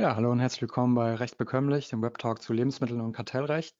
Ja, 0.00 0.16
hallo 0.16 0.32
und 0.32 0.40
herzlich 0.40 0.62
willkommen 0.62 0.94
bei 0.94 1.14
Recht 1.14 1.36
bekömmlich, 1.36 1.90
dem 1.90 2.00
Webtalk 2.00 2.40
zu 2.40 2.54
Lebensmitteln 2.54 3.02
und 3.02 3.12
Kartellrecht. 3.12 3.76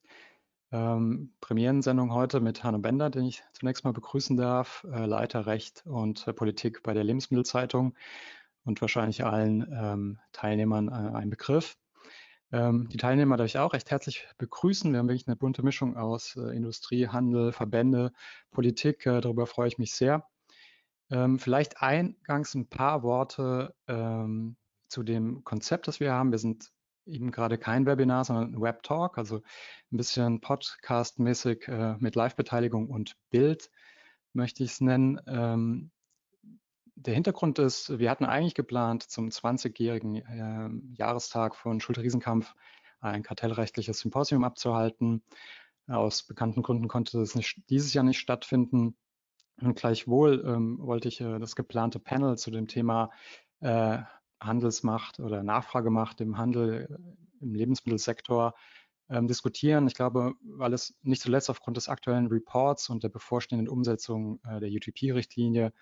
Ähm, 0.71 1.33
Premierensendung 1.41 2.13
heute 2.13 2.41
mit 2.41 2.63
Hanno 2.63 2.77
Bender, 2.77 3.09
den 3.09 3.25
ich 3.25 3.41
zunächst 3.53 3.83
mal 3.85 3.91
begrüßen 3.91 4.37
darf, 4.37 4.85
äh, 4.93 5.07
Leiter 5.07 5.47
Recht 5.47 5.81
und 5.87 6.27
äh, 6.27 6.33
Politik 6.33 6.83
bei 6.83 6.93
der 6.93 7.03
Lebensmittelzeitung 7.03 7.95
und 8.65 8.81
wahrscheinlich 8.81 9.25
allen 9.25 9.67
ähm, 9.73 10.19
Teilnehmern 10.31 10.89
äh, 10.89 11.17
ein 11.17 11.31
Begriff. 11.31 11.75
Ähm, 12.51 12.87
die 12.89 12.97
Teilnehmer 12.97 13.35
darf 13.35 13.47
ich 13.47 13.57
auch 13.57 13.73
recht 13.73 13.89
herzlich 13.89 14.27
begrüßen. 14.37 14.91
Wir 14.91 14.99
haben 14.99 15.07
wirklich 15.07 15.27
eine 15.27 15.37
bunte 15.37 15.63
Mischung 15.63 15.97
aus 15.97 16.35
äh, 16.35 16.55
Industrie, 16.55 17.07
Handel, 17.07 17.51
Verbände, 17.51 18.13
Politik. 18.51 19.07
Äh, 19.07 19.21
darüber 19.21 19.47
freue 19.47 19.69
ich 19.69 19.79
mich 19.79 19.95
sehr. 19.95 20.27
Ähm, 21.09 21.39
vielleicht 21.39 21.81
eingangs 21.81 22.53
ein 22.53 22.69
paar 22.69 23.01
Worte 23.01 23.73
ähm, 23.87 24.55
zu 24.91 25.03
dem 25.03 25.43
Konzept, 25.43 25.87
das 25.87 25.99
wir 25.99 26.11
haben. 26.13 26.31
Wir 26.31 26.37
sind 26.37 26.71
eben 27.05 27.31
gerade 27.31 27.57
kein 27.57 27.85
Webinar, 27.85 28.25
sondern 28.25 28.53
ein 28.53 28.61
Web-Talk, 28.61 29.17
also 29.17 29.37
ein 29.91 29.97
bisschen 29.97 30.41
Podcast-mäßig 30.41 31.67
äh, 31.67 31.95
mit 31.99 32.15
Live-Beteiligung 32.15 32.89
und 32.89 33.15
Bild 33.29 33.71
möchte 34.33 34.63
ich 34.63 34.71
es 34.71 34.81
nennen. 34.81 35.19
Ähm, 35.27 35.91
der 36.95 37.13
Hintergrund 37.13 37.57
ist, 37.57 37.97
wir 37.97 38.11
hatten 38.11 38.25
eigentlich 38.25 38.53
geplant, 38.53 39.03
zum 39.03 39.29
20-jährigen 39.29 40.15
äh, 40.15 40.69
Jahrestag 40.95 41.55
von 41.55 41.79
Schulter-Riesenkampf 41.79 42.53
ein 42.99 43.23
kartellrechtliches 43.23 43.99
Symposium 43.99 44.43
abzuhalten. 44.43 45.23
Aus 45.87 46.23
bekannten 46.23 46.61
Gründen 46.61 46.87
konnte 46.87 47.19
es 47.19 47.33
nicht, 47.33 47.63
dieses 47.69 47.93
Jahr 47.93 48.03
nicht 48.03 48.19
stattfinden. 48.19 48.95
Und 49.59 49.75
gleichwohl 49.75 50.43
ähm, 50.45 50.77
wollte 50.79 51.07
ich 51.07 51.21
äh, 51.21 51.39
das 51.39 51.55
geplante 51.55 51.99
Panel 51.99 52.37
zu 52.37 52.51
dem 52.51 52.67
Thema 52.67 53.09
äh, 53.59 53.99
Handelsmacht 54.41 55.19
oder 55.19 55.43
Nachfragemacht 55.43 56.19
im 56.21 56.37
Handel, 56.37 56.87
äh, 56.89 57.43
im 57.43 57.53
Lebensmittelsektor 57.53 58.53
ähm, 59.09 59.27
diskutieren. 59.27 59.87
Ich 59.87 59.93
glaube, 59.93 60.33
weil 60.43 60.73
es 60.73 60.95
nicht 61.01 61.21
zuletzt 61.21 61.49
aufgrund 61.49 61.77
des 61.77 61.89
aktuellen 61.89 62.27
Reports 62.27 62.89
und 62.89 63.03
der 63.03 63.09
bevorstehenden 63.09 63.69
Umsetzung 63.69 64.39
äh, 64.45 64.59
der 64.59 64.69
UTP-Richtlinie 64.69 65.73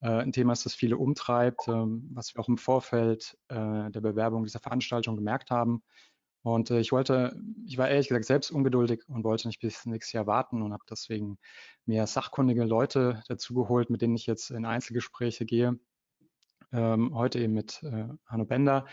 äh, 0.00 0.08
ein 0.08 0.32
Thema 0.32 0.52
ist, 0.52 0.64
das 0.66 0.74
viele 0.74 0.96
umtreibt, 0.96 1.68
ähm, 1.68 2.10
was 2.14 2.34
wir 2.34 2.40
auch 2.40 2.48
im 2.48 2.58
Vorfeld 2.58 3.36
äh, 3.48 3.90
der 3.90 4.00
Bewerbung 4.00 4.44
dieser 4.44 4.60
Veranstaltung 4.60 5.16
gemerkt 5.16 5.50
haben. 5.50 5.82
Und 6.42 6.70
äh, 6.70 6.80
ich 6.80 6.90
wollte, 6.90 7.38
ich 7.66 7.76
war 7.76 7.88
ehrlich 7.88 8.08
gesagt 8.08 8.24
selbst 8.24 8.50
ungeduldig 8.50 9.02
und 9.08 9.24
wollte 9.24 9.48
nicht 9.48 9.60
bis 9.60 9.84
nächstes 9.84 10.12
Jahr 10.12 10.26
warten 10.26 10.62
und 10.62 10.72
habe 10.72 10.84
deswegen 10.88 11.38
mehr 11.84 12.06
sachkundige 12.06 12.64
Leute 12.64 13.22
dazu 13.28 13.54
geholt, 13.54 13.90
mit 13.90 14.00
denen 14.00 14.16
ich 14.16 14.26
jetzt 14.26 14.50
in 14.50 14.64
Einzelgespräche 14.64 15.44
gehe 15.44 15.78
ähm, 16.72 17.14
heute 17.14 17.38
eben 17.38 17.54
mit 17.54 17.82
äh, 17.82 18.06
Hanno 18.26 18.44
Bender. 18.44 18.86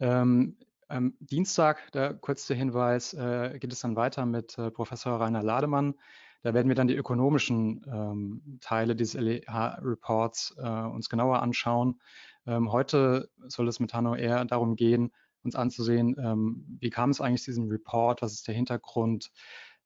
Ähm, 0.00 0.56
am 0.88 1.14
Dienstag, 1.18 1.90
der 1.92 2.14
kurze 2.14 2.54
Hinweis, 2.54 3.12
äh, 3.14 3.58
geht 3.58 3.72
es 3.72 3.80
dann 3.80 3.96
weiter 3.96 4.24
mit 4.26 4.56
äh, 4.58 4.70
Professor 4.70 5.20
Rainer 5.20 5.42
Lademann. 5.42 5.94
Da 6.42 6.54
werden 6.54 6.68
wir 6.68 6.76
dann 6.76 6.86
die 6.86 6.94
ökonomischen 6.94 7.84
ähm, 7.92 8.58
Teile 8.60 8.94
dieses 8.94 9.20
LEH-Reports 9.20 10.54
äh, 10.58 10.62
uns 10.62 11.08
genauer 11.08 11.42
anschauen. 11.42 12.00
Ähm, 12.46 12.70
heute 12.70 13.30
soll 13.48 13.66
es 13.66 13.80
mit 13.80 13.94
Hanno 13.94 14.14
eher 14.14 14.44
darum 14.44 14.76
gehen, 14.76 15.10
uns 15.42 15.56
anzusehen, 15.56 16.14
ähm, 16.18 16.78
wie 16.80 16.90
kam 16.90 17.10
es 17.10 17.20
eigentlich 17.20 17.42
zu 17.42 17.50
diesem 17.50 17.68
Report, 17.68 18.22
was 18.22 18.34
ist 18.34 18.46
der 18.46 18.54
Hintergrund, 18.54 19.32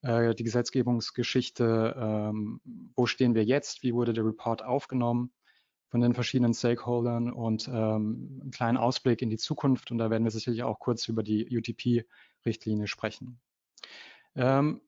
äh, 0.03 0.35
die 0.35 0.45
Gesetzgebungsgeschichte, 0.45 1.95
ähm, 1.99 2.61
wo 2.95 3.07
stehen 3.07 3.35
wir 3.35 3.45
jetzt, 3.45 3.83
wie 3.83 3.95
wurde 3.95 4.13
der 4.13 4.27
Report 4.27 4.63
aufgenommen 4.63 5.33
von 5.91 6.01
den 6.01 6.15
verschiedenen 6.15 6.55
Stakeholdern 6.55 7.33
und 7.33 7.69
ähm, 7.69 8.41
einen 8.41 8.51
kleinen 8.53 8.79
Ausblick 8.79 9.23
in 9.23 9.29
die 9.29 9.39
Zukunft. 9.39 9.91
Und 9.91 9.99
da 9.99 10.09
werden 10.09 10.25
wir 10.25 10.31
sicherlich 10.31 10.63
auch 10.63 10.79
kurz 10.79 11.09
über 11.09 11.23
die 11.23 11.57
UTP-Richtlinie 11.57 12.87
sprechen. 12.87 13.41
Ähm, 14.37 14.81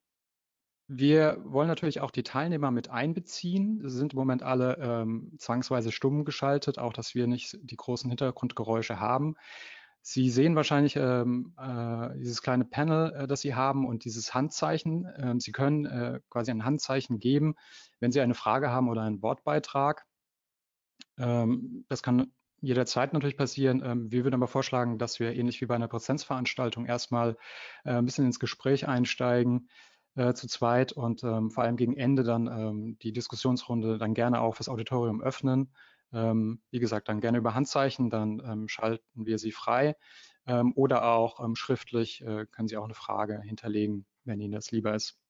wir 0.87 1.39
wollen 1.45 1.69
natürlich 1.69 2.01
auch 2.01 2.11
die 2.11 2.23
Teilnehmer 2.23 2.71
mit 2.71 2.91
einbeziehen. 2.91 3.81
Sie 3.83 3.97
sind 3.97 4.13
im 4.13 4.19
Moment 4.19 4.43
alle 4.43 4.77
ähm, 4.79 5.33
zwangsweise 5.39 5.91
stumm 5.91 6.25
geschaltet, 6.25 6.79
auch 6.79 6.93
dass 6.93 7.15
wir 7.15 7.27
nicht 7.27 7.59
die 7.63 7.77
großen 7.77 8.09
Hintergrundgeräusche 8.09 9.01
haben. 9.01 9.37
Sie 10.03 10.31
sehen 10.31 10.57
wahrscheinlich 10.57 10.97
ähm, 10.97 11.55
äh, 11.59 12.19
dieses 12.19 12.43
kleine 12.43 12.65
Panel, 12.65 13.13
äh, 13.15 13.27
das 13.27 13.41
Sie 13.41 13.55
haben 13.55 13.87
und 13.87 14.05
dieses 14.05 14.35
Handzeichen. 14.35 15.09
Ähm, 15.17 15.41
Sie 15.41 15.53
können 15.53 15.87
äh, 15.87 16.21
quasi 16.29 16.51
ein 16.51 16.65
Handzeichen 16.65 17.19
geben, 17.19 17.55
wenn 18.01 18.13
Sie 18.13 18.21
eine 18.21 18.35
Frage 18.35 18.71
haben 18.71 18.89
oder 18.89 19.03
einen 19.03 19.23
Wortbeitrag. 19.23 20.05
Ähm, 21.19 21.85
das 21.89 22.03
kann 22.03 22.33
jederzeit 22.61 23.13
natürlich 23.13 23.37
passieren. 23.37 23.83
Ähm, 23.85 24.11
wir 24.11 24.25
würden 24.25 24.37
aber 24.37 24.49
vorschlagen, 24.49 24.99
dass 24.99 25.21
wir 25.21 25.35
ähnlich 25.35 25.61
wie 25.61 25.67
bei 25.67 25.75
einer 25.75 25.89
Präsenzveranstaltung 25.89 26.87
erstmal 26.87 27.37
äh, 27.85 27.91
ein 27.93 28.05
bisschen 28.05 28.25
ins 28.27 28.39
Gespräch 28.39 28.89
einsteigen 28.89 29.69
äh, 30.15 30.33
zu 30.35 30.47
zweit 30.47 30.93
und 30.93 31.25
ähm, 31.25 31.51
vor 31.51 31.65
allem 31.65 31.77
gegen 31.77 31.97
Ende 31.97 32.23
dann 32.23 32.47
ähm, 32.47 32.99
die 33.03 33.13
Diskussionsrunde 33.13 33.99
dann 33.99 34.15
gerne 34.15 34.41
auch 34.41 34.57
fürs 34.57 34.69
Auditorium 34.69 35.21
öffnen. 35.21 35.75
Ähm, 36.13 36.61
wie 36.71 36.79
gesagt, 36.79 37.09
dann 37.09 37.21
gerne 37.21 37.39
über 37.39 37.55
Handzeichen, 37.55 38.11
dann 38.11 38.41
ähm, 38.45 38.69
schalten 38.69 39.27
wir 39.27 39.39
sie 39.39 39.53
frei 39.53 39.97
oder 40.75 41.05
auch 41.05 41.39
schriftlich 41.55 42.21
äh, 42.23 42.47
können 42.51 42.67
Sie 42.67 42.77
auch 42.77 42.85
eine 42.85 42.95
Frage 42.95 43.41
hinterlegen, 43.43 44.07
wenn 44.25 44.41
Ihnen 44.41 44.51
das 44.51 44.73
lieber 44.73 44.93
ist. 44.93 45.22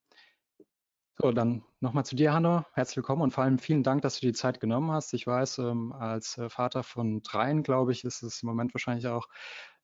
So, 1.19 1.31
dann 1.31 1.63
nochmal 1.81 2.07
zu 2.07 2.17
dir, 2.17 2.33
Hanno. 2.33 2.65
Herzlich 2.73 2.97
willkommen 2.97 3.21
und 3.21 3.33
vor 3.33 3.45
allem 3.45 3.59
vielen 3.59 3.83
Dank, 3.83 4.01
dass 4.01 4.19
du 4.19 4.27
die 4.27 4.33
Zeit 4.33 4.61
genommen 4.61 4.91
hast. 4.93 5.13
Ich 5.13 5.27
weiß, 5.27 5.59
ähm, 5.59 5.93
als 5.93 6.39
äh, 6.39 6.49
Vater 6.49 6.83
von 6.83 7.23
dreien, 7.23 7.63
glaube 7.63 7.93
ich, 7.93 8.05
ist 8.05 8.23
es 8.23 8.43
im 8.43 8.49
Moment 8.49 8.73
wahrscheinlich 8.73 9.07
auch 9.09 9.29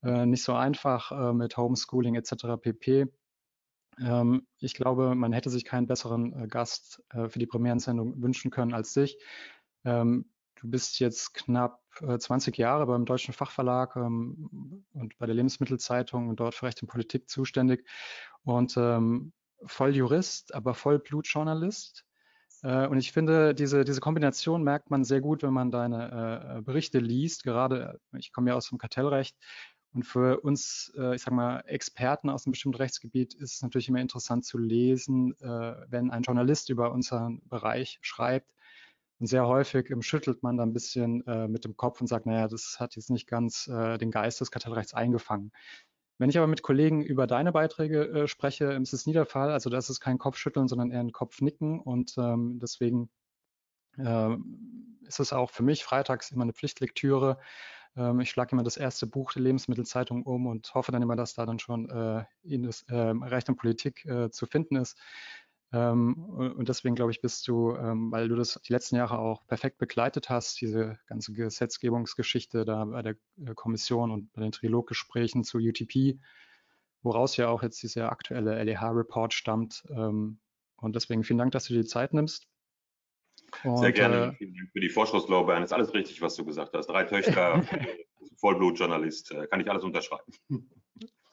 äh, 0.03 0.25
nicht 0.25 0.43
so 0.43 0.55
einfach 0.55 1.13
äh, 1.13 1.35
mit 1.35 1.57
Homeschooling 1.59 2.15
etc. 2.15 2.57
pp. 2.59 3.09
Ähm, 4.01 4.47
ich 4.59 4.73
glaube, 4.73 5.15
man 5.15 5.35
hätte 5.35 5.51
sich 5.51 5.67
keinen 5.67 5.87
besseren 5.87 6.33
äh, 6.45 6.49
Gast 6.49 7.03
äh, 7.11 7.29
für 7.29 7.39
die 7.39 7.47
Premierensendung 7.47 8.23
wünschen 8.23 8.51
können 8.51 8.73
als 8.73 8.95
dich. 8.95 9.19
Ähm, 9.85 10.31
du 10.57 10.71
bist 10.71 10.99
jetzt 10.99 11.35
knapp 11.35 11.83
20 12.19 12.59
äh, 12.59 12.63
Jahre 12.63 12.87
beim 12.87 13.05
Deutschen 13.05 13.35
Fachverlag 13.35 13.97
ähm, 13.97 14.87
und 14.95 15.19
bei 15.19 15.27
der 15.27 15.35
Lebensmittelzeitung 15.35 16.31
und 16.31 16.41
dort 16.41 16.55
für 16.55 16.67
Recht 16.67 16.81
und 16.83 16.89
Politik 16.89 17.29
zuständig. 17.29 17.87
Und 18.45 18.79
voll 19.67 19.95
Jurist, 19.95 20.55
aber 20.55 20.75
voll 20.75 20.99
Blutjournalist. 20.99 22.05
Äh, 22.63 22.87
und 22.87 22.99
ich 22.99 23.13
finde, 23.13 23.55
diese, 23.55 23.85
diese 23.85 24.01
Kombination 24.01 24.63
merkt 24.63 24.91
man 24.91 25.05
sehr 25.05 25.21
gut, 25.21 25.43
wenn 25.43 25.53
man 25.53 25.71
deine 25.71 26.59
äh, 26.59 26.63
Berichte 26.63 26.99
liest. 26.99 27.45
Gerade, 27.45 28.01
ich 28.17 28.33
komme 28.33 28.51
ja 28.51 28.57
aus 28.57 28.69
dem 28.69 28.79
Kartellrecht. 28.79 29.37
Und 29.95 30.05
für 30.05 30.41
uns, 30.41 30.93
äh, 30.99 31.15
ich 31.15 31.23
sage 31.23 31.35
mal, 31.35 31.61
Experten 31.67 32.29
aus 32.29 32.47
einem 32.47 32.53
bestimmten 32.53 32.77
Rechtsgebiet 32.77 33.35
ist 33.35 33.55
es 33.55 33.63
natürlich 33.63 33.89
immer 33.89 34.01
interessant 34.01 34.45
zu 34.45 34.59
lesen, 34.59 35.35
äh, 35.41 35.75
wenn 35.89 36.11
ein 36.11 36.23
Journalist 36.23 36.69
über 36.69 36.93
unseren 36.93 37.41
Bereich 37.49 37.99
schreibt. 38.03 38.53
Und 39.19 39.27
sehr 39.27 39.47
häufig 39.47 39.93
schüttelt 40.01 40.43
man 40.43 40.57
da 40.57 40.63
ein 40.63 40.73
bisschen 40.73 41.27
äh, 41.27 41.49
mit 41.49 41.65
dem 41.65 41.77
Kopf 41.77 42.01
und 42.01 42.07
sagt, 42.07 42.27
naja, 42.27 42.47
das 42.47 42.77
hat 42.79 42.95
jetzt 42.95 43.11
nicht 43.11 43.27
ganz 43.27 43.67
äh, 43.67 43.99
den 43.99 44.13
Geist 44.13 44.41
des 44.41 44.51
Kartellrechts 44.51 44.95
eingefangen. 44.95 45.53
Wenn 46.19 46.31
ich 46.31 46.37
aber 46.37 46.49
mit 46.49 46.63
Kollegen 46.63 47.03
über 47.03 47.27
deine 47.27 47.53
Beiträge 47.53 48.09
äh, 48.09 48.29
spreche, 48.29 48.73
ist 48.73 48.93
es 48.93 49.07
nie 49.07 49.13
der 49.13 49.27
Fall. 49.27 49.51
Also 49.51 49.71
das 49.71 49.89
ist 49.89 50.01
kein 50.01 50.19
Kopfschütteln, 50.19 50.69
sondern 50.69 50.91
eher 50.91 51.01
ein 51.01 51.13
Kopfnicken. 51.13 51.81
Und 51.81 52.17
ähm, 52.19 52.59
deswegen 52.61 53.09
äh, 53.97 54.37
ist 55.07 55.21
es 55.21 55.33
auch 55.33 55.51
für 55.51 55.63
mich 55.63 55.85
freitags 55.85 56.33
immer 56.33 56.43
eine 56.43 56.53
Pflichtlektüre. 56.53 57.39
Ähm, 57.97 58.21
ich 58.21 58.31
schlage 58.31 58.53
immer 58.53 58.65
das 58.65 58.77
erste 58.77 59.07
Buch 59.07 59.33
der 59.33 59.43
Lebensmittelzeitung 59.43 60.25
um 60.25 60.47
und 60.47 60.75
hoffe 60.75 60.93
dann 60.93 61.03
immer, 61.03 61.17
dass 61.17 61.35
da 61.35 61.47
dann 61.47 61.59
schon 61.59 61.89
äh, 61.89 62.25
in 62.43 62.65
das, 62.65 62.83
äh, 62.89 62.95
Recht 62.95 63.49
und 63.49 63.57
Politik 63.57 64.05
äh, 64.07 64.31
zu 64.31 64.47
finden 64.47 64.77
ist. 64.77 64.99
Ähm, 65.71 66.15
und 66.25 66.69
deswegen 66.69 66.95
glaube 66.95 67.11
ich, 67.11 67.21
bist 67.21 67.47
du, 67.47 67.77
ähm, 67.77 68.11
weil 68.11 68.29
du 68.29 68.37
das 68.37 68.59
die 68.67 68.73
letzten 68.73 68.97
Jahre 68.97 69.19
auch 69.19 69.47
perfekt 69.47 69.77
begleitet 69.79 70.31
hast, 70.31 70.61
diese 70.61 70.99
ganze 71.07 71.33
Gesetzgebungsgeschichte 71.33 72.65
da 72.65 72.87
bei 72.87 73.03
der 73.03 73.17
äh, 73.45 73.55
Kommission 73.55 74.11
und 74.11 74.33
bei 74.33 74.41
den 74.41 74.53
Triloggesprächen 74.53 75.45
zu 75.45 75.59
UTP, 75.59 76.19
woraus 77.03 77.37
ja 77.37 77.49
auch 77.49 77.63
jetzt 77.63 77.83
dieser 77.83 78.11
aktuelle 78.11 78.63
LEH-Report 78.65 79.35
stammt. 79.35 79.85
Ähm, 79.91 80.41
und 80.77 80.97
deswegen 80.97 81.23
vielen 81.23 81.39
Dank, 81.39 81.53
dass 81.53 81.65
du 81.65 81.75
dir 81.75 81.83
die 81.83 81.89
Zeit 81.89 82.15
nimmst. 82.15 82.49
Und, 83.63 83.79
Sehr 83.79 83.93
gerne. 83.93 84.17
Äh, 84.17 84.33
vielen 84.37 84.55
Dank 84.55 84.71
für 84.73 84.81
die 84.81 84.89
Vorschusslorbeeren. 84.89 85.63
Ist 85.63 85.73
alles 85.73 85.93
richtig, 85.93 86.23
was 86.23 86.35
du 86.35 86.47
gesagt 86.47 86.75
hast. 86.75 86.87
Drei 86.87 87.05
Töchter, 87.05 87.63
Vollblutjournalist, 88.41 89.33
äh, 89.33 89.47
kann 89.49 89.61
ich 89.61 89.71
alles 89.71 89.85
unterschreiben. 89.85 90.33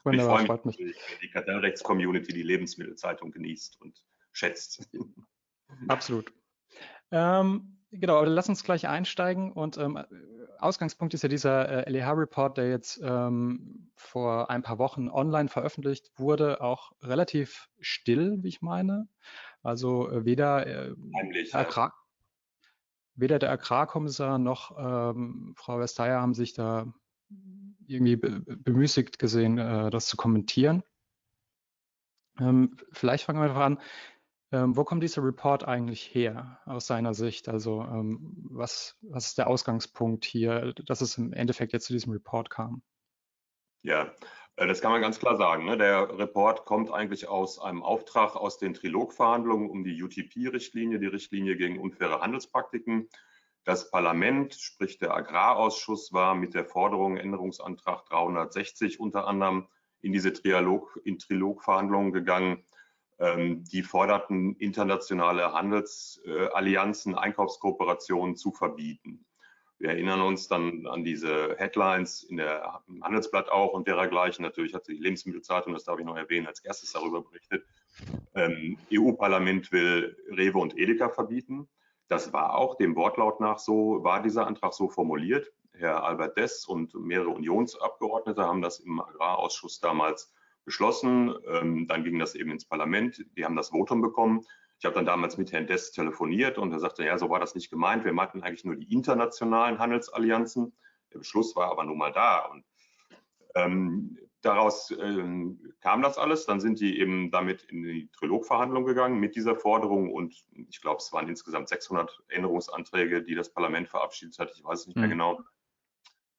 Wunderbar, 0.03 0.41
ich 0.41 0.47
freue 0.47 0.59
mich, 0.65 0.77
mich. 0.77 0.97
die 1.21 1.29
Kartellrechts-Community 1.29 2.33
die 2.33 2.43
Lebensmittelzeitung 2.43 3.31
genießt 3.31 3.81
und 3.81 4.03
schätzt. 4.35 4.87
Absolut. 5.87 6.31
Ähm, 7.11 7.79
genau, 7.91 8.17
aber 8.17 8.27
lass 8.27 8.49
uns 8.49 8.63
gleich 8.63 8.87
einsteigen. 8.87 9.51
Und 9.51 9.77
ähm, 9.77 10.03
Ausgangspunkt 10.59 11.13
ist 11.13 11.23
ja 11.23 11.29
dieser 11.29 11.87
äh, 11.87 11.89
LEH-Report, 11.89 12.57
der 12.57 12.69
jetzt 12.69 12.99
ähm, 13.03 13.91
vor 13.95 14.49
ein 14.49 14.63
paar 14.63 14.79
Wochen 14.79 15.09
online 15.09 15.49
veröffentlicht 15.49 16.11
wurde, 16.17 16.61
auch 16.61 16.91
relativ 17.01 17.69
still, 17.79 18.43
wie 18.43 18.49
ich 18.49 18.61
meine. 18.61 19.07
Also 19.63 20.09
äh, 20.09 20.25
weder, 20.25 20.67
äh, 20.67 20.95
Agrar, 21.51 21.93
weder 23.15 23.39
der 23.39 23.51
Agrarkommissar 23.51 24.37
noch 24.37 24.75
ähm, 24.77 25.53
Frau 25.57 25.79
Vestager 25.79 26.21
haben 26.21 26.33
sich 26.33 26.53
da 26.53 26.93
irgendwie 27.87 28.15
bemüßigt 28.17 29.19
gesehen, 29.19 29.57
äh, 29.57 29.89
das 29.89 30.07
zu 30.07 30.17
kommentieren. 30.17 30.83
Ähm, 32.39 32.75
vielleicht 32.91 33.25
fangen 33.25 33.39
wir 33.39 33.45
einfach 33.45 33.61
an. 33.61 33.79
Ähm, 34.51 34.77
wo 34.77 34.83
kommt 34.83 35.01
dieser 35.03 35.23
Report 35.23 35.67
eigentlich 35.67 36.13
her 36.13 36.59
aus 36.65 36.87
seiner 36.87 37.13
Sicht? 37.13 37.49
Also 37.49 37.81
ähm, 37.81 38.35
was, 38.49 38.97
was 39.01 39.27
ist 39.27 39.37
der 39.37 39.47
Ausgangspunkt 39.47 40.23
hier, 40.25 40.73
dass 40.85 41.01
es 41.01 41.17
im 41.17 41.33
Endeffekt 41.33 41.73
jetzt 41.73 41.87
zu 41.87 41.93
diesem 41.93 42.13
Report 42.13 42.49
kam? 42.49 42.83
Ja, 43.81 44.13
äh, 44.55 44.67
das 44.67 44.81
kann 44.81 44.91
man 44.91 45.01
ganz 45.01 45.19
klar 45.19 45.37
sagen. 45.37 45.65
Ne? 45.65 45.77
Der 45.77 46.17
Report 46.17 46.65
kommt 46.65 46.91
eigentlich 46.91 47.27
aus 47.27 47.59
einem 47.59 47.83
Auftrag 47.83 48.35
aus 48.35 48.57
den 48.57 48.73
Trilogverhandlungen 48.73 49.69
um 49.69 49.83
die 49.83 50.01
UTP-Richtlinie, 50.01 50.99
die 50.99 51.07
Richtlinie 51.07 51.55
gegen 51.55 51.79
unfaire 51.79 52.21
Handelspraktiken. 52.21 53.09
Das 53.63 53.89
Parlament, 53.89 54.53
sprich 54.53 54.99
der 54.99 55.15
Agrarausschuss, 55.15 56.13
war 56.13 56.35
mit 56.35 56.53
der 56.53 56.65
Forderung 56.65 57.17
Änderungsantrag 57.17 58.05
360 58.05 58.99
unter 58.99 59.27
anderem 59.27 59.67
in 60.01 60.13
diese 60.13 60.33
Trialog, 60.33 60.99
in 61.03 61.17
Trilogverhandlungen 61.17 62.13
gegangen. 62.13 62.63
Ähm, 63.17 63.63
die 63.63 63.81
forderten 63.81 64.55
internationale 64.57 65.53
Handelsallianzen, 65.53 67.15
Einkaufskooperationen 67.15 68.35
zu 68.35 68.51
verbieten. 68.51 69.25
Wir 69.77 69.89
erinnern 69.91 70.21
uns 70.21 70.47
dann 70.47 70.85
an 70.87 71.03
diese 71.03 71.55
Headlines 71.57 72.23
in 72.23 72.37
der 72.37 72.81
im 72.87 73.03
Handelsblatt 73.03 73.49
auch 73.49 73.73
und 73.73 73.87
dergleichen. 73.87 74.43
Natürlich 74.43 74.73
hat 74.73 74.87
die 74.87 74.93
Lebensmittelzeitung, 74.93 75.73
das 75.73 75.85
darf 75.85 75.99
ich 75.99 76.05
noch 76.05 76.17
erwähnen, 76.17 76.47
als 76.47 76.59
erstes 76.63 76.91
darüber 76.91 77.21
berichtet. 77.21 77.65
Ähm, 78.35 78.77
EU-Parlament 78.91 79.71
will 79.71 80.17
Rewe 80.29 80.57
und 80.57 80.77
Edeka 80.77 81.09
verbieten. 81.09 81.69
Das 82.07 82.33
war 82.33 82.55
auch 82.55 82.75
dem 82.75 82.95
Wortlaut 82.95 83.39
nach 83.39 83.59
so, 83.59 84.03
war 84.03 84.21
dieser 84.21 84.45
Antrag 84.45 84.73
so 84.73 84.89
formuliert. 84.89 85.51
Herr 85.73 86.03
Albert 86.03 86.37
Dess 86.37 86.65
und 86.65 86.93
mehrere 86.95 87.29
Unionsabgeordnete 87.29 88.43
haben 88.43 88.61
das 88.61 88.79
im 88.79 88.99
Agrarausschuss 88.99 89.79
damals 89.79 90.33
beschlossen. 90.65 91.33
Ähm, 91.47 91.87
dann 91.87 92.03
ging 92.03 92.19
das 92.19 92.35
eben 92.35 92.51
ins 92.51 92.65
Parlament. 92.65 93.25
Die 93.37 93.45
haben 93.45 93.55
das 93.55 93.69
Votum 93.69 94.01
bekommen. 94.01 94.45
Ich 94.79 94.85
habe 94.85 94.95
dann 94.95 95.05
damals 95.05 95.37
mit 95.37 95.51
Herrn 95.51 95.67
Dess 95.67 95.91
telefoniert 95.91 96.57
und 96.57 96.71
er 96.71 96.79
sagte, 96.79 97.05
ja, 97.05 97.17
so 97.17 97.29
war 97.29 97.39
das 97.39 97.55
nicht 97.55 97.69
gemeint. 97.69 98.03
Wir 98.03 98.13
meinten 98.13 98.43
eigentlich 98.43 98.65
nur 98.65 98.75
die 98.75 98.91
internationalen 98.91 99.79
Handelsallianzen. 99.79 100.73
Der 101.13 101.19
Beschluss 101.19 101.55
war 101.55 101.71
aber 101.71 101.85
nun 101.85 101.97
mal 101.97 102.11
da. 102.11 102.45
Und 102.45 102.65
ähm, 103.55 104.17
daraus 104.41 104.91
ähm, 104.91 105.73
kam 105.81 106.01
das 106.01 106.17
alles. 106.17 106.45
Dann 106.45 106.59
sind 106.59 106.79
die 106.79 106.99
eben 106.99 107.31
damit 107.31 107.63
in 107.63 107.83
die 107.83 108.09
Trilogverhandlung 108.11 108.85
gegangen 108.85 109.19
mit 109.19 109.35
dieser 109.35 109.55
Forderung 109.55 110.11
und 110.13 110.35
ich 110.51 110.81
glaube, 110.81 110.97
es 110.97 111.11
waren 111.13 111.27
insgesamt 111.27 111.69
600 111.69 112.23
Änderungsanträge, 112.27 113.23
die 113.23 113.35
das 113.35 113.51
Parlament 113.51 113.87
verabschiedet 113.87 114.37
hat. 114.39 114.51
Ich 114.55 114.63
weiß 114.63 114.81
es 114.81 114.87
nicht 114.87 114.97
mehr 114.97 115.07
mhm. 115.07 115.11
genau. 115.11 115.41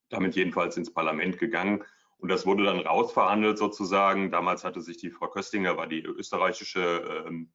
Damit 0.09 0.37
jedenfalls 0.37 0.77
ins 0.77 0.93
Parlament 0.93 1.39
gegangen. 1.39 1.83
Und 2.19 2.31
das 2.31 2.47
wurde 2.47 2.65
dann 2.65 2.81
rausverhandelt 2.81 3.59
sozusagen. 3.59 4.31
Damals 4.31 4.65
hatte 4.65 4.81
sich 4.81 4.97
die 4.97 5.11
Frau 5.11 5.29
Köstinger, 5.29 5.77
war 5.77 5.87
die 5.87 6.03
österreichische 6.03 7.25
ähm, 7.27 7.53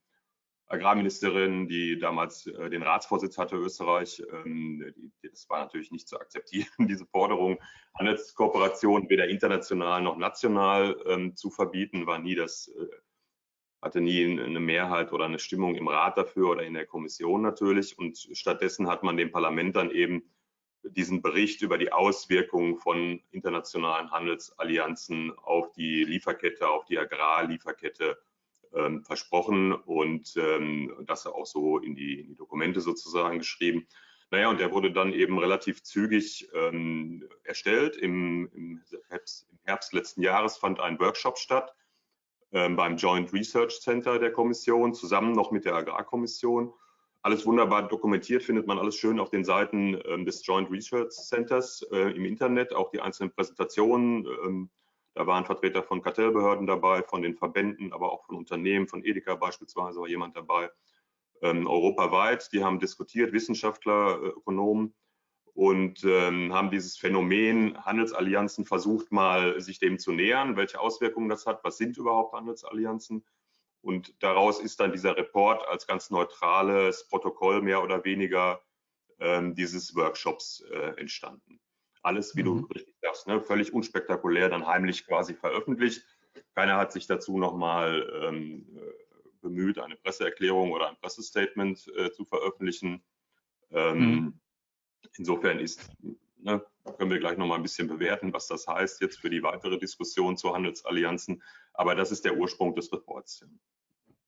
Agrarministerin, 0.71 1.67
die 1.67 1.99
damals 1.99 2.47
äh, 2.47 2.69
den 2.69 2.83
Ratsvorsitz 2.83 3.37
hatte, 3.37 3.57
Österreich. 3.57 4.23
Ähm, 4.31 4.93
die, 4.95 5.29
das 5.29 5.49
war 5.49 5.61
natürlich 5.61 5.91
nicht 5.91 6.07
zu 6.07 6.19
akzeptieren, 6.19 6.67
diese 6.87 7.05
Forderung, 7.05 7.57
Handelskooperation 7.97 9.09
weder 9.09 9.27
international 9.27 10.01
noch 10.01 10.17
national 10.17 10.97
ähm, 11.07 11.35
zu 11.35 11.49
verbieten, 11.49 12.07
war 12.07 12.19
nie 12.19 12.35
das, 12.35 12.69
äh, 12.69 12.87
hatte 13.81 13.99
nie 13.99 14.23
eine 14.39 14.59
Mehrheit 14.59 15.11
oder 15.11 15.25
eine 15.25 15.39
Stimmung 15.39 15.75
im 15.75 15.87
Rat 15.87 16.17
dafür 16.17 16.51
oder 16.51 16.63
in 16.63 16.75
der 16.75 16.85
Kommission 16.85 17.41
natürlich. 17.41 17.97
Und 17.97 18.29
stattdessen 18.31 18.87
hat 18.87 19.03
man 19.03 19.17
dem 19.17 19.31
Parlament 19.31 19.75
dann 19.75 19.91
eben 19.91 20.31
diesen 20.83 21.21
Bericht 21.21 21.61
über 21.61 21.77
die 21.77 21.91
Auswirkungen 21.91 22.77
von 22.77 23.21
internationalen 23.31 24.11
Handelsallianzen 24.11 25.31
auf 25.37 25.71
die 25.73 26.03
Lieferkette, 26.03 26.67
auf 26.67 26.85
die 26.85 26.97
Agrarlieferkette 26.97 28.17
ähm, 28.73 29.03
versprochen 29.03 29.73
und 29.73 30.33
ähm, 30.37 30.93
das 31.05 31.27
auch 31.27 31.45
so 31.45 31.77
in 31.77 31.95
die, 31.95 32.21
in 32.21 32.27
die, 32.27 32.35
Dokumente 32.35 32.81
sozusagen 32.81 33.39
geschrieben. 33.39 33.87
Naja, 34.31 34.49
und 34.49 34.59
der 34.59 34.71
wurde 34.71 34.93
dann 34.93 35.11
eben 35.11 35.37
relativ 35.37 35.83
zügig 35.83 36.49
ähm, 36.53 37.27
erstellt. 37.43 37.97
Im, 37.97 38.49
im, 38.53 38.81
Herbst, 39.09 39.45
Im, 39.51 39.59
Herbst, 39.63 39.93
letzten 39.93 40.21
Jahres 40.21 40.57
fand 40.57 40.79
ein 40.79 40.99
Workshop 40.99 41.37
statt 41.37 41.75
ähm, 42.53 42.75
beim 42.77 42.95
Joint 42.95 43.33
Research 43.33 43.81
Center 43.81 44.19
der 44.19 44.31
Kommission, 44.31 44.93
zusammen 44.93 45.33
noch 45.33 45.51
mit 45.51 45.65
der 45.65 45.75
Agrarkommission. 45.75 46.73
Alles 47.23 47.45
wunderbar 47.45 47.87
dokumentiert, 47.87 48.43
findet 48.43 48.65
man 48.67 48.79
alles 48.79 48.95
schön 48.95 49.19
auf 49.19 49.29
den 49.29 49.43
Seiten 49.43 49.99
ähm, 50.05 50.25
des 50.25 50.45
Joint 50.45 50.71
Research 50.71 51.11
Centers 51.11 51.83
äh, 51.91 52.15
im 52.15 52.25
Internet, 52.25 52.73
auch 52.73 52.89
die 52.89 52.99
einzelnen 52.99 53.31
Präsentationen 53.31 54.25
ähm, 54.43 54.71
da 55.13 55.27
waren 55.27 55.45
Vertreter 55.45 55.83
von 55.83 56.01
Kartellbehörden 56.01 56.67
dabei, 56.67 57.03
von 57.03 57.21
den 57.21 57.35
Verbänden, 57.35 57.91
aber 57.91 58.11
auch 58.11 58.25
von 58.25 58.35
Unternehmen, 58.35 58.87
von 58.87 59.03
Edeka 59.03 59.35
beispielsweise 59.35 59.99
war 59.99 60.07
jemand 60.07 60.35
dabei, 60.37 60.69
ähm, 61.41 61.67
europaweit. 61.67 62.51
Die 62.53 62.63
haben 62.63 62.79
diskutiert, 62.79 63.33
Wissenschaftler, 63.33 64.21
äh, 64.21 64.27
Ökonomen 64.27 64.93
und 65.53 66.05
ähm, 66.05 66.53
haben 66.53 66.71
dieses 66.71 66.97
Phänomen 66.97 67.77
Handelsallianzen 67.83 68.63
versucht, 68.63 69.11
mal 69.11 69.59
sich 69.59 69.79
dem 69.79 69.99
zu 69.99 70.13
nähern, 70.13 70.55
welche 70.55 70.79
Auswirkungen 70.79 71.27
das 71.27 71.45
hat, 71.45 71.61
was 71.63 71.77
sind 71.77 71.97
überhaupt 71.97 72.33
Handelsallianzen. 72.33 73.25
Und 73.81 74.13
daraus 74.21 74.59
ist 74.59 74.79
dann 74.79 74.91
dieser 74.91 75.17
Report 75.17 75.67
als 75.67 75.87
ganz 75.87 76.09
neutrales 76.09 77.07
Protokoll 77.07 77.61
mehr 77.61 77.83
oder 77.83 78.03
weniger 78.05 78.61
ähm, 79.19 79.55
dieses 79.55 79.95
Workshops 79.95 80.63
äh, 80.71 80.99
entstanden. 80.99 81.59
Alles, 82.03 82.35
wie 82.35 82.41
mhm. 82.43 82.45
du 82.45 82.65
richtig 82.73 82.95
sagst, 83.01 83.27
ne, 83.27 83.41
völlig 83.41 83.73
unspektakulär, 83.73 84.49
dann 84.49 84.65
heimlich 84.65 85.05
quasi 85.05 85.33
veröffentlicht. 85.33 86.03
Keiner 86.55 86.77
hat 86.77 86.91
sich 86.91 87.07
dazu 87.07 87.37
nochmal 87.37 88.07
ähm, 88.23 88.67
äh, 88.75 88.91
bemüht, 89.41 89.79
eine 89.79 89.95
Presseerklärung 89.95 90.71
oder 90.71 90.89
ein 90.89 90.97
Pressestatement 90.97 91.87
äh, 91.95 92.11
zu 92.11 92.25
veröffentlichen. 92.25 93.03
Ähm, 93.71 93.99
mhm. 93.99 94.39
Insofern 95.17 95.59
ist, 95.59 95.89
ne, 96.37 96.65
können 96.97 97.11
wir 97.11 97.19
gleich 97.19 97.37
nochmal 97.37 97.57
ein 97.57 97.63
bisschen 97.63 97.87
bewerten, 97.87 98.33
was 98.33 98.47
das 98.47 98.67
heißt 98.67 99.01
jetzt 99.01 99.19
für 99.19 99.29
die 99.29 99.43
weitere 99.43 99.77
Diskussion 99.77 100.37
zu 100.37 100.53
Handelsallianzen. 100.53 101.43
Aber 101.73 101.95
das 101.95 102.11
ist 102.11 102.25
der 102.25 102.37
Ursprung 102.37 102.75
des 102.75 102.91
Reports. 102.91 103.45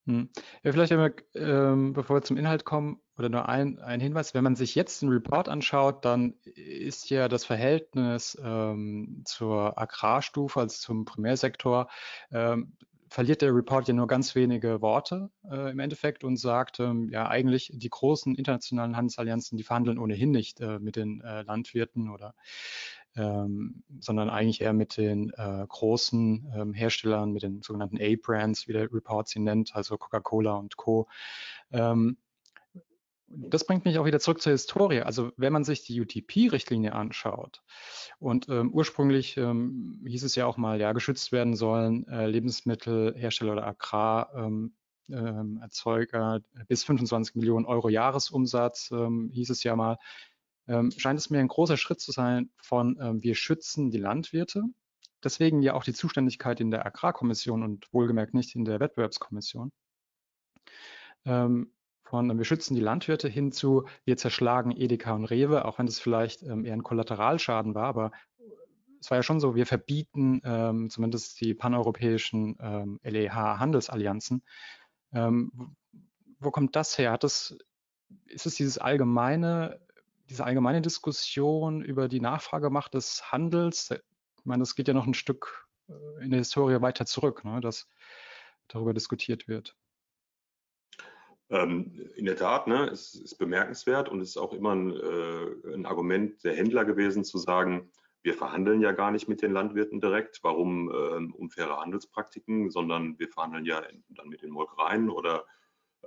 Hm. 0.06 0.30
Ja, 0.64 0.72
vielleicht 0.72 0.92
einmal, 0.92 1.16
ähm, 1.34 1.94
bevor 1.94 2.18
wir 2.18 2.22
zum 2.24 2.38
Inhalt 2.38 2.66
kommen, 2.66 3.00
oder 3.18 3.30
nur 3.30 3.48
ein, 3.48 3.80
ein 3.80 4.00
Hinweis, 4.00 4.34
wenn 4.34 4.44
man 4.44 4.56
sich 4.56 4.76
jetzt 4.76 5.02
den 5.02 5.10
Report 5.10 5.48
anschaut, 5.48 6.04
dann 6.04 6.34
ist 6.44 7.10
ja 7.10 7.28
das 7.28 7.46
Verhältnis 7.46 8.38
ähm, 8.44 9.22
zur 9.26 9.78
Agrarstufe, 9.78 10.60
also 10.60 10.76
zum 10.76 11.06
Primärsektor, 11.06 11.90
ähm, 12.32 12.74
verliert 13.10 13.44
der 13.44 13.56
Report 13.56 13.88
ja 13.88 13.94
nur 13.94 14.08
ganz 14.08 14.34
wenige 14.34 14.82
Worte 14.82 15.30
äh, 15.50 15.70
im 15.70 15.78
Endeffekt 15.78 16.24
und 16.24 16.38
sagt, 16.38 16.80
ähm, 16.80 17.10
ja 17.10 17.28
eigentlich 17.28 17.72
die 17.72 17.90
großen 17.90 18.34
internationalen 18.34 18.98
Handelsallianzen, 18.98 19.56
die 19.56 19.64
verhandeln 19.64 20.00
ohnehin 20.00 20.32
nicht 20.32 20.60
äh, 20.60 20.80
mit 20.80 20.96
den 20.96 21.22
äh, 21.22 21.44
Landwirten 21.44 22.10
oder 22.10 22.34
ähm, 23.16 23.84
sondern 24.00 24.30
eigentlich 24.30 24.62
eher 24.62 24.74
mit 24.74 24.98
den 24.98 25.32
äh, 25.32 25.66
großen 25.68 26.52
ähm, 26.56 26.74
Herstellern, 26.74 27.32
mit 27.32 27.44
den 27.44 27.62
sogenannten 27.62 27.98
A-Brands, 28.02 28.68
wie 28.68 28.74
der 28.74 28.92
Report 28.92 29.28
sie 29.28 29.40
nennt, 29.40 29.76
also 29.76 29.98
Coca-Cola 29.98 30.54
und 30.54 30.78
Co. 30.78 31.08
Ähm, 31.72 32.18
das 33.36 33.66
bringt 33.66 33.86
mich 33.86 33.98
auch 33.98 34.06
wieder 34.06 34.20
zurück 34.20 34.42
zur 34.42 34.52
Historie. 34.52 35.02
Also 35.02 35.32
wenn 35.38 35.54
man 35.54 35.64
sich 35.64 35.84
die 35.84 36.00
UTP-Richtlinie 36.00 36.94
anschaut 36.94 37.64
und 38.20 38.48
ähm, 38.50 38.72
ursprünglich 38.72 39.38
ähm, 39.38 40.04
hieß 40.06 40.24
es 40.24 40.36
ja 40.36 40.46
auch 40.46 40.58
mal, 40.58 40.80
ja, 40.80 40.94
geschützt 40.94 41.32
werden 41.32 41.56
sollen 41.56 42.08
äh, 42.08 42.28
Lebensmittelhersteller 42.28 43.54
oder 43.54 43.66
Agrarerzeuger 43.66 46.36
ähm, 46.36 46.44
bis 46.68 46.84
25 46.84 47.36
Millionen 47.36 47.66
Euro 47.66 47.90
Jahresumsatz, 47.90 48.92
ähm, 48.92 49.32
hieß 49.34 49.50
es 49.50 49.64
ja 49.64 49.76
mal 49.76 49.98
ähm, 50.68 50.92
scheint 50.92 51.20
es 51.20 51.30
mir 51.30 51.40
ein 51.40 51.48
großer 51.48 51.78
Schritt 51.78 52.00
zu 52.00 52.12
sein 52.12 52.52
von 52.62 52.98
ähm, 53.02 53.24
wir 53.24 53.36
schützen 53.36 53.92
die 53.92 53.98
Landwirte. 53.98 54.64
Deswegen 55.24 55.62
ja 55.62 55.74
auch 55.74 55.84
die 55.84 55.94
Zuständigkeit 55.94 56.60
in 56.60 56.72
der 56.72 56.86
Agrarkommission 56.86 57.64
und 57.64 57.92
wohlgemerkt 57.94 58.34
nicht 58.34 58.56
in 58.56 58.66
der 58.66 58.80
Wettbewerbskommission. 58.80 59.72
Ähm, 61.26 61.72
von 62.04 62.30
äh, 62.30 62.38
wir 62.38 62.46
schützen 62.46 62.76
die 62.76 62.82
Landwirte 62.82 63.28
hin 63.28 63.52
zu 63.52 63.86
wir 64.06 64.18
zerschlagen 64.18 64.72
Edeka 64.72 65.14
und 65.14 65.26
Rewe, 65.26 65.66
auch 65.66 65.80
wenn 65.80 65.86
das 65.86 66.00
vielleicht 66.00 66.44
ähm, 66.44 66.66
eher 66.66 66.74
ein 66.74 66.84
Kollateralschaden 66.84 67.76
war, 67.76 67.86
aber 67.86 68.12
es 69.04 69.12
war 69.12 69.18
ja 69.18 69.24
schon 69.24 69.42
so, 69.42 69.54
wir 69.54 69.66
verbieten 69.66 70.42
ähm, 70.46 70.90
zumindest 70.90 71.42
die 71.42 71.54
paneuropäischen 71.54 72.56
ähm, 72.62 73.00
LEH-Handelsallianzen. 73.04 74.44
Ähm, 75.12 75.76
wo 76.40 76.52
kommt 76.52 76.78
das 76.78 76.98
her? 76.98 77.12
Hat 77.12 77.26
das, 77.26 77.58
ist 78.28 78.46
es 78.46 78.56
dieses 78.56 78.78
allgemeine 78.78 79.82
diese 80.34 80.46
allgemeine 80.46 80.82
Diskussion 80.82 81.84
über 81.84 82.08
die 82.08 82.20
Nachfragemacht 82.20 82.96
des 82.96 83.32
Handels, 83.32 83.92
äh, 83.92 84.00
ich 84.40 84.46
meine, 84.46 84.64
das 84.64 84.74
geht 84.74 84.88
ja 84.88 84.94
noch 84.96 85.06
ein 85.06 85.14
Stück 85.14 85.68
äh, 85.88 86.24
in 86.24 86.32
der 86.32 86.40
Historie 86.40 86.82
weiter 86.82 87.06
zurück, 87.06 87.46
ne, 87.46 87.62
dass 87.62 87.88
darüber 88.68 88.96
diskutiert 88.96 89.48
wird. 89.48 89.78
Ähm, 91.52 92.10
in 92.16 92.26
der 92.26 92.36
Tat, 92.36 92.66
ne, 92.66 92.90
es 92.90 93.14
ist 93.14 93.38
bemerkenswert 93.38 94.10
und 94.10 94.22
es 94.22 94.30
ist 94.30 94.38
auch 94.38 94.54
immer 94.54 94.74
ein, 94.74 94.92
äh, 94.92 95.76
ein, 95.76 95.86
Argument 95.86 96.44
der 96.44 96.56
Händler 96.56 96.84
gewesen, 96.84 97.24
zu 97.24 97.38
sagen, 97.38 97.92
wir 98.24 98.34
verhandeln 98.34 98.82
ja 98.82 98.92
gar 98.92 99.12
nicht 99.12 99.28
mit 99.28 99.44
den 99.44 99.52
Landwirten 99.52 100.02
direkt. 100.02 100.40
Warum 100.42 100.92
ähm, 100.92 101.36
unfaire 101.36 101.78
Handelspraktiken, 101.78 102.72
sondern 102.72 103.20
wir 103.20 103.30
verhandeln 103.30 103.66
ja 103.66 103.84
dann 104.10 104.30
mit 104.30 104.42
den 104.42 104.50
Molkereien 104.50 105.12
oder 105.12 105.46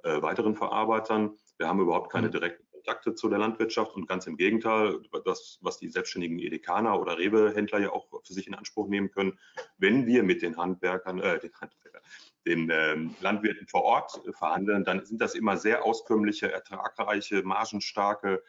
äh, 0.03 0.21
weiteren 0.21 0.57
Verarbeitern. 0.57 1.37
Wir 1.59 1.69
haben 1.69 1.81
überhaupt 1.81 2.11
keine 2.11 2.27
mhm. 2.27 2.33
direkten 2.33 2.66
Kontakte 2.87 3.15
zu 3.15 3.29
der 3.29 3.39
Landwirtschaft 3.39 3.97
und 3.97 4.07
ganz 4.07 4.29
im 4.29 4.37
Gegenteil, 4.37 5.01
das, 5.25 5.59
was 5.61 5.79
die 5.79 5.89
selbstständigen 5.89 6.39
Edekaner 6.39 7.01
oder 7.01 7.19
Rewe-Händler 7.19 7.81
ja 7.81 7.91
auch 7.91 8.07
für 8.23 8.33
sich 8.33 8.47
in 8.47 8.55
Anspruch 8.55 8.87
nehmen 8.87 9.11
können, 9.11 9.39
wenn 9.77 10.07
wir 10.07 10.23
mit 10.23 10.41
den 10.41 10.57
Handwerkern, 10.57 11.19
äh, 11.19 11.41
den, 11.41 11.53
Handwerker, 11.61 12.01
den 12.47 12.71
ähm, 12.71 13.17
Landwirten 13.21 13.67
vor 13.67 13.83
Ort 13.83 14.23
verhandeln, 14.39 14.85
dann 14.85 15.05
sind 15.05 15.21
das 15.21 15.35
immer 15.35 15.57
sehr 15.57 15.85
auskömmliche, 15.85 16.53
ertragreiche, 16.53 17.43
margenstarke 17.43 18.45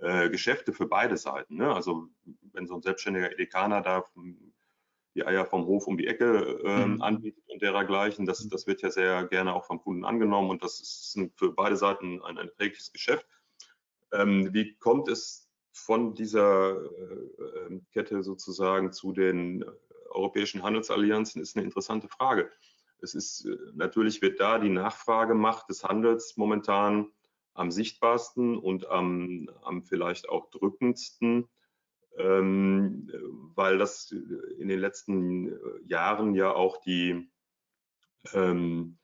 äh, 0.00 0.30
Geschäfte 0.30 0.72
für 0.72 0.86
beide 0.86 1.16
Seiten. 1.16 1.56
Ne? 1.56 1.72
Also 1.72 2.08
wenn 2.52 2.66
so 2.66 2.74
ein 2.74 2.82
selbstständiger 2.82 3.30
Edekaner 3.30 3.82
da 3.82 4.04
die 5.14 5.24
Eier 5.24 5.46
vom 5.46 5.64
Hof 5.64 5.86
um 5.86 5.96
die 5.96 6.08
Ecke 6.08 6.60
äh, 6.64 6.86
mhm. 6.86 7.02
anbietet 7.02 7.44
und 7.48 7.62
dergleichen, 7.62 8.26
das, 8.26 8.46
das 8.48 8.66
wird 8.66 8.82
ja 8.82 8.90
sehr 8.90 9.24
gerne 9.28 9.54
auch 9.54 9.64
vom 9.64 9.80
Kunden 9.80 10.04
angenommen 10.04 10.50
und 10.50 10.64
das 10.64 10.80
ist 10.80 11.18
für 11.36 11.52
beide 11.52 11.76
Seiten 11.76 12.20
ein, 12.22 12.36
ein 12.36 12.48
erträgliches 12.48 12.92
Geschäft. 12.92 13.24
Ähm, 14.12 14.52
wie 14.52 14.76
kommt 14.76 15.08
es 15.08 15.48
von 15.72 16.14
dieser 16.14 16.82
äh, 16.82 17.66
ähm, 17.66 17.86
Kette 17.92 18.22
sozusagen 18.22 18.92
zu 18.92 19.12
den 19.12 19.64
europäischen 20.10 20.62
Handelsallianzen, 20.62 21.42
ist 21.42 21.56
eine 21.56 21.64
interessante 21.64 22.08
Frage. 22.08 22.50
Es 23.00 23.14
ist 23.14 23.44
äh, 23.44 23.56
natürlich 23.74 24.22
wird 24.22 24.40
da 24.40 24.58
die 24.58 24.70
Nachfragemacht 24.70 25.68
des 25.68 25.84
Handels 25.84 26.36
momentan 26.36 27.12
am 27.54 27.70
sichtbarsten 27.70 28.56
und 28.56 28.86
am, 28.88 29.50
am 29.62 29.82
vielleicht 29.82 30.28
auch 30.28 30.50
drückendsten, 30.50 31.48
ähm, 32.18 33.10
weil 33.54 33.78
das 33.78 34.10
in 34.10 34.68
den 34.68 34.78
letzten 34.78 35.58
Jahren 35.86 36.34
ja 36.34 36.52
auch 36.52 36.78
die 36.78 37.30
ähm, 38.32 38.98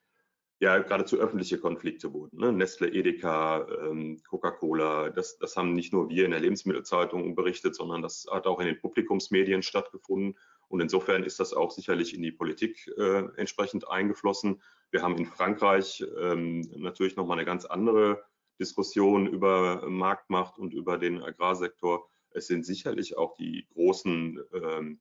ja 0.62 0.78
geradezu 0.78 1.18
öffentliche 1.18 1.58
Konflikte 1.58 2.12
wurden. 2.12 2.38
Ne? 2.38 2.52
Nestle, 2.52 2.88
Edeka, 2.88 3.66
ähm, 3.82 4.22
Coca-Cola, 4.28 5.10
das, 5.10 5.36
das 5.38 5.56
haben 5.56 5.72
nicht 5.72 5.92
nur 5.92 6.08
wir 6.08 6.24
in 6.24 6.30
der 6.30 6.38
Lebensmittelzeitung 6.38 7.34
berichtet, 7.34 7.74
sondern 7.74 8.00
das 8.00 8.26
hat 8.30 8.46
auch 8.46 8.60
in 8.60 8.66
den 8.66 8.80
Publikumsmedien 8.80 9.64
stattgefunden. 9.64 10.38
Und 10.68 10.80
insofern 10.80 11.24
ist 11.24 11.40
das 11.40 11.52
auch 11.52 11.72
sicherlich 11.72 12.14
in 12.14 12.22
die 12.22 12.30
Politik 12.30 12.88
äh, 12.96 13.24
entsprechend 13.36 13.88
eingeflossen. 13.88 14.62
Wir 14.92 15.02
haben 15.02 15.16
in 15.16 15.26
Frankreich 15.26 16.04
ähm, 16.20 16.60
natürlich 16.76 17.16
nochmal 17.16 17.38
eine 17.38 17.44
ganz 17.44 17.64
andere 17.64 18.22
Diskussion 18.60 19.26
über 19.26 19.84
Marktmacht 19.88 20.58
und 20.58 20.72
über 20.72 20.96
den 20.96 21.24
Agrarsektor. 21.24 22.08
Es 22.30 22.46
sind 22.46 22.64
sicherlich 22.64 23.18
auch 23.18 23.34
die 23.34 23.66
großen 23.72 24.40
ähm, 24.54 25.00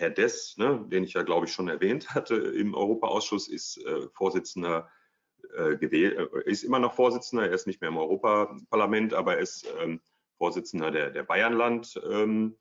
Herr 0.00 0.10
Dess, 0.10 0.56
ne, 0.56 0.84
den 0.88 1.04
ich 1.04 1.12
ja, 1.12 1.22
glaube 1.22 1.46
ich, 1.46 1.52
schon 1.52 1.68
erwähnt 1.68 2.10
hatte 2.14 2.34
im 2.34 2.74
Europaausschuss, 2.74 3.48
ist 3.48 3.76
äh, 3.84 4.08
Vorsitzender 4.14 4.90
äh, 5.54 5.76
gewählt, 5.76 6.16
äh, 6.16 6.50
ist 6.50 6.64
immer 6.64 6.78
noch 6.78 6.94
Vorsitzender, 6.94 7.46
er 7.46 7.54
ist 7.54 7.66
nicht 7.66 7.82
mehr 7.82 7.90
im 7.90 7.98
Europaparlament, 7.98 9.12
aber 9.12 9.34
er 9.34 9.40
ist 9.40 9.66
ähm, 9.82 10.00
Vorsitzender 10.38 10.90
der, 10.90 11.10
der 11.10 11.22
Bayernland 11.22 12.00
ähm. 12.10 12.56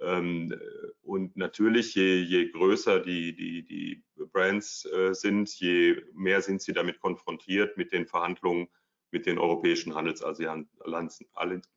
Ähm, 0.00 0.54
und 1.02 1.36
natürlich, 1.36 1.94
je, 1.96 2.22
je 2.22 2.50
größer 2.50 3.00
die, 3.00 3.34
die, 3.34 3.64
die 3.64 4.04
Brands 4.32 4.84
äh, 4.84 5.12
sind, 5.12 5.50
je 5.58 6.00
mehr 6.12 6.40
sind 6.40 6.62
sie 6.62 6.72
damit 6.72 7.00
konfrontiert 7.00 7.76
mit 7.76 7.92
den 7.92 8.06
Verhandlungen 8.06 8.68
mit 9.10 9.26
den 9.26 9.38
europäischen 9.38 9.94
Handelsallianzen, 9.94 11.26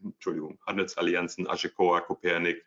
Entschuldigung, 0.04 0.60
Handelsallianzen, 0.68 1.48
Aschekoa, 1.48 2.02
Kopernik 2.02 2.64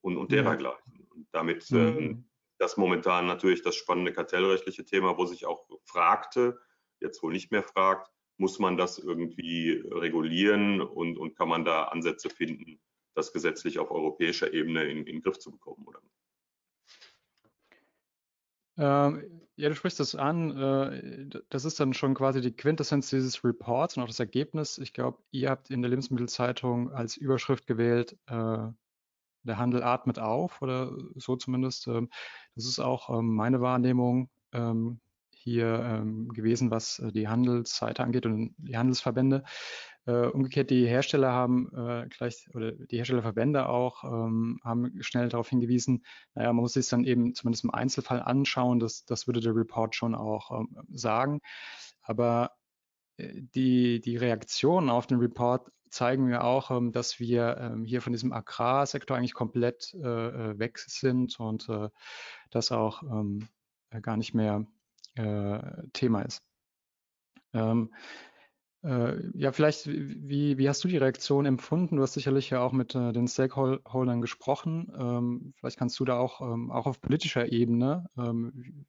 und, 0.00 0.16
und 0.16 0.32
dergleichen. 0.32 1.06
Und 1.10 1.26
damit 1.32 1.70
ähm, 1.72 2.28
das 2.58 2.76
momentan 2.76 3.26
natürlich 3.26 3.62
das 3.62 3.76
spannende 3.76 4.12
kartellrechtliche 4.12 4.84
Thema, 4.84 5.16
wo 5.18 5.26
sich 5.26 5.46
auch 5.46 5.66
fragte, 5.84 6.58
jetzt 7.00 7.22
wohl 7.22 7.32
nicht 7.32 7.50
mehr 7.52 7.62
fragt, 7.62 8.10
muss 8.38 8.58
man 8.58 8.76
das 8.76 8.98
irgendwie 8.98 9.82
regulieren 9.90 10.80
und, 10.80 11.18
und 11.18 11.36
kann 11.36 11.48
man 11.48 11.64
da 11.64 11.84
Ansätze 11.84 12.30
finden, 12.30 12.80
das 13.14 13.32
gesetzlich 13.32 13.78
auf 13.78 13.90
europäischer 13.90 14.52
Ebene 14.52 14.84
in, 14.84 14.98
in 14.98 15.04
den 15.06 15.22
Griff 15.22 15.38
zu 15.38 15.50
bekommen, 15.50 15.84
oder? 15.86 16.00
Ähm, 18.78 19.40
ja, 19.56 19.70
du 19.70 19.74
sprichst 19.74 20.00
das 20.00 20.14
an. 20.14 20.56
Äh, 20.56 21.40
das 21.48 21.64
ist 21.64 21.80
dann 21.80 21.94
schon 21.94 22.14
quasi 22.14 22.42
die 22.42 22.52
Quintessenz 22.52 23.08
dieses 23.08 23.42
Reports 23.42 23.96
und 23.96 24.02
auch 24.02 24.08
das 24.08 24.20
Ergebnis. 24.20 24.76
Ich 24.76 24.92
glaube, 24.92 25.18
ihr 25.30 25.48
habt 25.48 25.70
in 25.70 25.80
der 25.80 25.88
Lebensmittelzeitung 25.88 26.92
als 26.92 27.16
Überschrift 27.16 27.66
gewählt, 27.66 28.18
äh, 28.26 28.68
der 29.46 29.58
Handel 29.58 29.82
atmet 29.82 30.18
auf 30.18 30.60
oder 30.62 30.92
so 31.14 31.36
zumindest. 31.36 31.86
Ähm, 31.88 32.10
das 32.54 32.66
ist 32.66 32.80
auch 32.80 33.10
ähm, 33.10 33.34
meine 33.34 33.60
Wahrnehmung. 33.60 34.28
Ähm, 34.52 35.00
hier 35.46 36.04
gewesen, 36.32 36.72
was 36.72 36.98
äh, 36.98 37.12
die 37.12 37.28
Handelsseite 37.28 38.02
angeht 38.02 38.26
und 38.26 38.54
die 38.58 38.76
Handelsverbände. 38.76 39.44
Äh, 40.04 40.26
umgekehrt, 40.26 40.70
die 40.70 40.88
Hersteller 40.88 41.30
haben 41.30 41.70
äh, 41.72 42.08
gleich, 42.08 42.48
oder 42.52 42.72
die 42.72 42.96
Herstellerverbände 42.96 43.68
auch, 43.68 44.02
haben 44.02 44.92
schnell 45.00 45.28
darauf 45.28 45.48
hingewiesen, 45.48 46.04
naja, 46.34 46.52
man 46.52 46.62
muss 46.62 46.72
sich 46.72 46.88
dann 46.88 47.04
eben 47.04 47.34
zumindest 47.34 47.62
im 47.62 47.70
Einzelfall 47.70 48.22
anschauen, 48.22 48.80
das, 48.80 49.04
das 49.04 49.28
würde 49.28 49.40
der 49.40 49.54
Report 49.54 49.94
schon 49.94 50.14
auch 50.14 50.64
sagen. 50.90 51.40
Aber 52.02 52.52
die, 53.18 54.00
die 54.00 54.16
Reaktionen 54.16 54.90
auf 54.90 55.06
den 55.06 55.18
Report 55.18 55.70
zeigen 55.90 56.24
mir 56.24 56.44
auch, 56.44 56.70
ähm, 56.70 56.92
dass 56.92 57.20
wir 57.20 57.56
ähm, 57.58 57.84
hier 57.84 58.02
von 58.02 58.12
diesem 58.12 58.32
Agrarsektor 58.32 59.16
eigentlich 59.16 59.34
komplett 59.34 59.94
äh, 59.94 59.98
äh, 60.06 60.58
weg 60.58 60.78
sind 60.78 61.38
und 61.40 61.68
äh, 61.68 61.88
das 62.50 62.72
auch 62.72 63.02
ähm, 63.02 63.48
gar 64.02 64.16
nicht 64.16 64.34
mehr 64.34 64.66
Thema 65.94 66.20
ist. 66.20 66.42
Ja, 67.54 67.88
vielleicht, 69.52 69.86
wie, 69.86 70.58
wie 70.58 70.68
hast 70.68 70.84
du 70.84 70.88
die 70.88 70.98
Reaktion 70.98 71.46
empfunden? 71.46 71.96
Du 71.96 72.02
hast 72.02 72.12
sicherlich 72.12 72.50
ja 72.50 72.60
auch 72.60 72.72
mit 72.72 72.92
den 72.92 73.26
Stakeholdern 73.26 74.20
gesprochen. 74.20 75.54
Vielleicht 75.56 75.78
kannst 75.78 75.98
du 75.98 76.04
da 76.04 76.18
auch, 76.18 76.42
auch 76.42 76.86
auf 76.86 77.00
politischer 77.00 77.50
Ebene, 77.50 78.10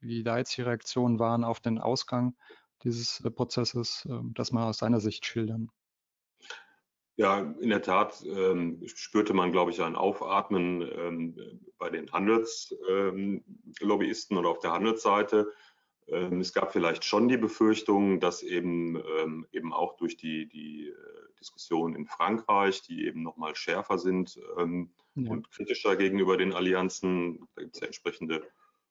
wie 0.01 0.23
da 0.23 0.37
jetzt 0.37 0.57
die 0.57 0.63
Reaktionen 0.63 1.17
waren 1.17 1.45
auf 1.45 1.61
den 1.61 1.77
Ausgang 1.77 2.35
dieses 2.83 3.23
Prozesses, 3.33 4.05
das 4.33 4.51
mal 4.51 4.67
aus 4.67 4.79
deiner 4.79 4.99
Sicht 4.99 5.25
schildern. 5.25 5.71
Ja, 7.17 7.53
in 7.59 7.69
der 7.69 7.81
Tat 7.81 8.23
ähm, 8.25 8.81
spürte 8.85 9.33
man, 9.33 9.51
glaube 9.51 9.71
ich, 9.71 9.81
ein 9.81 9.95
Aufatmen 9.95 10.83
ähm, 10.83 11.35
bei 11.79 11.89
den 11.89 12.11
Handelslobbyisten 12.11 14.37
oder 14.37 14.49
auf 14.49 14.59
der 14.59 14.73
Handelsseite. 14.73 15.51
Ähm, 16.07 16.41
es 16.41 16.53
gab 16.53 16.71
vielleicht 16.71 17.03
schon 17.03 17.27
die 17.27 17.37
Befürchtung, 17.37 18.19
dass 18.19 18.43
eben, 18.43 19.01
ähm, 19.19 19.47
eben 19.51 19.73
auch 19.73 19.97
durch 19.97 20.15
die, 20.15 20.47
die 20.47 20.89
äh, 20.89 20.93
Diskussion 21.39 21.95
in 21.95 22.05
Frankreich, 22.05 22.83
die 22.83 23.07
eben 23.07 23.23
nochmal 23.23 23.55
schärfer 23.55 23.97
sind 23.97 24.39
ähm, 24.57 24.91
ja. 25.15 25.31
und 25.31 25.49
kritischer 25.49 25.95
gegenüber 25.95 26.37
den 26.37 26.53
Allianzen, 26.53 27.47
da 27.55 27.63
gibt 27.63 27.73
es 27.75 27.81
ja 27.81 27.87
entsprechende 27.87 28.43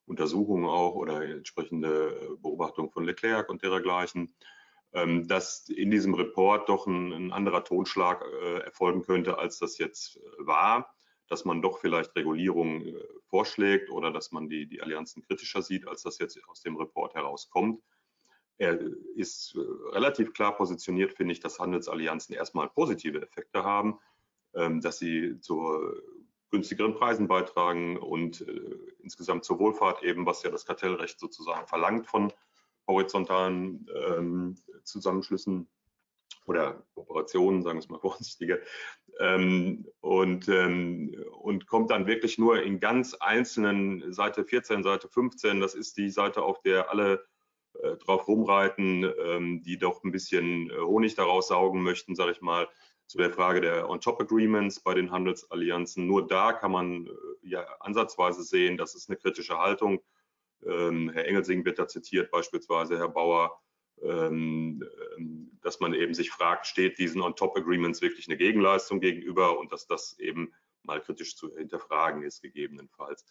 Untersuchungen 0.07 0.67
auch 0.67 0.97
oder 0.97 1.23
entsprechende 1.23 2.09
äh, 2.09 2.35
Beobachtungen 2.43 2.91
von 2.91 3.05
Leclerc 3.05 3.49
und 3.49 3.63
dergleichen, 3.63 4.35
dass 4.93 5.69
in 5.69 5.91
diesem 5.91 6.15
Report 6.15 6.69
doch 6.69 6.87
ein, 6.87 7.13
ein 7.13 7.33
anderer 7.33 7.65
Tonschlag 7.65 8.25
äh, 8.25 8.61
erfolgen 8.61 9.03
könnte, 9.03 9.39
als 9.39 9.59
das 9.59 9.77
jetzt 9.77 10.19
war 10.39 10.97
dass 11.29 11.45
man 11.45 11.63
doch 11.63 11.79
vielleicht 11.79 12.15
Regulierungen 12.17 12.87
äh, 12.87 13.05
vorschlägt 13.29 13.91
oder 13.91 14.13
dass 14.13 14.33
man 14.33 14.49
die, 14.49 14.67
die 14.67 14.83
Allianzen 14.83 15.23
kritischer 15.23 15.63
sieht, 15.63 15.87
als 15.87 16.03
das 16.03 16.19
jetzt 16.19 16.39
aus 16.49 16.61
dem 16.61 16.77
Report 16.77 17.15
herauskommt. 17.15 17.83
Er 18.59 18.79
ist 19.17 19.55
äh, 19.57 19.95
relativ 19.95 20.33
klar 20.33 20.57
positioniert, 20.57 21.13
finde 21.13 21.33
ich, 21.33 21.41
dass 21.41 21.59
Handelsallianzen 21.59 22.35
erstmal 22.35 22.69
positive 22.69 23.21
Effekte 23.21 23.65
haben, 23.65 23.99
ähm, 24.55 24.81
dass 24.81 24.99
sie 24.99 25.41
zu 25.41 25.79
günstigeren 26.51 26.95
Preisen 26.95 27.27
beitragen 27.27 27.97
und 27.97 28.43
äh, 28.43 28.79
insgesamt 29.01 29.45
zur 29.45 29.59
Wohlfahrt 29.59 30.03
eben, 30.05 30.27
was 30.27 30.43
ja 30.43 30.51
das 30.51 30.65
Kartellrecht 30.65 31.19
sozusagen 31.19 31.67
verlangt 31.67 32.07
von 32.07 32.33
horizontalen 32.87 33.87
ähm, 33.95 34.57
Zusammenschlüssen 34.85 35.69
oder 36.47 36.85
Kooperationen, 36.95 37.63
sagen 37.63 37.79
wir 37.79 37.83
es 37.83 37.89
mal 37.89 37.99
vorsichtiger, 38.01 38.59
ähm, 39.19 39.87
und, 40.01 40.49
ähm, 40.49 41.15
und 41.41 41.67
kommt 41.67 41.91
dann 41.91 42.07
wirklich 42.07 42.39
nur 42.39 42.63
in 42.63 42.81
ganz 42.81 43.15
einzelnen, 43.15 44.13
Seite 44.13 44.45
14, 44.45 44.83
Seite 44.83 45.09
15, 45.09 45.61
das 45.61 45.75
ist 45.75 45.97
die 45.97 46.11
Seite, 46.11 46.43
auf 46.43 46.61
der 46.63 46.91
alle 46.91 47.25
äh, 47.83 47.97
drauf 47.97 48.29
rumreiten, 48.29 49.11
ähm, 49.25 49.63
die 49.63 49.79
doch 49.79 50.05
ein 50.05 50.13
bisschen 50.13 50.71
äh, 50.71 50.79
Honig 50.79 51.15
daraus 51.15 51.49
saugen 51.49 51.83
möchten, 51.83 52.15
sage 52.15 52.33
ich 52.33 52.41
mal, 52.41 52.69
zu 53.07 53.19
der 53.19 53.31
Frage 53.31 53.61
der 53.61 53.89
On-Top-Agreements 53.89 54.81
bei 54.81 54.95
den 54.95 55.11
Handelsallianzen. 55.11 56.07
Nur 56.07 56.27
da 56.27 56.53
kann 56.53 56.73
man 56.73 57.07
äh, 57.07 57.11
ja 57.43 57.65
ansatzweise 57.81 58.43
sehen, 58.43 58.77
das 58.77 58.95
ist 58.95 59.09
eine 59.09 59.17
kritische 59.17 59.59
Haltung. 59.59 60.01
Ähm, 60.65 61.11
Herr 61.11 61.27
Engelsing 61.27 61.65
wird 61.65 61.79
da 61.79 61.89
zitiert, 61.89 62.31
beispielsweise 62.31 62.99
Herr 62.99 63.09
Bauer 63.09 63.61
ähm, 64.03 64.85
ähm, 65.17 65.59
dass 65.63 65.81
man 65.81 65.95
eben 65.95 66.15
sich 66.15 66.31
fragt, 66.31 66.67
steht 66.67 66.99
diesen 66.99 67.23
On-Top-Agreements 67.23 68.03
wirklich 68.03 68.29
eine 68.29 68.37
Gegenleistung 68.37 69.01
gegenüber 69.01 69.59
und 69.59 69.73
dass 69.73 69.87
das 69.87 70.19
eben 70.19 70.53
mal 70.83 71.01
kritisch 71.01 71.37
zu 71.37 71.57
hinterfragen 71.57 72.23
ist, 72.23 72.43
gegebenenfalls. 72.43 73.25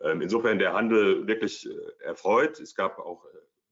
Ähm, 0.00 0.20
insofern 0.20 0.58
der 0.58 0.74
Handel 0.74 1.26
wirklich 1.26 1.66
äh, 1.66 2.04
erfreut. 2.04 2.58
Es 2.58 2.74
gab 2.74 2.98
auch 2.98 3.24
äh, 3.26 3.28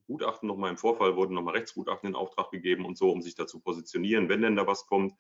Gutachten 0.07 0.47
nochmal 0.47 0.71
im 0.71 0.77
Vorfall, 0.77 1.17
wurden 1.17 1.35
nochmal 1.35 1.57
Rechtsgutachten 1.57 2.09
in 2.09 2.15
Auftrag 2.15 2.51
gegeben 2.51 2.85
und 2.85 2.97
so, 2.97 3.11
um 3.11 3.23
sich 3.23 3.35
dazu 3.35 3.61
positionieren, 3.61 4.29
wenn 4.29 4.43
denn 4.43 4.57
da 4.57 4.67
was 4.67 4.87
kommt. 4.87 5.13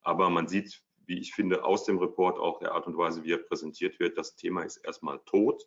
Aber 0.00 0.30
man 0.30 0.46
sieht, 0.46 0.82
wie 1.06 1.18
ich 1.18 1.34
finde, 1.34 1.64
aus 1.64 1.84
dem 1.84 1.98
Report 1.98 2.38
auch 2.38 2.60
der 2.60 2.72
Art 2.72 2.86
und 2.86 2.96
Weise, 2.96 3.24
wie 3.24 3.32
er 3.32 3.38
präsentiert 3.38 3.98
wird, 3.98 4.16
das 4.16 4.36
Thema 4.36 4.62
ist 4.62 4.78
erstmal 4.78 5.18
tot. 5.24 5.64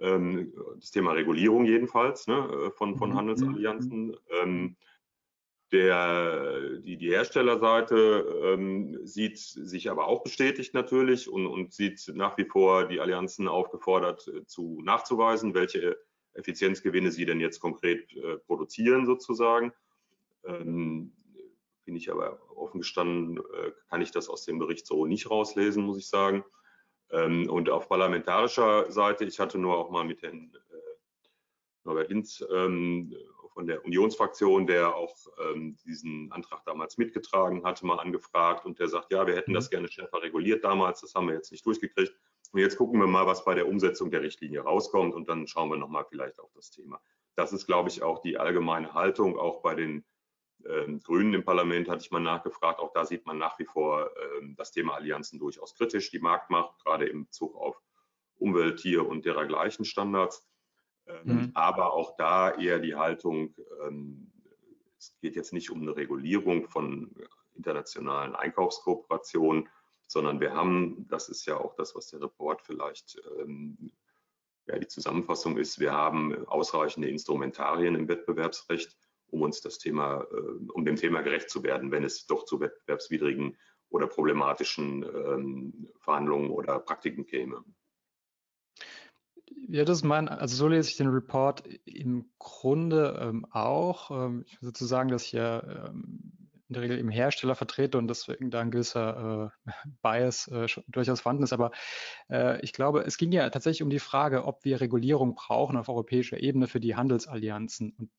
Ähm, 0.00 0.52
das 0.76 0.90
Thema 0.90 1.12
Regulierung 1.12 1.64
jedenfalls 1.66 2.26
ne, 2.26 2.36
äh, 2.36 2.70
von, 2.70 2.96
von 2.96 3.10
mhm. 3.10 3.16
Handelsallianzen. 3.16 4.16
Ähm, 4.42 4.76
der, 5.72 6.78
die, 6.80 6.96
die 6.96 7.10
Herstellerseite 7.10 8.42
ähm, 8.44 8.98
sieht 9.06 9.38
sich 9.38 9.88
aber 9.88 10.08
auch 10.08 10.22
bestätigt 10.24 10.74
natürlich 10.74 11.30
und, 11.30 11.46
und 11.46 11.72
sieht 11.72 12.10
nach 12.14 12.36
wie 12.38 12.44
vor 12.44 12.88
die 12.88 12.98
Allianzen 12.98 13.46
aufgefordert 13.46 14.26
äh, 14.28 14.44
zu 14.46 14.80
nachzuweisen, 14.82 15.54
welche 15.54 15.96
Effizienzgewinne 16.32 17.10
sie 17.12 17.24
denn 17.24 17.40
jetzt 17.40 17.60
konkret 17.60 18.12
äh, 18.16 18.38
produzieren 18.38 19.06
sozusagen. 19.06 19.72
Ähm, 20.44 21.12
bin 21.84 21.96
ich 21.96 22.10
aber 22.10 22.40
offen 22.56 22.80
gestanden, 22.80 23.38
äh, 23.38 23.72
kann 23.88 24.02
ich 24.02 24.10
das 24.10 24.28
aus 24.28 24.44
dem 24.44 24.58
Bericht 24.58 24.86
so 24.86 25.06
nicht 25.06 25.30
rauslesen, 25.30 25.84
muss 25.84 25.98
ich 25.98 26.08
sagen. 26.08 26.44
Ähm, 27.12 27.50
und 27.50 27.70
auf 27.70 27.88
parlamentarischer 27.88 28.90
Seite, 28.90 29.24
ich 29.24 29.40
hatte 29.40 29.58
nur 29.58 29.76
auch 29.76 29.90
mal 29.90 30.04
mit 30.04 30.22
Herrn 30.22 30.52
äh, 30.54 30.76
Norbert 31.84 32.08
Linz 32.08 32.44
ähm, 32.52 33.14
von 33.52 33.66
der 33.66 33.84
Unionsfraktion, 33.84 34.66
der 34.66 34.94
auch 34.94 35.14
ähm, 35.50 35.76
diesen 35.84 36.30
Antrag 36.32 36.64
damals 36.64 36.98
mitgetragen 36.98 37.64
hatte, 37.64 37.84
mal 37.84 37.98
angefragt 37.98 38.64
und 38.64 38.78
der 38.78 38.88
sagt, 38.88 39.12
ja, 39.12 39.26
wir 39.26 39.34
hätten 39.34 39.54
das 39.54 39.66
mhm. 39.66 39.70
gerne 39.70 39.88
schärfer 39.88 40.22
reguliert 40.22 40.64
damals, 40.64 41.00
das 41.00 41.14
haben 41.14 41.26
wir 41.26 41.34
jetzt 41.34 41.50
nicht 41.50 41.66
durchgekriegt. 41.66 42.14
Und 42.52 42.60
jetzt 42.60 42.76
gucken 42.76 43.00
wir 43.00 43.06
mal, 43.06 43.26
was 43.26 43.44
bei 43.44 43.54
der 43.54 43.68
Umsetzung 43.68 44.10
der 44.10 44.22
Richtlinie 44.22 44.60
rauskommt 44.60 45.14
und 45.14 45.28
dann 45.28 45.46
schauen 45.46 45.70
wir 45.70 45.76
nochmal 45.76 46.04
vielleicht 46.08 46.40
auf 46.40 46.50
das 46.54 46.70
Thema. 46.70 47.00
Das 47.36 47.52
ist, 47.52 47.66
glaube 47.66 47.88
ich, 47.88 48.02
auch 48.02 48.20
die 48.20 48.38
allgemeine 48.38 48.92
Haltung, 48.94 49.38
auch 49.38 49.62
bei 49.62 49.74
den 49.74 50.04
Grünen 51.02 51.34
im 51.34 51.44
Parlament 51.44 51.88
hatte 51.88 52.02
ich 52.04 52.10
mal 52.10 52.20
nachgefragt. 52.20 52.80
Auch 52.80 52.92
da 52.92 53.04
sieht 53.04 53.26
man 53.26 53.38
nach 53.38 53.58
wie 53.58 53.64
vor 53.64 54.10
ähm, 54.40 54.54
das 54.56 54.72
Thema 54.72 54.94
Allianzen 54.94 55.38
durchaus 55.38 55.74
kritisch. 55.74 56.10
Die 56.10 56.18
Marktmacht, 56.18 56.78
gerade 56.84 57.06
im 57.06 57.26
Bezug 57.26 57.56
auf 57.56 57.80
Umwelt, 58.36 58.80
Tier 58.80 59.06
und 59.06 59.24
dergleichen 59.24 59.84
Standards. 59.84 60.46
Ähm, 61.06 61.20
mhm. 61.24 61.50
Aber 61.54 61.92
auch 61.92 62.16
da 62.16 62.50
eher 62.50 62.78
die 62.78 62.94
Haltung, 62.94 63.54
ähm, 63.86 64.30
es 64.98 65.16
geht 65.20 65.36
jetzt 65.36 65.52
nicht 65.52 65.70
um 65.70 65.82
eine 65.82 65.96
Regulierung 65.96 66.68
von 66.68 67.14
internationalen 67.54 68.34
Einkaufskooperationen, 68.34 69.68
sondern 70.06 70.40
wir 70.40 70.54
haben, 70.54 71.06
das 71.08 71.28
ist 71.28 71.46
ja 71.46 71.56
auch 71.56 71.74
das, 71.74 71.94
was 71.94 72.08
der 72.08 72.20
Report 72.20 72.62
vielleicht 72.62 73.20
ähm, 73.38 73.92
ja, 74.66 74.78
die 74.78 74.86
Zusammenfassung 74.86 75.56
ist, 75.56 75.80
wir 75.80 75.92
haben 75.92 76.46
ausreichende 76.46 77.08
Instrumentarien 77.08 77.94
im 77.94 78.08
Wettbewerbsrecht, 78.08 78.96
um 79.30 79.42
uns 79.42 79.60
das 79.60 79.78
Thema, 79.78 80.26
äh, 80.32 80.70
um 80.72 80.84
dem 80.84 80.96
Thema 80.96 81.22
gerecht 81.22 81.50
zu 81.50 81.62
werden, 81.62 81.90
wenn 81.90 82.04
es 82.04 82.26
doch 82.26 82.44
zu 82.44 82.60
wettbewerbswidrigen 82.60 83.56
oder 83.88 84.06
problematischen 84.06 85.02
ähm, 85.02 85.88
Verhandlungen 86.00 86.50
oder 86.50 86.78
Praktiken 86.78 87.26
käme. 87.26 87.64
Ja, 89.68 89.84
das 89.84 89.98
ist 89.98 90.04
mein, 90.04 90.28
also 90.28 90.56
so 90.56 90.68
lese 90.68 90.90
ich 90.90 90.96
den 90.96 91.08
Report 91.08 91.64
im 91.84 92.30
Grunde 92.38 93.18
ähm, 93.20 93.46
auch. 93.50 94.10
Ähm, 94.10 94.44
ich 94.46 94.54
würde 94.54 94.66
sozusagen, 94.66 95.10
dass 95.10 95.24
ich 95.24 95.32
ja 95.32 95.62
ähm, 95.62 96.50
in 96.70 96.74
der 96.74 96.82
Regel 96.82 96.98
eben 97.00 97.10
Hersteller 97.10 97.56
vertrete 97.56 97.98
und 97.98 98.06
deswegen 98.06 98.50
da 98.50 98.60
ein 98.60 98.70
gewisser 98.70 99.52
äh, 99.66 99.70
Bias 100.02 100.46
äh, 100.48 100.66
durchaus 100.86 101.20
vorhanden 101.20 101.42
ist. 101.42 101.52
Aber 101.52 101.72
äh, 102.30 102.60
ich 102.62 102.72
glaube, 102.72 103.02
es 103.02 103.18
ging 103.18 103.32
ja 103.32 103.50
tatsächlich 103.50 103.82
um 103.82 103.90
die 103.90 103.98
Frage, 103.98 104.44
ob 104.44 104.64
wir 104.64 104.80
Regulierung 104.80 105.34
brauchen 105.34 105.76
auf 105.76 105.88
europäischer 105.88 106.40
Ebene 106.40 106.68
für 106.68 106.78
die 106.78 106.94
Handelsallianzen. 106.94 107.92
Und 107.98 108.10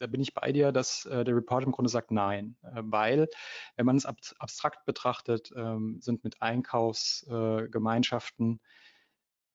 da 0.00 0.06
bin 0.06 0.20
ich 0.20 0.34
bei 0.34 0.50
dir, 0.50 0.72
dass 0.72 1.06
äh, 1.06 1.22
der 1.24 1.36
Report 1.36 1.64
im 1.64 1.70
Grunde 1.72 1.90
sagt 1.90 2.10
nein, 2.10 2.56
äh, 2.62 2.82
weil 2.82 3.28
wenn 3.76 3.86
man 3.86 3.96
es 3.96 4.06
ab 4.06 4.16
abstrakt 4.38 4.84
betrachtet, 4.86 5.52
ähm, 5.54 6.00
sind 6.00 6.24
mit 6.24 6.42
Einkaufsgemeinschaften 6.42 8.60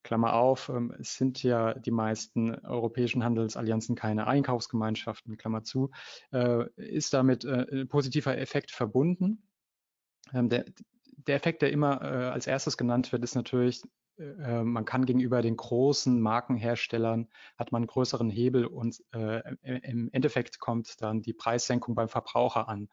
Klammer 0.03 0.36
auf, 0.36 0.69
ähm, 0.69 0.95
es 0.99 1.15
sind 1.15 1.43
ja 1.43 1.73
die 1.73 1.91
meisten 1.91 2.53
europäischen 2.63 3.23
Handelsallianzen 3.23 3.95
keine 3.95 4.27
Einkaufsgemeinschaften, 4.27 5.36
Klammer 5.36 5.63
zu, 5.63 5.89
äh, 6.31 6.65
ist 6.75 7.12
damit 7.13 7.43
äh, 7.43 7.65
ein 7.71 7.88
positiver 7.88 8.38
Effekt 8.38 8.69
verbunden. 8.71 9.47
Ähm, 10.31 10.49
der, 10.49 10.65
der 11.27 11.36
Effekt, 11.36 11.63
der 11.63 11.71
immer 11.71 12.01
äh, 12.01 12.29
als 12.29 12.45
erstes 12.45 12.77
genannt 12.77 13.12
wird, 13.12 13.23
ist 13.23 13.36
natürlich, 13.36 13.81
man 14.17 14.86
kann 14.86 15.06
gegenüber 15.06 15.41
den 15.41 15.58
großen 15.58 16.21
Markenherstellern, 16.21 17.28
hat 17.58 17.71
man 17.71 17.82
einen 17.82 17.88
größeren 17.88 18.30
Hebel 18.30 18.65
und 18.65 19.04
im 19.12 20.10
Endeffekt 20.12 20.60
kommt 20.60 21.01
dann 21.01 21.21
die 21.21 21.34
Preissenkung 21.34 21.95
beim 21.95 22.08
Verbraucher 22.08 22.69
an. 22.69 22.89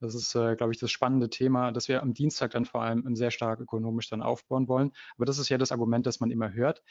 Das 0.00 0.14
ist, 0.14 0.34
äh, 0.34 0.56
glaube 0.56 0.72
ich, 0.72 0.78
das 0.78 0.90
spannende 0.90 1.28
Thema, 1.28 1.72
das 1.72 1.88
wir 1.88 2.02
am 2.02 2.14
Dienstag 2.14 2.52
dann 2.52 2.64
vor 2.64 2.82
allem 2.82 3.14
sehr 3.16 3.30
stark 3.30 3.60
ökonomisch 3.60 4.08
dann 4.08 4.22
aufbauen 4.22 4.66
wollen. 4.66 4.92
Aber 5.16 5.26
das 5.26 5.38
ist 5.38 5.50
ja 5.50 5.58
das 5.58 5.72
Argument, 5.72 6.06
das 6.06 6.20
man 6.20 6.30
immer 6.30 6.52
hört. 6.52 6.82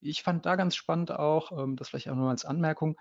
Ich 0.00 0.22
fand 0.22 0.44
da 0.44 0.56
ganz 0.56 0.76
spannend 0.76 1.10
auch, 1.10 1.52
ähm, 1.58 1.76
das 1.76 1.88
vielleicht 1.88 2.10
auch 2.10 2.16
nur 2.16 2.28
als 2.28 2.44
Anmerkung, 2.44 2.98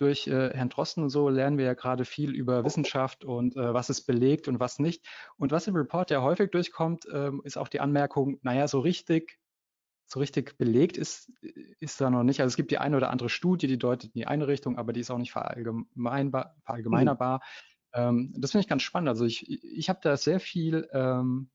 durch 0.00 0.26
äh, 0.26 0.50
Herrn 0.54 0.68
Drosten 0.70 1.02
und 1.02 1.10
so 1.10 1.28
lernen 1.28 1.58
wir 1.58 1.66
ja 1.66 1.74
gerade 1.74 2.04
viel 2.04 2.34
über 2.34 2.64
Wissenschaft 2.64 3.24
und 3.24 3.56
äh, 3.56 3.74
was 3.74 3.90
ist 3.90 4.06
belegt 4.06 4.48
und 4.48 4.60
was 4.60 4.78
nicht. 4.78 5.06
Und 5.36 5.52
was 5.52 5.66
im 5.66 5.76
Report 5.76 6.10
ja 6.10 6.22
häufig 6.22 6.50
durchkommt, 6.50 7.06
ähm, 7.12 7.42
ist 7.44 7.58
auch 7.58 7.68
die 7.68 7.80
Anmerkung, 7.80 8.38
naja, 8.42 8.66
so 8.66 8.80
richtig, 8.80 9.38
so 10.06 10.20
richtig 10.20 10.56
belegt 10.58 10.96
ist, 10.96 11.30
ist 11.80 12.00
da 12.00 12.10
noch 12.10 12.22
nicht. 12.22 12.40
Also 12.40 12.52
es 12.52 12.56
gibt 12.56 12.70
die 12.70 12.78
eine 12.78 12.96
oder 12.96 13.10
andere 13.10 13.28
Studie, 13.28 13.66
die 13.66 13.78
deutet 13.78 14.14
in 14.14 14.20
die 14.20 14.26
eine 14.26 14.48
Richtung, 14.48 14.78
aber 14.78 14.92
die 14.92 15.00
ist 15.00 15.10
auch 15.10 15.18
nicht 15.18 15.32
verallgemeinbar, 15.32 16.56
verallgemeinerbar. 16.64 17.36
Mhm. 17.36 18.00
Ähm, 18.00 18.34
das 18.38 18.52
finde 18.52 18.62
ich 18.62 18.68
ganz 18.68 18.82
spannend. 18.82 19.08
Also 19.08 19.24
ich, 19.24 19.62
ich 19.64 19.88
habe 19.88 20.00
da 20.02 20.16
sehr 20.16 20.40
viel 20.40 20.88
ähm, 20.92 21.50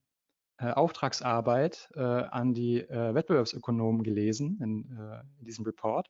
äh, 0.58 0.70
Auftragsarbeit 0.70 1.90
äh, 1.94 2.00
an 2.00 2.54
die 2.54 2.80
äh, 2.80 3.14
Wettbewerbsökonomen 3.14 4.02
gelesen 4.02 4.58
in, 4.62 4.96
äh, 4.96 5.20
in, 5.38 5.44
diesem 5.44 5.64
Report, 5.64 6.08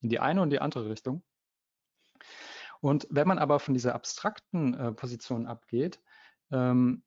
in 0.00 0.08
die 0.08 0.20
eine 0.20 0.40
und 0.40 0.50
die 0.50 0.60
andere 0.60 0.88
Richtung. 0.88 1.22
Und 2.84 3.06
wenn 3.08 3.26
man 3.26 3.38
aber 3.38 3.60
von 3.60 3.72
dieser 3.72 3.94
abstrakten 3.94 4.74
äh, 4.74 4.92
Position 4.92 5.46
abgeht 5.46 6.02
ähm, 6.52 7.02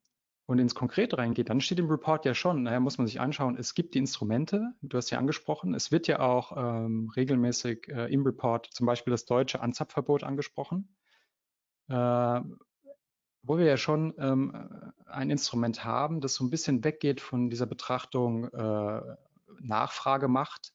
und 0.47 0.57
ins 0.57 0.73
Konkrete 0.73 1.19
reingeht, 1.19 1.51
dann 1.51 1.61
steht 1.61 1.77
im 1.77 1.87
Report 1.87 2.25
ja 2.25 2.33
schon, 2.33 2.63
naja, 2.63 2.79
muss 2.79 2.97
man 2.97 3.05
sich 3.05 3.19
anschauen, 3.19 3.55
es 3.59 3.75
gibt 3.75 3.93
die 3.93 3.99
Instrumente, 3.99 4.73
du 4.81 4.97
hast 4.97 5.11
ja 5.11 5.19
angesprochen, 5.19 5.75
es 5.75 5.91
wird 5.91 6.07
ja 6.07 6.19
auch 6.19 6.57
ähm, 6.57 7.11
regelmäßig 7.15 7.89
äh, 7.89 8.11
im 8.11 8.25
Report 8.25 8.67
zum 8.73 8.87
Beispiel 8.87 9.11
das 9.11 9.25
deutsche 9.25 9.61
Anzapfverbot 9.61 10.23
angesprochen. 10.23 10.95
Äh, 11.89 12.41
wo 13.43 13.57
wir 13.59 13.65
ja 13.65 13.77
schon 13.77 14.15
ähm, 14.17 14.91
ein 15.05 15.29
Instrument 15.29 15.85
haben, 15.85 16.21
das 16.21 16.33
so 16.33 16.43
ein 16.43 16.49
bisschen 16.49 16.83
weggeht 16.83 17.21
von 17.21 17.51
dieser 17.51 17.67
Betrachtung 17.67 18.45
äh, 18.45 19.01
Nachfragemacht, 19.59 20.73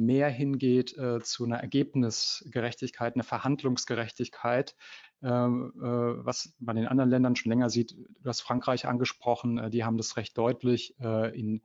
mehr 0.00 0.28
hingeht 0.28 0.96
äh, 0.96 1.20
zu 1.20 1.44
einer 1.44 1.58
Ergebnisgerechtigkeit, 1.58 3.14
einer 3.14 3.24
Verhandlungsgerechtigkeit, 3.24 4.74
ähm, 5.22 5.72
äh, 5.76 6.24
was 6.24 6.54
man 6.58 6.76
in 6.76 6.86
anderen 6.86 7.10
Ländern 7.10 7.36
schon 7.36 7.50
länger 7.50 7.70
sieht. 7.70 7.92
Du 7.92 8.28
hast 8.28 8.40
Frankreich 8.40 8.86
angesprochen, 8.86 9.58
äh, 9.58 9.70
die 9.70 9.84
haben 9.84 9.96
das 9.96 10.16
recht 10.16 10.36
deutlich 10.36 10.98
äh, 11.00 11.38
in, 11.38 11.62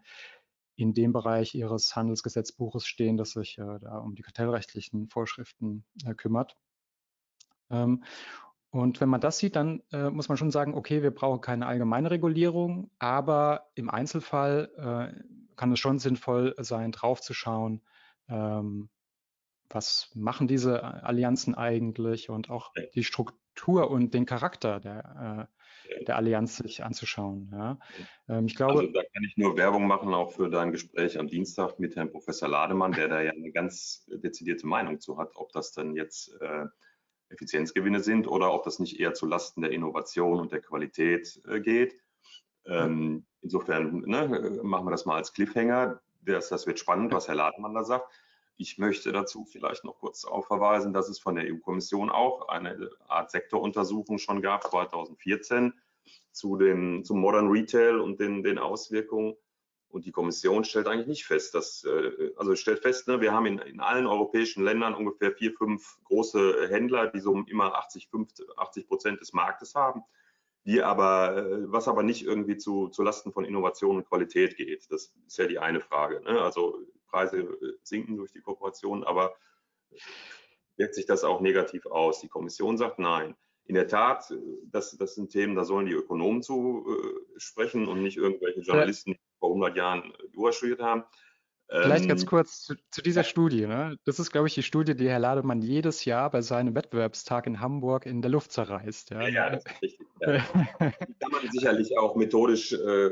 in 0.76 0.94
dem 0.94 1.14
Bereich 1.14 1.56
ihres 1.56 1.96
Handelsgesetzbuches 1.96 2.86
stehen, 2.86 3.18
das 3.18 3.32
sich 3.32 3.58
äh, 3.58 3.80
da 3.80 3.98
um 3.98 4.16
die 4.16 4.24
kartellrechtlichen 4.24 5.08
Vorschriften 5.08 5.86
kümmert. 6.18 6.58
Ähm, 7.70 8.04
und 8.70 9.00
wenn 9.00 9.08
man 9.08 9.22
das 9.22 9.38
sieht, 9.38 9.56
dann 9.56 9.82
äh, 9.94 10.10
muss 10.10 10.28
man 10.28 10.38
schon 10.38 10.52
sagen, 10.52 10.74
okay, 10.74 11.02
wir 11.02 11.12
brauchen 11.12 11.40
keine 11.40 11.66
allgemeine 11.66 12.12
Regulierung, 12.12 12.92
aber 13.00 13.70
im 13.76 13.90
Einzelfall 13.90 14.70
äh, 14.76 15.56
kann 15.56 15.72
es 15.72 15.80
schon 15.80 15.98
sinnvoll 15.98 16.54
sein, 16.58 16.92
draufzuschauen, 16.92 17.82
ähm, 18.30 18.90
was 19.70 20.12
machen 20.14 20.48
diese 20.48 20.84
Allianzen 20.84 21.56
eigentlich 21.56 22.30
und 22.30 22.50
auch 22.50 22.72
die 22.94 23.04
Struktur 23.04 23.90
und 23.90 24.14
den 24.14 24.26
Charakter 24.26 24.80
der, 24.80 25.50
äh, 25.90 26.04
der 26.06 26.16
Allianz 26.18 26.58
sich 26.58 26.84
anzuschauen. 26.84 27.50
Ja. 27.52 27.80
Ähm, 28.30 28.46
ich 28.46 28.56
glaube, 28.56 28.80
also 28.80 28.92
da 28.92 29.02
kann 29.02 29.24
ich 29.24 29.38
nur 29.38 29.58
Werbung 29.58 29.88
machen, 29.88 30.14
auch 30.14 30.34
für 30.34 30.50
dein 30.50 30.72
Gespräch 30.72 31.18
am 31.18 31.28
Dienstag 31.28 31.80
mit 31.80 31.96
Herrn 31.96 32.12
Professor 32.12 32.48
Lademann, 32.48 32.92
der 32.92 33.08
da 33.08 33.22
ja 33.22 33.32
eine 33.32 33.52
ganz 33.52 34.06
dezidierte 34.08 34.68
Meinung 34.68 35.00
zu 35.00 35.18
hat, 35.18 35.32
ob 35.36 35.52
das 35.52 35.72
dann 35.72 35.96
jetzt 35.96 36.32
äh, 36.42 36.66
Effizienzgewinne 37.30 38.02
sind 38.02 38.28
oder 38.28 38.54
ob 38.54 38.64
das 38.64 38.80
nicht 38.80 39.00
eher 39.00 39.14
zu 39.14 39.26
Lasten 39.26 39.62
der 39.62 39.72
Innovation 39.72 40.40
und 40.40 40.52
der 40.52 40.62
Qualität 40.62 41.42
äh, 41.48 41.60
geht. 41.60 41.96
Ähm, 42.68 43.26
insofern 43.42 44.02
ne, 44.02 44.60
machen 44.64 44.86
wir 44.86 44.92
das 44.92 45.06
mal 45.06 45.18
als 45.18 45.34
Cliffhanger. 45.34 46.02
Das, 46.26 46.50
das 46.50 46.68
wird 46.68 46.80
spannend, 46.80 47.14
was 47.14 47.28
Herr 47.28 47.36
Lademann 47.36 47.74
da 47.74 47.84
sagt. 47.84 48.12
Ich 48.58 48.78
möchte 48.78 49.12
dazu 49.12 49.46
vielleicht 49.46 49.84
noch 49.84 49.98
kurz 50.00 50.22
darauf 50.22 50.48
verweisen, 50.48 50.94
dass 50.94 51.10
es 51.10 51.20
von 51.20 51.36
der 51.36 51.46
EU-Kommission 51.54 52.10
auch 52.10 52.48
eine 52.48 52.90
Art 53.08 53.32
Sektoruntersuchung 53.32 54.18
schon 54.18 54.42
gab, 54.42 54.70
2014, 54.70 55.74
zu 56.32 56.56
dem, 56.56 57.04
zum 57.04 57.20
Modern 57.20 57.50
Retail 57.50 58.00
und 58.00 58.20
den, 58.20 58.44
den 58.44 58.58
Auswirkungen. 58.58 59.36
Und 59.90 60.06
die 60.06 60.12
Kommission 60.12 60.64
stellt 60.64 60.88
eigentlich 60.88 61.08
nicht 61.08 61.26
fest, 61.26 61.54
dass, 61.54 61.84
äh, 61.84 62.32
also 62.38 62.56
stellt 62.56 62.80
fest, 62.80 63.08
ne, 63.08 63.22
wir 63.22 63.34
haben 63.34 63.46
in, 63.46 63.60
in 63.60 63.80
allen 63.80 64.08
europäischen 64.08 64.64
Ländern 64.64 64.94
ungefähr 64.94 65.32
vier, 65.32 65.54
fünf 65.54 65.98
große 66.04 66.68
Händler, 66.70 67.08
die 67.08 67.20
so 67.20 67.34
immer 67.48 67.76
80, 67.76 68.10
50, 68.10 68.46
80 68.58 68.88
Prozent 68.88 69.22
des 69.22 69.34
Marktes 69.34 69.76
haben 69.76 70.04
die 70.66 70.82
aber, 70.82 71.38
äh, 71.38 71.72
was 71.72 71.88
aber 71.88 72.04
nicht 72.04 72.26
irgendwie 72.26 72.58
zu, 72.58 72.90
zu 72.90 73.04
Lasten 73.04 73.32
von 73.32 73.46
Innovation 73.46 73.98
und 73.98 74.08
Qualität 74.08 74.58
geht. 74.58 74.92
Das 74.92 75.14
ist 75.28 75.38
ja 75.38 75.48
die 75.48 75.60
eine 75.60 75.80
Frage. 75.80 76.22
Ne? 76.24 76.42
Also 76.42 76.80
Preise 77.08 77.40
äh, 77.40 77.74
sinken 77.84 78.18
durch 78.18 78.32
die 78.32 78.42
Kooperation, 78.42 79.04
aber 79.04 79.36
wirkt 80.78 80.96
sich 80.96 81.06
das 81.06 81.24
auch 81.24 81.40
negativ 81.40 81.86
aus? 81.86 82.20
Die 82.20 82.28
Kommission 82.28 82.78
sagt 82.78 83.00
nein. 83.00 83.36
In 83.68 83.76
der 83.76 83.88
Tat, 83.88 84.32
äh, 84.32 84.38
das, 84.66 84.98
das 84.98 85.16
sind 85.16 85.32
Themen, 85.32 85.56
da 85.56 85.66
sollen 85.66 85.86
die 85.86 85.94
Ökonomen 85.94 86.42
zu 86.42 86.86
äh, 86.88 87.40
sprechen 87.40 87.88
und 87.88 88.02
nicht 88.02 88.18
irgendwelche 88.18 88.62
Journalisten, 88.62 89.14
die 89.14 89.20
vor 89.40 89.50
100 89.50 89.78
Jahren 89.78 90.14
Jura 90.32 90.52
studiert 90.52 90.82
haben. 90.82 91.04
Vielleicht 91.68 92.04
ähm, 92.04 92.10
ganz 92.10 92.26
kurz 92.28 92.62
zu, 92.62 92.76
zu 92.92 93.02
dieser 93.02 93.24
Studie. 93.24 93.66
Ne? 93.66 93.98
Das 94.06 94.20
ist, 94.20 94.32
glaube 94.32 94.48
ich, 94.48 94.54
die 94.54 94.62
Studie, 94.62 94.96
die 94.96 95.10
Herr 95.10 95.20
Lademann 95.20 95.62
jedes 95.62 96.06
Jahr 96.06 96.30
bei 96.30 96.42
seinem 96.42 96.76
Wettbewerbstag 96.76 97.48
in 97.48 97.60
Hamburg 97.60 98.06
in 98.06 98.22
der 98.22 98.30
Luft 98.30 98.52
zerreißt. 98.52 99.10
Ja, 99.10 99.28
ja 99.28 99.50
das 99.50 99.66
ist 99.66 99.82
richtig. 99.82 100.08
Ja. 100.22 100.38
die 100.38 101.16
kann 101.20 101.32
man 101.32 101.50
sicherlich 101.52 101.98
auch 101.98 102.16
methodisch, 102.16 102.72
äh, 102.72 103.10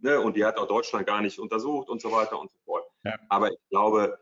ne? 0.00 0.20
und 0.20 0.36
die 0.36 0.44
hat 0.44 0.58
auch 0.58 0.66
Deutschland 0.66 1.06
gar 1.06 1.20
nicht 1.20 1.38
untersucht 1.38 1.88
und 1.88 2.02
so 2.02 2.10
weiter 2.10 2.40
und 2.40 2.50
so 2.50 2.58
fort. 2.64 2.84
Ja. 3.04 3.14
Aber 3.28 3.52
ich 3.52 3.58
glaube, 3.70 4.18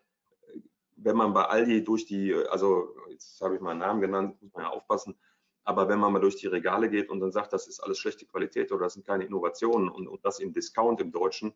wenn 0.97 1.16
man 1.16 1.33
bei 1.33 1.45
Aldi 1.45 1.83
durch 1.83 2.05
die, 2.05 2.35
also 2.51 2.95
jetzt 3.09 3.40
habe 3.40 3.55
ich 3.55 3.61
mal 3.62 3.71
einen 3.71 3.81
Namen 3.81 4.01
genannt, 4.03 4.40
muss 4.43 4.53
man 4.53 4.64
ja 4.64 4.71
aufpassen, 4.71 5.19
aber 5.64 5.88
wenn 5.88 5.99
man 5.99 6.12
mal 6.12 6.21
durch 6.21 6.37
die 6.37 6.49
Regale 6.49 6.90
geht 6.90 7.09
und 7.09 7.21
dann 7.21 7.33
sagt, 7.33 7.53
das 7.53 7.66
ist 7.66 7.81
alles 7.81 7.99
schlechte 7.99 8.27
Qualität 8.27 8.73
oder 8.73 8.85
das 8.85 8.95
sind 8.95 9.07
keine 9.07 9.25
Innovationen 9.25 9.88
und, 9.88 10.07
und 10.07 10.25
das 10.25 10.38
im 10.38 10.53
Discount 10.53 11.01
im 11.01 11.12
Deutschen, 11.12 11.55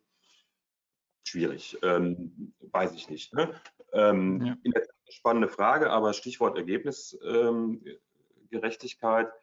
schwierig. 1.35 1.77
Ähm, 1.83 2.53
weiß 2.71 2.93
ich 2.93 3.09
nicht. 3.09 3.33
Ne? 3.33 3.53
Ähm, 3.91 4.57
ja. 4.63 4.71
Spannende 5.09 5.49
Frage, 5.49 5.89
aber 5.89 6.13
Stichwort 6.13 6.57
Ergebnisgerechtigkeit, 6.57 9.27
ähm, 9.27 9.33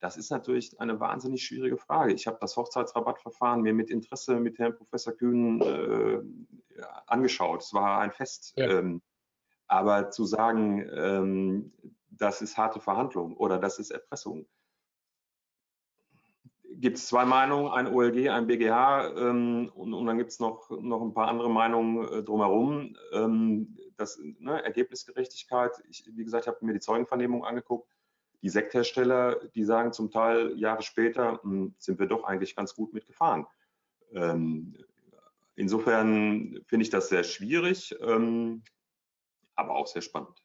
das 0.00 0.16
ist 0.16 0.30
natürlich 0.30 0.80
eine 0.80 0.98
wahnsinnig 0.98 1.44
schwierige 1.44 1.76
Frage. 1.76 2.14
Ich 2.14 2.26
habe 2.26 2.38
das 2.40 2.56
Hochzeitsrabattverfahren 2.56 3.60
mir 3.60 3.74
mit 3.74 3.90
Interesse 3.90 4.40
mit 4.40 4.58
Herrn 4.58 4.74
Professor 4.74 5.12
Kühn 5.12 5.60
äh, 5.60 6.22
angeschaut. 7.06 7.62
Es 7.62 7.74
war 7.74 8.00
ein 8.00 8.12
Fest. 8.12 8.54
Ja. 8.56 8.78
Ähm, 8.78 9.02
aber 9.68 10.10
zu 10.10 10.24
sagen, 10.24 10.88
ähm, 10.94 11.72
das 12.10 12.42
ist 12.42 12.56
harte 12.56 12.80
Verhandlung 12.80 13.36
oder 13.36 13.58
das 13.58 13.78
ist 13.78 13.90
Erpressung, 13.90 14.46
gibt 16.80 16.96
es 16.96 17.06
zwei 17.06 17.24
Meinungen, 17.24 17.70
ein 17.72 17.86
OLG, 17.86 18.28
ein 18.28 18.46
BGH 18.46 19.14
ähm, 19.16 19.70
und, 19.74 19.94
und, 19.94 20.06
dann 20.06 20.18
gibt 20.18 20.30
es 20.30 20.40
noch, 20.40 20.70
noch 20.70 21.02
ein 21.02 21.14
paar 21.14 21.28
andere 21.28 21.50
Meinungen 21.50 22.08
äh, 22.12 22.22
drumherum. 22.22 22.96
Ähm, 23.12 23.76
das, 23.96 24.20
ne, 24.38 24.62
Ergebnisgerechtigkeit, 24.62 25.72
ich, 25.88 26.04
wie 26.06 26.24
gesagt, 26.24 26.44
ich 26.44 26.48
habe 26.48 26.64
mir 26.64 26.72
die 26.72 26.80
Zeugenvernehmung 26.80 27.44
angeguckt. 27.44 27.88
Die 28.42 28.48
Sekthersteller, 28.48 29.36
die 29.54 29.64
sagen 29.64 29.92
zum 29.92 30.10
Teil 30.10 30.58
Jahre 30.58 30.82
später, 30.82 31.34
mh, 31.34 31.40
hm, 31.42 31.74
sind 31.78 31.98
wir 31.98 32.06
doch 32.06 32.24
eigentlich 32.24 32.56
ganz 32.56 32.74
gut 32.74 32.92
mitgefahren. 32.92 33.46
Ähm, 34.12 34.76
insofern 35.54 36.60
finde 36.66 36.82
ich 36.82 36.90
das 36.90 37.08
sehr 37.08 37.24
schwierig, 37.24 37.94
ähm, 38.00 38.62
aber 39.54 39.76
auch 39.76 39.86
sehr 39.86 40.02
spannend. 40.02 40.42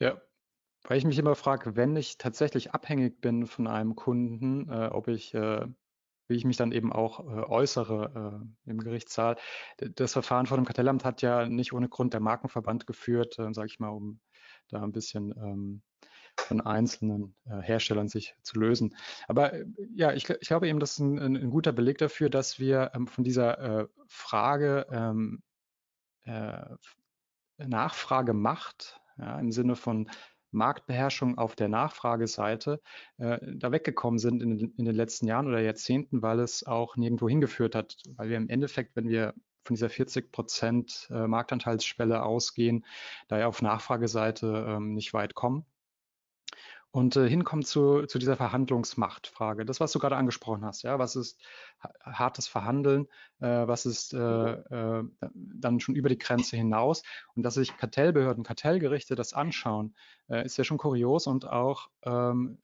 Ja. 0.00 0.08
ja, 0.08 0.22
weil 0.88 0.98
ich 0.98 1.04
mich 1.04 1.18
immer 1.18 1.34
frage, 1.34 1.76
wenn 1.76 1.96
ich 1.96 2.18
tatsächlich 2.18 2.72
abhängig 2.72 3.20
bin 3.20 3.46
von 3.46 3.66
einem 3.66 3.96
Kunden, 3.96 4.68
äh, 4.70 4.86
ob 4.86 5.08
ich, 5.08 5.34
äh, 5.34 5.66
wie 6.28 6.36
ich 6.36 6.44
mich 6.44 6.56
dann 6.56 6.72
eben 6.72 6.92
auch 6.92 7.20
äh, 7.20 7.42
äußere 7.42 8.40
äh, 8.66 8.70
im 8.70 8.78
Gerichtssaal. 8.78 9.36
Das 9.78 10.12
Verfahren 10.12 10.46
vor 10.46 10.56
dem 10.56 10.64
Kartellamt 10.64 11.04
hat 11.04 11.22
ja 11.22 11.48
nicht 11.48 11.72
ohne 11.72 11.88
Grund 11.88 12.12
der 12.12 12.20
Markenverband 12.20 12.86
geführt, 12.86 13.38
äh, 13.38 13.52
sage 13.52 13.66
ich 13.66 13.80
mal, 13.80 13.88
um 13.88 14.20
da 14.68 14.82
ein 14.82 14.92
bisschen 14.92 15.32
ähm, 15.36 15.82
von 16.36 16.60
einzelnen 16.60 17.34
äh, 17.46 17.60
Herstellern 17.60 18.08
sich 18.08 18.36
zu 18.42 18.58
lösen. 18.58 18.94
Aber 19.26 19.54
äh, 19.54 19.66
ja, 19.94 20.12
ich, 20.12 20.28
ich, 20.28 20.48
glaube 20.48 20.68
eben, 20.68 20.80
das 20.80 20.92
ist 20.92 20.98
ein, 21.00 21.18
ein, 21.18 21.50
guter 21.50 21.72
Beleg 21.72 21.98
dafür, 21.98 22.30
dass 22.30 22.58
wir 22.60 22.92
ähm, 22.94 23.06
von 23.06 23.24
dieser 23.24 23.88
Frage 24.06 24.86
ähm, 24.90 25.42
äh, 26.24 26.64
Nachfragemacht 27.58 29.00
ja, 29.18 29.38
im 29.38 29.50
Sinne 29.50 29.76
von 29.76 30.10
Marktbeherrschung 30.56 31.38
auf 31.38 31.54
der 31.54 31.68
Nachfrageseite 31.68 32.80
äh, 33.18 33.38
da 33.42 33.70
weggekommen 33.70 34.18
sind 34.18 34.42
in, 34.42 34.58
in, 34.76 34.84
den 34.84 34.94
letzten 34.94 35.26
Jahren 35.26 35.46
oder 35.46 35.60
Jahrzehnten, 35.60 36.22
weil 36.22 36.40
es 36.40 36.66
auch 36.66 36.96
nirgendwo 36.96 37.28
hingeführt 37.28 37.74
hat. 37.74 37.96
Weil 38.16 38.30
wir 38.30 38.36
im 38.36 38.48
Endeffekt, 38.48 38.96
wenn 38.96 39.08
wir 39.08 39.34
von 39.64 39.74
dieser 39.74 39.90
40 39.90 40.32
Prozent 40.32 41.08
äh, 41.10 41.26
Marktanteilsschwelle 41.26 42.22
ausgehen, 42.22 42.84
daher 43.28 43.48
auf 43.48 43.62
Nachfrageseite 43.62 44.66
ähm, 44.68 44.94
nicht 44.94 45.12
weit 45.12 45.34
kommen. 45.34 45.66
Und 46.92 47.14
äh, 47.16 47.28
hinkommen 47.28 47.64
zu, 47.64 48.06
zu 48.06 48.18
dieser 48.18 48.36
Verhandlungsmachtfrage. 48.36 49.66
Das, 49.66 49.80
was 49.80 49.92
du 49.92 49.98
gerade 49.98 50.16
angesprochen 50.16 50.64
hast, 50.64 50.82
ja, 50.82 50.98
was 50.98 51.14
ist 51.14 51.38
hartes 52.00 52.48
Verhandeln, 52.48 53.06
äh, 53.40 53.66
was 53.66 53.84
ist 53.84 54.14
äh, 54.14 54.52
äh, 54.52 55.04
dann 55.34 55.80
schon 55.80 55.94
über 55.94 56.08
die 56.08 56.18
Grenze 56.18 56.56
hinaus. 56.56 57.02
Und 57.34 57.42
dass 57.42 57.54
sich 57.54 57.76
Kartellbehörden, 57.76 58.44
Kartellgerichte 58.44 59.14
das 59.14 59.34
anschauen, 59.34 59.94
äh, 60.28 60.44
ist 60.44 60.56
ja 60.56 60.64
schon 60.64 60.78
kurios 60.78 61.26
und 61.26 61.46
auch, 61.46 61.90
ähm, 62.02 62.58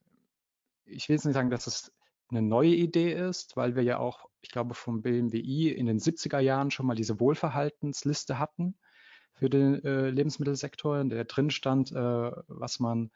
ich 0.85 1.09
will 1.09 1.15
jetzt 1.15 1.25
nicht 1.25 1.35
sagen, 1.35 1.51
dass 1.51 1.67
es 1.67 1.93
eine 2.29 2.41
neue 2.41 2.73
Idee 2.73 3.13
ist, 3.13 3.55
weil 3.55 3.75
wir 3.75 3.83
ja 3.83 3.99
auch, 3.99 4.29
ich 4.41 4.49
glaube, 4.49 4.73
vom 4.73 5.01
BMWI 5.01 5.69
in 5.69 5.85
den 5.85 5.99
70er 5.99 6.39
Jahren 6.39 6.71
schon 6.71 6.85
mal 6.85 6.95
diese 6.95 7.19
Wohlverhaltensliste 7.19 8.39
hatten 8.39 8.75
für 9.33 9.49
den 9.49 9.83
äh, 9.83 10.09
Lebensmittelsektor, 10.09 10.99
in 10.99 11.09
der 11.09 11.25
drin 11.25 11.49
stand, 11.49 11.91
äh, 11.91 11.95
was 12.47 12.79
man 12.79 13.11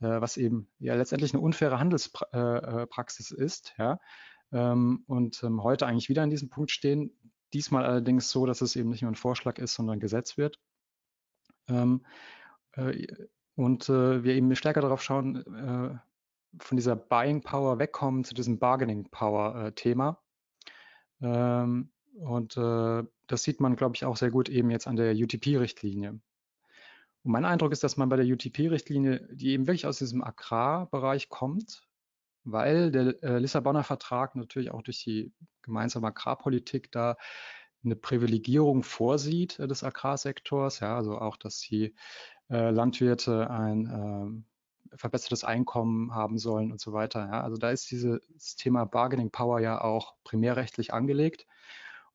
was 0.00 0.36
eben 0.36 0.68
ja 0.78 0.94
letztendlich 0.94 1.34
eine 1.34 1.42
unfaire 1.42 1.78
Handelspraxis 1.78 3.30
äh, 3.32 3.34
äh, 3.34 3.44
ist, 3.44 3.74
ja, 3.78 3.98
ähm, 4.52 5.04
und 5.06 5.42
ähm, 5.42 5.62
heute 5.62 5.86
eigentlich 5.86 6.08
wieder 6.08 6.22
an 6.22 6.30
diesem 6.30 6.50
Punkt 6.50 6.70
stehen. 6.70 7.10
Diesmal 7.52 7.84
allerdings 7.84 8.30
so, 8.30 8.46
dass 8.46 8.60
es 8.60 8.76
eben 8.76 8.90
nicht 8.90 9.02
nur 9.02 9.10
ein 9.10 9.16
Vorschlag 9.16 9.58
ist, 9.58 9.74
sondern 9.74 10.00
Gesetz 10.00 10.36
wird. 10.36 10.58
Ähm, 11.68 12.04
und 13.56 13.88
wir 13.88 14.34
eben 14.34 14.54
stärker 14.54 14.82
darauf 14.82 15.02
schauen, 15.02 16.00
von 16.60 16.76
dieser 16.76 16.94
Buying 16.94 17.42
Power 17.42 17.80
wegkommen 17.80 18.22
zu 18.22 18.34
diesem 18.34 18.58
Bargaining 18.58 19.08
Power 19.10 19.74
Thema. 19.74 20.22
und 21.18 22.56
das 22.56 23.42
sieht 23.42 23.60
man, 23.60 23.74
glaube 23.74 23.96
ich, 23.96 24.04
auch 24.04 24.16
sehr 24.16 24.30
gut 24.30 24.48
eben 24.48 24.70
jetzt 24.70 24.86
an 24.86 24.94
der 24.94 25.12
UTP-Richtlinie. 25.16 26.20
Und 27.28 27.32
mein 27.32 27.44
Eindruck 27.44 27.72
ist, 27.72 27.84
dass 27.84 27.98
man 27.98 28.08
bei 28.08 28.16
der 28.16 28.24
UTP-Richtlinie, 28.24 29.28
die 29.30 29.50
eben 29.50 29.66
wirklich 29.66 29.84
aus 29.84 29.98
diesem 29.98 30.24
Agrarbereich 30.24 31.28
kommt, 31.28 31.82
weil 32.44 32.90
der 32.90 33.22
äh, 33.22 33.38
Lissabonner 33.38 33.84
Vertrag 33.84 34.34
natürlich 34.34 34.70
auch 34.70 34.80
durch 34.80 35.04
die 35.04 35.34
gemeinsame 35.60 36.06
Agrarpolitik 36.06 36.90
da 36.90 37.18
eine 37.84 37.96
Privilegierung 37.96 38.82
vorsieht 38.82 39.58
äh, 39.58 39.68
des 39.68 39.84
Agrarsektors, 39.84 40.80
ja, 40.80 40.96
also 40.96 41.18
auch, 41.18 41.36
dass 41.36 41.60
die 41.60 41.94
äh, 42.48 42.70
Landwirte 42.70 43.50
ein 43.50 44.46
äh, 44.90 44.96
verbessertes 44.96 45.44
Einkommen 45.44 46.14
haben 46.14 46.38
sollen 46.38 46.72
und 46.72 46.80
so 46.80 46.94
weiter. 46.94 47.26
Ja. 47.26 47.42
Also 47.42 47.58
da 47.58 47.68
ist 47.72 47.90
dieses 47.90 48.56
Thema 48.56 48.86
Bargaining 48.86 49.30
Power 49.30 49.60
ja 49.60 49.82
auch 49.82 50.14
primärrechtlich 50.24 50.94
angelegt. 50.94 51.46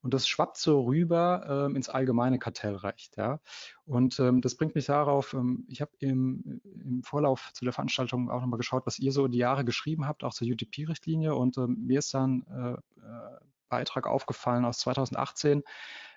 Und 0.04 0.12
das 0.12 0.28
schwappt 0.28 0.58
so 0.58 0.82
rüber 0.82 1.66
ähm, 1.66 1.76
ins 1.76 1.88
allgemeine 1.88 2.38
Kartellrecht. 2.38 3.16
Ja? 3.16 3.40
Und 3.86 4.20
ähm, 4.20 4.42
das 4.42 4.54
bringt 4.54 4.74
mich 4.74 4.84
darauf, 4.84 5.32
ähm, 5.32 5.64
ich 5.66 5.80
habe 5.80 5.92
im, 5.98 6.60
im, 6.62 7.02
Vorlauf 7.02 7.50
zu 7.54 7.64
der 7.64 7.72
Veranstaltung 7.72 8.30
auch 8.30 8.42
nochmal 8.42 8.58
geschaut, 8.58 8.84
was 8.84 8.98
ihr 8.98 9.12
so 9.12 9.28
die 9.28 9.38
Jahre 9.38 9.64
geschrieben 9.64 10.06
habt, 10.06 10.22
auch 10.22 10.34
zur 10.34 10.46
UTP-Richtlinie. 10.46 11.34
Und 11.34 11.56
ähm, 11.56 11.86
mir 11.86 12.00
ist 12.00 12.12
dann 12.12 12.44
äh, 12.50 12.72
äh, 13.00 13.38
Beitrag 13.70 14.06
aufgefallen 14.06 14.66
aus 14.66 14.76
2018 14.80 15.62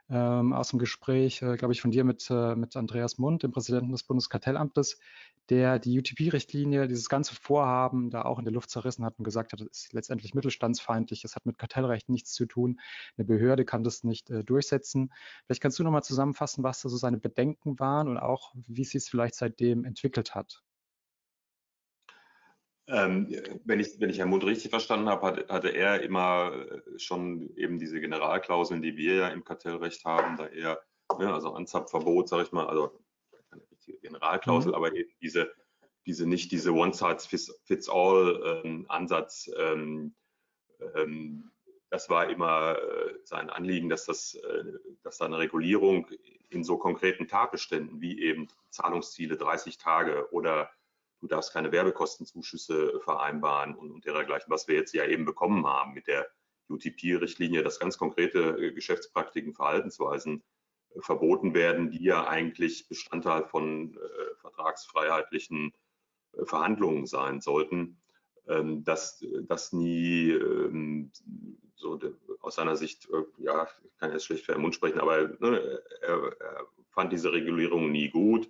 ähm, 0.09 0.53
aus 0.53 0.69
dem 0.69 0.79
Gespräch, 0.79 1.41
äh, 1.41 1.57
glaube 1.57 1.73
ich, 1.73 1.81
von 1.81 1.91
dir 1.91 2.03
mit, 2.03 2.27
äh, 2.29 2.55
mit 2.55 2.75
Andreas 2.75 3.17
Mund, 3.17 3.43
dem 3.43 3.51
Präsidenten 3.51 3.91
des 3.91 4.03
Bundeskartellamtes, 4.03 4.99
der 5.49 5.79
die 5.79 5.97
UTP-Richtlinie, 5.99 6.87
dieses 6.87 7.09
ganze 7.09 7.35
Vorhaben 7.35 8.09
da 8.09 8.23
auch 8.23 8.39
in 8.39 8.45
der 8.45 8.53
Luft 8.53 8.69
zerrissen 8.69 9.05
hat 9.05 9.17
und 9.17 9.23
gesagt 9.23 9.53
hat, 9.53 9.61
es 9.61 9.85
ist 9.85 9.93
letztendlich 9.93 10.33
mittelstandsfeindlich, 10.33 11.23
es 11.23 11.35
hat 11.35 11.45
mit 11.45 11.57
Kartellrecht 11.57 12.09
nichts 12.09 12.33
zu 12.33 12.45
tun, 12.45 12.79
eine 13.17 13.25
Behörde 13.25 13.65
kann 13.65 13.83
das 13.83 14.03
nicht 14.03 14.29
äh, 14.29 14.43
durchsetzen. 14.43 15.11
Vielleicht 15.45 15.61
kannst 15.61 15.79
du 15.79 15.83
nochmal 15.83 16.03
zusammenfassen, 16.03 16.63
was 16.63 16.81
da 16.81 16.89
so 16.89 16.97
seine 16.97 17.17
Bedenken 17.17 17.79
waren 17.79 18.07
und 18.07 18.17
auch, 18.17 18.53
wie 18.67 18.83
sie 18.83 18.97
es 18.97 19.09
vielleicht 19.09 19.35
seitdem 19.35 19.85
entwickelt 19.85 20.35
hat. 20.35 20.63
Ähm, 22.89 23.28
wenn, 23.65 23.82
ich, 23.82 24.00
wenn 24.00 24.10
ich 24.10 24.19
Herrn 24.19 24.30
Mund 24.30 24.45
richtig 24.45 24.69
verstanden 24.69 25.10
habe, 25.10 25.26
hatte, 25.26 25.45
hatte, 25.50 25.69
er 25.69 26.02
immer 26.02 26.54
äh, 26.54 27.00
schon 27.00 27.54
eben 27.58 27.80
diese 27.80 28.00
Generalklauseln, 28.00 28.82
die 28.82 28.95
wir 28.95 29.15
ja 29.15 29.28
im 29.28 29.43
Kartellrecht 29.43 30.06
haben, 30.06 30.38
da 30.38 30.47
er 30.47 30.80
ne, 31.17 31.34
also 31.34 31.54
Anzapfverbot, 31.54 32.30
sage 32.30 32.43
ich 32.43 32.52
mal, 32.52 32.67
also 32.67 33.00
keine 33.50 33.63
richtige 33.71 33.97
Generalklausel, 34.00 34.71
mhm. 34.71 34.76
aber 34.76 34.93
eben 34.95 35.10
diese, 35.21 35.52
diese 36.06 36.28
nicht 36.28 36.52
diese 36.52 36.71
One-Size-Fits-All-Ansatz, 36.71 39.50
ähm, 39.58 40.13
ähm, 40.95 41.52
das 41.89 42.10
war 42.10 42.30
immer 42.30 42.78
äh, 42.78 43.15
sein 43.23 43.50
Anliegen, 43.50 43.89
dass, 43.89 44.06
das, 44.06 44.36
äh, 44.36 44.63
dass 45.04 45.17
da 45.17 45.26
eine 45.26 45.39
Regulierung 45.39 46.08
in 46.50 46.63
so 46.63 46.78
konkreten 46.78 47.28
Tatbeständen 47.28 48.00
wie 48.02 48.21
eben 48.21 48.47
Zahlungsziele 48.69 49.36
30 49.38 49.78
Tage 49.78 50.32
oder 50.32 50.69
du 51.21 51.27
darfst 51.27 51.53
keine 51.53 51.71
Werbekostenzuschüsse 51.71 52.99
vereinbaren 53.01 53.75
und, 53.75 53.91
und 53.91 54.06
dergleichen, 54.06 54.51
was 54.51 54.67
wir 54.67 54.75
jetzt 54.75 54.93
ja 54.93 55.06
eben 55.06 55.25
bekommen 55.25 55.65
haben 55.65 55.93
mit 55.93 56.08
der 56.08 56.27
UTP-Richtlinie, 56.69 57.63
dass 57.63 57.80
ganz 57.80 57.97
konkrete 57.97 58.58
äh, 58.58 58.71
Geschäftspraktiken, 58.71 59.53
Verhaltensweisen 59.53 60.43
verboten 60.99 61.53
werden, 61.53 61.91
die 61.91 62.03
ja 62.03 62.27
eigentlich 62.27 62.88
Bestandteil 62.88 63.45
von 63.45 63.95
äh, 63.95 64.36
vertragsfreiheitlichen 64.41 65.73
äh, 66.34 66.45
Verhandlungen 66.45 67.06
sein 67.06 67.41
sollten, 67.41 67.99
ähm, 68.47 68.84
dass 68.84 69.23
das 69.43 69.73
nie 69.73 70.32
ähm, 70.32 71.12
so 71.75 71.99
aus 72.41 72.56
seiner 72.56 72.75
Sicht, 72.75 73.08
äh, 73.10 73.43
ja, 73.43 73.67
ich 73.84 73.97
kann 73.97 74.12
jetzt 74.12 74.25
schlecht 74.25 74.45
für 74.45 74.53
den 74.53 74.62
Mund 74.62 74.75
sprechen, 74.75 74.99
aber 74.99 75.27
ne, 75.39 75.82
er, 76.01 76.36
er, 76.39 76.67
fand 76.89 77.13
diese 77.13 77.32
Regulierung 77.32 77.91
nie 77.91 78.10
gut, 78.10 78.49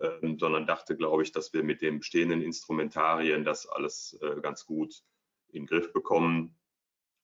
ähm, 0.00 0.38
sondern 0.38 0.66
dachte, 0.66 0.96
glaube 0.96 1.22
ich, 1.22 1.32
dass 1.32 1.52
wir 1.52 1.62
mit 1.62 1.82
den 1.82 1.98
bestehenden 1.98 2.40
Instrumentarien 2.40 3.44
das 3.44 3.66
alles 3.66 4.18
äh, 4.22 4.40
ganz 4.40 4.64
gut 4.64 5.02
in 5.48 5.62
den 5.62 5.66
Griff 5.66 5.92
bekommen 5.92 6.56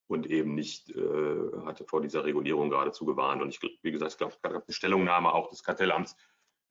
und 0.09 0.27
eben 0.27 0.55
nicht 0.55 0.91
äh, 0.91 1.37
hatte 1.65 1.85
vor 1.87 2.03
dieser 2.03 2.25
Regulierung 2.25 2.69
geradezu 2.69 3.07
gewarnt. 3.07 3.41
Und 3.41 3.49
ich, 3.49 3.61
wie 3.83 3.93
gesagt, 3.93 4.13
ich 4.13 4.19
glaube, 4.19 4.35
es 4.35 4.43
gab 4.43 4.53
eine 4.53 4.63
Stellungnahme 4.69 5.33
auch 5.33 5.49
des 5.49 5.63
Kartellamts, 5.63 6.17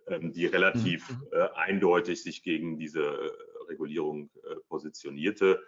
ähm, 0.07 0.31
die 0.31 0.45
relativ 0.45 1.09
mhm. 1.09 1.27
äh, 1.31 1.49
eindeutig 1.55 2.21
sich 2.21 2.43
gegen 2.43 2.77
diese 2.77 3.35
Regulierung 3.67 4.29
positionierte. 4.67 5.63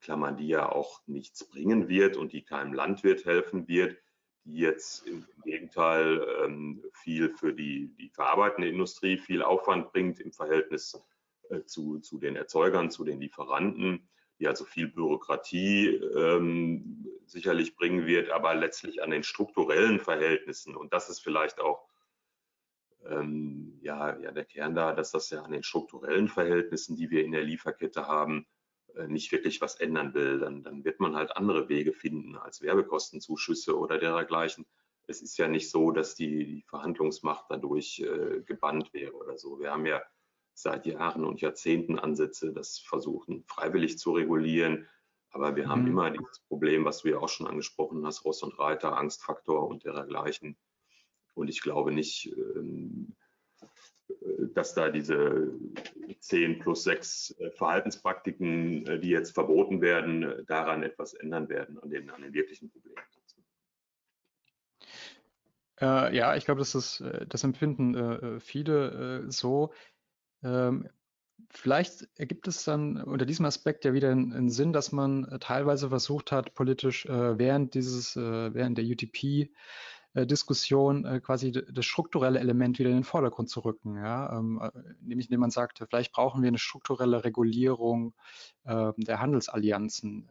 Klammern, 0.00 0.36
die 0.36 0.48
ja 0.48 0.72
auch 0.72 1.06
nichts 1.06 1.46
bringen 1.46 1.88
wird 1.88 2.16
und 2.16 2.32
die 2.32 2.42
keinem 2.42 2.72
Landwirt 2.72 3.24
helfen 3.24 3.68
wird, 3.68 3.96
die 4.44 4.56
jetzt 4.56 5.06
im, 5.06 5.26
Gegenteil 5.44 6.24
ähm, 6.44 6.84
viel 6.92 7.30
für 7.30 7.52
die, 7.52 7.88
die 7.98 8.10
verarbeitende 8.10 8.68
Industrie 8.68 9.18
viel 9.18 9.42
Aufwand 9.42 9.92
bringt 9.92 10.20
im 10.20 10.32
Verhältnis 10.32 11.00
äh, 11.50 11.62
zu, 11.64 11.98
zu 11.98 12.18
den 12.18 12.36
Erzeugern, 12.36 12.90
zu 12.90 13.04
den 13.04 13.20
Lieferanten 13.20 14.08
die 14.42 14.48
also 14.48 14.64
viel 14.64 14.88
Bürokratie 14.88 15.86
ähm, 15.86 17.06
sicherlich 17.26 17.76
bringen 17.76 18.06
wird, 18.06 18.30
aber 18.30 18.56
letztlich 18.56 19.00
an 19.00 19.10
den 19.12 19.22
strukturellen 19.22 20.00
Verhältnissen. 20.00 20.74
Und 20.74 20.92
das 20.92 21.08
ist 21.08 21.20
vielleicht 21.20 21.60
auch 21.60 21.86
ähm, 23.06 23.78
ja, 23.82 24.18
ja 24.18 24.32
der 24.32 24.44
Kern 24.44 24.74
da, 24.74 24.94
dass 24.94 25.12
das 25.12 25.30
ja 25.30 25.42
an 25.42 25.52
den 25.52 25.62
strukturellen 25.62 26.26
Verhältnissen, 26.26 26.96
die 26.96 27.08
wir 27.10 27.24
in 27.24 27.30
der 27.30 27.44
Lieferkette 27.44 28.08
haben, 28.08 28.44
nicht 29.06 29.32
wirklich 29.32 29.60
was 29.60 29.76
ändern 29.76 30.14
will. 30.14 30.40
Dann, 30.40 30.62
dann 30.62 30.84
wird 30.84 31.00
man 31.00 31.16
halt 31.16 31.36
andere 31.36 31.68
Wege 31.68 31.92
finden 31.92 32.36
als 32.36 32.62
Werbekostenzuschüsse 32.62 33.78
oder 33.78 33.98
dergleichen. 33.98 34.66
Es 35.06 35.22
ist 35.22 35.36
ja 35.36 35.48
nicht 35.48 35.70
so, 35.70 35.90
dass 35.90 36.14
die, 36.14 36.44
die 36.44 36.62
Verhandlungsmacht 36.62 37.46
dadurch 37.48 38.00
äh, 38.00 38.40
gebannt 38.42 38.92
wäre 38.92 39.12
oder 39.14 39.36
so. 39.36 39.58
Wir 39.58 39.72
haben 39.72 39.86
ja 39.86 40.02
seit 40.54 40.86
Jahren 40.86 41.24
und 41.24 41.40
Jahrzehnten 41.40 41.98
Ansätze, 41.98 42.52
das 42.52 42.78
versuchen 42.78 43.44
freiwillig 43.44 43.98
zu 43.98 44.12
regulieren. 44.12 44.88
Aber 45.30 45.56
wir 45.56 45.64
mhm. 45.64 45.68
haben 45.70 45.86
immer 45.86 46.10
dieses 46.10 46.40
Problem, 46.48 46.84
was 46.84 47.02
du 47.02 47.10
ja 47.10 47.18
auch 47.18 47.28
schon 47.28 47.46
angesprochen 47.46 48.04
hast, 48.06 48.24
Ross 48.24 48.42
und 48.42 48.58
Reiter, 48.58 48.96
Angstfaktor 48.96 49.66
und 49.66 49.84
dergleichen. 49.84 50.56
Und 51.34 51.48
ich 51.48 51.62
glaube 51.62 51.92
nicht, 51.92 52.26
ähm, 52.56 53.16
dass 54.54 54.74
da 54.74 54.90
diese 54.90 55.52
10 56.20 56.60
plus 56.60 56.84
6 56.84 57.36
äh, 57.38 57.50
Verhaltenspraktiken, 57.50 58.86
äh, 58.86 59.00
die 59.00 59.10
jetzt 59.10 59.32
verboten 59.32 59.80
werden, 59.80 60.44
daran 60.46 60.82
etwas 60.82 61.14
ändern 61.14 61.48
werden, 61.48 61.78
an 61.78 61.90
den, 61.90 62.10
an 62.10 62.22
den 62.22 62.32
wirklichen 62.32 62.70
Problemen. 62.70 62.96
Äh, 65.80 66.16
ja, 66.16 66.36
ich 66.36 66.44
glaube, 66.44 66.60
das 66.60 67.02
das 67.28 67.44
empfinden 67.44 67.94
äh, 67.94 68.40
viele 68.40 69.24
äh, 69.26 69.30
so. 69.30 69.72
Ähm, 70.44 70.88
vielleicht 71.50 72.08
ergibt 72.16 72.46
es 72.46 72.64
dann 72.64 73.02
unter 73.02 73.26
diesem 73.26 73.46
Aspekt 73.46 73.84
ja 73.84 73.92
wieder 73.92 74.10
einen, 74.10 74.48
Sinn, 74.50 74.72
dass 74.72 74.92
man 74.92 75.24
äh, 75.24 75.38
teilweise 75.38 75.88
versucht 75.88 76.30
hat, 76.30 76.54
politisch 76.54 77.06
äh, 77.06 77.38
während 77.38 77.74
dieses, 77.74 78.16
äh, 78.16 78.54
während 78.54 78.78
der 78.78 78.84
UTP 78.84 79.50
Diskussion 80.14 81.22
quasi 81.22 81.52
das 81.52 81.86
strukturelle 81.86 82.38
Element 82.38 82.78
wieder 82.78 82.90
in 82.90 82.96
den 82.96 83.04
Vordergrund 83.04 83.48
zu 83.48 83.60
rücken. 83.60 83.96
Ja? 83.96 84.38
Ähm, 84.38 84.60
nämlich 85.00 85.28
indem 85.28 85.40
man 85.40 85.50
sagt, 85.50 85.84
vielleicht 85.88 86.12
brauchen 86.12 86.42
wir 86.42 86.48
eine 86.48 86.58
strukturelle 86.58 87.24
Regulierung 87.24 88.14
ähm, 88.66 88.94
der 88.98 89.20
Handelsallianzen. 89.20 90.28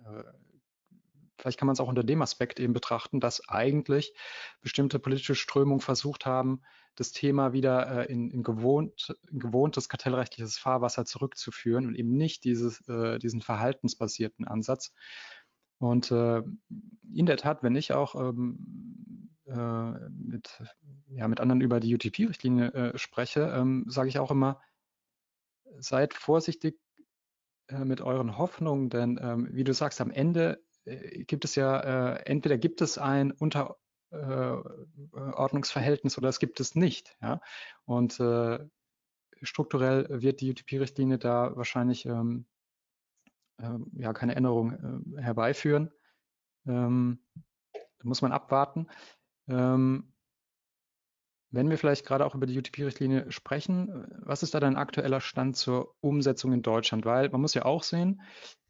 Vielleicht 1.42 1.58
kann 1.58 1.66
man 1.66 1.74
es 1.74 1.80
auch 1.80 1.88
unter 1.88 2.04
dem 2.04 2.22
Aspekt 2.22 2.60
eben 2.60 2.74
betrachten, 2.74 3.20
dass 3.20 3.50
eigentlich 3.50 4.14
bestimmte 4.62 5.00
politische 5.00 5.34
Strömungen 5.34 5.82
versucht 5.82 6.28
haben, 6.28 6.62
das 6.96 7.14
Thema 7.14 7.52
wieder 7.52 8.08
äh, 8.08 8.12
in, 8.12 8.30
in, 8.30 8.44
gewohnt, 8.44 9.16
in 9.32 9.40
gewohntes 9.40 9.90
kartellrechtliches 9.90 10.60
Fahrwasser 10.60 11.04
zurückzuführen 11.06 11.88
und 11.88 11.96
eben 11.96 12.16
nicht 12.16 12.44
dieses, 12.44 12.88
äh, 12.88 13.18
diesen 13.18 13.42
verhaltensbasierten 13.42 14.48
Ansatz. 14.48 14.94
Und 15.82 16.12
äh, 16.12 16.44
in 17.12 17.26
der 17.26 17.38
Tat, 17.38 17.64
wenn 17.64 17.76
ich 17.76 17.92
auch 17.92 18.14
ähm, 18.14 19.32
äh, 19.48 20.10
mit, 20.12 20.62
ja, 21.08 21.28
mit 21.28 21.40
anderen 21.40 21.60
über 21.60 21.80
die 21.80 21.96
UTP-Richtlinie 21.96 22.74
äh, 22.74 22.98
spreche, 23.00 23.52
ähm, 23.56 23.86
sage 23.88 24.08
ich 24.08 24.20
auch 24.20 24.30
immer, 24.30 24.62
seid 25.80 26.14
vorsichtig 26.14 26.80
äh, 27.68 27.84
mit 27.84 28.00
euren 28.00 28.38
Hoffnungen, 28.38 28.92
denn 28.92 29.20
ähm, 29.22 29.48
wie 29.52 29.64
du 29.64 29.74
sagst, 29.74 30.02
am 30.02 30.12
Ende 30.12 30.64
gibt 30.84 31.46
es 31.46 31.54
ja, 31.54 32.16
entweder 32.16 32.58
gibt 32.58 32.82
es 32.82 32.98
ein 32.98 33.32
unter 33.32 33.78
äh, 34.10 34.58
Ordnungsverhältnis 35.14 36.18
oder 36.18 36.30
es 36.30 36.40
gibt 36.40 36.60
es 36.60 36.74
nicht. 36.74 37.16
Ja? 37.22 37.40
Und 37.86 38.20
äh, 38.20 38.58
strukturell 39.44 40.08
wird 40.10 40.42
die 40.42 40.50
UTP-Richtlinie 40.50 41.20
da 41.20 41.56
wahrscheinlich 41.56 42.08
ähm, 42.08 42.48
äh, 42.48 42.61
ja, 43.94 44.14
keine 44.14 44.36
Änderung 44.36 45.14
äh, 45.18 45.22
herbeiführen. 45.22 45.92
Ähm, 46.66 47.20
da 47.74 48.04
muss 48.04 48.22
man 48.22 48.32
abwarten. 48.32 48.88
Ähm, 49.48 50.14
wenn 51.52 51.70
wir 51.70 51.78
vielleicht 51.78 52.06
gerade 52.06 52.26
auch 52.26 52.34
über 52.34 52.46
die 52.46 52.58
UTP-Richtlinie 52.58 53.30
sprechen, 53.32 54.08
was 54.20 54.42
ist 54.42 54.54
da 54.54 54.60
dein 54.60 54.78
aktueller 54.78 55.20
Stand 55.20 55.58
zur 55.58 55.96
Umsetzung 56.00 56.54
in 56.54 56.62
Deutschland? 56.62 57.06
Weil 57.06 57.30
man 57.30 57.42
muss 57.42 57.54
ja 57.54 57.66
auch 57.66 57.84
sehen, 57.84 58.22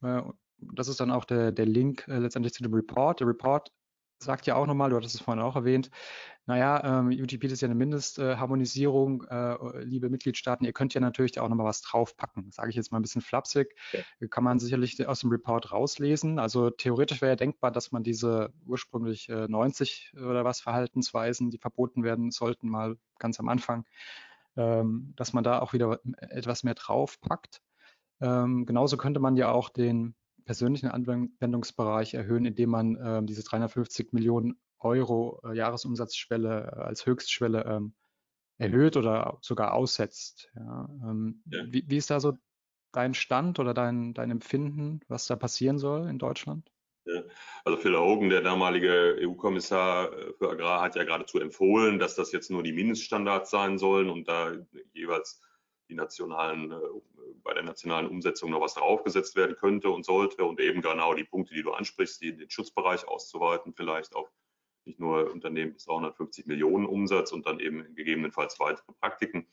äh, 0.02 0.22
das 0.58 0.88
ist 0.88 1.00
dann 1.00 1.12
auch 1.12 1.26
der, 1.26 1.52
der 1.52 1.66
Link 1.66 2.08
äh, 2.08 2.18
letztendlich 2.18 2.54
zu 2.54 2.64
dem 2.64 2.74
Report. 2.74 3.20
Der 3.20 3.28
Report 3.28 3.72
sagt 4.24 4.48
ja 4.48 4.56
auch 4.56 4.68
nochmal, 4.68 4.90
du 4.90 4.96
hattest 4.96 5.16
es 5.16 5.22
vorhin 5.22 5.44
auch 5.44 5.56
erwähnt, 5.56 5.90
naja, 6.48 7.00
ähm, 7.00 7.08
UTP 7.10 7.46
ist 7.46 7.62
ja 7.62 7.68
eine 7.68 7.76
Mindestharmonisierung, 7.76 9.24
äh, 9.26 9.84
liebe 9.84 10.10
Mitgliedstaaten, 10.10 10.66
ihr 10.66 10.74
könnt 10.74 10.94
ja 10.94 11.00
natürlich 11.00 11.40
auch 11.40 11.48
nochmal 11.48 11.68
was 11.68 11.82
draufpacken. 11.82 12.52
Sage 12.52 12.72
ich 12.72 12.76
jetzt 12.76 12.92
mal 12.92 13.00
ein 13.00 13.04
bisschen 13.04 13.22
flapsig, 13.22 13.76
ja. 13.94 14.28
kann 14.28 14.44
man 14.44 14.60
sicherlich 14.60 15.08
aus 15.08 15.20
dem 15.20 15.30
Report 15.30 15.72
rauslesen. 15.72 16.40
Also 16.40 16.72
theoretisch 16.72 17.22
wäre 17.22 17.34
ja 17.34 17.36
denkbar, 17.36 17.72
dass 17.72 17.92
man 17.92 18.04
diese 18.04 18.52
ursprünglich 18.66 19.30
äh, 19.30 19.48
90 19.48 20.14
oder 20.18 20.44
was 20.44 20.62
Verhaltensweisen, 20.62 21.52
die 21.52 21.60
verboten 21.60 22.04
werden 22.04 22.32
sollten, 22.32 22.70
mal 22.70 22.98
ganz 23.20 23.40
am 23.40 23.48
Anfang, 23.48 23.86
ähm, 24.58 25.14
dass 25.16 25.34
man 25.34 25.44
da 25.44 25.60
auch 25.60 25.74
wieder 25.74 26.00
etwas 26.18 26.64
mehr 26.64 26.76
draufpackt. 26.76 27.62
Ähm, 28.20 28.66
genauso 28.66 28.98
könnte 28.98 29.20
man 29.20 29.36
ja 29.36 29.52
auch 29.52 29.70
den 29.70 30.16
persönlichen 30.52 30.90
Anwendungsbereich 30.90 32.14
erhöhen, 32.14 32.44
indem 32.44 32.72
man 32.72 32.96
äh, 32.98 33.24
diese 33.24 33.42
350 33.42 34.12
Millionen 34.12 34.60
Euro 34.80 35.42
äh, 35.46 35.56
Jahresumsatzschwelle 35.56 36.74
äh, 36.76 36.80
als 36.82 37.06
Höchstschwelle 37.06 37.64
ähm, 37.64 37.94
erhöht 38.58 38.98
oder 38.98 39.38
sogar 39.40 39.74
aussetzt. 39.74 40.52
Ja, 40.58 40.90
ähm, 41.06 41.42
ja. 41.46 41.64
Wie, 41.68 41.86
wie, 41.88 41.96
ist 41.96 42.10
da 42.10 42.20
so 42.20 42.34
dein 42.92 43.14
Stand 43.14 43.60
oder 43.60 43.74
dein, 43.74 44.14
dein 44.14 44.30
Empfinden, 44.30 45.00
was 45.08 45.26
da 45.26 45.38
passieren 45.38 45.78
soll 45.78 46.10
in 46.10 46.20
Deutschland? 46.20 46.70
Ja, 47.06 47.24
also 47.64 47.78
Phil 47.78 47.98
Hogan, 47.98 48.30
der 48.30 48.42
damalige 48.42 49.20
EU-Kommissar 49.22 50.12
äh, 50.12 50.34
für 50.34 50.50
Agrar, 50.50 50.82
hat 50.82 50.98
ja 50.98 51.06
geradezu 51.06 51.40
empfohlen, 51.40 51.98
dass 51.98 52.16
das 52.16 52.34
jetzt 52.34 52.52
nur 52.52 52.62
die 52.62 52.74
Mindeststandards 52.74 53.52
sein 53.52 53.78
sollen 53.78 54.10
und 54.10 54.28
da 54.28 54.52
jeweils 54.92 55.42
die 55.88 55.96
nationalen, 55.96 56.72
äh, 56.72 56.76
bei 57.44 57.54
der 57.54 57.64
nationalen 57.64 58.08
Umsetzung 58.08 58.52
noch 58.52 58.62
was 58.62 58.76
draufgesetzt 58.76 59.36
werden 59.36 59.56
könnte 59.56 59.90
und 59.90 60.06
sollte 60.06 60.44
und 60.46 60.60
eben 60.60 60.82
genau 60.82 61.14
die 61.14 61.24
Punkte, 61.24 61.54
die 61.54 61.64
du 61.64 61.72
ansprichst, 61.72 62.22
die, 62.22 62.36
den 62.36 62.50
Schutzbereich 62.50 63.08
auszuweiten, 63.08 63.74
vielleicht 63.74 64.16
auf 64.16 64.30
nicht 64.86 65.00
nur 65.00 65.32
Unternehmen 65.32 65.74
bis 65.74 65.86
350 65.86 66.48
Millionen 66.48 66.86
Umsatz 66.86 67.32
und 67.32 67.46
dann 67.46 67.60
eben 67.60 67.94
gegebenenfalls 67.96 68.60
weitere 68.60 68.92
Praktiken. 69.00 69.48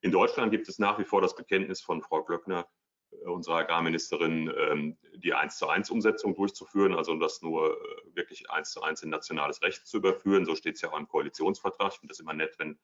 In 0.00 0.10
Deutschland 0.10 0.50
gibt 0.50 0.68
es 0.68 0.78
nach 0.78 0.98
wie 0.98 1.04
vor 1.04 1.22
das 1.22 1.34
Bekenntnis 1.34 1.80
von 1.80 2.02
Frau 2.02 2.22
Glöckner, 2.22 2.68
äh, 3.10 3.28
unserer 3.28 3.56
Agrarministerin, 3.56 4.52
ähm, 4.56 4.98
die 5.16 5.32
1 5.32 5.56
zu 5.56 5.68
1 5.68 5.90
Umsetzung 5.90 6.34
durchzuführen, 6.34 6.94
also 6.94 7.14
dass 7.16 7.40
nur 7.42 7.72
äh, 7.72 8.16
wirklich 8.16 8.50
eins 8.50 8.72
zu 8.72 8.82
eins 8.82 9.02
in 9.02 9.10
nationales 9.10 9.62
Recht 9.62 9.86
zu 9.86 9.98
überführen. 9.98 10.44
So 10.44 10.54
steht 10.54 10.76
es 10.76 10.82
ja 10.82 10.92
auch 10.92 10.98
im 10.98 11.08
Koalitionsvertrag. 11.08 11.92
Ich 11.92 11.98
finde 12.00 12.12
das 12.12 12.20
immer 12.20 12.34
nett, 12.34 12.54
wenn 12.58 12.78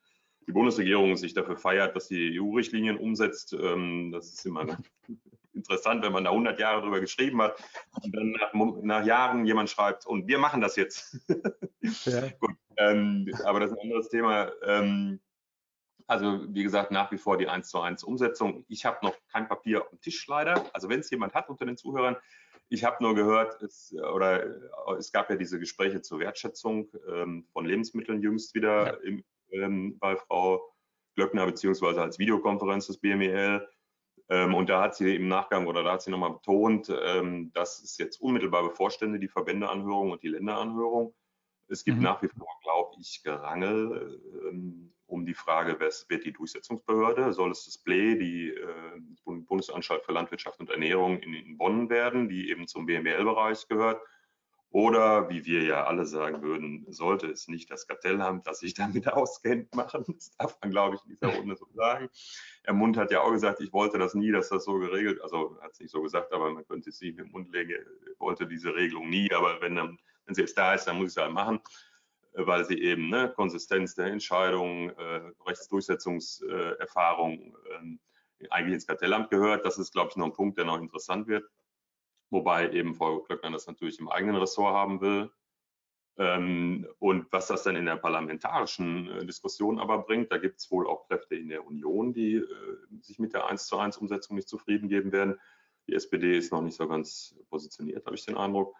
die 0.50 0.54
Bundesregierung 0.54 1.16
sich 1.16 1.32
dafür 1.32 1.56
feiert, 1.56 1.94
dass 1.94 2.08
die 2.08 2.40
EU-Richtlinien 2.40 2.98
umsetzt. 2.98 3.52
Ähm, 3.52 4.10
das 4.10 4.32
ist 4.32 4.44
immer 4.44 4.66
interessant, 5.54 6.02
wenn 6.02 6.12
man 6.12 6.24
da 6.24 6.30
100 6.30 6.58
Jahre 6.58 6.82
drüber 6.82 6.98
geschrieben 6.98 7.40
hat 7.40 7.62
und 8.02 8.16
dann 8.16 8.32
nach, 8.32 8.52
nach 8.82 9.06
Jahren 9.06 9.46
jemand 9.46 9.70
schreibt, 9.70 10.06
und 10.06 10.26
wir 10.26 10.38
machen 10.38 10.60
das 10.60 10.76
jetzt. 10.76 11.18
Ja. 12.04 12.28
Gut, 12.38 12.54
ähm, 12.76 13.26
aber 13.44 13.58
das 13.58 13.70
ist 13.70 13.78
ein 13.78 13.84
anderes 13.84 14.10
Thema. 14.10 14.52
Ähm, 14.64 15.18
also 16.06 16.44
wie 16.48 16.62
gesagt, 16.62 16.90
nach 16.90 17.10
wie 17.10 17.16
vor 17.16 17.38
die 17.38 17.48
1 17.48 17.70
zu 17.70 17.80
1 17.80 18.04
Umsetzung. 18.04 18.66
Ich 18.68 18.84
habe 18.84 18.98
noch 19.02 19.16
kein 19.32 19.48
Papier 19.48 19.80
auf 19.80 19.88
dem 19.88 20.00
Tisch 20.00 20.26
leider. 20.26 20.66
Also 20.74 20.90
wenn 20.90 21.00
es 21.00 21.10
jemand 21.10 21.32
hat 21.34 21.48
unter 21.48 21.64
den 21.64 21.78
Zuhörern, 21.78 22.16
ich 22.68 22.84
habe 22.84 23.02
nur 23.02 23.14
gehört, 23.14 23.62
es, 23.62 23.94
oder 23.94 24.44
es 24.98 25.10
gab 25.10 25.30
ja 25.30 25.36
diese 25.36 25.58
Gespräche 25.58 26.02
zur 26.02 26.20
Wertschätzung 26.20 26.88
ähm, 27.08 27.46
von 27.52 27.64
Lebensmitteln 27.64 28.20
jüngst 28.20 28.54
wieder 28.54 28.86
ja. 28.86 28.92
im, 29.02 29.24
ähm, 29.52 29.98
bei 29.98 30.16
Frau 30.16 30.74
Glöckner 31.14 31.46
beziehungsweise 31.46 32.02
als 32.02 32.18
Videokonferenz 32.18 32.86
des 32.86 32.98
BMEL. 32.98 33.66
Ähm, 34.28 34.54
und 34.54 34.70
da 34.70 34.82
hat 34.82 34.94
sie 34.94 35.16
im 35.16 35.28
Nachgang 35.28 35.66
oder 35.66 35.82
da 35.82 35.92
hat 35.92 36.02
sie 36.02 36.10
nochmal 36.10 36.32
betont, 36.32 36.92
ähm, 37.04 37.52
dass 37.52 37.82
es 37.82 37.98
jetzt 37.98 38.20
unmittelbar 38.20 38.62
bevorstände, 38.62 39.18
die 39.18 39.28
Verbändeanhörung 39.28 40.12
und 40.12 40.22
die 40.22 40.28
Länderanhörung. 40.28 41.14
Es 41.68 41.84
gibt 41.84 41.98
mhm. 41.98 42.04
nach 42.04 42.22
wie 42.22 42.28
vor, 42.28 42.48
glaube 42.62 42.96
ich, 43.00 43.22
Gerangel 43.22 44.20
ähm, 44.48 44.92
um 45.06 45.26
die 45.26 45.34
Frage, 45.34 45.76
wer 45.78 45.90
wird 46.08 46.24
die 46.24 46.32
Durchsetzungsbehörde? 46.32 47.32
Soll 47.32 47.50
es 47.50 47.64
das 47.64 47.78
BLE, 47.78 48.16
die 48.16 48.50
äh, 48.50 49.00
Bundesanstalt 49.24 50.04
für 50.04 50.12
Landwirtschaft 50.12 50.60
und 50.60 50.70
Ernährung 50.70 51.18
in, 51.18 51.34
in 51.34 51.58
Bonn 51.58 51.90
werden, 51.90 52.28
die 52.28 52.50
eben 52.50 52.66
zum 52.68 52.86
BMWL-Bereich 52.86 53.66
gehört? 53.68 54.00
Oder, 54.72 55.28
wie 55.28 55.44
wir 55.46 55.64
ja 55.64 55.86
alle 55.86 56.06
sagen 56.06 56.42
würden, 56.42 56.86
sollte 56.90 57.26
es 57.26 57.48
nicht 57.48 57.72
das 57.72 57.88
Kartellamt, 57.88 58.46
das 58.46 58.60
sich 58.60 58.74
damit 58.74 59.08
auskennt, 59.12 59.74
machen. 59.74 60.04
Das 60.06 60.30
darf 60.36 60.56
man, 60.60 60.70
glaube 60.70 60.94
ich, 60.94 61.02
in 61.04 61.10
dieser 61.10 61.36
Runde 61.36 61.56
so 61.56 61.66
sagen. 61.74 62.08
Herr 62.62 62.74
Mund 62.74 62.96
hat 62.96 63.10
ja 63.10 63.20
auch 63.20 63.32
gesagt, 63.32 63.60
ich 63.60 63.72
wollte 63.72 63.98
das 63.98 64.14
nie, 64.14 64.30
dass 64.30 64.48
das 64.48 64.64
so 64.64 64.78
geregelt, 64.78 65.20
also 65.22 65.58
hat 65.60 65.72
es 65.72 65.80
nicht 65.80 65.90
so 65.90 66.02
gesagt, 66.02 66.32
aber 66.32 66.52
man 66.52 66.64
könnte 66.64 66.90
es 66.90 67.00
nicht 67.00 67.16
mit 67.16 67.26
dem 67.26 67.32
Mund 67.32 67.52
legen, 67.52 67.84
wollte 68.18 68.46
diese 68.46 68.72
Regelung 68.72 69.10
nie, 69.10 69.32
aber 69.32 69.60
wenn, 69.60 69.74
dann, 69.74 69.98
wenn 70.26 70.36
sie 70.36 70.42
jetzt 70.42 70.56
da 70.56 70.74
ist, 70.74 70.84
dann 70.84 70.98
muss 70.98 71.06
ich 71.06 71.16
es 71.16 71.22
halt 71.22 71.32
machen, 71.32 71.58
weil 72.34 72.64
sie 72.64 72.80
eben 72.80 73.08
ne, 73.08 73.32
Konsistenz 73.34 73.96
der 73.96 74.06
Entscheidung, 74.06 74.90
äh, 74.90 75.32
Rechtsdurchsetzungserfahrung 75.48 77.40
äh, 77.40 77.56
eigentlich 78.50 78.74
ins 78.74 78.86
Kartellamt 78.86 79.30
gehört. 79.30 79.66
Das 79.66 79.78
ist, 79.78 79.92
glaube 79.92 80.10
ich, 80.10 80.16
noch 80.16 80.26
ein 80.26 80.32
Punkt, 80.32 80.58
der 80.58 80.64
noch 80.64 80.78
interessant 80.78 81.26
wird 81.26 81.44
wobei 82.30 82.70
eben 82.72 82.94
Frau 82.94 83.20
Klöckner 83.20 83.50
das 83.50 83.66
natürlich 83.66 83.98
im 83.98 84.08
eigenen 84.08 84.36
Ressort 84.36 84.74
haben 84.74 85.00
will. 85.00 85.30
Ähm, 86.16 86.86
und 86.98 87.32
was 87.32 87.46
das 87.46 87.62
dann 87.62 87.76
in 87.76 87.86
der 87.86 87.96
parlamentarischen 87.96 89.10
äh, 89.10 89.26
Diskussion 89.26 89.78
aber 89.78 89.98
bringt, 90.02 90.30
da 90.30 90.38
gibt 90.38 90.58
es 90.58 90.70
wohl 90.70 90.86
auch 90.86 91.06
Kräfte 91.06 91.36
in 91.36 91.48
der 91.48 91.66
Union, 91.66 92.12
die 92.12 92.36
äh, 92.36 92.46
sich 93.00 93.18
mit 93.18 93.32
der 93.32 93.46
1 93.46 93.66
zu 93.66 93.78
1 93.78 93.96
Umsetzung 93.96 94.36
nicht 94.36 94.48
zufrieden 94.48 94.88
geben 94.88 95.12
werden. 95.12 95.38
Die 95.86 95.94
SPD 95.94 96.36
ist 96.36 96.52
noch 96.52 96.62
nicht 96.62 96.76
so 96.76 96.86
ganz 96.86 97.36
positioniert, 97.48 98.04
habe 98.06 98.16
ich 98.16 98.26
den 98.26 98.36
Eindruck. 98.36 98.74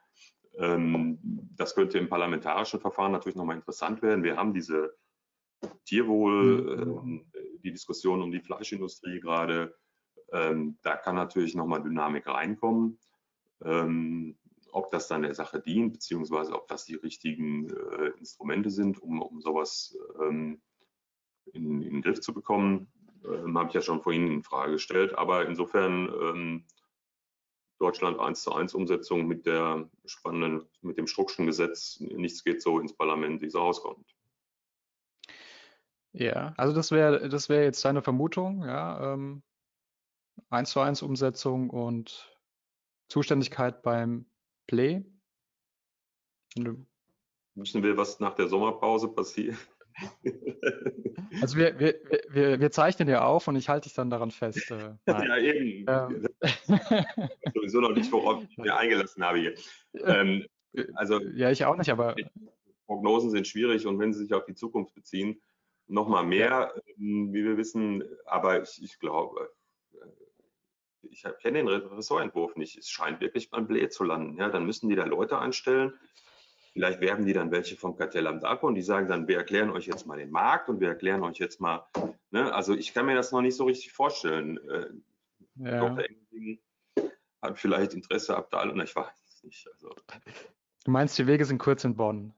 Ähm, 0.59 1.19
das 1.57 1.75
könnte 1.75 1.99
im 1.99 2.09
parlamentarischen 2.09 2.81
Verfahren 2.81 3.13
natürlich 3.13 3.37
nochmal 3.37 3.57
interessant 3.57 4.03
werden. 4.03 4.25
Wir 4.25 4.37
haben 4.37 4.53
diese 4.53 4.95
Tierwohl, 5.87 6.87
mhm. 7.03 7.25
äh, 7.33 7.59
die 7.63 7.73
Diskussion 7.73 8.23
um 8.23 8.33
die 8.33 8.41
Fleischindustrie 8.41 9.21
gerade. 9.21 9.75
Ähm, 10.33 10.79
da 10.83 10.97
kann 10.97 11.15
natürlich 11.15 11.55
nochmal 11.55 11.83
Dynamik 11.83 12.27
reinkommen. 12.27 12.99
Ähm, 13.64 14.37
ob 14.73 14.90
das 14.90 15.09
dann 15.09 15.23
der 15.23 15.35
Sache 15.35 15.61
dient, 15.61 15.92
beziehungsweise 15.92 16.55
ob 16.55 16.68
das 16.68 16.85
die 16.85 16.94
richtigen 16.94 17.68
äh, 17.70 18.12
Instrumente 18.18 18.70
sind, 18.70 19.01
um, 19.03 19.20
um 19.20 19.40
sowas 19.40 19.96
ähm, 20.20 20.61
in, 21.53 21.83
in, 21.83 21.92
den 21.94 22.03
Griff 22.03 22.20
zu 22.20 22.33
bekommen, 22.33 22.92
ähm, 23.25 23.59
habe 23.59 23.68
ich 23.68 23.75
ja 23.75 23.83
schon 23.83 24.03
vorhin 24.03 24.29
in 24.29 24.42
Frage 24.42 24.73
gestellt. 24.73 25.16
Aber 25.18 25.46
insofern 25.46 26.09
ähm, 26.09 26.64
Deutschland 27.79 28.20
1 28.20 28.42
zu 28.42 28.53
1 28.53 28.75
Umsetzung 28.75 29.27
mit 29.27 29.46
der 29.46 29.88
spannenden, 30.05 30.68
mit 30.83 30.99
dem 30.99 31.07
Struckschen 31.07 31.46
Gesetz, 31.46 31.99
nichts 32.01 32.44
geht 32.44 32.62
so 32.62 32.79
ins 32.79 32.94
Parlament, 32.94 33.40
wie 33.40 33.46
es 33.46 33.55
rauskommt. 33.55 34.07
Ja, 36.12 36.55
also 36.57 36.75
das 36.75 36.90
wäre 36.90 37.29
das 37.29 37.49
wäre 37.49 37.62
jetzt 37.64 37.85
deine 37.85 38.03
Vermutung, 38.03 38.64
ja, 38.64 39.14
ähm, 39.14 39.42
1 40.51 40.70
zu 40.70 40.81
1 40.81 41.03
Umsetzung 41.03 41.70
und 41.70 42.31
Zuständigkeit 43.11 43.83
beim 43.83 44.25
Play. 44.66 45.05
Wissen 47.55 47.83
wir, 47.83 47.96
was 47.96 48.20
nach 48.20 48.35
der 48.35 48.49
Sommerpause 48.49 49.09
passiert? 49.09 49.57
Also 51.42 51.59
wir, 51.59 51.79
wir, 51.79 51.94
wir, 52.31 52.61
wir 52.61 52.70
zeichnen 52.70 53.09
ja 53.09 53.25
auf 53.25 53.46
und 53.46 53.55
ich 53.55 53.68
halte 53.68 53.88
dich 53.88 53.94
dann 53.94 54.11
daran 54.11 54.31
fest. 54.31 54.70
Äh, 54.70 54.94
ja, 55.07 55.37
eben. 55.38 55.85
Ähm. 55.88 56.27
sowieso 57.55 57.81
noch 57.81 57.92
nicht, 57.92 58.11
worauf 58.11 58.42
ich 58.42 58.57
mir 58.57 58.77
eingelassen 58.77 59.23
habe 59.23 59.38
hier. 59.38 59.55
Ähm, 60.05 60.46
also, 60.94 61.20
ja, 61.35 61.51
ich 61.51 61.64
auch 61.64 61.77
nicht, 61.77 61.90
aber. 61.90 62.16
Prognosen 62.87 63.31
sind 63.31 63.46
schwierig 63.46 63.87
und 63.87 63.99
wenn 63.99 64.12
sie 64.12 64.20
sich 64.20 64.35
auf 64.35 64.44
die 64.44 64.55
Zukunft 64.55 64.94
beziehen, 64.94 65.40
noch 65.87 66.09
mal 66.09 66.25
mehr, 66.25 66.75
ähm, 66.99 67.33
wie 67.33 67.44
wir 67.44 67.57
wissen. 67.57 68.03
Aber 68.25 68.62
ich, 68.62 68.83
ich 68.83 68.99
glaube, 68.99 69.51
ich 71.03 71.25
kenne 71.41 71.59
den 71.59 71.69
Ressortentwurf 71.69 72.57
nicht. 72.57 72.79
Es 72.79 72.89
scheint 72.91 73.21
wirklich 73.21 73.51
beim 73.51 73.67
Blä 73.67 73.89
zu 73.89 74.05
landen. 74.05 74.37
Ja, 74.37 74.49
dann 74.49 74.67
müssen 74.67 74.89
die 74.89 74.97
da 74.97 75.05
Leute 75.05 75.39
einstellen. 75.39 75.93
Vielleicht 76.73 77.01
werben 77.01 77.27
die 77.27 77.33
dann 77.33 77.51
welche 77.51 77.77
vom 77.77 77.97
Kartellamt 77.97 78.45
ab 78.45 78.63
und 78.63 78.75
die 78.77 78.83
sagen 78.83 79.09
dann, 79.09 79.27
wir 79.27 79.37
erklären 79.37 79.71
euch 79.71 79.87
jetzt 79.87 80.07
mal 80.07 80.19
den 80.19 80.31
Markt 80.31 80.69
und 80.69 80.81
wir 80.81 80.89
erklären 80.89 81.23
euch 81.25 81.39
jetzt 81.39 81.61
mal, 81.61 81.85
ne? 82.31 82.53
also 82.55 82.75
ich 82.75 82.95
kann 82.95 83.07
mir 83.07 83.17
das 83.17 83.33
noch 83.33 83.41
nicht 83.41 83.57
so 83.57 83.65
richtig 83.65 83.93
vorstellen. 83.93 84.59
Äh, 84.69 84.87
ja. 85.57 85.81
Dr. 85.81 86.05
Engling 86.05 86.61
hat 87.43 87.59
vielleicht 87.59 87.95
Interesse, 87.95 88.37
Abteilung, 88.37 88.81
ich 88.81 88.95
weiß 88.95 89.09
es 89.29 89.43
nicht. 89.43 89.69
Also. 89.73 89.95
Du 90.85 90.91
meinst, 90.91 91.19
die 91.19 91.27
Wege 91.27 91.45
sind 91.45 91.59
kurz 91.59 91.83
in 91.83 91.97
Bonn? 91.97 92.33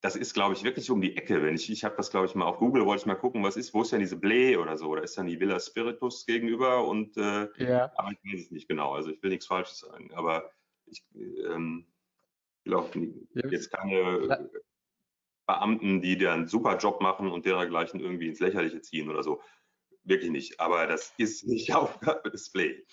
Das 0.00 0.14
ist, 0.14 0.34
glaube 0.34 0.54
ich, 0.54 0.62
wirklich 0.62 0.90
um 0.90 1.00
die 1.00 1.16
Ecke. 1.16 1.42
Wenn 1.42 1.54
ich, 1.54 1.70
ich 1.70 1.84
habe 1.84 1.96
das, 1.96 2.10
glaube 2.10 2.26
ich, 2.26 2.34
mal 2.34 2.44
auf 2.44 2.58
Google, 2.58 2.86
wollte 2.86 3.02
ich 3.02 3.06
mal 3.06 3.16
gucken, 3.16 3.42
was 3.42 3.56
ist, 3.56 3.74
wo 3.74 3.82
ist 3.82 3.92
denn 3.92 4.00
diese 4.00 4.16
Blé 4.16 4.58
oder 4.58 4.76
so, 4.76 4.86
oder 4.88 5.02
ist 5.02 5.18
dann 5.18 5.26
die 5.26 5.40
Villa 5.40 5.58
Spiritus 5.58 6.24
gegenüber 6.24 6.86
und 6.86 7.16
äh, 7.16 7.48
ja. 7.56 7.92
aber 7.96 8.12
ich 8.12 8.32
weiß 8.32 8.44
es 8.44 8.50
nicht 8.50 8.68
genau. 8.68 8.92
Also 8.92 9.10
ich 9.10 9.22
will 9.22 9.30
nichts 9.30 9.46
Falsches 9.46 9.80
sagen, 9.80 10.12
aber 10.14 10.50
ich 10.86 11.04
ähm, 11.14 11.86
glaube 12.64 13.14
jetzt 13.50 13.72
keine. 13.72 14.50
Beamten, 15.48 16.02
die 16.02 16.18
dann 16.18 16.40
einen 16.40 16.46
super 16.46 16.76
Job 16.76 17.00
machen 17.00 17.32
und 17.32 17.46
dergleichen 17.46 18.00
irgendwie 18.00 18.28
ins 18.28 18.38
Lächerliche 18.38 18.82
ziehen 18.82 19.08
oder 19.08 19.22
so. 19.22 19.40
Wirklich 20.04 20.30
nicht. 20.30 20.60
Aber 20.60 20.86
das 20.86 21.14
ist 21.16 21.46
nicht 21.46 21.72
Aufgabe 21.74 22.30
des 22.30 22.52
Play. 22.52 22.84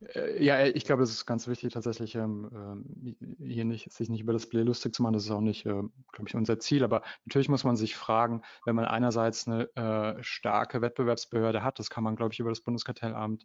Äh, 0.00 0.42
ja, 0.44 0.64
ich 0.66 0.84
glaube, 0.84 1.02
es 1.02 1.10
ist 1.10 1.26
ganz 1.26 1.48
wichtig, 1.48 1.72
tatsächlich 1.72 2.14
ähm, 2.14 2.48
ähm, 2.52 3.16
hier 3.38 3.64
nicht, 3.64 3.92
sich 3.92 4.08
nicht 4.08 4.20
über 4.20 4.32
das 4.32 4.48
Play 4.48 4.62
lustig 4.62 4.94
zu 4.94 5.02
machen. 5.02 5.14
Das 5.14 5.24
ist 5.24 5.30
auch 5.30 5.40
nicht, 5.40 5.66
äh, 5.66 5.70
glaube 5.70 6.28
ich, 6.28 6.34
unser 6.34 6.58
Ziel. 6.58 6.84
Aber 6.84 7.02
natürlich 7.24 7.48
muss 7.48 7.64
man 7.64 7.76
sich 7.76 7.96
fragen, 7.96 8.42
wenn 8.64 8.76
man 8.76 8.84
einerseits 8.84 9.48
eine 9.48 9.68
äh, 9.74 10.22
starke 10.22 10.80
Wettbewerbsbehörde 10.80 11.62
hat, 11.62 11.78
das 11.78 11.90
kann 11.90 12.04
man, 12.04 12.16
glaube 12.16 12.32
ich, 12.32 12.40
über 12.40 12.50
das 12.50 12.60
Bundeskartellamt 12.60 13.44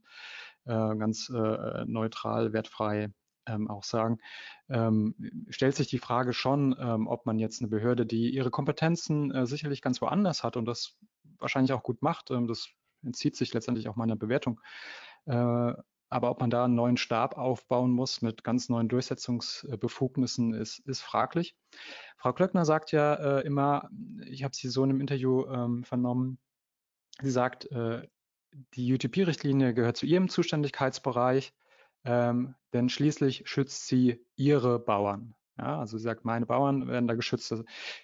äh, 0.66 0.96
ganz 0.96 1.30
äh, 1.30 1.86
neutral, 1.86 2.54
wertfrei 2.54 3.12
ähm, 3.46 3.70
auch 3.70 3.84
sagen, 3.84 4.20
ähm, 4.70 5.16
stellt 5.50 5.76
sich 5.76 5.88
die 5.88 6.00
Frage 6.00 6.34
schon, 6.34 6.76
ähm, 6.80 7.08
ob 7.08 7.26
man 7.26 7.40
jetzt 7.40 7.62
eine 7.62 7.70
Behörde, 7.70 8.06
die 8.06 8.34
ihre 8.34 8.52
Kompetenzen 8.52 9.32
äh, 9.32 9.46
sicherlich 9.46 9.82
ganz 9.82 10.02
woanders 10.02 10.44
hat 10.44 10.56
und 10.56 10.66
das 10.66 10.98
wahrscheinlich 11.40 11.74
auch 11.74 11.84
gut 11.84 12.02
macht, 12.02 12.32
ähm, 12.32 12.48
das 12.48 12.70
entzieht 13.04 13.36
sich 13.36 13.54
letztendlich 13.54 13.90
auch 13.90 13.98
meiner 13.98 14.16
Bewertung, 14.16 14.62
äh, 15.26 15.74
aber 16.14 16.30
ob 16.30 16.40
man 16.40 16.52
da 16.52 16.66
einen 16.66 16.76
neuen 16.76 16.98
Stab 16.98 17.38
aufbauen 17.38 17.92
muss 17.92 18.22
mit 18.22 18.44
ganz 18.44 18.70
neuen 18.70 18.88
Durchsetzungsbefugnissen, 18.88 20.54
ist, 20.54 20.80
ist 20.80 21.02
fraglich. 21.02 21.56
Frau 22.18 22.34
Klöckner 22.34 22.66
sagt 22.66 22.92
ja 22.92 23.16
äh, 23.16 23.46
immer, 23.46 23.90
ich 24.28 24.44
habe 24.44 24.56
sie 24.56 24.70
so 24.70 24.84
in 24.84 24.92
einem 24.92 25.02
Interview 25.02 25.46
ähm, 25.48 25.84
vernommen, 25.84 26.38
sie 27.20 27.32
sagt, 27.32 27.66
äh, 27.72 28.08
die 28.76 28.94
UTP-Richtlinie 28.94 29.74
gehört 29.74 29.98
zu 29.98 30.06
ihrem 30.06 30.30
Zuständigkeitsbereich, 30.30 31.56
ähm, 32.06 32.54
denn 32.74 32.90
schließlich 32.90 33.50
schützt 33.50 33.88
sie 33.88 34.24
ihre 34.36 34.78
Bauern. 34.78 35.34
Ja, 35.58 35.80
also 35.80 35.98
sie 35.98 36.04
sagt, 36.04 36.26
meine 36.26 36.46
Bauern 36.46 36.88
werden 36.88 37.08
da 37.08 37.16
geschützt. 37.16 37.52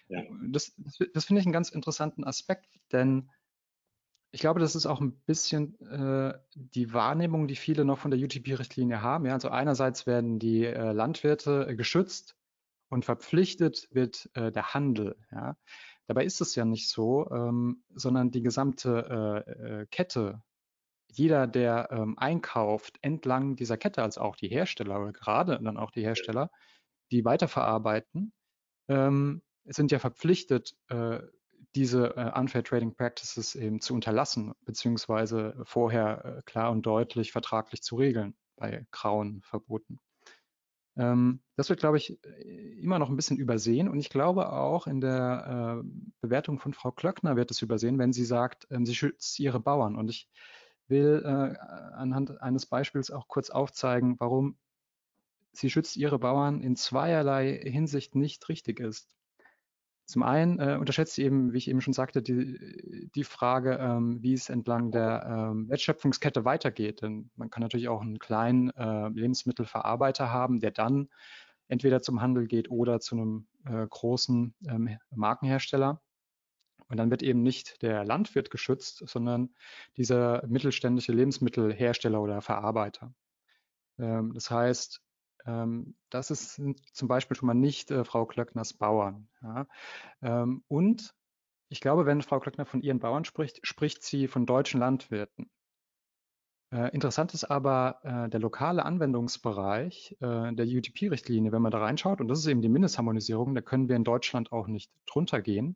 Ja. 0.08 0.24
Das, 0.48 0.74
das, 0.78 0.98
das 1.14 1.26
finde 1.26 1.42
ich 1.42 1.46
einen 1.46 1.54
ganz 1.54 1.70
interessanten 1.70 2.24
Aspekt, 2.24 2.68
denn 2.92 3.30
ich 4.32 4.42
glaube, 4.42 4.60
das 4.60 4.76
ist 4.76 4.86
auch 4.86 5.02
ein 5.02 5.20
bisschen 5.26 5.80
äh, 5.82 6.38
die 6.54 6.94
Wahrnehmung, 6.94 7.48
die 7.48 7.56
viele 7.56 7.84
noch 7.84 7.98
von 7.98 8.12
der 8.12 8.20
UTP-Richtlinie 8.20 9.02
haben. 9.02 9.26
Ja, 9.26 9.34
also 9.34 9.50
einerseits 9.50 10.06
werden 10.06 10.38
die 10.40 10.66
äh, 10.66 10.92
Landwirte 10.92 11.68
äh, 11.68 11.76
geschützt 11.76 12.36
und 12.90 13.06
verpflichtet 13.06 13.88
wird 13.92 14.30
äh, 14.36 14.52
der 14.52 14.74
Handel. 14.74 15.16
Ja. 15.32 15.58
Dabei 16.08 16.26
ist 16.26 16.42
es 16.42 16.56
ja 16.56 16.66
nicht 16.66 16.90
so, 16.90 17.30
ähm, 17.32 17.84
sondern 17.90 18.32
die 18.32 18.42
gesamte 18.42 19.46
äh, 19.48 19.86
Kette, 19.88 20.44
jeder, 21.12 21.48
der 21.48 21.90
ähm, 21.92 22.18
einkauft 22.20 23.00
entlang 23.02 23.56
dieser 23.56 23.78
Kette, 23.78 24.04
als 24.04 24.20
auch 24.20 24.36
die 24.36 24.48
Hersteller 24.48 25.02
oder 25.02 25.12
gerade 25.12 25.60
dann 25.62 25.78
auch 25.78 25.90
die 25.90 26.04
Hersteller, 26.04 26.52
die 27.12 27.26
weiterverarbeiten, 27.26 28.32
ähm, 28.90 29.42
sind 29.66 29.92
ja 29.92 29.98
verpflichtet, 29.98 30.76
diese 31.76 32.16
äh, 32.18 32.32
Unfair 32.40 32.64
Trading 32.64 32.96
Practices 32.96 33.56
eben 33.56 33.82
zu 33.82 33.94
unterlassen, 33.94 34.54
beziehungsweise 34.66 35.56
vorher 35.64 36.26
äh, 36.26 36.42
klar 36.44 36.72
und 36.72 36.86
deutlich 36.86 37.32
vertraglich 37.32 37.82
zu 37.84 37.96
regeln 37.96 38.36
bei 38.56 38.86
grauen 38.92 39.42
Verboten. 39.44 40.00
Ähm, 40.98 41.42
das 41.56 41.70
wird, 41.70 41.80
glaube 41.80 41.98
ich, 41.98 42.20
äh, 42.26 42.80
immer 42.80 43.00
noch 43.00 43.10
ein 43.10 43.16
bisschen 43.16 43.38
übersehen 43.38 43.88
und 43.88 44.00
ich 44.00 44.10
glaube 44.10 44.52
auch 44.52 44.88
in 44.88 45.00
der 45.00 45.82
äh, 45.84 45.88
Bewertung 46.22 46.60
von 46.60 46.74
Frau 46.74 46.92
Klöckner 46.92 47.36
wird 47.36 47.52
es 47.52 47.62
übersehen, 47.62 48.00
wenn 48.00 48.14
sie 48.14 48.26
sagt, 48.26 48.68
ähm, 48.72 48.86
sie 48.86 48.96
schützt 48.96 49.40
ihre 49.40 49.60
Bauern. 49.60 49.96
Und 49.96 50.10
ich 50.10 50.28
will 50.88 51.22
äh, 51.24 51.58
anhand 51.96 52.42
eines 52.42 52.66
Beispiels 52.66 53.12
auch 53.12 53.28
kurz 53.28 53.50
aufzeigen, 53.50 54.20
warum 54.20 54.58
sie 55.52 55.70
schützt 55.70 55.96
ihre 55.98 56.20
Bauern 56.20 56.62
in 56.62 56.76
zweierlei 56.76 57.60
Hinsicht 57.64 58.16
nicht 58.16 58.50
richtig 58.50 58.80
ist. 58.80 59.16
Zum 60.10 60.24
einen 60.24 60.58
äh, 60.58 60.76
unterschätzt 60.80 61.14
sie 61.14 61.24
eben, 61.24 61.54
wie 61.54 61.60
ich 61.60 61.68
eben 61.68 61.82
schon 61.82 61.94
sagte, 61.94 62.24
die, 62.24 63.12
die 63.14 63.24
Frage, 63.24 63.78
ähm, 63.80 64.24
wie 64.24 64.34
es 64.34 64.50
entlang 64.50 64.90
der 64.90 65.52
ähm, 65.52 65.70
Wertschöpfungskette 65.70 66.46
weitergeht. 66.46 67.04
Denn 67.04 67.30
man 67.36 67.52
kann 67.52 67.62
natürlich 67.62 67.90
auch 67.90 68.02
einen 68.02 68.18
kleinen 68.18 68.72
äh, 68.72 69.10
Lebensmittelverarbeiter 69.10 70.32
haben, 70.32 70.62
der 70.62 70.72
dann 70.72 71.10
entweder 71.68 72.02
zum 72.02 72.24
Handel 72.24 72.48
geht 72.48 72.72
oder 72.72 73.00
zu 73.00 73.18
einem 73.18 73.48
äh, 73.66 73.86
großen 73.88 74.56
ähm, 74.68 74.98
Markenhersteller. 75.12 76.02
Und 76.88 76.98
dann 76.98 77.12
wird 77.12 77.22
eben 77.22 77.44
nicht 77.44 77.84
der 77.84 78.04
Landwirt 78.04 78.50
geschützt, 78.50 79.04
sondern 79.06 79.54
dieser 79.96 80.44
mittelständische 80.48 81.12
Lebensmittelhersteller 81.12 82.20
oder 82.20 82.42
Verarbeiter. 82.42 83.14
Ähm, 84.00 84.34
das 84.34 84.50
heißt, 84.50 85.04
das 86.10 86.32
ist 86.32 86.62
zum 86.94 87.08
Beispiel 87.08 87.38
schon 87.38 87.48
mal 87.48 87.54
nicht 87.54 87.92
äh, 87.92 88.04
Frau 88.04 88.26
Klöckners 88.26 88.74
Bauern. 88.74 89.28
Ja. 89.42 89.68
Ähm, 90.22 90.64
und 90.68 91.14
ich 91.70 91.82
glaube, 91.82 92.06
wenn 92.06 92.22
Frau 92.22 92.40
Klöckner 92.40 92.66
von 92.66 92.82
ihren 92.82 93.00
Bauern 93.00 93.26
spricht, 93.26 93.66
spricht 93.66 94.04
sie 94.04 94.28
von 94.28 94.46
deutschen 94.46 94.80
Landwirten. 94.80 95.50
Äh, 96.72 96.94
interessant 96.94 97.34
ist 97.34 97.46
aber 97.46 98.00
äh, 98.04 98.30
der 98.30 98.40
lokale 98.40 98.86
Anwendungsbereich 98.86 100.18
äh, 100.20 100.54
der 100.54 100.66
UTP-Richtlinie, 100.66 101.52
wenn 101.52 101.62
man 101.62 101.72
da 101.72 101.80
reinschaut, 101.80 102.22
und 102.22 102.28
das 102.28 102.40
ist 102.40 102.48
eben 102.48 102.62
die 102.62 102.70
Mindestharmonisierung, 102.70 103.56
da 103.56 103.62
können 103.62 103.90
wir 103.90 103.96
in 103.96 104.04
Deutschland 104.04 104.52
auch 104.52 104.68
nicht 104.68 104.92
drunter 105.08 105.42
gehen. 105.42 105.76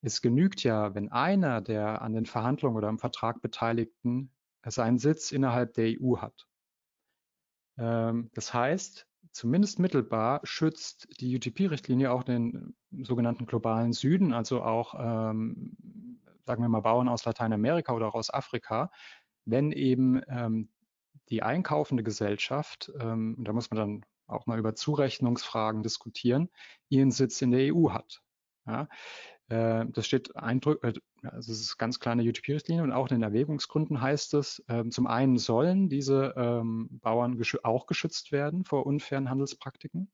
Es 0.00 0.22
genügt 0.22 0.62
ja, 0.62 0.94
wenn 0.94 1.10
einer 1.10 1.60
der 1.60 2.02
an 2.02 2.12
den 2.12 2.26
Verhandlungen 2.26 2.76
oder 2.76 2.88
im 2.88 2.98
Vertrag 2.98 3.40
Beteiligten 3.40 4.30
seinen 4.64 4.98
Sitz 4.98 5.32
innerhalb 5.32 5.74
der 5.74 5.96
EU 6.00 6.18
hat. 6.18 6.46
Ähm, 7.78 8.30
das 8.34 8.52
heißt, 8.52 9.06
zumindest 9.32 9.78
mittelbar 9.78 10.40
schützt 10.44 11.08
die 11.20 11.34
UTP-Richtlinie 11.36 12.12
auch 12.12 12.22
den 12.22 12.74
sogenannten 12.90 13.46
globalen 13.46 13.92
Süden, 13.92 14.32
also 14.32 14.62
auch, 14.62 14.94
ähm, 14.98 15.76
sagen 16.44 16.62
wir 16.62 16.68
mal, 16.68 16.80
Bauern 16.80 17.08
aus 17.08 17.24
Lateinamerika 17.24 17.92
oder 17.92 18.08
auch 18.08 18.14
aus 18.14 18.32
Afrika, 18.32 18.90
wenn 19.44 19.72
eben 19.72 20.20
ähm, 20.28 20.68
die 21.28 21.42
einkaufende 21.42 22.02
Gesellschaft, 22.02 22.92
ähm, 22.98 23.36
da 23.38 23.52
muss 23.52 23.70
man 23.70 23.78
dann 23.78 24.04
auch 24.26 24.46
mal 24.46 24.58
über 24.58 24.74
Zurechnungsfragen 24.74 25.82
diskutieren, 25.82 26.48
ihren 26.88 27.10
Sitz 27.10 27.40
in 27.42 27.50
der 27.50 27.74
EU 27.74 27.90
hat. 27.90 28.22
Ja, 28.66 28.88
das 29.52 30.06
steht 30.06 30.34
eindrücklich, 30.36 30.98
äh, 31.22 31.28
also 31.28 31.52
es 31.52 31.60
ist 31.60 31.78
ganz 31.78 32.00
kleine 32.00 32.22
UTP-Richtlinie 32.22 32.82
und 32.82 32.92
auch 32.92 33.08
in 33.08 33.16
den 33.16 33.22
Erwägungsgründen 33.22 34.00
heißt 34.00 34.34
es, 34.34 34.64
ähm, 34.68 34.90
zum 34.90 35.06
einen 35.06 35.36
sollen 35.36 35.88
diese 35.88 36.34
ähm, 36.36 36.88
Bauern 37.02 37.40
auch 37.62 37.86
geschützt 37.86 38.32
werden 38.32 38.64
vor 38.64 38.86
unfairen 38.86 39.28
Handelspraktiken 39.28 40.10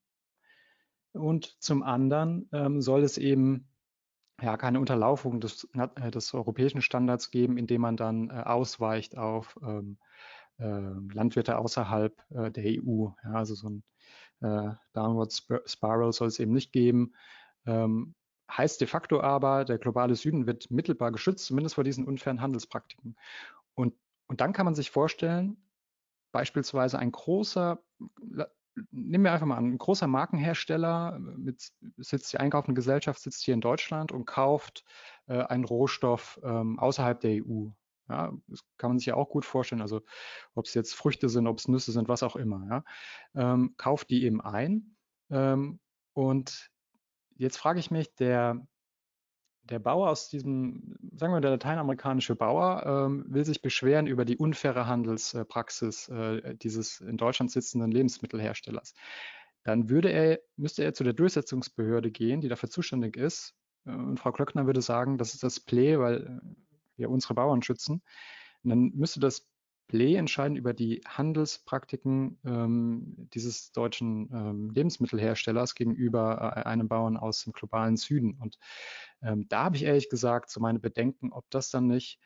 und 1.12 1.57
zum 1.61 1.82
anderen 1.82 2.49
ähm, 2.53 2.80
soll 2.82 3.03
es 3.03 3.18
eben 3.18 3.68
ja, 4.41 4.57
keine 4.57 4.80
Unterlaufung 4.80 5.41
des, 5.41 5.68
äh, 5.74 6.11
des 6.11 6.34
europäischen 6.34 6.80
Standards 6.80 7.30
geben, 7.30 7.59
indem 7.59 7.82
man 7.82 7.97
dann 7.97 8.30
ausweicht 8.30 9.16
auf 9.16 9.59
Landwirte 10.61 11.59
außerhalb 11.59 12.20
der 12.30 12.64
EU. 12.64 13.09
Ja, 13.22 13.32
also 13.32 13.55
so 13.55 13.68
ein 13.70 13.82
Downward 14.41 15.32
Spiral 15.66 16.12
soll 16.12 16.28
es 16.28 16.41
eben 16.41 16.53
nicht 16.53 16.72
geben. 16.72 17.14
Heißt 18.51 18.80
de 18.80 18.88
facto 18.88 19.20
aber, 19.20 19.64
der 19.64 19.78
globale 19.78 20.14
Süden 20.14 20.46
wird 20.46 20.70
mittelbar 20.70 21.12
geschützt, 21.12 21.46
zumindest 21.46 21.74
vor 21.74 21.84
diesen 21.84 22.07
unfairen 22.07 22.40
Handelspraktiken. 22.40 23.16
Und, 23.74 23.94
und 24.26 24.40
dann 24.40 24.53
kann 24.53 24.64
man 24.64 24.74
sich 24.74 24.90
vorstellen, 24.90 25.57
beispielsweise 26.32 26.99
ein 26.99 27.12
großer, 27.12 27.82
nehmen 28.90 29.24
wir 29.24 29.32
einfach 29.32 29.46
mal 29.46 29.57
an, 29.57 29.72
ein 29.72 29.78
großer 29.78 30.07
Markenhersteller 30.07 31.18
mit 31.18 31.72
sitzt 31.96 32.32
die 32.32 32.38
einkaufende 32.38 32.78
Gesellschaft 32.78 33.20
sitzt 33.20 33.44
hier 33.44 33.55
in 33.55 33.61
Deutschland 33.61 34.12
und 34.12 34.24
kauft 34.24 34.84
äh, 35.26 35.42
einen 35.42 35.64
Rohstoff 35.64 36.40
ähm, 36.42 36.78
außerhalb 36.78 37.20
der 37.20 37.44
EU. 37.44 37.68
Ja, 38.09 38.32
das 38.46 38.61
kann 38.78 38.90
man 38.90 38.99
sich 38.99 39.07
ja 39.07 39.14
auch 39.14 39.28
gut 39.28 39.44
vorstellen. 39.44 39.82
Also 39.82 40.01
ob 40.55 40.64
es 40.64 40.74
jetzt 40.74 40.94
Früchte 40.94 41.28
sind, 41.28 41.46
ob 41.46 41.59
es 41.59 41.68
Nüsse 41.68 41.92
sind, 41.92 42.09
was 42.09 42.22
auch 42.22 42.36
immer. 42.36 42.66
Ja, 43.34 43.53
ähm, 43.53 43.74
kauft 43.76 44.11
die 44.11 44.24
eben 44.24 44.40
ein 44.40 44.96
ähm, 45.30 45.80
und 46.14 46.70
jetzt 47.39 47.57
frage 47.57 47.80
ich 47.80 47.91
mich, 47.91 48.14
der, 48.16 48.66
der 49.62 49.78
Bauer 49.78 50.11
aus 50.11 50.28
diesem, 50.28 50.97
sagen 51.14 51.32
wir 51.32 51.41
der 51.41 51.53
lateinamerikanische 51.53 52.36
Bauer, 52.36 52.84
ähm, 52.86 53.24
will 53.28 53.45
sich 53.45 53.62
beschweren 53.62 54.07
über 54.07 54.24
die 54.24 54.36
unfaire 54.36 54.86
Handelspraxis 54.86 56.09
äh, 56.09 56.55
dieses 56.57 57.01
in 57.01 57.16
Deutschland 57.16 57.51
sitzenden 57.51 57.91
Lebensmittelherstellers. 57.91 58.95
Dann 59.64 59.89
würde 59.89 60.11
er, 60.11 60.41
müsste 60.57 60.84
er 60.84 60.95
zu 60.95 61.05
der 61.05 61.12
Durchsetzungsbehörde 61.12 62.11
gehen, 62.11 62.41
die 62.41 62.49
dafür 62.49 62.70
zuständig 62.70 63.16
ist. 63.16 63.55
Äh, 63.86 63.91
und 63.91 64.18
Frau 64.18 64.32
Klöckner 64.32 64.66
würde 64.66 64.82
sagen, 64.82 65.18
das 65.18 65.34
ist 65.34 65.43
das 65.43 65.61
Play, 65.61 65.99
weil 65.99 66.26
äh, 66.26 66.41
wir 66.97 67.11
unsere 67.11 67.34
Bauern 67.34 67.62
schützen. 67.62 68.03
Und 68.64 68.70
dann 68.70 68.93
müsste 68.95 69.20
das 69.20 69.47
Play 69.89 70.14
entscheiden 70.16 70.57
über 70.57 70.74
die 70.74 71.01
Handelspraktiken 71.07 72.39
ähm, 72.45 73.28
dieses 73.32 73.72
deutschen 73.72 74.30
ähm, 74.32 74.70
Lebensmittelherstellers 74.70 75.74
gegenüber 75.74 76.55
äh, 76.57 76.68
einem 76.68 76.89
Bauern 76.89 77.16
aus 77.16 77.43
dem 77.43 77.55
globalen 77.55 77.97
Süden. 77.97 78.39
Und 78.41 78.59
ähm, 79.22 79.49
da 79.49 79.64
habe 79.64 79.76
ich 79.76 79.84
ehrlich 79.84 80.11
gesagt 80.11 80.51
so 80.51 80.61
meine 80.61 80.78
Bedenken, 80.78 81.32
ob 81.32 81.51
das 81.51 81.70
dann 81.70 81.86
nicht, 81.86 82.20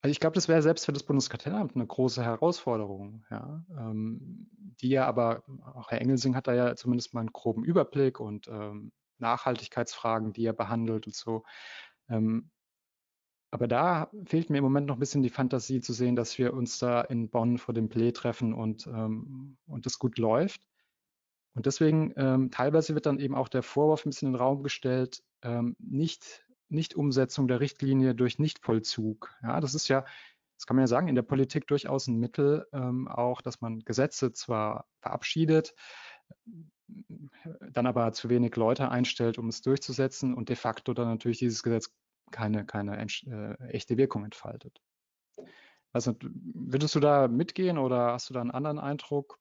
also 0.00 0.10
ich 0.10 0.18
glaube, 0.18 0.34
das 0.34 0.48
wäre 0.48 0.62
selbst 0.62 0.86
für 0.86 0.92
das 0.92 1.04
Bundeskartellamt 1.04 1.76
eine 1.76 1.86
große 1.86 2.24
Herausforderung, 2.24 3.24
ja, 3.30 3.64
ähm, 3.78 4.48
die 4.80 4.88
ja 4.88 5.06
aber, 5.06 5.44
auch 5.74 5.90
Herr 5.90 6.00
Engelsing 6.00 6.34
hat 6.34 6.48
da 6.48 6.54
ja 6.54 6.74
zumindest 6.74 7.12
mal 7.12 7.20
einen 7.20 7.32
groben 7.32 7.64
Überblick 7.64 8.18
und 8.18 8.48
ähm, 8.48 8.92
Nachhaltigkeitsfragen, 9.18 10.32
die 10.32 10.46
er 10.46 10.54
behandelt 10.54 11.06
und 11.06 11.14
so. 11.14 11.44
Aber 13.52 13.68
da 13.68 14.10
fehlt 14.24 14.48
mir 14.48 14.58
im 14.58 14.64
Moment 14.64 14.86
noch 14.86 14.96
ein 14.96 15.00
bisschen 15.00 15.22
die 15.22 15.28
Fantasie 15.28 15.82
zu 15.82 15.92
sehen, 15.92 16.16
dass 16.16 16.38
wir 16.38 16.54
uns 16.54 16.78
da 16.78 17.02
in 17.02 17.28
Bonn 17.28 17.58
vor 17.58 17.74
dem 17.74 17.90
Play 17.90 18.10
treffen 18.10 18.54
und, 18.54 18.86
ähm, 18.86 19.58
und 19.66 19.84
das 19.84 19.98
gut 19.98 20.16
läuft. 20.18 20.62
Und 21.54 21.66
deswegen 21.66 22.14
ähm, 22.16 22.50
teilweise 22.50 22.94
wird 22.94 23.04
dann 23.04 23.18
eben 23.18 23.34
auch 23.34 23.48
der 23.48 23.62
Vorwurf 23.62 24.06
ein 24.06 24.08
bisschen 24.08 24.28
in 24.28 24.32
den 24.32 24.40
Raum 24.40 24.62
gestellt, 24.62 25.22
ähm, 25.42 25.76
nicht, 25.78 26.46
nicht 26.70 26.94
Umsetzung 26.94 27.46
der 27.46 27.60
Richtlinie 27.60 28.14
durch 28.14 28.38
Nichtvollzug. 28.38 29.30
Ja, 29.42 29.60
das 29.60 29.74
ist 29.74 29.86
ja, 29.88 30.06
das 30.56 30.66
kann 30.66 30.76
man 30.76 30.84
ja 30.84 30.88
sagen, 30.88 31.08
in 31.08 31.14
der 31.14 31.20
Politik 31.20 31.66
durchaus 31.66 32.06
ein 32.06 32.16
Mittel, 32.16 32.66
ähm, 32.72 33.06
auch, 33.06 33.42
dass 33.42 33.60
man 33.60 33.80
Gesetze 33.80 34.32
zwar 34.32 34.86
verabschiedet, 35.00 35.74
dann 37.70 37.86
aber 37.86 38.12
zu 38.12 38.30
wenig 38.30 38.56
Leute 38.56 38.90
einstellt, 38.90 39.36
um 39.36 39.48
es 39.48 39.60
durchzusetzen 39.60 40.32
und 40.32 40.48
de 40.48 40.56
facto 40.56 40.94
dann 40.94 41.08
natürlich 41.08 41.38
dieses 41.38 41.62
Gesetz 41.62 41.92
keine, 42.32 42.66
keine 42.66 43.00
äh, 43.00 43.54
echte 43.68 43.96
Wirkung 43.96 44.24
entfaltet. 44.24 44.80
Also 45.92 46.14
würdest 46.20 46.94
du 46.94 47.00
da 47.00 47.28
mitgehen 47.28 47.78
oder 47.78 48.12
hast 48.12 48.30
du 48.30 48.34
da 48.34 48.40
einen 48.40 48.50
anderen 48.50 48.78
Eindruck? 48.78 49.38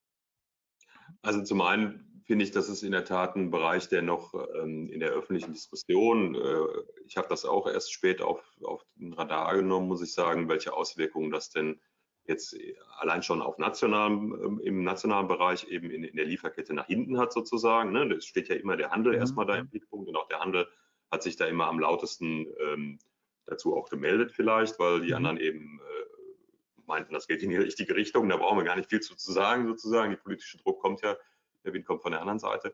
Also 1.22 1.44
zum 1.44 1.62
einen 1.62 2.22
finde 2.26 2.46
ich, 2.46 2.52
das 2.52 2.70
ist 2.70 2.84
in 2.84 2.92
der 2.92 3.06
Tat 3.06 3.36
ein 3.36 3.52
Bereich, 3.52 3.89
der 3.89 4.02
noch 4.02 4.34
ähm, 4.56 4.89
in 4.89 5.00
der 5.00 5.10
öffentlichen 5.10 5.54
Diskussion, 5.54 6.36
äh, 6.36 6.66
ich 7.06 7.18
habe 7.18 7.28
das 7.28 7.46
auch 7.46 7.68
erst 7.68 7.92
spät 7.92 8.22
auf, 8.22 8.42
auf 8.64 8.84
den 8.96 9.14
Radar 9.14 9.56
genommen, 9.56 9.88
muss 9.88 10.02
ich 10.02 10.14
sagen, 10.14 10.48
welche 10.48 10.74
Auswirkungen 10.74 11.32
das 11.32 11.50
denn 11.50 11.82
jetzt 12.26 12.56
allein 13.00 13.24
schon 13.24 13.42
auf 13.42 13.58
nationalem, 13.58 14.34
ähm, 14.44 14.62
im 14.64 14.84
nationalen 14.84 15.28
Bereich 15.28 15.68
eben 15.68 15.89
in, 15.89 16.04
in, 16.04 16.16
der 16.16 16.26
Lieferkette 16.26 16.74
nach 16.74 16.88
hinten 16.88 17.18
hat 17.18 17.34
sozusagen. 17.34 17.92
Ne? 17.92 18.04
Es 18.14 18.26
steht 18.26 18.50
ja 18.50 18.56
immer 18.56 18.78
der 18.78 18.92
Handel 18.92 19.14
mhm. 19.14 19.20
erstmal 19.20 19.46
da 19.46 19.56
im 19.56 19.70
Blickpunkt 19.70 20.08
und 20.08 20.16
auch 20.16 20.28
der 20.28 20.39
Handel 20.39 20.68
hat 21.12 21.24
sich 21.24 21.36
da 21.36 21.45
immer 21.45 21.68
am 21.68 21.80
lautesten 21.80 22.47
ähm, 22.59 22.99
dazu 23.45 23.76
auch 23.76 23.89
gemeldet 23.89 24.32
vielleicht, 24.32 24.80
weil 24.80 25.01
die 25.01 25.09
mhm. 25.09 25.16
anderen 25.16 25.38
eben 25.38 25.80
äh, 25.80 26.86
meinten, 26.86 27.14
das 27.14 27.28
geht 27.28 27.43
in 27.43 27.49
die 27.49 27.57
richtige 27.57 27.95
Richtung. 27.95 28.30
Da 28.30 28.38
brauchen 28.38 28.57
wir 28.57 28.64
gar 28.64 28.76
nicht 28.78 28.89
viel 28.89 29.01
zu, 29.01 29.16
zu 29.16 29.32
sagen 29.32 29.68
sozusagen. 29.68 30.12
Der 30.12 30.18
politische 30.18 30.57
Druck 30.57 30.82
kommt 30.82 31.01
ja, 31.01 31.18
der 31.64 31.74
Wind 31.74 31.86
kommt 31.86 32.01
von 32.01 32.12
der 32.12 32.22
anderen 32.22 32.39
Seite. 32.39 32.74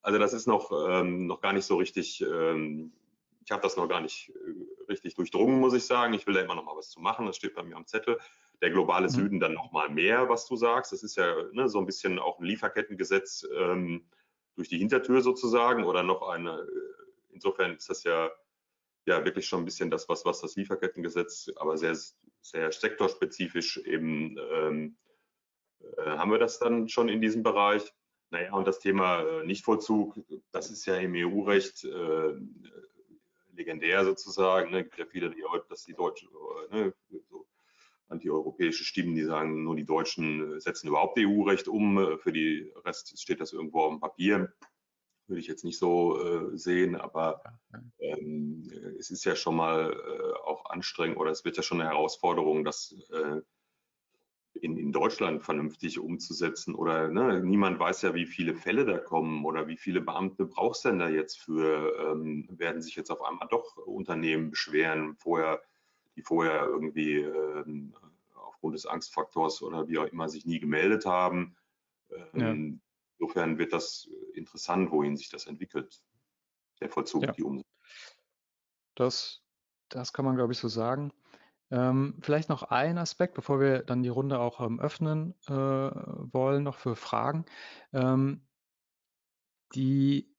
Also 0.00 0.18
das 0.18 0.32
ist 0.32 0.46
noch, 0.46 0.72
ähm, 0.88 1.26
noch 1.26 1.40
gar 1.40 1.52
nicht 1.52 1.64
so 1.64 1.76
richtig, 1.76 2.20
ähm, 2.22 2.92
ich 3.44 3.50
habe 3.50 3.62
das 3.62 3.76
noch 3.76 3.88
gar 3.88 4.00
nicht 4.00 4.30
äh, 4.30 4.82
richtig 4.88 5.14
durchdrungen, 5.14 5.60
muss 5.60 5.74
ich 5.74 5.84
sagen. 5.84 6.14
Ich 6.14 6.26
will 6.26 6.34
da 6.34 6.40
immer 6.40 6.54
noch 6.54 6.64
mal 6.64 6.76
was 6.76 6.90
zu 6.90 7.00
machen. 7.00 7.26
Das 7.26 7.36
steht 7.36 7.54
bei 7.54 7.62
mir 7.62 7.76
am 7.76 7.86
Zettel. 7.86 8.18
Der 8.60 8.70
globale 8.70 9.06
mhm. 9.06 9.10
Süden 9.10 9.40
dann 9.40 9.54
noch 9.54 9.72
mal 9.72 9.88
mehr, 9.90 10.28
was 10.28 10.46
du 10.46 10.56
sagst. 10.56 10.92
Das 10.92 11.02
ist 11.02 11.16
ja 11.16 11.34
ne, 11.52 11.68
so 11.68 11.78
ein 11.78 11.86
bisschen 11.86 12.18
auch 12.18 12.38
ein 12.38 12.44
Lieferkettengesetz. 12.44 13.46
Ähm, 13.56 14.04
durch 14.54 14.68
die 14.68 14.78
Hintertür 14.78 15.22
sozusagen 15.22 15.84
oder 15.84 16.02
noch 16.02 16.28
eine, 16.28 16.66
insofern 17.32 17.74
ist 17.74 17.88
das 17.90 18.04
ja, 18.04 18.30
ja 19.06 19.24
wirklich 19.24 19.46
schon 19.46 19.62
ein 19.62 19.64
bisschen 19.64 19.90
das, 19.90 20.08
was, 20.08 20.24
was 20.24 20.40
das 20.40 20.56
Lieferkettengesetz, 20.56 21.50
aber 21.56 21.76
sehr, 21.76 21.96
sehr 22.40 22.72
sektorspezifisch 22.72 23.78
eben 23.78 24.36
ähm, 24.52 24.96
äh, 25.96 26.02
haben 26.02 26.30
wir 26.30 26.38
das 26.38 26.58
dann 26.58 26.88
schon 26.88 27.08
in 27.08 27.20
diesem 27.20 27.42
Bereich. 27.42 27.92
Naja, 28.30 28.52
und 28.54 28.66
das 28.66 28.78
Thema 28.78 29.22
äh, 29.22 29.44
Nichtvollzug, 29.44 30.18
das 30.52 30.70
ist 30.70 30.86
ja 30.86 30.96
im 30.96 31.14
EU-Recht 31.14 31.84
äh, 31.84 32.34
legendär 33.52 34.04
sozusagen. 34.04 34.70
Ne? 34.70 34.84
Gibt 34.84 34.98
ja 34.98 35.06
viele, 35.06 35.30
die, 35.30 35.42
dass 35.68 35.84
die 35.84 35.94
Deutschen, 35.94 36.28
äh, 36.70 36.76
ne, 36.76 36.94
so 37.28 37.46
antieuropäische 38.08 38.84
Stimmen, 38.84 39.14
die 39.14 39.24
sagen, 39.24 39.64
nur 39.64 39.76
die 39.76 39.84
Deutschen 39.84 40.60
setzen 40.60 40.88
überhaupt 40.88 41.18
EU-Recht 41.18 41.68
um. 41.68 42.18
Für 42.18 42.32
die 42.32 42.70
Rest 42.84 43.18
steht 43.20 43.40
das 43.40 43.52
irgendwo 43.52 43.80
auf 43.80 43.92
dem 43.92 44.00
Papier. 44.00 44.52
Würde 45.32 45.40
ich 45.40 45.46
jetzt 45.46 45.64
nicht 45.64 45.78
so 45.78 46.20
äh, 46.20 46.58
sehen, 46.58 46.94
aber 46.94 47.42
ähm, 48.00 48.70
es 48.98 49.10
ist 49.10 49.24
ja 49.24 49.34
schon 49.34 49.56
mal 49.56 49.90
äh, 49.90 50.46
auch 50.46 50.66
anstrengend 50.66 51.16
oder 51.16 51.30
es 51.30 51.42
wird 51.46 51.56
ja 51.56 51.62
schon 51.62 51.80
eine 51.80 51.88
Herausforderung, 51.88 52.64
dass 52.64 52.94
äh, 53.10 53.40
in, 54.60 54.76
in 54.76 54.92
Deutschland 54.92 55.42
vernünftig 55.42 55.98
umzusetzen 55.98 56.74
oder 56.74 57.08
ne, 57.08 57.40
niemand 57.42 57.78
weiß 57.78 58.02
ja, 58.02 58.14
wie 58.14 58.26
viele 58.26 58.54
Fälle 58.54 58.84
da 58.84 58.98
kommen 58.98 59.46
oder 59.46 59.68
wie 59.68 59.78
viele 59.78 60.02
Beamte 60.02 60.44
brauchst 60.44 60.84
du 60.84 60.90
denn 60.90 60.98
da 60.98 61.08
jetzt 61.08 61.40
für, 61.40 62.12
ähm, 62.12 62.46
werden 62.50 62.82
sich 62.82 62.94
jetzt 62.94 63.10
auf 63.10 63.22
einmal 63.22 63.48
doch 63.50 63.78
Unternehmen 63.78 64.50
beschweren, 64.50 65.16
vorher, 65.16 65.62
die 66.14 66.22
vorher 66.22 66.66
irgendwie 66.66 67.20
ähm, 67.20 67.94
aufgrund 68.34 68.74
des 68.74 68.84
Angstfaktors 68.84 69.62
oder 69.62 69.88
wie 69.88 69.96
auch 69.96 70.08
immer 70.08 70.28
sich 70.28 70.44
nie 70.44 70.60
gemeldet 70.60 71.06
haben. 71.06 71.56
Ähm, 72.34 72.82
ja. 72.84 72.91
Insofern 73.22 73.56
wird 73.56 73.72
das 73.72 74.08
interessant, 74.34 74.90
wohin 74.90 75.16
sich 75.16 75.30
das 75.30 75.46
entwickelt, 75.46 76.02
der 76.80 76.88
Vollzug, 76.88 77.22
ja. 77.22 77.30
die 77.30 77.44
Umsetzung. 77.44 77.70
Das, 78.96 79.42
das 79.88 80.12
kann 80.12 80.24
man, 80.24 80.34
glaube 80.34 80.52
ich, 80.52 80.58
so 80.58 80.66
sagen. 80.66 81.12
Ähm, 81.70 82.18
vielleicht 82.20 82.48
noch 82.48 82.64
ein 82.64 82.98
Aspekt, 82.98 83.34
bevor 83.34 83.60
wir 83.60 83.84
dann 83.84 84.02
die 84.02 84.08
Runde 84.08 84.40
auch 84.40 84.60
ähm, 84.60 84.80
öffnen 84.80 85.36
äh, 85.46 85.52
wollen, 85.52 86.64
noch 86.64 86.78
für 86.78 86.96
Fragen. 86.96 87.44
Ähm, 87.92 88.44
die, 89.76 90.34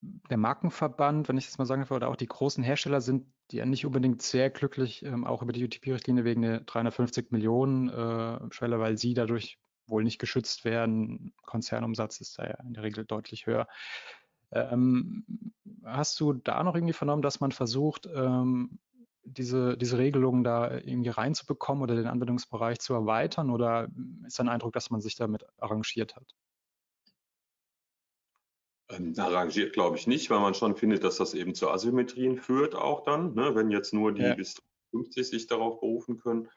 der 0.00 0.38
Markenverband, 0.38 1.28
wenn 1.28 1.36
ich 1.36 1.44
das 1.44 1.58
mal 1.58 1.66
sagen 1.66 1.82
darf, 1.82 1.90
oder 1.90 2.08
auch 2.08 2.16
die 2.16 2.26
großen 2.26 2.64
Hersteller 2.64 3.02
sind 3.02 3.26
ja 3.52 3.66
nicht 3.66 3.84
unbedingt 3.84 4.22
sehr 4.22 4.48
glücklich, 4.48 5.04
ähm, 5.04 5.26
auch 5.26 5.42
über 5.42 5.52
die 5.52 5.62
UTP-Richtlinie 5.62 6.24
wegen 6.24 6.40
der 6.40 6.60
350 6.60 7.32
Millionen 7.32 7.90
äh, 7.90 8.50
Schwelle, 8.50 8.80
weil 8.80 8.96
sie 8.96 9.12
dadurch 9.12 9.58
wohl 9.86 10.04
nicht 10.04 10.18
geschützt 10.18 10.64
werden. 10.64 11.34
Konzernumsatz 11.42 12.20
ist 12.20 12.38
da 12.38 12.44
ja 12.44 12.56
in 12.62 12.74
der 12.74 12.82
Regel 12.82 13.04
deutlich 13.04 13.46
höher. 13.46 13.68
Ähm, 14.52 15.24
hast 15.84 16.18
du 16.20 16.32
da 16.32 16.62
noch 16.62 16.74
irgendwie 16.74 16.92
vernommen, 16.92 17.22
dass 17.22 17.40
man 17.40 17.52
versucht, 17.52 18.08
ähm, 18.14 18.78
diese, 19.24 19.76
diese 19.76 19.98
Regelungen 19.98 20.44
da 20.44 20.70
irgendwie 20.70 21.10
reinzubekommen 21.10 21.82
oder 21.82 21.96
den 21.96 22.06
Anwendungsbereich 22.06 22.78
zu 22.78 22.94
erweitern? 22.94 23.50
Oder 23.50 23.88
ist 24.26 24.38
dein 24.38 24.48
Eindruck, 24.48 24.72
dass 24.74 24.90
man 24.90 25.00
sich 25.00 25.16
damit 25.16 25.44
arrangiert 25.58 26.14
hat? 26.16 26.34
Ähm, 28.90 29.14
arrangiert 29.16 29.72
glaube 29.72 29.96
ich 29.96 30.06
nicht, 30.06 30.28
weil 30.30 30.40
man 30.40 30.54
schon 30.54 30.76
findet, 30.76 31.04
dass 31.04 31.16
das 31.16 31.34
eben 31.34 31.54
zu 31.54 31.70
Asymmetrien 31.70 32.36
führt 32.36 32.74
auch 32.74 33.02
dann, 33.02 33.34
ne? 33.34 33.54
wenn 33.54 33.70
jetzt 33.70 33.94
nur 33.94 34.12
die 34.12 34.22
ja. 34.22 34.34
bis 34.34 34.56
50 34.90 35.26
sich 35.26 35.46
darauf 35.46 35.80
berufen 35.80 36.18
können. 36.18 36.48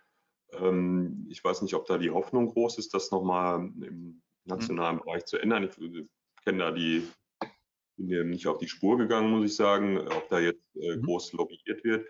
Ähm, 0.53 1.27
ich 1.29 1.43
weiß 1.43 1.61
nicht, 1.61 1.73
ob 1.73 1.85
da 1.85 1.97
die 1.97 2.11
Hoffnung 2.11 2.47
groß 2.47 2.77
ist, 2.77 2.93
das 2.93 3.11
nochmal 3.11 3.59
im 3.59 4.21
nationalen 4.45 4.97
mhm. 4.97 5.01
Bereich 5.01 5.25
zu 5.25 5.37
ändern. 5.37 5.63
Ich, 5.63 5.77
ich 5.77 6.07
kenne 6.43 6.59
da 6.59 6.71
die, 6.71 7.07
bin 7.97 8.09
dem 8.09 8.29
nicht 8.29 8.47
auf 8.47 8.57
die 8.57 8.69
Spur 8.69 8.97
gegangen, 8.97 9.31
muss 9.31 9.45
ich 9.45 9.55
sagen, 9.55 9.97
ob 9.97 10.29
da 10.29 10.39
jetzt 10.39 10.75
äh, 10.75 10.95
mhm. 10.95 11.03
groß 11.03 11.33
lobbyiert 11.33 11.83
wird. 11.83 12.07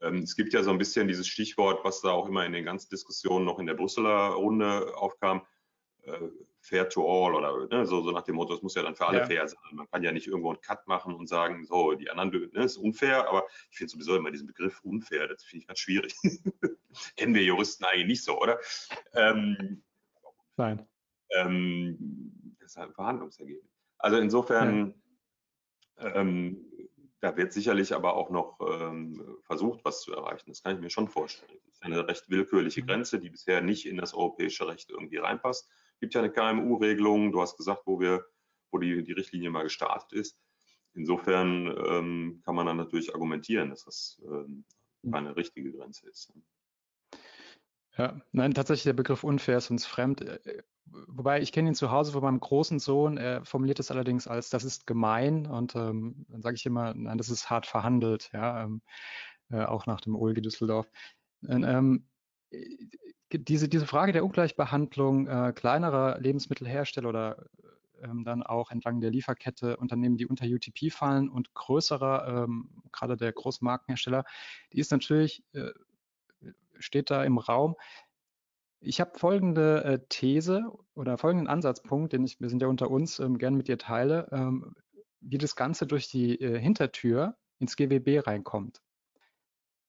Ähm, 0.00 0.18
es 0.18 0.36
gibt 0.36 0.52
ja 0.52 0.62
so 0.62 0.70
ein 0.70 0.78
bisschen 0.78 1.08
dieses 1.08 1.26
Stichwort, 1.26 1.84
was 1.84 2.00
da 2.00 2.10
auch 2.10 2.28
immer 2.28 2.46
in 2.46 2.52
den 2.52 2.64
ganzen 2.64 2.90
Diskussionen 2.90 3.44
noch 3.44 3.58
in 3.58 3.66
der 3.66 3.74
Brüsseler 3.74 4.30
Runde 4.30 4.96
aufkam, 4.96 5.42
äh, 6.02 6.28
fair 6.60 6.88
to 6.88 7.02
all 7.02 7.34
oder 7.34 7.66
ne, 7.66 7.86
so, 7.86 8.02
so, 8.02 8.10
nach 8.10 8.22
dem 8.22 8.36
Motto, 8.36 8.54
es 8.54 8.62
muss 8.62 8.74
ja 8.74 8.82
dann 8.82 8.94
für 8.94 9.06
alle 9.06 9.18
ja. 9.18 9.26
fair 9.26 9.48
sein. 9.48 9.58
Man 9.72 9.88
kann 9.90 10.02
ja 10.02 10.12
nicht 10.12 10.26
irgendwo 10.26 10.50
einen 10.50 10.60
Cut 10.60 10.86
machen 10.86 11.14
und 11.14 11.26
sagen, 11.26 11.64
so, 11.64 11.94
die 11.94 12.10
anderen, 12.10 12.30
ne, 12.52 12.64
ist 12.64 12.76
unfair, 12.76 13.28
aber 13.28 13.46
ich 13.70 13.78
finde 13.78 13.92
sowieso 13.92 14.16
immer 14.16 14.30
diesen 14.30 14.46
Begriff 14.46 14.80
unfair, 14.82 15.28
das 15.28 15.42
finde 15.44 15.62
ich 15.62 15.66
ganz 15.66 15.78
schwierig. 15.78 16.14
Kennen 17.16 17.34
wir 17.34 17.42
Juristen 17.42 17.84
eigentlich 17.84 18.06
nicht 18.06 18.24
so, 18.24 18.40
oder? 18.40 18.58
Ähm, 19.14 19.82
Nein. 20.56 20.86
Ähm, 21.30 22.56
das 22.60 22.72
ist 22.72 22.78
ein 22.78 22.92
Verhandlungsergebnis. 22.92 23.70
Also 23.98 24.16
insofern, 24.18 24.94
ja. 25.98 26.14
ähm, 26.14 26.66
da 27.20 27.36
wird 27.36 27.52
sicherlich 27.52 27.94
aber 27.94 28.14
auch 28.14 28.30
noch 28.30 28.58
ähm, 28.60 29.38
versucht, 29.42 29.84
was 29.84 30.00
zu 30.02 30.12
erreichen. 30.12 30.48
Das 30.48 30.62
kann 30.62 30.74
ich 30.74 30.80
mir 30.80 30.90
schon 30.90 31.08
vorstellen. 31.08 31.52
Das 31.66 31.74
ist 31.74 31.82
eine 31.82 32.06
recht 32.08 32.30
willkürliche 32.30 32.82
mhm. 32.82 32.86
Grenze, 32.86 33.20
die 33.20 33.30
bisher 33.30 33.60
nicht 33.60 33.86
in 33.86 33.98
das 33.98 34.14
europäische 34.14 34.66
Recht 34.66 34.90
irgendwie 34.90 35.18
reinpasst. 35.18 35.70
Es 36.00 36.08
gibt 36.08 36.14
ja 36.14 36.22
eine 36.22 36.32
KMU-Regelung. 36.32 37.30
Du 37.30 37.42
hast 37.42 37.58
gesagt, 37.58 37.82
wo 37.84 38.00
wir, 38.00 38.24
wo 38.70 38.78
die, 38.78 39.04
die 39.04 39.12
Richtlinie 39.12 39.50
mal 39.50 39.64
gestartet 39.64 40.14
ist. 40.14 40.40
Insofern 40.94 41.66
ähm, 41.66 42.40
kann 42.42 42.54
man 42.54 42.64
dann 42.64 42.78
natürlich 42.78 43.12
argumentieren, 43.12 43.68
dass 43.68 43.84
das 43.84 44.18
ähm, 44.24 44.64
mhm. 45.02 45.12
eine 45.12 45.36
richtige 45.36 45.70
Grenze 45.70 46.08
ist. 46.08 46.32
Ja, 47.98 48.18
nein, 48.32 48.54
tatsächlich 48.54 48.84
der 48.84 48.94
Begriff 48.94 49.24
unfair 49.24 49.58
ist 49.58 49.70
uns 49.70 49.84
fremd. 49.84 50.22
Äh, 50.22 50.62
wobei 50.86 51.42
ich 51.42 51.52
kenne 51.52 51.68
ihn 51.68 51.74
zu 51.74 51.90
Hause 51.90 52.12
von 52.12 52.22
meinem 52.22 52.40
großen 52.40 52.78
Sohn. 52.78 53.18
Er 53.18 53.44
formuliert 53.44 53.78
es 53.78 53.90
allerdings 53.90 54.26
als, 54.26 54.48
das 54.48 54.64
ist 54.64 54.86
gemein. 54.86 55.44
Und 55.44 55.76
ähm, 55.76 56.24
dann 56.30 56.40
sage 56.40 56.56
ich 56.56 56.64
immer, 56.64 56.94
nein, 56.94 57.18
das 57.18 57.28
ist 57.28 57.50
hart 57.50 57.66
verhandelt. 57.66 58.30
Ja, 58.32 58.64
ähm, 58.64 58.80
äh, 59.50 59.64
auch 59.64 59.84
nach 59.84 60.00
dem 60.00 60.16
OLG 60.16 60.40
Düsseldorf. 60.40 60.90
Ähm, 61.46 62.06
diese, 63.32 63.68
diese 63.68 63.86
Frage 63.86 64.12
der 64.12 64.24
Ungleichbehandlung 64.24 65.26
äh, 65.26 65.52
kleinerer 65.54 66.18
Lebensmittelhersteller 66.20 67.08
oder 67.08 67.46
ähm, 68.02 68.24
dann 68.24 68.42
auch 68.42 68.70
entlang 68.70 69.00
der 69.00 69.10
Lieferkette 69.10 69.76
Unternehmen, 69.76 70.16
die 70.16 70.26
unter 70.26 70.46
UTP 70.46 70.90
fallen 70.90 71.28
und 71.28 71.54
größerer, 71.54 72.44
ähm, 72.44 72.70
gerade 72.92 73.16
der 73.16 73.32
Großmarkenhersteller, 73.32 74.24
die 74.72 74.80
ist 74.80 74.90
natürlich 74.90 75.44
äh, 75.52 75.70
steht 76.80 77.10
da 77.10 77.24
im 77.24 77.38
Raum. 77.38 77.76
Ich 78.80 79.00
habe 79.00 79.18
folgende 79.18 79.84
äh, 79.84 79.98
These 80.08 80.64
oder 80.94 81.18
folgenden 81.18 81.48
Ansatzpunkt, 81.48 82.12
den 82.12 82.24
ich, 82.24 82.40
wir 82.40 82.48
sind 82.48 82.62
ja 82.62 82.68
unter 82.68 82.90
uns, 82.90 83.18
ähm, 83.18 83.38
gerne 83.38 83.56
mit 83.56 83.68
dir 83.68 83.78
teile, 83.78 84.28
ähm, 84.32 84.74
wie 85.20 85.38
das 85.38 85.54
Ganze 85.54 85.86
durch 85.86 86.08
die 86.08 86.40
äh, 86.40 86.58
Hintertür 86.58 87.36
ins 87.58 87.76
GWB 87.76 88.26
reinkommt. 88.26 88.80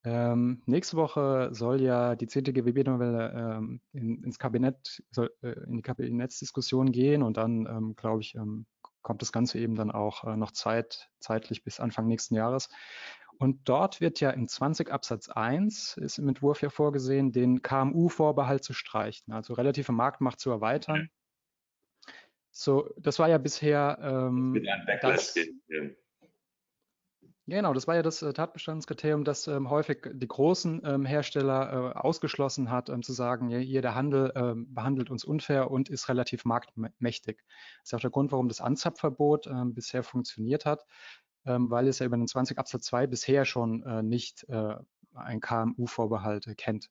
Ähm, 0.03 0.63
nächste 0.65 0.97
Woche 0.97 1.49
soll 1.51 1.81
ja 1.81 2.15
die 2.15 2.27
10. 2.27 2.45
GWB-Novelle 2.45 3.33
ähm, 3.35 3.81
in, 3.93 4.23
ins 4.23 4.39
Kabinett, 4.39 5.03
soll, 5.11 5.31
äh, 5.43 5.51
in 5.67 5.77
die 5.77 5.81
Kabinettsdiskussion 5.83 6.91
gehen 6.91 7.21
und 7.21 7.37
dann, 7.37 7.67
ähm, 7.67 7.95
glaube 7.95 8.21
ich, 8.21 8.35
ähm, 8.35 8.65
kommt 9.03 9.21
das 9.21 9.31
Ganze 9.31 9.59
eben 9.59 9.75
dann 9.75 9.91
auch 9.91 10.23
äh, 10.23 10.35
noch 10.35 10.51
Zeit, 10.51 11.09
zeitlich 11.19 11.63
bis 11.63 11.79
Anfang 11.79 12.07
nächsten 12.07 12.35
Jahres. 12.35 12.69
Und 13.37 13.67
dort 13.67 14.01
wird 14.01 14.19
ja 14.19 14.29
im 14.31 14.47
20 14.47 14.91
Absatz 14.91 15.29
1 15.29 15.97
ist 15.97 16.19
im 16.19 16.27
Entwurf 16.27 16.61
ja 16.61 16.69
vorgesehen, 16.69 17.31
den 17.31 17.61
KMU-Vorbehalt 17.61 18.63
zu 18.63 18.73
streichen, 18.73 19.33
also 19.33 19.53
relative 19.53 19.91
Marktmacht 19.91 20.39
zu 20.39 20.51
erweitern. 20.51 21.09
So, 22.51 22.93
das 22.97 23.17
war 23.17 23.29
ja 23.29 23.37
bisher. 23.37 23.97
Ähm, 24.01 24.61
das, 25.01 25.35
Genau, 27.47 27.73
das 27.73 27.87
war 27.87 27.95
ja 27.95 28.01
das 28.03 28.21
äh, 28.21 28.33
Tatbestandskriterium, 28.33 29.23
das 29.23 29.47
ähm, 29.47 29.69
häufig 29.69 30.07
die 30.13 30.27
großen 30.27 30.81
ähm, 30.85 31.05
Hersteller 31.05 31.93
äh, 31.95 31.99
ausgeschlossen 31.99 32.69
hat, 32.69 32.89
ähm, 32.89 33.01
zu 33.01 33.13
sagen, 33.13 33.49
ja, 33.49 33.57
hier 33.57 33.81
der 33.81 33.95
Handel 33.95 34.31
ähm, 34.35 34.73
behandelt 34.73 35.09
uns 35.09 35.25
unfair 35.25 35.71
und 35.71 35.89
ist 35.89 36.07
relativ 36.07 36.45
marktmächtig. 36.45 37.41
Das 37.81 37.89
ist 37.89 37.93
auch 37.95 37.99
der 37.99 38.11
Grund, 38.11 38.31
warum 38.31 38.47
das 38.47 38.61
Anzapfverbot 38.61 39.47
ähm, 39.47 39.73
bisher 39.73 40.03
funktioniert 40.03 40.65
hat 40.65 40.85
ähm, 41.45 41.69
weil 41.69 41.87
es 41.87 41.99
ja 41.99 42.05
über 42.05 42.17
den 42.17 42.27
20 42.27 42.57
Absatz 42.57 42.85
2 42.85 43.07
bisher 43.07 43.45
schon 43.45 43.83
äh, 43.83 44.03
nicht 44.03 44.45
äh, 44.49 44.75
ein 45.13 45.41
KMU-Vorbehalt 45.41 46.47
äh, 46.47 46.55
kennt. 46.55 46.89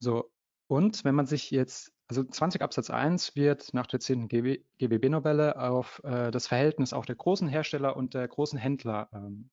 So, 0.00 0.30
und 0.66 1.04
wenn 1.04 1.14
man 1.14 1.26
sich 1.26 1.50
jetzt, 1.50 1.92
also 2.08 2.22
20 2.22 2.62
Absatz 2.62 2.90
1 2.90 3.34
wird 3.34 3.72
nach 3.72 3.86
der 3.86 4.00
10. 4.00 4.28
GWB-Novelle 4.28 5.58
auf 5.58 6.02
äh, 6.04 6.30
das 6.30 6.46
Verhältnis 6.46 6.92
auch 6.92 7.06
der 7.06 7.16
großen 7.16 7.48
Hersteller 7.48 7.96
und 7.96 8.14
der 8.14 8.28
großen 8.28 8.58
Händler 8.58 9.08
ähm, 9.12 9.50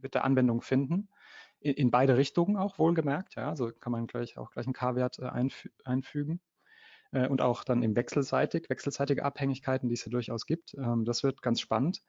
wird 0.00 0.14
der 0.14 0.24
Anwendung 0.24 0.62
finden. 0.62 1.08
In, 1.60 1.74
in, 1.74 1.90
beide 1.90 2.16
Richtungen 2.16 2.56
auch 2.56 2.78
wohlgemerkt, 2.78 3.34
ja, 3.34 3.54
so 3.56 3.70
kann 3.70 3.92
man 3.92 4.06
gleich 4.06 4.38
auch 4.38 4.50
gleich 4.50 4.66
einen 4.66 4.72
K-Wert 4.72 5.18
äh, 5.18 5.26
einfü 5.26 5.68
einfügen 5.84 6.40
äh, 7.12 7.28
und 7.28 7.42
auch 7.42 7.64
dann 7.64 7.82
im 7.82 7.94
wechselseitig, 7.94 8.70
wechselseitige 8.70 9.24
Abhängigkeiten, 9.24 9.88
die 9.88 9.94
es 9.94 10.04
ja 10.04 10.10
durchaus 10.10 10.46
gibt. 10.46 10.74
Ähm, 10.74 11.04
das 11.04 11.22
wird 11.22 11.42
ganz 11.42 11.60
spannend. 11.60 12.02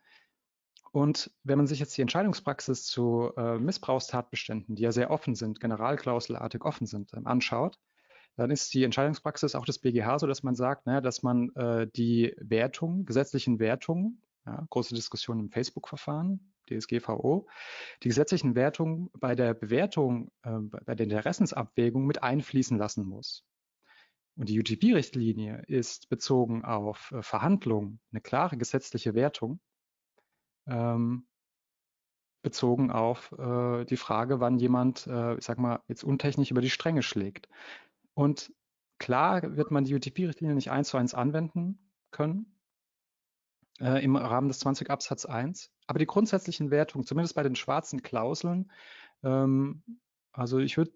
Und 0.93 1.31
wenn 1.43 1.57
man 1.57 1.67
sich 1.67 1.79
jetzt 1.79 1.97
die 1.97 2.01
Entscheidungspraxis 2.01 2.85
zu 2.85 3.31
äh, 3.37 3.57
Missbrauchstatbeständen, 3.57 4.75
die 4.75 4.83
ja 4.83 4.91
sehr 4.91 5.09
offen 5.09 5.35
sind, 5.35 5.59
generalklauselartig 5.59 6.63
offen 6.63 6.85
sind, 6.85 7.13
ähm, 7.13 7.27
anschaut, 7.27 7.77
dann 8.35 8.51
ist 8.51 8.73
die 8.73 8.83
Entscheidungspraxis 8.83 9.55
auch 9.55 9.65
des 9.65 9.79
BGH 9.79 10.19
so, 10.19 10.27
dass 10.27 10.43
man 10.43 10.55
sagt, 10.55 10.85
naja, 10.85 11.01
dass 11.01 11.23
man 11.23 11.49
äh, 11.55 11.87
die 11.95 12.33
Wertung, 12.37 13.05
gesetzlichen 13.05 13.59
Wertungen, 13.59 14.21
ja, 14.45 14.65
große 14.69 14.95
Diskussion 14.95 15.39
im 15.39 15.49
Facebook-Verfahren, 15.49 16.53
DSGVO, 16.69 17.47
die 18.03 18.07
gesetzlichen 18.07 18.55
Wertungen 18.55 19.09
bei 19.13 19.35
der 19.35 19.53
Bewertung, 19.53 20.31
äh, 20.43 20.59
bei 20.59 20.95
der 20.95 21.05
Interessensabwägung 21.05 22.05
mit 22.05 22.23
einfließen 22.23 22.77
lassen 22.77 23.05
muss. 23.05 23.45
Und 24.37 24.49
die 24.49 24.59
UTP-Richtlinie 24.59 25.63
ist 25.67 26.09
bezogen 26.09 26.63
auf 26.63 27.11
äh, 27.11 27.21
Verhandlungen 27.21 27.99
eine 28.11 28.21
klare 28.21 28.57
gesetzliche 28.57 29.13
Wertung, 29.13 29.59
ähm, 30.67 31.27
bezogen 32.41 32.91
auf 32.91 33.31
äh, 33.33 33.85
die 33.85 33.97
Frage, 33.97 34.39
wann 34.39 34.57
jemand, 34.57 35.05
äh, 35.07 35.35
ich 35.35 35.45
sag 35.45 35.59
mal, 35.59 35.81
jetzt 35.87 36.03
untechnisch 36.03 36.51
über 36.51 36.61
die 36.61 36.69
Stränge 36.69 37.03
schlägt. 37.03 37.47
Und 38.13 38.53
klar 38.99 39.55
wird 39.55 39.71
man 39.71 39.83
die 39.83 39.95
UTP-Richtlinie 39.95 40.55
nicht 40.55 40.71
eins 40.71 40.89
zu 40.89 40.97
eins 40.97 41.13
anwenden 41.13 41.91
können 42.11 42.57
äh, 43.79 44.03
im 44.03 44.15
Rahmen 44.15 44.47
des 44.47 44.59
20 44.59 44.89
Absatz 44.89 45.25
1. 45.25 45.71
Aber 45.87 45.99
die 45.99 46.05
grundsätzlichen 46.05 46.71
Wertungen, 46.71 47.05
zumindest 47.05 47.35
bei 47.35 47.43
den 47.43 47.55
schwarzen 47.55 48.01
Klauseln, 48.01 48.71
ähm, 49.23 49.83
also 50.31 50.59
ich 50.59 50.77
würde 50.77 50.91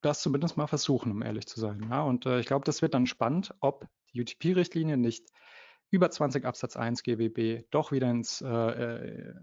das 0.00 0.20
zumindest 0.20 0.56
mal 0.56 0.66
versuchen, 0.66 1.12
um 1.12 1.22
ehrlich 1.22 1.46
zu 1.46 1.60
sein. 1.60 1.86
Ja? 1.88 2.02
Und 2.02 2.26
äh, 2.26 2.40
ich 2.40 2.46
glaube, 2.46 2.64
das 2.64 2.82
wird 2.82 2.94
dann 2.94 3.06
spannend, 3.06 3.54
ob 3.60 3.86
die 4.12 4.20
UTP-Richtlinie 4.20 4.96
nicht 4.96 5.28
über 5.90 6.10
20 6.10 6.44
Absatz 6.44 6.76
1 6.76 7.02
GWB 7.02 7.66
doch 7.70 7.92
wieder 7.92 8.10
ins, 8.10 8.40
äh, 8.40 8.48
äh, 8.48 9.34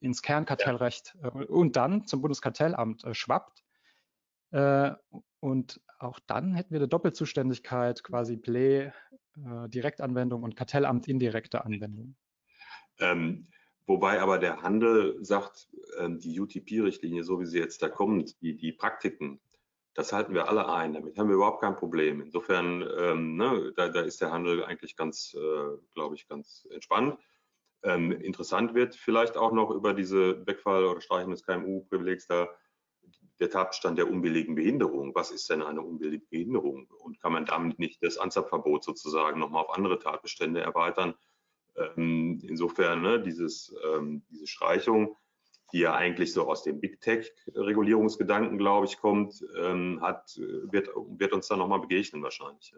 ins 0.00 0.22
Kernkartellrecht 0.22 1.16
äh, 1.22 1.28
und 1.28 1.76
dann 1.76 2.06
zum 2.06 2.22
Bundeskartellamt 2.22 3.04
äh, 3.04 3.14
schwappt. 3.14 3.62
Und 5.40 5.80
auch 6.02 6.20
dann 6.26 6.54
hätten 6.54 6.70
wir 6.70 6.80
eine 6.80 6.88
Doppelzuständigkeit, 6.88 8.02
quasi 8.02 8.36
Play, 8.36 8.92
äh, 9.36 9.68
Direktanwendung 9.68 10.42
und 10.42 10.56
Kartellamt 10.56 11.08
indirekte 11.08 11.64
Anwendung. 11.64 12.16
Ähm, 12.98 13.48
wobei 13.86 14.20
aber 14.20 14.38
der 14.38 14.62
Handel 14.62 15.16
sagt, 15.24 15.68
ähm, 15.98 16.18
die 16.18 16.38
UTP-Richtlinie, 16.38 17.24
so 17.24 17.40
wie 17.40 17.46
sie 17.46 17.58
jetzt 17.58 17.82
da 17.82 17.88
kommt, 17.88 18.40
die, 18.42 18.56
die 18.56 18.72
Praktiken, 18.72 19.40
das 19.94 20.12
halten 20.12 20.34
wir 20.34 20.48
alle 20.48 20.68
ein. 20.72 20.94
Damit 20.94 21.18
haben 21.18 21.28
wir 21.28 21.36
überhaupt 21.36 21.60
kein 21.60 21.76
Problem. 21.76 22.20
Insofern, 22.22 22.82
ähm, 22.98 23.36
ne, 23.36 23.72
da, 23.76 23.88
da, 23.88 24.00
ist 24.00 24.20
der 24.20 24.30
Handel 24.30 24.64
eigentlich 24.64 24.96
ganz, 24.96 25.34
äh, 25.34 25.76
glaube 25.94 26.14
ich, 26.14 26.28
ganz 26.28 26.66
entspannt. 26.70 27.18
Ähm, 27.82 28.12
interessant 28.12 28.74
wird 28.74 28.94
vielleicht 28.94 29.36
auch 29.36 29.52
noch 29.52 29.70
über 29.70 29.92
diese 29.92 30.46
Wegfall- 30.46 30.84
oder 30.84 31.00
Streichung 31.00 31.32
des 31.32 31.44
KMU-Privilegs 31.44 32.26
da 32.26 32.48
der 33.42 33.50
Tatbestand 33.50 33.98
der 33.98 34.08
unbilligen 34.08 34.54
Behinderung. 34.54 35.14
Was 35.14 35.32
ist 35.32 35.50
denn 35.50 35.62
eine 35.62 35.82
unbillige 35.82 36.24
Behinderung? 36.26 36.86
Und 36.86 37.20
kann 37.20 37.32
man 37.32 37.44
damit 37.44 37.78
nicht 37.78 38.02
das 38.02 38.16
Ansatzverbot 38.16 38.84
sozusagen 38.84 39.40
nochmal 39.40 39.64
auf 39.64 39.74
andere 39.74 39.98
Tatbestände 39.98 40.60
erweitern? 40.60 41.14
Ähm, 41.76 42.40
insofern 42.46 43.02
ne, 43.02 43.20
dieses, 43.20 43.74
ähm, 43.84 44.22
diese 44.30 44.46
Streichung 44.46 45.16
die 45.72 45.78
ja 45.78 45.94
eigentlich 45.94 46.32
so 46.32 46.48
aus 46.48 46.62
dem 46.62 46.80
Big 46.80 47.00
Tech-Regulierungsgedanken, 47.00 48.58
glaube 48.58 48.86
ich, 48.86 48.98
kommt, 48.98 49.42
ähm, 49.56 50.00
hat, 50.02 50.36
wird, 50.36 50.90
wird 50.94 51.32
uns 51.32 51.48
dann 51.48 51.60
nochmal 51.60 51.80
begegnen 51.80 52.22
wahrscheinlich. 52.22 52.74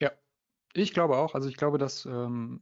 Ja, 0.00 0.12
ich 0.74 0.92
glaube 0.92 1.16
auch. 1.16 1.34
Also 1.34 1.48
ich 1.48 1.56
glaube, 1.56 1.78
dass 1.78 2.04
ähm, 2.04 2.60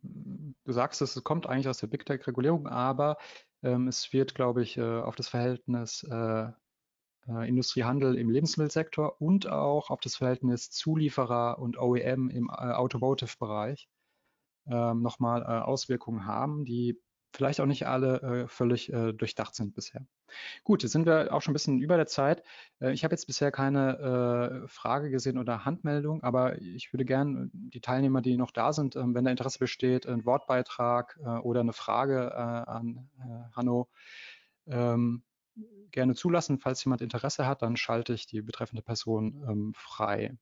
du 0.65 0.73
sagst, 0.73 1.03
es 1.03 1.23
kommt 1.25 1.49
eigentlich 1.49 1.69
aus 1.69 1.79
der 1.79 1.89
Big 1.89 2.07
Tech-Regulierung, 2.07 2.69
aber 2.69 3.17
ähm, 3.63 3.89
es 3.89 4.13
wird, 4.13 4.35
glaube 4.35 4.63
ich, 4.63 4.77
äh, 4.77 4.83
auf 4.83 5.17
das 5.17 5.29
Verhältnis 5.29 6.05
äh, 6.05 6.49
äh, 7.29 7.49
Industriehandel 7.49 8.17
im 8.17 8.31
Lebensmittelsektor 8.31 9.21
und 9.21 9.49
auch 9.49 9.91
auf 9.91 10.01
das 10.01 10.17
Verhältnis 10.17 10.71
Zulieferer 10.71 11.59
und 11.59 11.79
OEM 11.79 12.31
im 12.31 12.49
äh, 12.49 12.53
Automotive-Bereich 12.53 13.89
ähm, 14.67 15.03
nochmal 15.03 15.43
äh, 15.43 15.47
Auswirkungen 15.65 16.27
haben, 16.27 16.65
die 16.65 17.01
vielleicht 17.33 17.61
auch 17.61 17.67
nicht 17.67 17.87
alle 17.87 18.21
äh, 18.23 18.49
völlig 18.49 18.93
äh, 18.93 19.13
durchdacht 19.13 19.55
sind 19.55 19.75
bisher. 19.75 20.07
Gut, 20.65 20.83
jetzt 20.83 20.93
sind 20.93 21.07
wir 21.07 21.33
auch 21.33 21.43
schon 21.43 21.53
ein 21.53 21.55
bisschen 21.55 21.79
über 21.79 21.97
der 21.97 22.07
Zeit. 22.07 22.43
Äh, 22.81 22.93
ich 22.93 23.05
habe 23.05 23.13
jetzt 23.13 23.27
bisher 23.27 23.51
keine 23.51 24.63
äh, 24.65 24.69
Frage 24.69 25.11
gesehen 25.11 25.39
oder 25.39 25.65
Handmeldung, 25.65 26.23
aber 26.23 26.61
ich 26.61 26.93
würde 26.93 27.05
gerne 27.05 27.45
äh, 27.45 27.51
die 27.53 27.81
Teilnehmer, 27.81 28.23
die 28.23 28.37
noch 28.37 28.51
da 28.51 28.73
sind, 28.73 28.97
ähm, 28.97 29.15
wenn 29.15 29.25
da 29.25 29.31
Interesse 29.31 29.59
besteht, 29.59 30.07
einen 30.07 30.25
Wortbeitrag 30.25 31.19
äh, 31.23 31.29
oder 31.39 31.61
eine 31.61 31.73
Frage 31.73 32.35
an 32.37 33.09
Hanno 33.55 33.89
ähm, 34.67 35.23
gerne 35.91 36.15
zulassen. 36.15 36.59
Falls 36.59 36.85
jemand 36.85 37.03
Interesse 37.03 37.47
hat, 37.47 37.63
dann 37.63 37.77
schalte 37.77 38.13
ich 38.13 38.27
die 38.27 38.43
betreffende 38.43 38.83
Person 38.83 39.45
ähm, 39.49 39.73
frei. 39.75 40.37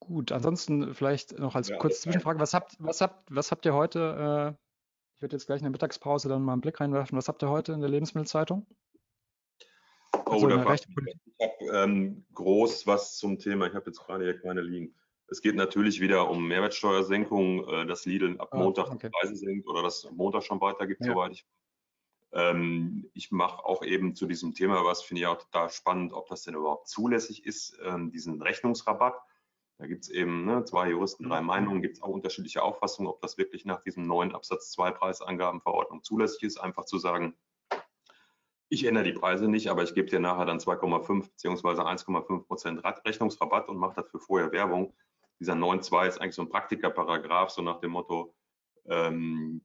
Gut, 0.00 0.32
ansonsten 0.32 0.94
vielleicht 0.94 1.38
noch 1.38 1.54
als 1.54 1.68
ja, 1.68 1.76
kurze 1.76 2.00
Zwischenfrage, 2.00 2.40
was 2.40 2.54
habt, 2.54 2.74
was 2.80 3.00
habt, 3.00 3.24
was 3.30 3.52
habt 3.52 3.64
ihr 3.64 3.74
heute 3.74 4.58
ich 5.22 5.24
werde 5.24 5.36
jetzt 5.36 5.46
gleich 5.46 5.60
in 5.60 5.66
der 5.66 5.70
Mittagspause 5.70 6.28
dann 6.28 6.42
mal 6.42 6.54
einen 6.54 6.60
Blick 6.62 6.80
reinwerfen. 6.80 7.16
Was 7.16 7.28
habt 7.28 7.44
ihr 7.44 7.48
heute 7.48 7.72
in 7.74 7.80
der 7.80 7.88
Lebensmittelzeitung? 7.88 8.66
Oh, 10.26 10.32
also 10.32 10.48
da 10.48 10.74
ich 10.74 10.84
habe 11.40 11.78
ähm, 11.78 12.26
groß 12.34 12.88
was 12.88 13.18
zum 13.18 13.38
Thema. 13.38 13.68
Ich 13.68 13.74
habe 13.74 13.86
jetzt 13.86 14.00
gerade 14.00 14.24
hier 14.24 14.40
keine 14.40 14.62
liegen. 14.62 14.96
Es 15.28 15.40
geht 15.40 15.54
natürlich 15.54 16.00
wieder 16.00 16.28
um 16.28 16.48
Mehrwertsteuersenkung, 16.48 17.68
äh, 17.68 17.86
dass 17.86 18.04
Lidl 18.04 18.34
ab 18.40 18.48
ah, 18.50 18.56
Montag 18.56 18.88
okay. 18.88 18.98
die 19.06 19.10
Preise 19.10 19.36
senkt 19.36 19.68
oder 19.68 19.84
dass 19.84 20.10
Montag 20.10 20.42
schon 20.42 20.60
weitergibt, 20.60 21.04
ja. 21.04 21.12
soweit 21.12 21.30
ich 21.30 21.46
ähm, 22.32 23.08
ich 23.14 23.30
mache 23.30 23.64
auch 23.64 23.84
eben 23.84 24.16
zu 24.16 24.26
diesem 24.26 24.54
Thema 24.54 24.84
was, 24.84 25.02
finde 25.02 25.20
ich 25.20 25.26
auch 25.28 25.38
total 25.38 25.70
spannend, 25.70 26.14
ob 26.14 26.26
das 26.30 26.42
denn 26.42 26.56
überhaupt 26.56 26.88
zulässig 26.88 27.46
ist, 27.46 27.78
ähm, 27.84 28.10
diesen 28.10 28.42
Rechnungsrabatt. 28.42 29.14
Da 29.82 29.88
gibt 29.88 30.04
es 30.04 30.10
eben 30.10 30.44
ne, 30.44 30.64
zwei 30.64 30.90
Juristen, 30.90 31.28
drei 31.28 31.40
mhm. 31.40 31.48
Meinungen, 31.48 31.82
gibt 31.82 31.96
es 31.96 32.02
auch 32.04 32.08
unterschiedliche 32.10 32.62
Auffassungen, 32.62 33.10
ob 33.10 33.20
das 33.20 33.36
wirklich 33.36 33.64
nach 33.64 33.82
diesem 33.82 34.06
neuen 34.06 34.32
Absatz 34.32 34.70
2 34.70 34.92
Preisangabenverordnung 34.92 36.04
zulässig 36.04 36.44
ist, 36.44 36.58
einfach 36.58 36.84
zu 36.84 36.98
sagen, 36.98 37.34
ich 38.68 38.84
ändere 38.84 39.02
die 39.02 39.12
Preise 39.12 39.48
nicht, 39.48 39.66
aber 39.70 39.82
ich 39.82 39.92
gebe 39.92 40.08
dir 40.08 40.20
nachher 40.20 40.46
dann 40.46 40.58
2,5 40.58 41.30
bzw. 41.32 41.82
1,5 41.82 42.46
Prozent 42.46 42.84
Rechnungsrabatt 42.84 43.68
und 43.68 43.76
mache 43.76 43.96
dafür 43.96 44.20
vorher 44.20 44.52
Werbung. 44.52 44.94
Dieser 45.40 45.54
9.2 45.54 46.06
ist 46.06 46.20
eigentlich 46.20 46.36
so 46.36 46.42
ein 46.42 46.48
Praktikerparagraph, 46.48 47.50
so 47.50 47.60
nach 47.60 47.80
dem 47.80 47.90
Motto, 47.90 48.36
ähm, 48.86 49.62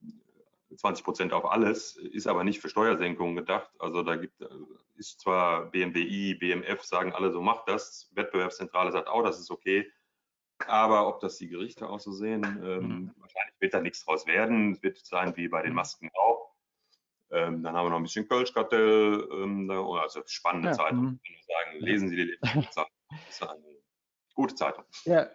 20 0.76 1.06
Prozent 1.06 1.32
auf 1.32 1.46
alles, 1.46 1.96
ist 1.96 2.26
aber 2.26 2.44
nicht 2.44 2.60
für 2.60 2.70
Steuersenkungen 2.70 3.36
gedacht. 3.36 3.70
Also 3.78 4.02
da 4.02 4.16
gibt, 4.16 4.42
ist 4.96 5.22
zwar 5.22 5.70
BMWI, 5.70 6.34
BMF 6.34 6.82
sagen 6.82 7.14
alle 7.14 7.32
so, 7.32 7.40
macht 7.40 7.70
das. 7.70 8.10
Wettbewerbszentrale 8.16 8.92
sagt 8.92 9.10
auch, 9.10 9.22
das 9.22 9.40
ist 9.40 9.52
okay. 9.52 9.92
Aber 10.66 11.08
ob 11.08 11.20
das 11.20 11.38
die 11.38 11.48
Gerichte 11.48 11.88
auch 11.88 12.00
so 12.00 12.12
sehen, 12.12 12.44
ähm, 12.64 12.88
mhm. 12.88 13.12
wahrscheinlich 13.18 13.56
wird 13.60 13.74
da 13.74 13.82
nichts 13.82 14.04
draus 14.04 14.26
werden. 14.26 14.74
Es 14.74 14.84
wird 14.84 14.98
sein 14.98 15.36
wie 15.38 15.48
bei 15.48 15.62
den 15.62 15.72
mhm. 15.72 15.76
Masken 15.76 16.10
auch. 16.14 16.54
Ähm, 17.30 17.62
dann 17.62 17.76
haben 17.76 17.86
wir 17.86 17.90
noch 17.92 17.98
ein 17.98 18.04
bisschen 18.04 18.28
Kölschkartell, 18.28 19.28
ähm, 19.32 19.70
also 19.70 20.22
spannende 20.26 20.70
ja, 20.70 20.74
Zeitung. 20.74 21.02
Mhm. 21.02 21.20
Ich 21.24 21.48
kann 21.48 21.56
sagen, 21.66 21.86
lesen 21.86 22.10
Sie 22.10 22.16
die 22.16 22.38
Zeitung. 22.72 22.92
Das 23.10 23.30
ist 23.30 23.44
eine 23.44 23.62
gute 24.34 24.56
Zeitung. 24.56 24.84
Ja, 25.04 25.28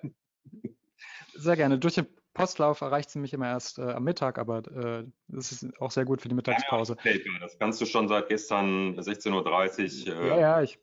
sehr 1.35 1.57
gerne. 1.57 1.79
Durch 1.79 1.95
den 1.95 2.07
Postlauf 2.35 2.81
erreicht 2.81 3.11
sie 3.11 3.19
mich 3.19 3.33
immer 3.35 3.49
erst 3.49 3.79
äh, 3.79 3.83
am 3.83 4.05
Mittag, 4.05 4.39
aber 4.39 4.59
äh, 4.69 5.05
das 5.29 5.53
ist 5.53 5.81
auch 5.81 5.91
sehr 5.91 6.05
gut 6.05 6.23
für 6.23 6.29
die 6.29 6.35
Mittagspause. 6.35 6.97
Ja, 7.05 7.13
das 7.41 7.59
kannst 7.59 7.81
du 7.81 7.87
schon 7.87 8.09
seit 8.09 8.29
gestern 8.29 8.99
16.30 8.99 10.09
Uhr. 10.09 10.17
Äh, 10.17 10.29
ja, 10.29 10.39
ja, 10.39 10.63
ich, 10.63 10.79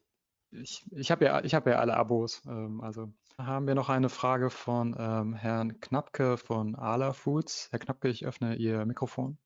ich, 0.52 0.86
ich 0.92 1.12
habe 1.12 1.26
ja, 1.26 1.42
hab 1.42 1.68
ja 1.68 1.80
alle 1.80 1.98
Abos. 1.98 2.44
Ähm, 2.46 2.82
also 2.82 3.12
haben 3.40 3.68
wir 3.68 3.76
noch 3.76 3.90
eine 3.90 4.10
Frage 4.10 4.50
von 4.50 4.96
ähm, 5.00 5.34
Herrn 5.34 5.80
Knappke 5.80 6.38
von 6.38 6.76
Ala 6.76 7.14
Foods. 7.14 7.70
Herr 7.72 7.80
Knappke, 7.80 8.10
ich 8.10 8.26
öffne 8.26 8.56
Ihr 8.56 8.86
Mikrofon. 8.86 9.38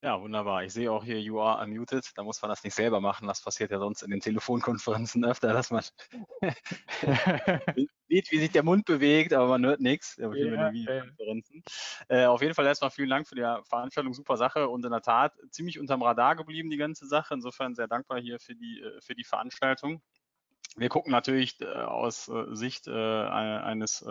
Ja, 0.00 0.20
wunderbar. 0.20 0.62
Ich 0.64 0.74
sehe 0.74 0.92
auch 0.92 1.02
hier, 1.02 1.18
you 1.18 1.40
are 1.40 1.64
unmuted. 1.64 2.04
Da 2.14 2.22
muss 2.22 2.42
man 2.42 2.50
das 2.50 2.62
nicht 2.62 2.74
selber 2.74 3.00
machen. 3.00 3.26
Das 3.26 3.40
passiert 3.40 3.70
ja 3.70 3.78
sonst 3.78 4.02
in 4.02 4.10
den 4.10 4.20
Telefonkonferenzen 4.20 5.24
öfter, 5.24 5.54
dass 5.54 5.70
man 5.70 5.82
sieht, 8.08 8.30
wie 8.30 8.38
sich 8.38 8.50
der 8.52 8.64
Mund 8.64 8.84
bewegt, 8.84 9.32
aber 9.32 9.48
man 9.48 9.64
hört 9.64 9.80
nichts. 9.80 10.16
Ja, 10.16 10.30
äh, 12.08 12.26
auf 12.26 12.42
jeden 12.42 12.54
Fall 12.54 12.66
erstmal 12.66 12.90
vielen 12.90 13.08
Dank 13.08 13.26
für 13.26 13.34
die 13.34 13.56
Veranstaltung. 13.66 14.12
Super 14.12 14.36
Sache 14.36 14.68
und 14.68 14.84
in 14.84 14.90
der 14.90 15.00
Tat 15.00 15.32
ziemlich 15.50 15.80
unterm 15.80 16.02
Radar 16.02 16.36
geblieben, 16.36 16.68
die 16.68 16.76
ganze 16.76 17.06
Sache. 17.06 17.32
Insofern 17.32 17.74
sehr 17.74 17.88
dankbar 17.88 18.20
hier 18.20 18.38
für 18.38 18.54
die, 18.54 18.82
äh, 18.82 19.00
für 19.00 19.14
die 19.14 19.24
Veranstaltung. 19.24 20.02
Wir 20.76 20.88
gucken 20.88 21.12
natürlich 21.12 21.60
äh, 21.60 21.66
aus 21.66 22.28
äh, 22.28 22.54
Sicht 22.54 22.86
äh, 22.88 22.92
eines 22.92 24.04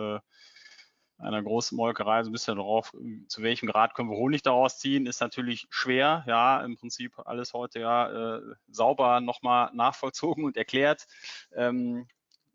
einer 1.18 1.42
großen 1.42 1.76
Molkerei 1.76 2.22
so 2.22 2.30
ein 2.30 2.32
bisschen 2.32 2.56
darauf, 2.56 2.92
zu 3.28 3.42
welchem 3.42 3.68
Grad 3.68 3.94
können 3.94 4.10
wir 4.10 4.16
Honig 4.16 4.42
daraus 4.42 4.78
ziehen, 4.78 5.06
ist 5.06 5.20
natürlich 5.20 5.66
schwer. 5.70 6.24
Ja, 6.26 6.60
im 6.62 6.76
Prinzip 6.76 7.18
alles 7.24 7.52
heute 7.52 7.80
ja 7.80 8.36
äh, 8.36 8.42
sauber 8.68 9.20
nochmal 9.20 9.70
nachvollzogen 9.74 10.44
und 10.44 10.56
erklärt. 10.56 11.06
Ähm, 11.54 12.08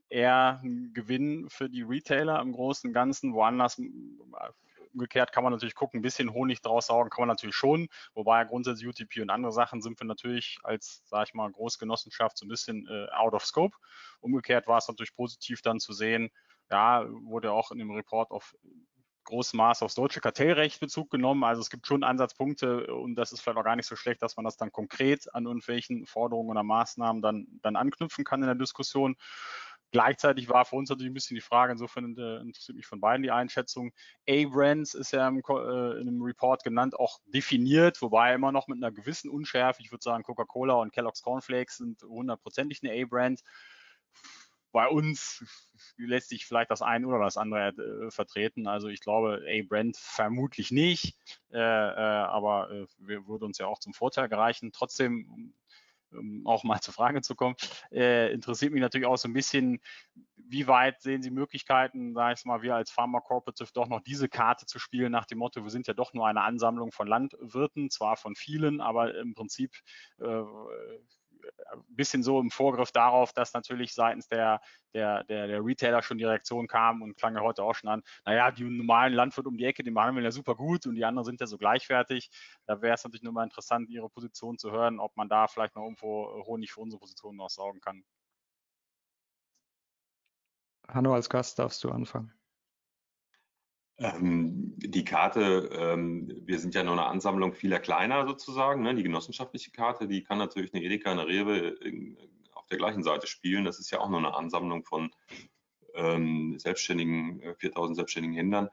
eher 0.09 0.59
ein 0.63 0.91
Gewinn 0.93 1.49
für 1.49 1.69
die 1.69 1.83
Retailer 1.83 2.41
im 2.41 2.51
Großen 2.51 2.89
und 2.89 2.93
Ganzen, 2.93 3.33
woanders 3.33 3.81
umgekehrt 4.93 5.31
kann 5.31 5.43
man 5.43 5.53
natürlich 5.53 5.75
gucken, 5.75 5.99
ein 5.99 6.03
bisschen 6.03 6.33
Honig 6.33 6.61
draus 6.61 6.87
saugen, 6.87 7.09
kann 7.09 7.23
man 7.23 7.29
natürlich 7.29 7.55
schon, 7.55 7.87
wobei 8.13 8.43
grundsätzlich 8.45 8.87
UTP 8.87 9.21
und 9.21 9.29
andere 9.29 9.51
Sachen 9.51 9.81
sind 9.81 9.99
wir 9.99 10.05
natürlich 10.05 10.59
als, 10.63 11.03
sage 11.05 11.25
ich 11.27 11.33
mal, 11.33 11.51
Großgenossenschaft 11.51 12.37
so 12.37 12.45
ein 12.45 12.49
bisschen 12.49 12.87
äh, 12.87 13.07
out 13.11 13.33
of 13.33 13.45
scope. 13.45 13.75
Umgekehrt 14.19 14.67
war 14.67 14.77
es 14.77 14.87
natürlich 14.87 15.15
positiv 15.15 15.61
dann 15.61 15.79
zu 15.79 15.93
sehen, 15.93 16.29
ja, 16.71 17.05
wurde 17.09 17.51
auch 17.51 17.71
in 17.71 17.79
dem 17.79 17.91
Report 17.91 18.31
auf 18.31 18.53
großem 19.29 19.57
Maß 19.57 19.83
aufs 19.83 19.95
deutsche 19.95 20.21
Kartellrecht 20.21 20.79
Bezug 20.79 21.09
genommen. 21.11 21.43
Also 21.43 21.61
es 21.61 21.69
gibt 21.69 21.87
schon 21.87 22.03
Ansatzpunkte 22.03 22.87
und 22.93 23.15
das 23.15 23.31
ist 23.31 23.41
vielleicht 23.41 23.57
auch 23.57 23.63
gar 23.63 23.75
nicht 23.75 23.85
so 23.85 23.95
schlecht, 23.95 24.21
dass 24.21 24.35
man 24.35 24.43
das 24.43 24.57
dann 24.57 24.71
konkret 24.71 25.33
an 25.33 25.45
irgendwelchen 25.45 26.05
Forderungen 26.05 26.49
oder 26.49 26.63
Maßnahmen 26.63 27.21
dann, 27.21 27.47
dann 27.61 27.75
anknüpfen 27.75 28.25
kann 28.25 28.41
in 28.41 28.47
der 28.47 28.55
Diskussion. 28.55 29.15
Gleichzeitig 29.91 30.49
war 30.49 30.65
für 30.65 30.75
uns 30.75 30.89
natürlich 30.89 31.11
ein 31.11 31.15
bisschen 31.15 31.35
die 31.35 31.41
Frage, 31.41 31.71
insofern 31.71 32.15
äh, 32.17 32.37
interessiert 32.37 32.77
mich 32.77 32.85
von 32.85 32.99
beiden 32.99 33.23
die 33.23 33.31
Einschätzung. 33.31 33.91
A-Brands 34.27 34.93
ist 34.93 35.11
ja 35.11 35.27
im, 35.27 35.37
äh, 35.37 36.01
in 36.01 36.07
einem 36.07 36.21
Report 36.21 36.63
genannt, 36.63 36.99
auch 36.99 37.19
definiert, 37.27 38.01
wobei 38.01 38.33
immer 38.33 38.51
noch 38.51 38.67
mit 38.67 38.77
einer 38.77 38.91
gewissen 38.91 39.29
Unschärfe. 39.29 39.81
Ich 39.81 39.91
würde 39.91 40.03
sagen, 40.03 40.23
Coca-Cola 40.23 40.75
und 40.75 40.93
Kellogg's 40.93 41.21
Cornflakes 41.21 41.77
sind 41.77 42.01
hundertprozentig 42.03 42.81
eine 42.83 43.01
A-Brand 43.01 43.41
bei 44.71 44.87
uns 44.87 45.43
lässt 45.97 46.29
sich 46.29 46.45
vielleicht 46.45 46.71
das 46.71 46.81
eine 46.81 47.07
oder 47.07 47.19
das 47.19 47.37
andere 47.37 47.69
äh, 47.69 48.11
vertreten. 48.11 48.67
Also 48.67 48.87
ich 48.87 49.01
glaube, 49.01 49.43
A-Brand 49.47 49.97
vermutlich 49.97 50.71
nicht, 50.71 51.17
äh, 51.51 51.57
äh, 51.57 51.59
aber 51.59 52.69
würde 52.99 53.45
uns 53.45 53.57
ja 53.57 53.67
auch 53.67 53.79
zum 53.79 53.93
Vorteil 53.93 54.29
gereichen. 54.29 54.71
Trotzdem, 54.71 55.53
um 56.11 56.45
auch 56.47 56.63
mal 56.63 56.79
zur 56.79 56.93
Frage 56.93 57.21
zu 57.21 57.35
kommen, 57.35 57.55
äh, 57.91 58.31
interessiert 58.31 58.73
mich 58.73 58.81
natürlich 58.81 59.07
auch 59.07 59.17
so 59.17 59.27
ein 59.27 59.33
bisschen, 59.33 59.79
wie 60.35 60.67
weit 60.67 61.01
sehen 61.01 61.21
Sie 61.21 61.31
Möglichkeiten, 61.31 62.13
sage 62.13 62.35
ich 62.37 62.45
mal, 62.45 62.61
wir 62.61 62.75
als 62.75 62.91
Pharma 62.91 63.19
Corporative 63.19 63.69
doch 63.73 63.87
noch 63.87 64.01
diese 64.01 64.29
Karte 64.29 64.65
zu 64.65 64.79
spielen, 64.79 65.11
nach 65.11 65.25
dem 65.25 65.39
Motto, 65.39 65.63
wir 65.63 65.69
sind 65.69 65.87
ja 65.87 65.93
doch 65.93 66.13
nur 66.13 66.27
eine 66.27 66.41
Ansammlung 66.41 66.91
von 66.91 67.07
Landwirten, 67.07 67.89
zwar 67.89 68.17
von 68.17 68.35
vielen, 68.35 68.81
aber 68.81 69.15
im 69.15 69.33
Prinzip 69.33 69.75
äh, 70.19 70.43
ein 71.71 71.95
bisschen 71.95 72.23
so 72.23 72.39
im 72.39 72.51
Vorgriff 72.51 72.91
darauf, 72.91 73.33
dass 73.33 73.53
natürlich 73.53 73.93
seitens 73.93 74.27
der, 74.27 74.61
der, 74.93 75.23
der, 75.25 75.47
der 75.47 75.63
Retailer 75.63 76.01
schon 76.01 76.17
die 76.17 76.25
Reaktion 76.25 76.67
kam 76.67 77.01
und 77.01 77.15
klang 77.15 77.35
ja 77.35 77.41
heute 77.41 77.63
auch 77.63 77.75
schon 77.75 77.89
an, 77.89 78.03
naja, 78.25 78.51
die 78.51 78.63
normalen 78.63 79.13
Landwirt 79.13 79.47
um 79.47 79.57
die 79.57 79.65
Ecke, 79.65 79.83
die 79.83 79.91
behandeln 79.91 80.17
wir 80.17 80.23
ja 80.23 80.31
super 80.31 80.55
gut 80.55 80.85
und 80.87 80.95
die 80.95 81.05
anderen 81.05 81.25
sind 81.25 81.39
ja 81.39 81.47
so 81.47 81.57
gleichwertig. 81.57 82.29
Da 82.65 82.81
wäre 82.81 82.95
es 82.95 83.03
natürlich 83.03 83.23
nur 83.23 83.33
mal 83.33 83.43
interessant, 83.43 83.89
Ihre 83.89 84.09
Position 84.09 84.57
zu 84.57 84.71
hören, 84.71 84.99
ob 84.99 85.15
man 85.15 85.29
da 85.29 85.47
vielleicht 85.47 85.75
noch 85.75 85.83
irgendwo 85.83 86.43
Honig 86.45 86.71
für 86.71 86.81
unsere 86.81 86.99
Position 86.99 87.35
noch 87.35 87.49
saugen 87.49 87.81
kann. 87.81 88.03
Hanno, 90.87 91.13
als 91.13 91.29
Gast 91.29 91.59
darfst 91.59 91.83
du 91.83 91.91
anfangen. 91.91 92.38
Ähm, 93.99 94.73
die 94.77 95.03
Karte, 95.03 95.69
ähm, 95.73 96.41
wir 96.45 96.57
sind 96.59 96.73
ja 96.73 96.83
nur 96.83 96.93
eine 96.93 97.07
Ansammlung 97.07 97.53
vieler 97.53 97.79
kleiner 97.79 98.25
sozusagen. 98.25 98.81
Ne? 98.81 98.95
Die 98.95 99.03
genossenschaftliche 99.03 99.71
Karte, 99.71 100.07
die 100.07 100.23
kann 100.23 100.37
natürlich 100.37 100.73
eine 100.73 100.83
Edeka, 100.83 101.11
eine 101.11 101.27
Rewe 101.27 101.57
in, 101.57 102.17
auf 102.53 102.65
der 102.67 102.77
gleichen 102.77 103.03
Seite 103.03 103.27
spielen. 103.27 103.65
Das 103.65 103.79
ist 103.79 103.91
ja 103.91 103.99
auch 103.99 104.09
nur 104.09 104.19
eine 104.19 104.33
Ansammlung 104.33 104.85
von 104.85 105.11
ähm, 105.95 106.57
selbstständigen, 106.59 107.41
4000 107.57 107.95
äh, 107.95 107.99
selbstständigen 107.99 108.37
Händlern. 108.37 108.69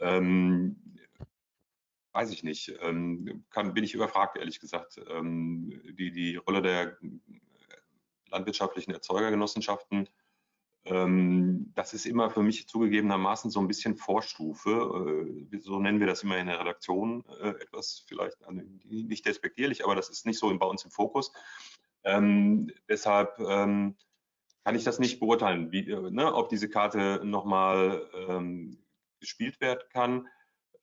Ähm, 0.00 0.98
weiß 2.12 2.32
ich 2.32 2.42
nicht. 2.42 2.74
Ähm, 2.80 3.44
kann, 3.50 3.72
bin 3.72 3.84
ich 3.84 3.94
überfragt, 3.94 4.36
ehrlich 4.36 4.58
gesagt. 4.58 5.00
Ähm, 5.08 5.80
die, 5.96 6.10
die 6.10 6.36
Rolle 6.36 6.62
der 6.62 6.98
landwirtschaftlichen 8.30 8.92
Erzeugergenossenschaften 8.92 10.08
das 10.86 11.94
ist 11.94 12.06
immer 12.06 12.30
für 12.30 12.42
mich 12.42 12.68
zugegebenermaßen 12.68 13.50
so 13.50 13.58
ein 13.58 13.66
bisschen 13.66 13.96
Vorstufe. 13.96 15.28
Äh, 15.52 15.58
so 15.58 15.80
nennen 15.80 15.98
wir 15.98 16.06
das 16.06 16.22
immer 16.22 16.38
in 16.38 16.46
der 16.46 16.60
Redaktion. 16.60 17.24
Äh, 17.40 17.50
etwas 17.60 18.04
vielleicht 18.06 18.36
nicht 18.84 19.26
despektierlich, 19.26 19.84
aber 19.84 19.96
das 19.96 20.10
ist 20.10 20.26
nicht 20.26 20.38
so 20.38 20.56
bei 20.56 20.66
uns 20.66 20.84
im 20.84 20.90
Fokus. 20.90 21.32
Ähm, 22.04 22.70
deshalb 22.88 23.38
ähm, 23.40 23.96
kann 24.64 24.76
ich 24.76 24.84
das 24.84 25.00
nicht 25.00 25.18
beurteilen, 25.18 25.72
wie, 25.72 25.90
äh, 25.90 26.10
ne, 26.10 26.32
ob 26.32 26.48
diese 26.50 26.68
Karte 26.68 27.20
nochmal 27.24 28.08
ähm, 28.28 28.78
gespielt 29.18 29.60
werden 29.60 29.82
kann. 29.92 30.28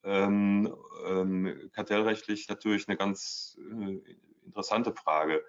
Ähm, 0.03 0.75
ähm, 1.07 1.69
kartellrechtlich 1.71 2.49
natürlich 2.49 2.89
eine 2.89 2.97
ganz 2.97 3.57
äh, 3.57 3.99
interessante 4.45 4.93
Frage. 4.93 5.43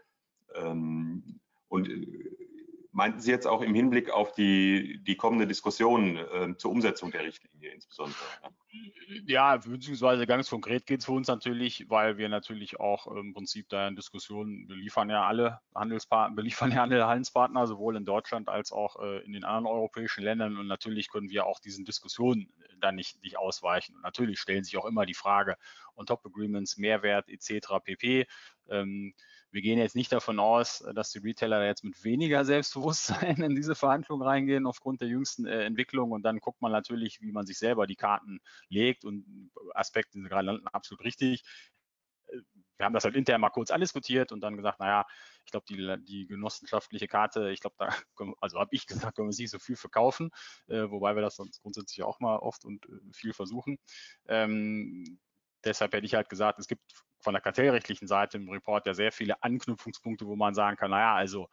Ähm, 0.55 1.40
und 1.66 1.88
äh, 1.88 2.43
Meinten 2.95 3.18
Sie 3.18 3.32
jetzt 3.32 3.49
auch 3.49 3.61
im 3.61 3.74
Hinblick 3.74 4.11
auf 4.11 4.32
die, 4.34 5.01
die 5.03 5.16
kommende 5.16 5.49
Diskussion 5.49 6.16
äh, 6.16 6.57
zur 6.57 6.70
Umsetzung 6.70 7.11
der 7.11 7.24
Richtlinie 7.24 7.72
insbesondere? 7.72 8.22
Ja, 9.26 9.57
beziehungsweise 9.57 10.28
ganz 10.28 10.49
konkret 10.49 10.86
geht 10.86 11.01
es 11.01 11.07
für 11.07 11.12
uns 11.12 11.26
natürlich, 11.26 11.90
weil 11.90 12.18
wir 12.18 12.28
natürlich 12.28 12.78
auch 12.78 13.09
im 13.09 13.34
Prinzip 13.34 13.68
da 13.68 13.88
in 13.88 13.97
Diskussionen, 13.97 14.68
wir 14.68 14.76
liefern 14.76 15.11
ja 15.11 15.26
alle 15.26 15.61
Handelspartner, 15.74 16.36
wir 16.36 16.45
liefern 16.45 16.70
ja 16.70 16.82
alle 16.82 17.05
Handelspartner, 17.05 17.66
sowohl 17.66 17.97
in 17.97 18.05
Deutschland 18.05 18.49
als 18.49 18.70
auch 18.70 19.03
äh, 19.03 19.24
in 19.24 19.32
den 19.32 19.42
anderen 19.42 19.66
europäischen 19.66 20.22
Ländern 20.22 20.57
und 20.57 20.68
natürlich 20.68 21.11
können 21.11 21.30
wir 21.30 21.47
auch 21.47 21.59
diesen 21.59 21.84
Diskussionen 21.84 22.53
dann 22.80 22.95
nicht, 22.95 23.20
nicht 23.24 23.38
ausweichen. 23.38 23.97
Und 23.97 24.03
natürlich 24.03 24.38
stellen 24.38 24.62
sich 24.62 24.76
auch 24.76 24.86
immer 24.86 25.05
die 25.05 25.14
Frage, 25.14 25.57
On-Top-Agreements, 25.97 26.76
Mehrwert 26.76 27.28
etc. 27.28 27.80
pp. 27.82 28.26
Ähm, 28.68 29.14
wir 29.55 29.62
gehen 29.62 29.78
jetzt 29.78 29.94
nicht 29.94 30.11
davon 30.11 30.40
aus, 30.40 30.84
dass 30.96 31.12
die 31.12 31.20
Retailer 31.20 31.64
jetzt 31.64 31.84
mit 31.84 32.02
weniger 32.02 32.44
Selbstbewusstsein 32.44 33.36
in 33.42 33.55
diese 33.55 33.76
Verhandlungen 33.76 34.26
reingehen 34.26 34.66
aufgrund 34.66 35.00
der 35.00 35.07
jüngsten 35.07 35.46
äh, 35.46 35.62
Entwicklung. 35.62 36.11
Und 36.11 36.24
dann 36.24 36.40
guckt 36.40 36.61
man 36.61 36.72
natürlich, 36.72 37.20
wie 37.20 37.30
man 37.30 37.46
sich 37.46 37.59
selber 37.59 37.86
die 37.86 37.94
Karten 37.94 38.40
legt. 38.68 39.05
Und 39.05 39.52
Aspekte 39.72 40.14
sind 40.14 40.28
gerade 40.28 40.61
absolut 40.72 41.05
richtig. 41.05 41.44
Äh, 42.26 42.38
wir 42.78 42.84
haben 42.84 42.94
das 42.94 43.05
halt 43.05 43.14
intern 43.14 43.40
mal 43.40 43.50
kurz 43.50 43.70
andiskutiert 43.70 44.32
und 44.32 44.40
dann 44.40 44.57
gesagt, 44.57 44.80
naja, 44.80 45.07
ich 45.44 45.52
glaube, 45.52 45.66
die, 45.68 46.05
die 46.05 46.26
genossenschaftliche 46.26 47.07
Karte, 47.07 47.52
ich 47.52 47.61
glaube, 47.61 47.76
da, 47.78 47.90
also 48.40 48.59
habe 48.59 48.70
ich 48.72 48.88
gesagt, 48.88 49.14
können 49.14 49.30
wir 49.30 49.36
nicht 49.36 49.50
so 49.50 49.61
viel 49.61 49.76
verkaufen, 49.76 50.30
äh, 50.66 50.90
wobei 50.90 51.14
wir 51.14 51.22
das 51.22 51.36
sonst 51.36 51.62
grundsätzlich 51.62 52.02
auch 52.02 52.18
mal 52.18 52.38
oft 52.38 52.64
und 52.64 52.84
äh, 52.86 53.12
viel 53.12 53.32
versuchen. 53.32 53.78
Ähm, 54.26 55.20
deshalb 55.64 55.92
hätte 55.92 56.07
ich 56.07 56.14
halt 56.14 56.28
gesagt, 56.28 56.59
es 56.59 56.66
gibt 56.66 56.82
von 57.25 57.35
der 57.35 57.41
kartellrechtlichen 57.41 58.07
Seite 58.07 58.37
im 58.37 58.49
Report 58.49 58.87
ja 58.87 58.95
sehr 58.95 59.11
viele 59.11 59.43
Anknüpfungspunkte, 59.43 60.27
wo 60.27 60.37
man 60.37 60.55
sagen 60.55 60.77
kann, 60.77 60.91
naja, 60.91 61.14
also 61.14 61.49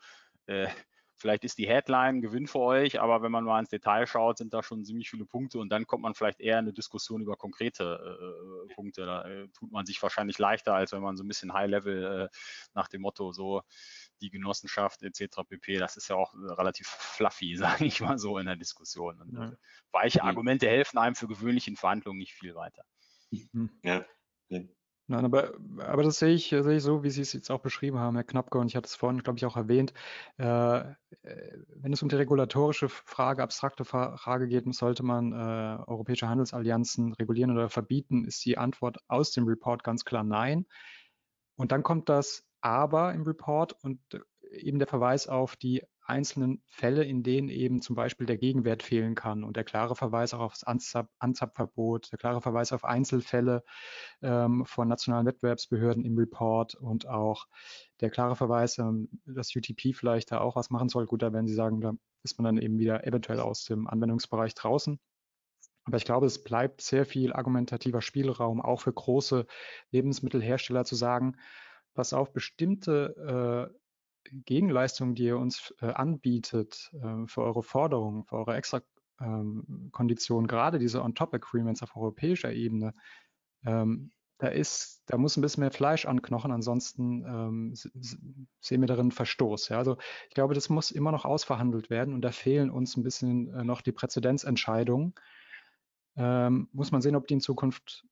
äh, 0.46 0.68
vielleicht 1.16 1.44
ist 1.44 1.58
die 1.58 1.68
Headline 1.68 2.22
Gewinn 2.22 2.48
für 2.48 2.60
euch, 2.60 3.00
aber 3.00 3.22
wenn 3.22 3.32
man 3.32 3.46
mal 3.46 3.60
ins 3.60 3.70
Detail 3.70 4.06
schaut, 4.06 4.38
sind 4.38 4.54
da 4.54 4.62
schon 4.62 4.84
ziemlich 4.84 5.10
viele 5.10 5.26
Punkte 5.26 5.60
und 5.60 5.70
dann 5.70 5.88
kommt 5.88 6.04
man 6.04 6.14
vielleicht 6.14 6.42
eher 6.42 6.60
in 6.60 6.66
eine 6.66 6.74
Diskussion 6.74 7.22
über 7.22 7.38
konkrete 7.38 8.20
äh, 8.70 8.74
Punkte. 8.74 9.06
Da 9.06 9.24
äh, 9.24 9.48
tut 9.50 9.72
man 9.72 9.86
sich 9.86 10.02
wahrscheinlich 10.02 10.38
leichter, 10.40 10.74
als 10.74 10.92
wenn 10.92 11.02
man 11.02 11.16
so 11.16 11.24
ein 11.24 11.28
bisschen 11.28 11.54
High-Level 11.54 12.24
äh, 12.24 12.38
nach 12.74 12.88
dem 12.88 13.02
Motto 13.02 13.32
so 13.32 13.62
die 14.22 14.30
Genossenschaft 14.30 15.04
etc. 15.04 15.42
pp. 15.48 15.78
Das 15.78 15.96
ist 15.96 16.10
ja 16.10 16.16
auch 16.16 16.34
relativ 16.34 16.88
fluffy, 16.88 17.56
sage 17.56 17.86
ich 17.86 18.02
mal 18.02 18.18
so 18.18 18.38
in 18.38 18.48
der 18.48 18.58
Diskussion. 18.58 19.22
Und, 19.22 19.34
ja. 19.34 19.54
weiche 19.92 20.22
mhm. 20.22 20.28
Argumente 20.28 20.68
helfen 20.68 20.98
einem 20.98 21.16
für 21.16 21.28
gewöhnliche 21.28 21.74
Verhandlungen 21.76 22.20
nicht 22.20 22.34
viel 22.34 22.56
weiter. 22.56 22.84
Ja. 24.50 24.72
Nein, 25.12 25.26
aber, 25.26 25.52
aber 25.80 26.04
das 26.04 26.20
sehe 26.20 26.34
ich, 26.34 26.48
sehe 26.48 26.78
ich 26.78 26.84
so, 26.84 27.04
wie 27.04 27.10
Sie 27.10 27.22
es 27.22 27.34
jetzt 27.34 27.52
auch 27.52 27.60
beschrieben 27.60 28.00
haben, 28.00 28.16
Herr 28.16 28.24
Knappke, 28.24 28.58
und 28.58 28.68
ich 28.68 28.78
hatte 28.78 28.88
es 28.88 28.96
vorhin, 28.96 29.22
glaube 29.22 29.38
ich, 29.38 29.46
auch 29.46 29.58
erwähnt. 29.58 29.94
Äh, 30.38 30.46
äh, 30.80 30.86
wenn 31.76 31.92
es 31.92 32.02
um 32.02 32.08
die 32.08 32.16
regulatorische 32.16 32.88
Frage, 32.88 33.44
abstrakte 33.44 33.84
Frage 33.84 34.48
geht, 34.48 34.74
sollte 34.74 35.04
man 35.04 35.34
äh, 35.34 35.84
europäische 35.86 36.30
Handelsallianzen 36.30 37.12
regulieren 37.12 37.52
oder 37.52 37.70
verbieten, 37.70 38.24
ist 38.24 38.46
die 38.46 38.58
Antwort 38.58 39.00
aus 39.10 39.32
dem 39.32 39.46
Report 39.48 39.84
ganz 39.84 40.06
klar 40.06 40.24
nein. 40.24 40.66
Und 41.58 41.74
dann 41.74 41.84
kommt 41.84 42.08
das 42.08 42.46
Aber 42.62 43.14
im 43.14 43.24
Report 43.24 43.76
und 43.84 44.00
äh, 44.14 44.20
eben 44.60 44.80
der 44.80 44.88
Verweis 44.88 45.28
auf 45.28 45.58
die 45.58 45.84
einzelnen 46.12 46.62
Fälle, 46.68 47.04
in 47.04 47.24
denen 47.24 47.50
eben 47.50 47.82
zum 47.82 47.96
Beispiel 47.96 48.28
der 48.28 48.38
Gegenwert 48.38 48.84
fehlen 48.84 49.16
kann 49.16 49.44
und 49.44 49.56
der 49.56 49.64
klare 49.64 49.96
Verweis 49.96 50.34
auch 50.34 50.42
auf 50.42 50.54
das 50.54 50.64
Anzapfverbot, 51.20 52.12
der 52.12 52.20
klare 52.20 52.42
Verweis 52.42 52.74
auf 52.74 52.86
Einzelfälle 52.86 53.64
ähm, 54.22 54.66
von 54.66 54.88
nationalen 54.88 55.26
Wettbewerbsbehörden 55.26 56.06
im 56.06 56.18
Report 56.18 56.76
und 56.76 57.08
auch 57.08 57.48
der 58.02 58.10
klare 58.10 58.36
Verweis, 58.36 58.78
ähm, 58.78 59.10
dass 59.26 59.56
UTP 59.56 59.94
vielleicht 59.94 60.32
da 60.32 60.42
auch 60.42 60.56
was 60.56 60.70
machen 60.70 60.90
soll. 60.90 61.06
Gut, 61.06 61.22
da 61.22 61.34
werden 61.34 61.48
Sie 61.48 61.56
sagen, 61.56 61.82
da 61.82 61.94
ist 62.24 62.38
man 62.38 62.46
dann 62.46 62.62
eben 62.62 62.78
wieder 62.78 63.08
eventuell 63.08 63.40
aus 63.40 63.64
dem 63.66 63.88
Anwendungsbereich 63.88 64.54
draußen. 64.54 65.00
Aber 65.86 65.98
ich 65.98 66.06
glaube, 66.06 66.28
es 66.28 66.44
bleibt 66.44 66.82
sehr 66.82 67.06
viel 67.06 67.34
argumentativer 67.34 68.02
Spielraum, 68.02 68.62
auch 68.62 68.82
für 68.82 68.94
große 68.94 69.48
Lebensmittelhersteller 69.92 70.86
zu 70.86 70.96
sagen, 70.96 71.38
pass 71.94 72.14
auf, 72.14 72.34
bestimmte 72.34 73.70
äh, 73.72 73.81
Gegenleistung, 74.46 75.16
die 75.16 75.26
ihr 75.26 75.38
uns 75.38 75.74
äh, 75.82 75.88
anbietet 75.88 76.92
äh, 76.94 77.28
für 77.28 77.42
eure 77.42 77.64
Forderungen, 77.64 78.24
für 78.26 78.36
eure 78.36 78.56
extra 78.56 78.82
ähm, 79.20 79.92
gerade 79.92 80.80
diese 80.80 81.04
On-Top-Agreements 81.04 81.84
auf 81.84 81.96
europäischer 81.96 82.52
Ebene, 82.52 82.94
ähm, 83.64 84.12
da 84.42 84.48
ist, 84.48 85.04
da 85.06 85.18
muss 85.18 85.38
ein 85.38 85.42
bisschen 85.42 85.62
mehr 85.62 85.72
Fleisch 85.72 86.08
anknochen, 86.08 86.52
ansonsten 86.52 87.24
ähm, 87.26 87.76
sehen 88.60 88.82
wir 88.82 88.88
darin 88.88 89.12
Verstoß. 89.12 89.70
Ja? 89.70 89.78
Also 89.78 89.98
ich 90.30 90.34
glaube, 90.34 90.56
das 90.56 90.68
muss 90.68 90.90
immer 90.90 91.12
noch 91.12 91.26
ausverhandelt 91.26 91.92
werden 91.92 92.16
und 92.16 92.22
da 92.22 92.32
fehlen 92.32 92.72
uns 92.72 92.98
ein 92.98 93.04
bisschen 93.04 93.54
äh, 93.54 93.64
noch 93.64 93.82
die 93.82 93.92
Präzedenzentscheidungen. 93.92 95.14
ähm, 96.18 96.70
muss 96.74 96.92
man 96.92 97.02
sehen, 97.02 97.16
ob 97.16 97.28
die 97.28 97.36
in 97.36 97.42
Zukunft 97.42 98.08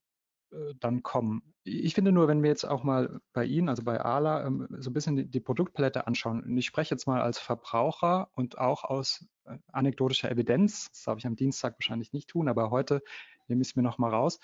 dann 0.79 1.03
kommen. 1.03 1.53
Ich 1.63 1.93
finde 1.93 2.11
nur, 2.11 2.27
wenn 2.27 2.41
wir 2.41 2.49
jetzt 2.49 2.65
auch 2.65 2.83
mal 2.83 3.19
bei 3.33 3.45
Ihnen, 3.45 3.69
also 3.69 3.83
bei 3.83 3.99
ALA, 3.99 4.45
ähm, 4.45 4.67
so 4.79 4.89
ein 4.89 4.93
bisschen 4.93 5.29
die, 5.29 5.39
Produktpalette 5.39 6.07
anschauen, 6.07 6.43
und 6.43 6.57
ich 6.57 6.65
spreche 6.65 6.93
jetzt 6.93 7.05
mal 7.05 7.21
als 7.21 7.39
Verbraucher 7.39 8.29
und 8.33 8.57
auch 8.57 8.83
aus 8.83 9.27
äh, 9.45 9.57
anekdotischer 9.71 10.31
Evidenz, 10.31 10.89
das 10.89 11.03
darf 11.03 11.19
ich 11.19 11.27
am 11.27 11.35
Dienstag 11.35 11.75
wahrscheinlich 11.75 12.13
nicht 12.13 12.29
tun, 12.29 12.47
aber 12.47 12.71
heute 12.71 13.03
nehme 13.47 13.61
ich 13.61 13.69
es 13.69 13.75
mir 13.75 13.83
noch 13.83 13.97
mal 13.97 14.09
raus. 14.09 14.39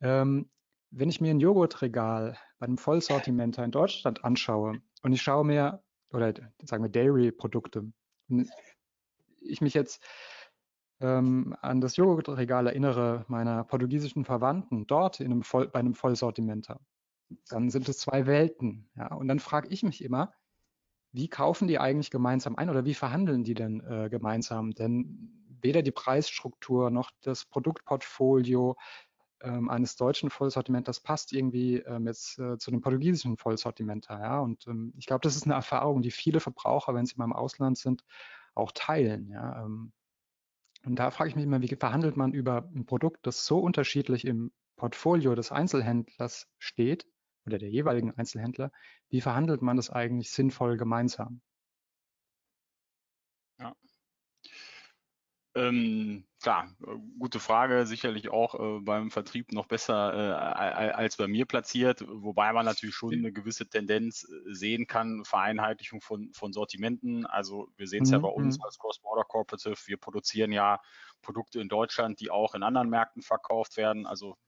Ähm, 0.00 0.50
wenn 0.90 1.08
ich 1.08 1.20
mir 1.20 1.30
ein 1.30 1.40
Joghurtregal 1.40 2.38
bei 2.58 2.66
einem 2.66 2.78
Vollsortimenter 2.78 3.64
in 3.64 3.70
Deutschland 3.70 4.24
anschaue 4.24 4.80
und 5.02 5.12
ich 5.12 5.22
schaue 5.22 5.44
mir, 5.44 5.82
oder 6.10 6.34
sagen 6.62 6.84
wir 6.84 6.90
Dairy-Produkte, 6.90 7.92
ich 9.40 9.60
mich 9.60 9.74
jetzt 9.74 10.02
ähm, 11.02 11.54
an 11.60 11.80
das 11.80 11.96
Joghurtregal 11.96 12.66
erinnere 12.66 13.24
meiner 13.28 13.64
portugiesischen 13.64 14.24
Verwandten 14.24 14.86
dort 14.86 15.20
in 15.20 15.32
einem 15.32 15.42
Voll, 15.42 15.68
bei 15.68 15.80
einem 15.80 15.94
Vollsortimenter, 15.94 16.80
dann 17.48 17.70
sind 17.70 17.88
es 17.88 17.98
zwei 17.98 18.26
Welten. 18.26 18.88
Ja? 18.96 19.14
Und 19.14 19.28
dann 19.28 19.40
frage 19.40 19.68
ich 19.68 19.82
mich 19.82 20.02
immer, 20.02 20.32
wie 21.12 21.28
kaufen 21.28 21.68
die 21.68 21.78
eigentlich 21.78 22.10
gemeinsam 22.10 22.56
ein 22.56 22.70
oder 22.70 22.84
wie 22.84 22.94
verhandeln 22.94 23.44
die 23.44 23.54
denn 23.54 23.80
äh, 23.80 24.08
gemeinsam? 24.08 24.72
Denn 24.72 25.30
weder 25.60 25.82
die 25.82 25.90
Preisstruktur 25.90 26.90
noch 26.90 27.10
das 27.20 27.44
Produktportfolio 27.44 28.76
ähm, 29.42 29.68
eines 29.68 29.96
deutschen 29.96 30.30
Vollsortimenters 30.30 31.00
passt 31.00 31.32
irgendwie 31.32 31.78
ähm, 31.78 32.06
jetzt 32.06 32.38
äh, 32.38 32.58
zu 32.58 32.70
dem 32.70 32.80
portugiesischen 32.80 33.36
Vollsortimenter. 33.36 34.18
Ja? 34.18 34.40
Und 34.40 34.66
ähm, 34.66 34.94
ich 34.96 35.06
glaube, 35.06 35.22
das 35.22 35.36
ist 35.36 35.44
eine 35.44 35.54
Erfahrung, 35.54 36.02
die 36.02 36.10
viele 36.10 36.40
Verbraucher, 36.40 36.94
wenn 36.94 37.06
sie 37.06 37.16
mal 37.16 37.24
im 37.24 37.32
Ausland 37.32 37.76
sind, 37.76 38.04
auch 38.54 38.72
teilen. 38.72 39.28
Ja? 39.28 39.64
Ähm, 39.64 39.92
und 40.84 40.96
da 40.96 41.10
frage 41.10 41.30
ich 41.30 41.36
mich 41.36 41.44
immer, 41.44 41.60
wie 41.62 41.68
verhandelt 41.76 42.16
man 42.16 42.32
über 42.32 42.68
ein 42.74 42.86
Produkt, 42.86 43.26
das 43.26 43.46
so 43.46 43.58
unterschiedlich 43.58 44.24
im 44.24 44.52
Portfolio 44.76 45.34
des 45.34 45.52
Einzelhändlers 45.52 46.48
steht 46.58 47.06
oder 47.46 47.58
der 47.58 47.70
jeweiligen 47.70 48.12
Einzelhändler, 48.12 48.70
wie 49.08 49.20
verhandelt 49.20 49.62
man 49.62 49.76
das 49.76 49.90
eigentlich 49.90 50.30
sinnvoll 50.30 50.76
gemeinsam? 50.76 51.40
Ja. 53.58 53.74
Ähm, 55.54 56.24
klar, 56.42 56.74
äh, 56.80 56.96
gute 57.18 57.38
Frage, 57.38 57.84
sicherlich 57.86 58.30
auch 58.30 58.54
äh, 58.54 58.80
beim 58.80 59.10
Vertrieb 59.10 59.52
noch 59.52 59.66
besser 59.66 60.14
äh, 60.14 60.92
als 60.92 61.18
bei 61.18 61.28
mir 61.28 61.44
platziert, 61.44 62.02
wobei 62.08 62.52
man 62.54 62.64
natürlich 62.64 62.94
schon 62.94 63.12
eine 63.12 63.32
gewisse 63.32 63.68
Tendenz 63.68 64.24
äh, 64.24 64.54
sehen 64.54 64.86
kann, 64.86 65.24
Vereinheitlichung 65.24 66.00
von, 66.00 66.32
von 66.32 66.54
Sortimenten. 66.54 67.26
Also 67.26 67.68
wir 67.76 67.86
sehen 67.86 68.04
es 68.04 68.08
mhm. 68.08 68.14
ja 68.14 68.18
bei 68.20 68.28
uns 68.28 68.58
mhm. 68.58 68.64
als 68.64 68.78
Cross-Border 68.78 69.24
Cooperative, 69.24 69.76
wir 69.86 69.98
produzieren 69.98 70.52
ja 70.52 70.80
Produkte 71.20 71.60
in 71.60 71.68
Deutschland, 71.68 72.20
die 72.20 72.30
auch 72.30 72.54
in 72.54 72.62
anderen 72.62 72.88
Märkten 72.88 73.22
verkauft 73.22 73.76
werden. 73.76 74.06
Also 74.06 74.38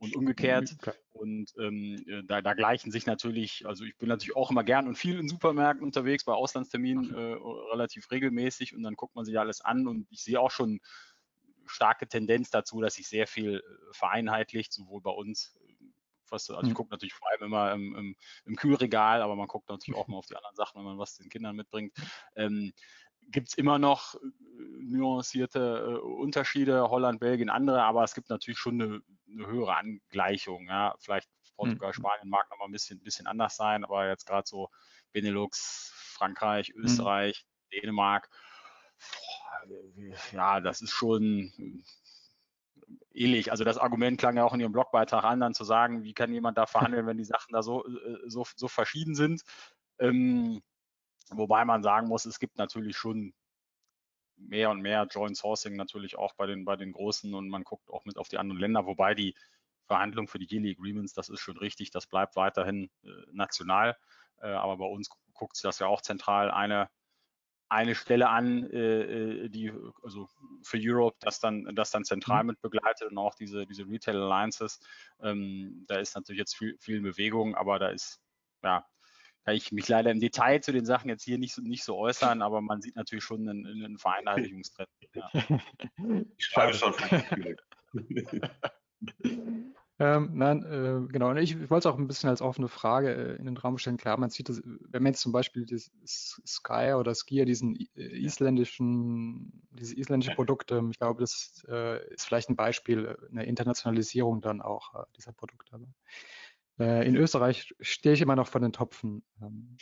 und 0.00 0.16
umgekehrt. 0.16 0.74
Okay. 0.78 0.92
Und 1.12 1.52
ähm, 1.58 2.02
äh, 2.08 2.22
da, 2.24 2.40
da, 2.40 2.54
gleichen 2.54 2.90
sich 2.90 3.06
natürlich, 3.06 3.66
also 3.66 3.84
ich 3.84 3.96
bin 3.98 4.08
natürlich 4.08 4.34
auch 4.34 4.50
immer 4.50 4.64
gern 4.64 4.88
und 4.88 4.96
viel 4.96 5.18
in 5.18 5.28
Supermärkten 5.28 5.84
unterwegs, 5.84 6.24
bei 6.24 6.32
Auslandsterminen 6.32 7.14
äh, 7.14 7.36
relativ 7.70 8.10
regelmäßig 8.10 8.74
und 8.74 8.82
dann 8.82 8.94
guckt 8.94 9.14
man 9.14 9.24
sich 9.24 9.38
alles 9.38 9.60
an 9.60 9.86
und 9.86 10.06
ich 10.10 10.22
sehe 10.22 10.40
auch 10.40 10.50
schon 10.50 10.80
starke 11.66 12.08
Tendenz 12.08 12.50
dazu, 12.50 12.80
dass 12.80 12.94
sich 12.94 13.08
sehr 13.08 13.26
viel 13.26 13.56
äh, 13.56 13.92
vereinheitlicht, 13.92 14.72
sowohl 14.72 15.02
bei 15.02 15.10
uns 15.10 15.54
was, 16.30 16.48
also 16.48 16.62
ich 16.62 16.68
mhm. 16.68 16.74
gucke 16.74 16.90
natürlich 16.90 17.14
vor 17.14 17.28
allem 17.28 17.42
immer 17.42 17.72
im, 17.72 17.94
im, 17.96 18.16
im, 18.44 18.56
Kühlregal, 18.56 19.20
aber 19.20 19.36
man 19.36 19.48
guckt 19.48 19.68
natürlich 19.68 19.98
auch 19.98 20.08
mal 20.08 20.16
auf 20.16 20.26
die 20.26 20.36
anderen 20.36 20.56
Sachen, 20.56 20.78
wenn 20.78 20.84
man 20.84 20.98
was 20.98 21.16
den 21.16 21.28
Kindern 21.28 21.56
mitbringt. 21.56 21.92
Ähm, 22.36 22.72
gibt 23.30 23.48
es 23.48 23.54
immer 23.54 23.78
noch 23.78 24.14
äh, 24.14 24.18
nuancierte 24.82 25.58
äh, 25.58 25.98
Unterschiede, 25.98 26.90
Holland, 26.90 27.20
Belgien, 27.20 27.50
andere, 27.50 27.82
aber 27.82 28.04
es 28.04 28.14
gibt 28.14 28.30
natürlich 28.30 28.58
schon 28.58 28.80
eine, 28.80 29.02
eine 29.32 29.46
höhere 29.46 29.76
Angleichung. 29.76 30.66
Ja. 30.68 30.94
Vielleicht 30.98 31.28
Portugal, 31.56 31.90
mhm. 31.90 31.94
Spanien 31.94 32.28
mag 32.28 32.48
noch 32.50 32.58
mal 32.58 32.66
ein 32.66 32.72
bisschen, 32.72 33.02
bisschen 33.02 33.26
anders 33.26 33.56
sein, 33.56 33.84
aber 33.84 34.08
jetzt 34.08 34.26
gerade 34.26 34.46
so 34.46 34.68
Benelux, 35.12 35.92
Frankreich, 35.94 36.72
mhm. 36.74 36.84
Österreich, 36.84 37.44
mhm. 37.44 37.80
Dänemark, 37.80 38.28
ja, 40.32 40.60
das 40.60 40.80
ist 40.80 40.92
schon 40.92 41.52
ähnlich. 43.12 43.50
Also 43.50 43.64
das 43.64 43.78
Argument 43.78 44.18
klang 44.18 44.36
ja 44.36 44.44
auch 44.44 44.54
in 44.54 44.60
Ihrem 44.60 44.72
Blogbeitrag 44.72 45.24
an, 45.24 45.40
dann 45.40 45.54
zu 45.54 45.64
sagen, 45.64 46.02
wie 46.02 46.14
kann 46.14 46.32
jemand 46.32 46.58
da 46.58 46.66
verhandeln, 46.66 47.06
wenn 47.06 47.18
die 47.18 47.24
Sachen 47.24 47.52
da 47.52 47.62
so, 47.62 47.86
äh, 47.86 48.18
so, 48.26 48.46
so 48.56 48.68
verschieden 48.68 49.14
sind. 49.14 49.42
Ähm, 49.98 50.62
Wobei 51.30 51.64
man 51.64 51.82
sagen 51.82 52.08
muss, 52.08 52.24
es 52.24 52.38
gibt 52.38 52.58
natürlich 52.58 52.96
schon 52.96 53.34
mehr 54.36 54.70
und 54.70 54.80
mehr 54.80 55.06
Joint 55.10 55.36
Sourcing 55.36 55.76
natürlich 55.76 56.16
auch 56.16 56.34
bei 56.34 56.46
den, 56.46 56.64
bei 56.64 56.76
den 56.76 56.92
Großen 56.92 57.34
und 57.34 57.48
man 57.48 57.64
guckt 57.64 57.90
auch 57.90 58.04
mit 58.04 58.18
auf 58.18 58.28
die 58.28 58.38
anderen 58.38 58.60
Länder, 58.60 58.86
wobei 58.86 59.14
die 59.14 59.34
Verhandlung 59.86 60.28
für 60.28 60.38
die 60.38 60.46
Yearly 60.50 60.72
Agreements, 60.72 61.12
das 61.12 61.28
ist 61.28 61.40
schon 61.40 61.58
richtig, 61.58 61.90
das 61.90 62.06
bleibt 62.06 62.36
weiterhin 62.36 62.90
äh, 63.04 63.08
national, 63.32 63.96
äh, 64.40 64.48
aber 64.48 64.78
bei 64.78 64.86
uns 64.86 65.10
guckt 65.34 65.56
sich 65.56 65.62
das 65.62 65.78
ja 65.78 65.86
auch 65.86 66.00
zentral 66.00 66.50
eine, 66.50 66.88
eine 67.68 67.94
Stelle 67.94 68.28
an, 68.28 68.68
äh, 68.70 69.44
äh 69.44 69.48
die 69.48 69.72
also 70.02 70.28
für 70.62 70.78
Europe 70.80 71.16
das 71.20 71.40
dann, 71.40 71.74
das 71.74 71.90
dann 71.90 72.04
zentral 72.04 72.42
mhm. 72.42 72.48
mit 72.48 72.60
begleitet 72.60 73.10
und 73.10 73.18
auch 73.18 73.34
diese, 73.34 73.66
diese 73.66 73.86
Retail 73.86 74.16
Alliances. 74.16 74.80
Ähm, 75.20 75.84
da 75.86 75.98
ist 75.98 76.14
natürlich 76.14 76.38
jetzt 76.38 76.56
viel, 76.56 76.76
viel 76.78 77.00
Bewegung, 77.00 77.54
aber 77.54 77.78
da 77.78 77.88
ist 77.88 78.20
ja 78.62 78.86
kann 79.44 79.54
ich 79.54 79.72
mich 79.72 79.88
leider 79.88 80.10
im 80.10 80.20
Detail 80.20 80.60
zu 80.60 80.72
den 80.72 80.84
Sachen 80.84 81.08
jetzt 81.08 81.24
hier 81.24 81.38
nicht 81.38 81.54
so, 81.54 81.62
nicht 81.62 81.84
so 81.84 81.96
äußern, 81.96 82.42
aber 82.42 82.60
man 82.60 82.82
sieht 82.82 82.96
natürlich 82.96 83.24
schon 83.24 83.48
einen, 83.48 83.66
einen 83.66 83.98
Vereinheitlichungstrend. 83.98 84.88
Ja. 85.14 85.30
Ich 86.36 86.46
schreibe 86.46 86.74
schon. 86.74 86.94
ähm, 89.98 90.30
nein, 90.34 90.62
äh, 90.64 91.12
genau. 91.12 91.30
Und 91.30 91.38
ich, 91.38 91.52
ich 91.52 91.70
wollte 91.70 91.88
es 91.88 91.92
auch 91.92 91.98
ein 91.98 92.06
bisschen 92.06 92.30
als 92.30 92.42
offene 92.42 92.68
Frage 92.68 93.14
äh, 93.14 93.36
in 93.36 93.46
den 93.46 93.56
Raum 93.56 93.78
stellen. 93.78 93.96
Klar, 93.96 94.18
man 94.18 94.30
sieht 94.30 94.48
das, 94.48 94.62
wenn 94.64 95.02
man 95.02 95.12
jetzt 95.12 95.22
zum 95.22 95.32
Beispiel 95.32 95.66
das 95.66 95.90
Sky 96.46 96.94
oder 96.94 97.14
Skier, 97.14 97.44
diesen 97.44 97.76
äh, 97.96 98.24
isländischen, 98.24 99.66
diese 99.70 99.96
isländische 99.96 100.34
Produkte, 100.34 100.82
ich 100.90 100.98
glaube, 100.98 101.20
das 101.20 101.64
äh, 101.68 102.12
ist 102.12 102.24
vielleicht 102.24 102.50
ein 102.50 102.56
Beispiel, 102.56 103.06
äh, 103.06 103.16
eine 103.30 103.44
Internationalisierung 103.46 104.40
dann 104.40 104.62
auch 104.62 104.94
äh, 104.94 105.04
dieser 105.16 105.32
Produkte. 105.32 105.80
Äh, 106.80 107.06
in 107.06 107.14
Österreich 107.16 107.74
stehe 107.80 108.14
ich 108.14 108.22
immer 108.22 108.36
noch 108.36 108.48
vor 108.48 108.60
den 108.60 108.72
Topfen. 108.72 109.22
Ähm, 109.42 109.76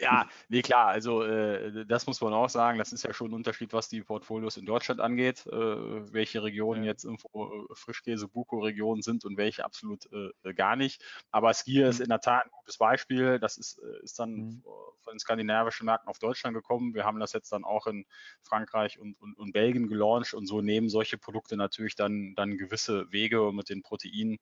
ja, 0.00 0.26
nee, 0.48 0.62
klar, 0.62 0.88
also 0.88 1.22
äh, 1.22 1.84
das 1.86 2.06
muss 2.06 2.20
man 2.22 2.32
auch 2.32 2.48
sagen, 2.48 2.78
das 2.78 2.92
ist 2.92 3.04
ja 3.04 3.12
schon 3.12 3.30
ein 3.30 3.34
Unterschied, 3.34 3.74
was 3.74 3.88
die 3.88 4.02
Portfolios 4.02 4.56
in 4.56 4.64
Deutschland 4.64 5.00
angeht, 5.00 5.46
äh, 5.46 5.52
welche 5.52 6.42
Regionen 6.42 6.82
jetzt 6.82 7.04
irgendwo 7.04 7.66
äh, 7.70 7.74
Frischkäse, 7.74 8.26
Buko-Regionen 8.26 9.02
sind 9.02 9.26
und 9.26 9.36
welche 9.36 9.64
absolut 9.64 10.08
äh, 10.12 10.54
gar 10.54 10.76
nicht. 10.76 11.02
Aber 11.30 11.52
Skier 11.52 11.88
ist 11.88 11.98
mhm. 11.98 12.04
in 12.04 12.08
der 12.08 12.20
Tat 12.20 12.46
ein 12.46 12.50
gutes 12.52 12.78
Beispiel, 12.78 13.38
das 13.38 13.58
ist, 13.58 13.78
äh, 13.78 14.02
ist 14.02 14.18
dann 14.18 14.30
mhm. 14.30 14.62
von 15.00 15.12
den 15.12 15.18
skandinavischen 15.18 15.84
Märkten 15.84 16.08
auf 16.08 16.18
Deutschland 16.18 16.54
gekommen. 16.54 16.94
Wir 16.94 17.04
haben 17.04 17.20
das 17.20 17.34
jetzt 17.34 17.52
dann 17.52 17.64
auch 17.64 17.86
in 17.86 18.06
Frankreich 18.40 18.98
und, 18.98 19.20
und, 19.20 19.36
und 19.36 19.52
Belgien 19.52 19.88
gelauncht 19.88 20.32
und 20.32 20.46
so 20.46 20.62
nehmen 20.62 20.88
solche 20.88 21.18
Produkte 21.18 21.56
natürlich 21.56 21.96
dann, 21.96 22.34
dann 22.34 22.56
gewisse 22.56 23.12
Wege 23.12 23.52
mit 23.52 23.68
den 23.68 23.82
Proteinen 23.82 24.38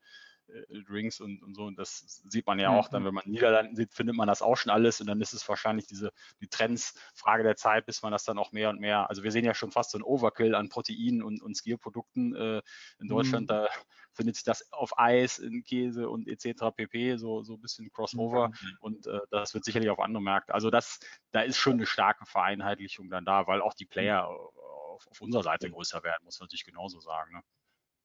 Drinks 0.86 1.20
und, 1.20 1.42
und 1.42 1.55
so. 1.55 1.64
Und 1.64 1.78
das 1.78 2.22
sieht 2.28 2.46
man 2.46 2.59
ja 2.59 2.70
auch 2.70 2.88
dann, 2.88 3.03
mhm. 3.03 3.07
wenn 3.07 3.14
man 3.14 3.24
in 3.24 3.32
Niederlanden 3.32 3.76
sieht, 3.76 3.92
findet 3.92 4.16
man 4.16 4.28
das 4.28 4.42
auch 4.42 4.57
schon 4.57 4.70
alles. 4.70 5.01
Und 5.01 5.07
dann 5.07 5.20
ist 5.20 5.32
es 5.32 5.48
wahrscheinlich 5.48 5.86
diese 5.86 6.12
die 6.40 6.48
Trends, 6.48 6.94
Frage 7.14 7.42
der 7.42 7.57
Zeit, 7.57 7.86
bis 7.86 8.03
man 8.03 8.12
das 8.12 8.24
dann 8.24 8.38
auch 8.38 8.53
mehr 8.53 8.70
und 8.70 8.80
mehr. 8.80 9.09
Also 9.09 9.22
wir 9.22 9.32
sehen 9.32 9.44
ja 9.44 9.55
schon 9.55 9.70
fast 9.70 9.90
so 9.90 9.98
ein 9.98 10.03
Overkill 10.03 10.55
an 10.55 10.68
Proteinen 10.68 11.22
und, 11.22 11.42
und 11.42 11.57
Skierprodukten 11.57 12.34
äh, 12.34 12.62
in 12.98 13.09
Deutschland. 13.09 13.44
Mhm. 13.44 13.48
Da 13.48 13.68
findet 14.12 14.36
sich 14.36 14.44
das 14.44 14.70
auf 14.72 14.98
Eis, 14.98 15.38
in 15.38 15.62
Käse 15.64 16.09
und 16.09 16.28
etc. 16.28 16.74
pp. 16.74 17.16
So, 17.16 17.42
so 17.42 17.55
ein 17.55 17.61
bisschen 17.61 17.90
Crossover. 17.90 18.48
Mhm. 18.48 18.76
Und 18.80 19.07
äh, 19.07 19.20
das 19.30 19.55
wird 19.55 19.64
sicherlich 19.64 19.90
auf 19.90 20.01
andere 20.01 20.22
Märkte. 20.22 20.55
Also 20.55 20.70
das, 20.70 21.01
da 21.32 21.42
ist 21.42 21.59
schon 21.59 21.74
eine 21.74 21.86
starke 21.86 22.26
Vereinheitlichung 22.26 23.11
dann 23.11 23.24
da, 23.24 23.46
weil 23.46 23.62
auch 23.62 23.74
die 23.74 23.86
Player 23.86 24.26
auf, 24.26 25.07
auf 25.09 25.20
unserer 25.20 25.42
Seite 25.42 25.70
größer 25.70 26.03
werden, 26.03 26.24
muss 26.24 26.38
man 26.38 26.46
natürlich 26.46 26.64
genauso 26.64 27.01
sagen. 27.01 27.32
Ne? 27.34 27.42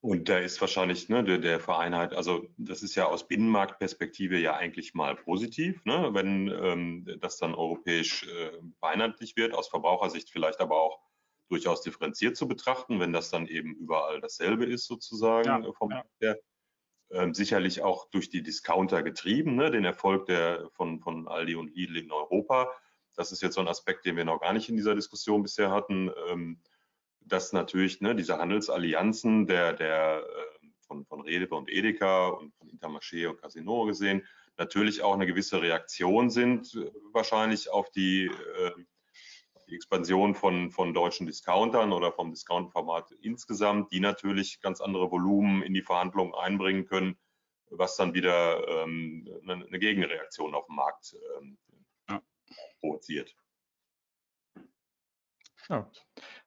Und 0.05 0.29
da 0.29 0.37
ist 0.37 0.61
wahrscheinlich 0.61 1.09
ne, 1.09 1.23
der, 1.23 1.39
der 1.39 1.59
Vereinheit, 1.59 2.13
also 2.13 2.47
das 2.57 2.83
ist 2.83 2.93
ja 2.93 3.07
aus 3.07 3.27
Binnenmarktperspektive 3.27 4.37
ja 4.37 4.53
eigentlich 4.55 4.93
mal 4.93 5.15
positiv, 5.15 5.83
ne, 5.83 6.11
wenn 6.13 6.47
ähm, 6.47 7.17
das 7.21 7.37
dann 7.37 7.55
europäisch 7.55 8.27
äh, 8.27 8.51
vereinheitlich 8.77 9.35
wird, 9.35 9.55
aus 9.55 9.67
Verbrauchersicht 9.67 10.29
vielleicht 10.29 10.59
aber 10.59 10.79
auch 10.79 10.99
durchaus 11.49 11.81
differenziert 11.81 12.37
zu 12.37 12.47
betrachten, 12.47 12.99
wenn 12.99 13.13
das 13.13 13.31
dann 13.31 13.47
eben 13.47 13.73
überall 13.73 14.21
dasselbe 14.21 14.65
ist 14.65 14.85
sozusagen 14.85 15.63
ja, 15.63 15.67
äh, 15.67 15.73
vom 15.73 15.89
ja. 15.89 16.03
her. 16.19 16.39
Ähm, 17.09 17.33
sicherlich 17.33 17.81
auch 17.81 18.07
durch 18.11 18.29
die 18.29 18.43
Discounter 18.43 19.01
getrieben, 19.01 19.55
ne, 19.55 19.71
den 19.71 19.85
Erfolg 19.85 20.27
der, 20.27 20.69
von, 20.73 20.99
von 20.99 21.27
Aldi 21.27 21.55
und 21.55 21.75
Lidl 21.75 21.97
in 21.97 22.11
Europa. 22.11 22.71
Das 23.15 23.31
ist 23.31 23.41
jetzt 23.41 23.55
so 23.55 23.61
ein 23.61 23.67
Aspekt, 23.67 24.05
den 24.05 24.17
wir 24.17 24.25
noch 24.25 24.39
gar 24.39 24.53
nicht 24.53 24.69
in 24.69 24.77
dieser 24.77 24.93
Diskussion 24.93 25.41
bisher 25.41 25.71
hatten. 25.71 26.11
Ähm, 26.29 26.61
dass 27.25 27.53
natürlich 27.53 28.01
ne, 28.01 28.15
diese 28.15 28.37
Handelsallianzen 28.37 29.47
der, 29.47 29.73
der 29.73 30.23
äh, 30.23 30.67
von, 30.81 31.05
von 31.05 31.21
Rewe 31.21 31.55
und 31.55 31.69
Edeka 31.69 32.27
und 32.29 32.53
von 32.55 32.69
Intermarché 32.69 33.27
und 33.27 33.41
Casino 33.41 33.85
gesehen 33.85 34.23
natürlich 34.57 35.01
auch 35.01 35.13
eine 35.13 35.25
gewisse 35.25 35.61
Reaktion 35.61 36.29
sind, 36.29 36.73
äh, 36.75 36.91
wahrscheinlich 37.11 37.69
auf 37.69 37.89
die, 37.91 38.25
äh, 38.25 38.71
die 39.67 39.75
Expansion 39.75 40.35
von, 40.35 40.71
von 40.71 40.93
deutschen 40.93 41.25
Discountern 41.25 41.91
oder 41.91 42.11
vom 42.11 42.31
Discount-Format 42.31 43.11
insgesamt, 43.21 43.91
die 43.91 43.99
natürlich 43.99 44.61
ganz 44.61 44.81
andere 44.81 45.11
Volumen 45.11 45.63
in 45.63 45.73
die 45.73 45.81
Verhandlungen 45.81 46.35
einbringen 46.35 46.85
können, 46.85 47.17
was 47.69 47.95
dann 47.97 48.13
wieder 48.13 48.67
ähm, 48.67 49.27
eine, 49.43 49.65
eine, 49.65 49.79
Gegenreaktion 49.79 50.53
auf 50.53 50.67
dem 50.67 50.75
Markt 50.75 51.15
ähm, 51.37 51.57
ja. 52.09 52.21
provoziert. 52.79 53.35
Ja, 55.67 55.89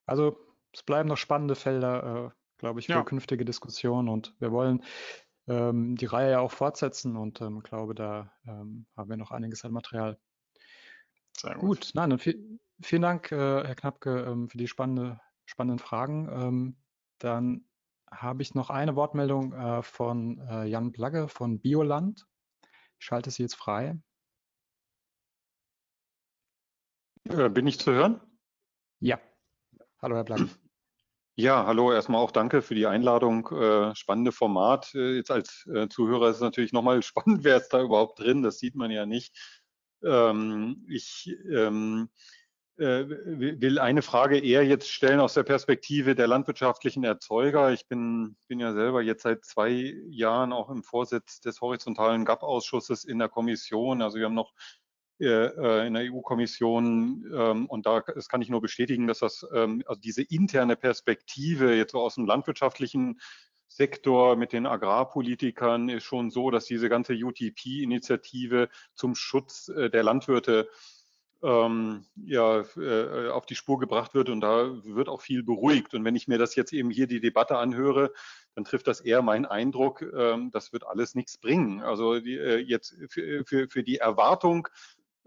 also 0.07 0.39
es 0.73 0.83
bleiben 0.83 1.09
noch 1.09 1.17
spannende 1.17 1.55
Felder, 1.55 2.27
äh, 2.27 2.31
glaube 2.59 2.81
ich, 2.81 2.87
für 2.87 2.93
ja. 2.93 3.03
künftige 3.03 3.45
Diskussionen 3.45 4.09
und 4.09 4.35
wir 4.39 4.53
wollen 4.53 4.83
ähm, 5.47 5.97
die 5.97 6.07
Reihe 6.07 6.33
ja 6.33 6.41
auch 6.41 6.53
fortsetzen 6.53 7.17
und 7.17 7.41
ähm, 7.41 7.61
glaube, 7.61 7.95
da 7.95 8.33
ähm, 8.47 8.87
haben 8.97 9.11
wir 9.11 9.17
noch 9.17 9.31
einiges 9.31 9.65
an 9.65 9.73
Material. 9.73 10.19
Sehr 11.37 11.55
gut. 11.55 11.61
gut 11.61 11.91
nein, 11.95 12.11
dann 12.11 12.19
viel, 12.19 12.61
vielen 12.81 13.03
Dank, 13.03 13.33
äh, 13.33 13.65
Herr 13.65 13.75
Knappke, 13.75 14.25
ähm, 14.29 14.49
für 14.49 14.59
die 14.59 14.69
spannende, 14.69 15.21
spannenden 15.47 15.79
Fragen. 15.79 16.29
Ähm, 16.31 16.77
dann 17.19 17.65
habe 18.11 18.43
ich 18.43 18.55
noch 18.55 18.71
eine 18.71 18.97
Wortmeldung 18.97 19.53
äh, 19.53 19.83
von 19.83 20.39
äh, 20.49 20.65
Jan 20.65 20.93
Blagge 20.93 21.29
von 21.29 21.61
Bioland. 21.61 22.27
Ich 22.99 23.07
schalte 23.07 23.31
Sie 23.31 23.43
jetzt 23.43 23.55
frei. 23.55 23.99
Äh, 27.25 27.49
bin 27.49 27.67
ich 27.67 27.79
zu 27.79 27.93
hören? 27.93 28.21
Ja. 29.01 29.21
Hallo, 30.01 30.15
Herr 30.15 30.25
Blagge. 30.25 30.49
Ja, 31.35 31.67
hallo, 31.67 31.93
erstmal 31.93 32.21
auch 32.21 32.31
danke 32.31 32.63
für 32.63 32.77
die 32.77 32.87
Einladung. 32.87 33.49
Äh, 33.49 33.95
spannende 33.97 34.31
Format. 34.31 34.95
Äh, 34.95 35.17
jetzt 35.17 35.31
als 35.33 35.67
äh, 35.67 35.89
Zuhörer 35.89 36.31
ist 36.31 36.37
es 36.37 36.43
natürlich 36.43 36.73
nochmal 36.73 37.03
spannend, 37.05 37.43
wer 37.43 37.57
ist 37.57 37.71
da 37.71 37.83
überhaupt 37.83 38.21
drin, 38.21 38.43
das 38.43 38.59
sieht 38.59 38.77
man 38.77 38.93
ja 38.93 39.07
nicht. 39.07 39.37
Ähm, 40.05 40.87
ich 40.89 41.35
ähm, 41.51 42.11
äh, 42.77 43.09
will 43.09 43.81
eine 43.81 44.03
Frage 44.03 44.39
eher 44.39 44.65
jetzt 44.65 44.89
stellen 44.89 45.19
aus 45.19 45.35
der 45.35 45.43
Perspektive 45.43 46.15
der 46.15 46.29
landwirtschaftlichen 46.29 47.03
Erzeuger. 47.03 47.73
Ich 47.73 47.89
bin, 47.89 48.37
bin 48.47 48.61
ja 48.61 48.73
selber 48.73 49.03
jetzt 49.03 49.25
seit 49.25 49.45
zwei 49.45 49.97
Jahren 50.11 50.53
auch 50.53 50.71
im 50.71 50.85
Vorsitz 50.85 51.41
des 51.41 51.61
horizontalen 51.61 52.25
GAP-Ausschusses 52.25 53.05
in 53.05 53.19
der 53.19 53.29
Kommission. 53.29 54.01
Also 54.01 54.19
wir 54.19 54.27
haben 54.27 54.35
noch 54.35 54.53
in 55.21 55.95
der 55.95 56.13
EU-Kommission 56.13 57.25
ähm, 57.35 57.67
und 57.67 57.87
da 57.87 58.01
das 58.01 58.29
kann 58.29 58.41
ich 58.41 58.51
nur 58.51 58.61
bestätigen, 58.61 59.07
dass 59.07 59.19
das 59.19 59.45
ähm, 59.53 59.83
also 59.87 60.01
diese 60.01 60.23
interne 60.23 60.77
Perspektive 60.77 61.75
jetzt 61.75 61.93
so 61.93 62.01
aus 62.01 62.15
dem 62.15 62.27
landwirtschaftlichen 62.27 63.19
Sektor 63.69 64.37
mit 64.37 64.53
den 64.53 64.67
Agrarpolitikern 64.67 65.89
ist 65.89 66.05
schon 66.05 66.31
so, 66.31 66.51
dass 66.51 66.65
diese 66.65 66.89
ganze 66.89 67.13
UTP-Initiative 67.15 68.69
zum 68.95 69.15
Schutz 69.15 69.69
äh, 69.69 69.91
der 69.91 70.03
Landwirte 70.03 70.69
ähm, 71.43 72.07
ja, 72.17 72.65
äh, 72.77 73.29
auf 73.29 73.47
die 73.47 73.55
Spur 73.55 73.79
gebracht 73.79 74.15
wird 74.15 74.29
und 74.29 74.41
da 74.41 74.73
wird 74.85 75.09
auch 75.09 75.21
viel 75.21 75.45
beruhigt. 75.45 75.95
Und 75.95 76.05
wenn 76.05 76.17
ich 76.17 76.27
mir 76.27 76.39
das 76.39 76.57
jetzt 76.57 76.73
eben 76.73 76.91
hier 76.91 77.07
die 77.07 77.21
Debatte 77.21 77.59
anhöre, 77.59 78.13
dann 78.55 78.65
trifft 78.65 78.89
das 78.89 79.01
eher 79.01 79.23
meinen 79.23 79.47
Eindruck, 79.47 80.03
ähm, 80.03 80.51
das 80.51 80.73
wird 80.73 80.85
alles 80.87 81.15
nichts 81.15 81.39
bringen. 81.39 81.81
Also 81.81 82.19
die, 82.19 82.37
äh, 82.37 82.57
jetzt 82.57 82.97
für, 83.09 83.45
für, 83.45 83.69
für 83.69 83.85
die 83.85 83.99
Erwartung 83.99 84.67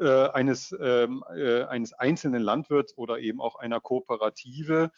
äh, 0.01 0.29
eines, 0.29 0.75
ähm, 0.81 1.23
äh, 1.33 1.63
eines 1.63 1.93
einzelnen 1.93 2.41
Landwirts 2.41 2.97
oder 2.97 3.19
eben 3.19 3.39
auch 3.39 3.55
einer 3.55 3.79
Kooperative 3.79 4.91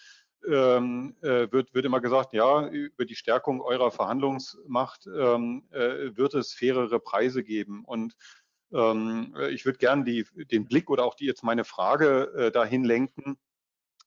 ähm, 0.47 1.15
äh, 1.21 1.51
wird, 1.51 1.73
wird 1.73 1.85
immer 1.85 2.01
gesagt, 2.01 2.33
ja, 2.33 2.67
über 2.67 3.05
die 3.05 3.15
Stärkung 3.15 3.61
eurer 3.61 3.91
Verhandlungsmacht 3.91 5.07
ähm, 5.07 5.67
äh, 5.71 6.15
wird 6.15 6.33
es 6.33 6.53
fairere 6.53 6.99
Preise 6.99 7.43
geben. 7.43 7.83
Und 7.85 8.15
ähm, 8.71 9.35
ich 9.51 9.65
würde 9.65 9.77
gerne 9.77 10.03
den 10.03 10.67
Blick 10.67 10.89
oder 10.89 11.05
auch 11.05 11.15
die 11.15 11.25
jetzt 11.25 11.43
meine 11.43 11.63
Frage 11.63 12.33
äh, 12.35 12.51
dahin 12.51 12.83
lenken, 12.83 13.37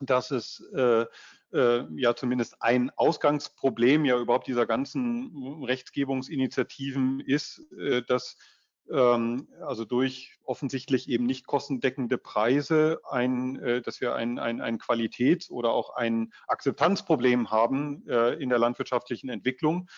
dass 0.01 0.31
es 0.31 0.61
äh, 0.75 1.07
äh, 1.53 1.85
ja 1.97 2.15
zumindest 2.15 2.61
ein 2.61 2.91
Ausgangsproblem 2.97 4.05
ja 4.05 4.19
überhaupt 4.19 4.47
dieser 4.47 4.67
ganzen 4.67 5.63
Rechtsgebungsinitiativen 5.65 7.21
ist, 7.21 7.63
äh, 7.79 8.03
dass 8.03 8.37
also 8.89 9.85
durch 9.85 10.37
offensichtlich 10.45 11.09
eben 11.09 11.27
nicht 11.27 11.47
kostendeckende 11.47 12.19
Preise 12.19 13.01
ein, 13.11 13.57
äh, 13.61 13.83
dass 13.83 14.01
wir 14.01 14.15
ein, 14.15 14.39
ein, 14.39 14.61
ein 14.61 14.79
Qualitäts- 14.79 15.51
oder 15.51 15.71
auch 15.71 15.91
ein 15.91 16.33
Akzeptanzproblem 16.47 17.51
haben 17.51 18.07
äh, 18.09 18.35
in 18.35 18.49
der 18.49 18.59
landwirtschaftlichen 18.59 19.29
Entwicklung. 19.29 19.89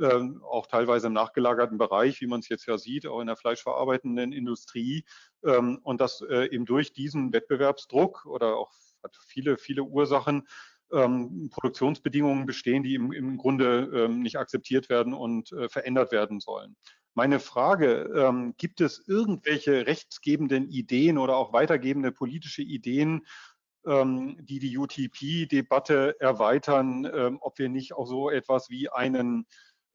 Ähm, 0.00 0.42
auch 0.42 0.66
teilweise 0.66 1.06
im 1.06 1.12
nachgelagerten 1.12 1.78
Bereich, 1.78 2.20
wie 2.20 2.26
man 2.26 2.40
es 2.40 2.48
jetzt 2.48 2.66
ja 2.66 2.78
sieht, 2.78 3.06
auch 3.06 3.20
in 3.20 3.28
der 3.28 3.36
fleischverarbeitenden 3.36 4.32
Industrie. 4.32 5.04
Ähm, 5.44 5.78
und 5.82 6.00
dass 6.00 6.20
äh, 6.20 6.48
eben 6.50 6.66
durch 6.66 6.92
diesen 6.92 7.32
Wettbewerbsdruck 7.32 8.26
oder 8.26 8.56
auch 8.56 8.72
hat 9.02 9.16
viele, 9.26 9.56
viele 9.56 9.84
Ursachen, 9.84 10.48
ähm, 10.92 11.50
Produktionsbedingungen 11.50 12.46
bestehen, 12.46 12.82
die 12.82 12.94
im, 12.94 13.12
im 13.12 13.36
Grunde 13.36 13.90
ähm, 13.94 14.20
nicht 14.20 14.36
akzeptiert 14.36 14.88
werden 14.88 15.14
und 15.14 15.52
äh, 15.52 15.68
verändert 15.68 16.12
werden 16.12 16.40
sollen. 16.40 16.76
Meine 17.14 17.38
Frage, 17.38 18.10
ähm, 18.16 18.54
gibt 18.56 18.80
es 18.80 19.02
irgendwelche 19.06 19.86
rechtsgebenden 19.86 20.68
Ideen 20.68 21.16
oder 21.16 21.36
auch 21.36 21.52
weitergebende 21.52 22.10
politische 22.10 22.62
Ideen, 22.62 23.24
ähm, 23.86 24.36
die 24.40 24.58
die 24.58 24.76
UTP-Debatte 24.76 26.16
erweitern, 26.20 27.08
ähm, 27.12 27.38
ob 27.40 27.58
wir 27.58 27.68
nicht 27.68 27.92
auch 27.94 28.06
so 28.06 28.30
etwas 28.30 28.68
wie 28.68 28.88
einen, 28.88 29.46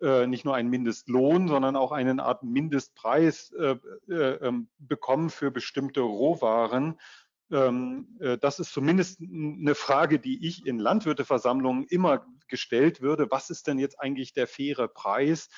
äh, 0.01 0.27
nicht 0.27 0.45
nur 0.45 0.55
einen 0.55 0.69
Mindestlohn, 0.69 1.49
sondern 1.49 1.75
auch 1.75 1.91
eine 1.91 2.23
Art 2.23 2.43
Mindestpreis 2.43 3.51
äh, 3.51 3.75
äh, 4.09 4.35
ähm, 4.47 4.69
bekommen 4.77 5.29
für 5.29 5.51
bestimmte 5.51 6.01
Rohwaren? 6.01 6.99
Ähm, 7.51 8.17
äh, 8.21 8.37
das 8.37 8.59
ist 8.59 8.71
zumindest 8.71 9.21
eine 9.21 9.75
Frage, 9.75 10.19
die 10.19 10.47
ich 10.47 10.65
in 10.65 10.79
Landwirteversammlungen 10.79 11.85
immer 11.85 12.25
gestellt 12.47 13.01
würde. 13.01 13.29
Was 13.29 13.49
ist 13.49 13.67
denn 13.67 13.79
jetzt 13.79 13.99
eigentlich 13.99 14.33
der 14.33 14.47
faire 14.47 14.87
Preis? 14.87 15.49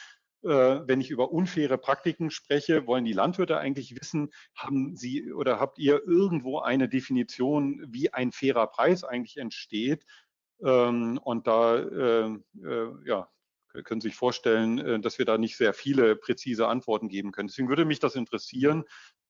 Äh, 0.44 0.88
wenn 0.88 1.02
ich 1.02 1.12
über 1.12 1.32
unfaire 1.32 1.78
Praktiken 1.78 2.32
spreche, 2.32 2.88
wollen 2.88 3.06
die 3.06 3.14
Landwirte 3.14 3.60
eigentlich 3.60 3.96
wissen, 4.02 4.32
haben 4.56 4.96
Sie 4.96 5.32
oder 5.32 5.60
habt 5.60 5.78
ihr 5.78 6.02
irgendwo 6.08 6.58
eine 6.60 6.90
Definition, 6.90 7.86
wie 7.88 8.12
ein 8.12 8.32
fairer 8.32 8.66
Preis 8.68 9.04
eigentlich 9.04 9.38
entsteht? 9.38 10.04
Ähm, 10.64 11.20
und 11.24 11.46
da 11.46 11.78
äh, 11.78 12.40
äh, 12.64 12.90
ja, 13.06 13.30
können 13.86 14.02
Sie 14.02 14.08
sich 14.10 14.18
vorstellen, 14.18 15.02
dass 15.02 15.18
wir 15.18 15.26
da 15.26 15.38
nicht 15.38 15.56
sehr 15.56 15.74
viele 15.74 16.18
präzise 16.18 16.68
Antworten 16.68 17.08
geben 17.08 17.32
können. 17.32 17.48
Deswegen 17.48 17.70
würde 17.70 17.86
mich 17.86 18.00
das 18.00 18.16
interessieren, 18.16 18.84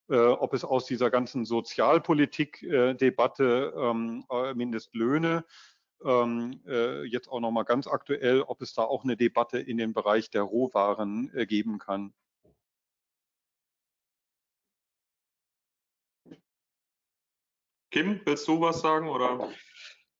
ob 0.07 0.55
es 0.55 0.65
aus 0.65 0.87
dieser 0.87 1.11
ganzen 1.11 1.45
Sozialpolitik-Debatte 1.45 3.71
ähm, 3.77 4.25
Mindestlöhne 4.55 5.45
ähm, 6.03 6.61
äh, 6.67 7.03
jetzt 7.03 7.27
auch 7.27 7.39
nochmal 7.39 7.65
ganz 7.65 7.87
aktuell, 7.87 8.41
ob 8.41 8.61
es 8.61 8.73
da 8.73 8.83
auch 8.83 9.03
eine 9.03 9.17
Debatte 9.17 9.59
in 9.59 9.77
dem 9.77 9.93
Bereich 9.93 10.29
der 10.29 10.43
Rohwaren 10.43 11.31
äh, 11.33 11.45
geben 11.45 11.79
kann. 11.79 12.13
Kim, 17.91 18.21
willst 18.25 18.47
du 18.47 18.61
was 18.61 18.81
sagen 18.81 19.09
oder? 19.09 19.49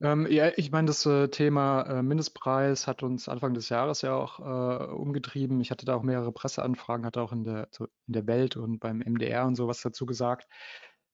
Ähm, 0.02 0.28
ja, 0.30 0.52
ich 0.56 0.72
meine, 0.72 0.88
das 0.88 1.06
äh, 1.06 1.30
Thema 1.30 1.84
äh, 1.84 2.02
Mindestpreis 2.02 2.88
hat 2.88 3.04
uns 3.04 3.30
Anfang 3.30 3.54
des 3.54 3.70
Jahres 3.70 4.02
ja 4.02 4.16
auch 4.16 4.40
äh, 4.40 4.86
umgetrieben. 4.92 5.62
Ich 5.62 5.70
hatte 5.70 5.86
da 5.86 5.96
auch 5.96 6.02
mehrere 6.02 6.32
Presseanfragen, 6.32 7.06
hatte 7.06 7.22
auch 7.22 7.32
in 7.32 7.44
der, 7.44 7.68
so 7.72 7.86
in 8.08 8.14
der 8.14 8.26
Welt 8.26 8.58
und 8.58 8.80
beim 8.80 8.98
MDR 9.00 9.46
und 9.46 9.56
sowas 9.56 9.82
dazu 9.82 10.06
gesagt. 10.08 10.48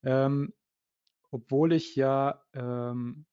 Ähm, 0.04 0.54
obwohl 1.32 1.74
ich 1.74 1.96
ja 1.96 2.42
ähm, 2.54 3.26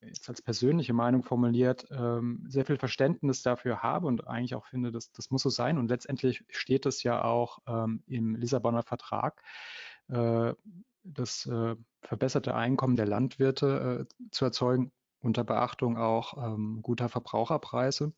jetzt 0.00 0.28
als 0.28 0.42
persönliche 0.42 0.92
Meinung 0.92 1.22
formuliert, 1.22 1.86
ähm, 1.90 2.44
sehr 2.48 2.64
viel 2.64 2.78
Verständnis 2.78 3.42
dafür 3.42 3.82
habe 3.82 4.06
und 4.06 4.26
eigentlich 4.26 4.54
auch 4.54 4.66
finde, 4.66 4.92
dass 4.92 5.12
das 5.12 5.30
muss 5.30 5.42
so 5.42 5.50
sein. 5.50 5.78
Und 5.78 5.88
letztendlich 5.88 6.44
steht 6.48 6.86
es 6.86 7.02
ja 7.02 7.24
auch 7.24 7.58
ähm, 7.66 8.02
im 8.06 8.36
Lissabonner 8.36 8.82
Vertrag, 8.82 9.42
äh, 10.08 10.54
das 11.04 11.46
äh, 11.46 11.76
verbesserte 12.02 12.54
Einkommen 12.54 12.96
der 12.96 13.06
Landwirte 13.06 14.06
äh, 14.08 14.28
zu 14.30 14.44
erzeugen, 14.44 14.92
unter 15.20 15.44
Beachtung 15.44 15.96
auch 15.96 16.36
ähm, 16.36 16.80
guter 16.82 17.08
Verbraucherpreise 17.08 18.12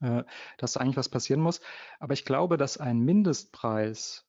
äh, 0.00 0.24
dass 0.58 0.76
eigentlich 0.76 0.96
was 0.96 1.08
passieren 1.08 1.40
muss. 1.40 1.60
Aber 1.98 2.12
ich 2.12 2.24
glaube, 2.24 2.56
dass 2.56 2.78
ein 2.78 3.00
Mindestpreis 3.00 4.26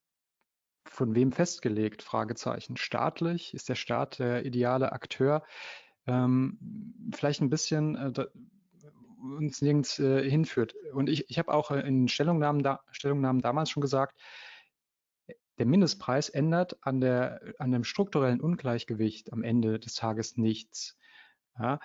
von 0.85 1.15
wem 1.15 1.31
festgelegt? 1.31 2.01
Fragezeichen. 2.03 2.77
Staatlich? 2.77 3.53
Ist 3.53 3.69
der 3.69 3.75
Staat 3.75 4.19
der 4.19 4.45
ideale 4.45 4.91
Akteur? 4.91 5.43
Ähm, 6.07 6.57
vielleicht 7.13 7.41
ein 7.41 7.49
bisschen 7.49 7.95
äh, 7.95 8.11
da, 8.11 8.27
uns 9.37 9.61
nirgends 9.61 9.99
äh, 9.99 10.29
hinführt. 10.29 10.75
Und 10.93 11.09
ich, 11.09 11.29
ich 11.29 11.37
habe 11.37 11.53
auch 11.53 11.71
in 11.71 12.07
Stellungnahmen, 12.07 12.63
da, 12.63 12.81
Stellungnahmen 12.91 13.41
damals 13.41 13.69
schon 13.69 13.81
gesagt, 13.81 14.17
der 15.57 15.65
Mindestpreis 15.65 16.29
ändert 16.29 16.77
an, 16.81 17.01
der, 17.01 17.41
an 17.57 17.71
dem 17.71 17.83
strukturellen 17.83 18.41
Ungleichgewicht 18.41 19.33
am 19.33 19.43
Ende 19.43 19.79
des 19.79 19.95
Tages 19.95 20.37
nichts. 20.37 20.97
Ja, 21.59 21.79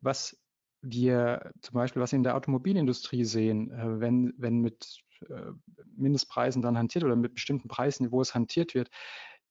was 0.00 0.38
wir 0.80 1.52
zum 1.60 1.74
Beispiel, 1.74 2.00
was 2.00 2.12
in 2.12 2.22
der 2.22 2.36
Automobilindustrie 2.36 3.24
sehen, 3.24 3.70
äh, 3.70 4.00
wenn, 4.00 4.32
wenn 4.38 4.60
mit 4.60 5.02
äh, 5.28 5.52
Mindestpreisen 5.96 6.62
dann 6.62 6.78
hantiert 6.78 7.04
oder 7.04 7.16
mit 7.16 7.34
bestimmten 7.34 7.68
Preisen, 7.68 8.12
wo 8.12 8.20
es 8.20 8.34
hantiert 8.34 8.74
wird, 8.74 8.90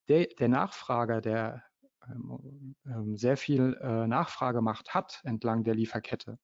der, 0.07 0.28
der 0.39 0.47
Nachfrager, 0.47 1.21
der 1.21 1.63
sehr 3.15 3.37
viel 3.37 3.77
äh, 3.81 4.07
Nachfragemacht 4.07 4.93
hat 4.93 5.21
entlang 5.23 5.63
der 5.63 5.75
Lieferkette, 5.75 6.37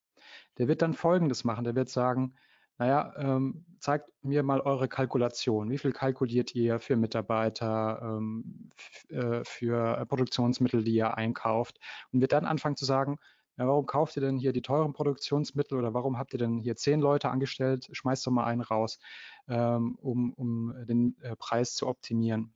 der 0.57 0.68
wird 0.68 0.82
dann 0.82 0.93
Folgendes 0.93 1.43
machen. 1.43 1.64
Der 1.64 1.76
wird 1.76 1.89
sagen, 1.89 2.36
naja, 2.78 3.14
ähm, 3.18 3.66
zeigt 3.80 4.09
mir 4.24 4.43
mal 4.43 4.59
eure 4.59 4.88
Kalkulation. 4.88 5.70
Wie 5.70 5.78
viel 5.78 5.91
kalkuliert 5.91 6.55
ihr 6.55 6.80
für 6.80 6.95
Mitarbeiter, 6.95 7.99
ähm, 8.01 8.72
äh, 9.09 9.43
für 9.43 10.05
Produktionsmittel, 10.07 10.84
die 10.84 10.95
ihr 10.95 11.16
einkauft? 11.16 11.80
Und 12.11 12.22
wird 12.22 12.32
dann 12.32 12.45
anfangen 12.45 12.76
zu 12.76 12.86
sagen, 12.86 13.20
ja, 13.57 13.68
warum 13.68 13.86
kauft 13.86 14.18
ihr 14.18 14.22
denn 14.22 14.38
hier 14.38 14.51
die 14.51 14.64
teuren 14.64 14.93
Produktionsmittel 14.93 15.78
oder 15.78 15.93
warum 15.93 16.18
habt 16.18 16.34
ihr 16.34 16.39
denn 16.39 16.57
hier 16.57 16.76
zehn 16.76 16.99
Leute 16.99 17.30
angestellt? 17.30 17.88
Schmeißt 17.91 18.26
doch 18.26 18.32
mal 18.32 18.45
einen 18.45 18.61
raus, 18.61 18.99
ähm, 19.47 19.95
um, 20.01 20.34
um 20.34 20.74
den 20.88 21.16
äh, 21.22 21.36
Preis 21.36 21.76
zu 21.76 21.88
optimieren. 21.88 22.53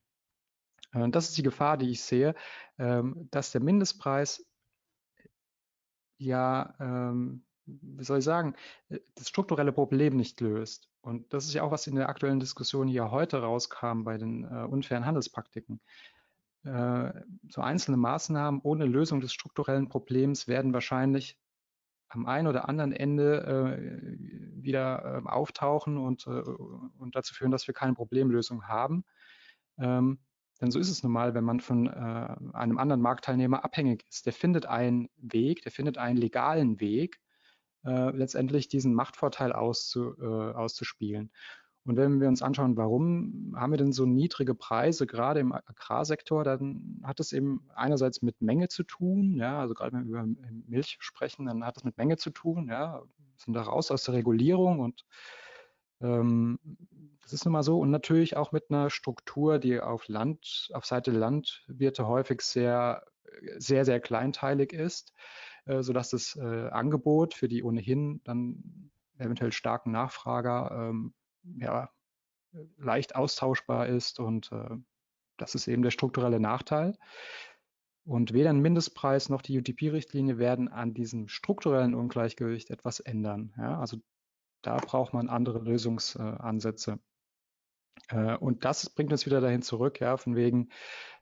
Äh, 0.97 1.09
das 1.09 1.29
ist 1.29 1.37
die 1.37 1.43
Gefahr, 1.43 1.77
die 1.77 1.91
ich 1.91 2.01
sehe, 2.01 2.35
ähm, 2.77 3.27
dass 3.31 3.51
der 3.51 3.61
Mindestpreis 3.61 4.45
ja, 6.17 6.73
ähm, 6.79 7.43
wie 7.65 8.03
soll 8.03 8.19
ich 8.19 8.25
sagen, 8.25 8.55
äh, 8.89 8.99
das 9.15 9.29
strukturelle 9.29 9.71
Problem 9.71 10.15
nicht 10.15 10.41
löst. 10.41 10.89
Und 11.01 11.33
das 11.33 11.45
ist 11.45 11.53
ja 11.53 11.63
auch, 11.63 11.71
was 11.71 11.87
in 11.87 11.95
der 11.95 12.09
aktuellen 12.09 12.39
Diskussion 12.39 12.87
hier 12.87 13.11
heute 13.11 13.41
rauskam 13.41 14.03
bei 14.03 14.17
den 14.17 14.43
äh, 14.43 14.65
unfairen 14.65 15.05
Handelspraktiken. 15.05 15.79
Äh, 16.63 17.13
so 17.49 17.61
einzelne 17.61 17.97
Maßnahmen 17.97 18.61
ohne 18.61 18.85
Lösung 18.85 19.21
des 19.21 19.31
strukturellen 19.31 19.89
Problems 19.89 20.47
werden 20.47 20.73
wahrscheinlich 20.73 21.39
am 22.09 22.25
einen 22.25 22.47
oder 22.47 22.67
anderen 22.69 22.93
Ende 22.93 23.43
äh, 23.43 24.63
wieder 24.63 25.23
äh, 25.25 25.29
auftauchen 25.29 25.97
und, 25.97 26.25
äh, 26.27 26.29
und 26.29 27.15
dazu 27.15 27.33
führen, 27.33 27.51
dass 27.51 27.67
wir 27.67 27.73
keine 27.73 27.93
Problemlösung 27.93 28.67
haben. 28.67 29.03
Ähm, 29.77 30.19
denn 30.57 30.71
so 30.71 30.79
ist 30.79 30.89
es 30.89 31.03
nun 31.03 31.11
mal, 31.11 31.33
wenn 31.33 31.43
man 31.43 31.59
von 31.59 31.87
äh, 31.87 32.35
einem 32.53 32.77
anderen 32.77 33.01
Marktteilnehmer 33.01 33.63
abhängig 33.63 34.05
ist. 34.09 34.25
Der 34.25 34.33
findet 34.33 34.65
einen 34.65 35.09
Weg, 35.17 35.61
der 35.61 35.71
findet 35.71 35.97
einen 35.97 36.17
legalen 36.17 36.79
Weg, 36.79 37.19
äh, 37.85 38.11
letztendlich 38.11 38.67
diesen 38.67 38.93
Machtvorteil 38.93 39.53
auszu, 39.53 40.15
äh, 40.19 40.53
auszuspielen. 40.53 41.31
Und 41.85 41.95
wenn 41.95 42.19
wir 42.19 42.27
uns 42.27 42.41
anschauen, 42.41 42.75
warum 42.75 43.55
haben 43.55 43.71
wir 43.71 43.77
denn 43.77 43.93
so 43.93 44.05
niedrige 44.05 44.53
Preise, 44.55 45.07
gerade 45.07 45.39
im 45.39 45.53
Agrarsektor, 45.53 46.43
dann 46.43 46.99
hat 47.03 47.21
es 47.21 47.31
eben 47.31 47.65
einerseits 47.75 48.21
mit 48.21 48.41
Menge 48.41 48.67
zu 48.67 48.83
tun, 48.83 49.35
ja, 49.35 49.61
also 49.61 49.73
gerade 49.73 49.93
wenn 49.95 50.03
wir 50.03 50.21
über 50.21 50.27
Milch 50.67 50.97
sprechen, 50.99 51.45
dann 51.45 51.63
hat 51.63 51.77
es 51.77 51.85
mit 51.85 51.97
Menge 51.97 52.17
zu 52.17 52.29
tun, 52.31 52.67
ja, 52.67 53.01
sind 53.37 53.53
da 53.53 53.61
raus 53.61 53.89
aus 53.89 54.03
der 54.03 54.15
Regulierung 54.15 54.79
und 54.81 55.05
ähm, 56.01 56.59
das 57.27 57.33
ist 57.33 57.45
nun 57.45 57.51
mal 57.51 57.63
so 57.63 57.79
und 57.79 57.91
natürlich 57.91 58.37
auch 58.37 58.53
mit 58.53 58.71
einer 58.71 58.89
Struktur, 58.89 59.59
die 59.59 59.81
auf 59.81 60.07
Land, 60.07 60.69
auf 60.73 60.85
Seite 60.85 61.11
Landwirte 61.11 62.07
häufig 62.07 62.41
sehr, 62.41 63.03
sehr, 63.57 63.83
sehr 63.83 63.99
kleinteilig 63.99 64.71
ist, 64.71 65.13
äh, 65.65 65.83
sodass 65.83 66.11
das 66.11 66.37
äh, 66.37 66.69
Angebot 66.69 67.33
für 67.33 67.49
die 67.49 67.63
ohnehin 67.63 68.21
dann 68.23 68.91
eventuell 69.17 69.51
starken 69.51 69.91
Nachfrager 69.91 70.71
ähm, 70.71 71.13
ja, 71.59 71.89
leicht 72.77 73.15
austauschbar 73.15 73.87
ist 73.87 74.21
und 74.21 74.49
äh, 74.53 74.77
das 75.35 75.53
ist 75.53 75.67
eben 75.67 75.83
der 75.83 75.91
strukturelle 75.91 76.39
Nachteil. 76.39 76.97
Und 78.05 78.31
weder 78.31 78.51
ein 78.51 78.61
Mindestpreis 78.61 79.27
noch 79.27 79.41
die 79.41 79.59
UTP-Richtlinie 79.59 80.37
werden 80.37 80.69
an 80.69 80.93
diesem 80.93 81.27
strukturellen 81.27 81.93
Ungleichgewicht 81.93 82.69
etwas 82.69 83.01
ändern. 83.01 83.53
Ja, 83.57 83.81
also 83.81 83.97
da 84.61 84.77
braucht 84.77 85.13
man 85.13 85.27
andere 85.27 85.59
Lösungsansätze. 85.59 86.99
Äh, 88.09 88.35
und 88.37 88.65
das 88.65 88.89
bringt 88.89 89.11
uns 89.11 89.25
wieder 89.25 89.41
dahin 89.41 89.61
zurück, 89.61 89.99
ja, 89.99 90.17
von 90.17 90.35
wegen, 90.35 90.69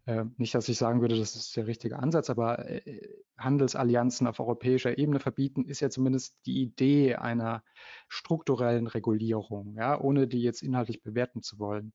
äh, 0.06 0.26
nicht, 0.38 0.54
dass 0.54 0.70
ich 0.70 0.78
sagen 0.78 1.02
würde, 1.02 1.18
das 1.18 1.36
ist 1.36 1.56
der 1.58 1.68
richtige 1.68 2.00
Ansatz, 2.00 2.30
aber 2.30 2.70
äh, 2.70 3.08
Handelsallianzen 3.38 4.28
auf 4.28 4.40
europäischer 4.40 4.98
Ebene 4.98 5.20
verbieten, 5.20 5.66
ist 5.66 5.80
ja 5.80 5.90
zumindest 5.90 6.38
die 6.46 6.62
Idee 6.62 7.16
einer 7.16 7.64
strukturellen 8.08 8.88
Regulierung, 8.88 9.76
ja, 9.78 10.00
ohne 10.00 10.28
die 10.28 10.42
jetzt 10.42 10.62
inhaltlich 10.62 11.02
bewerten 11.02 11.42
zu 11.42 11.60
wollen. 11.60 11.94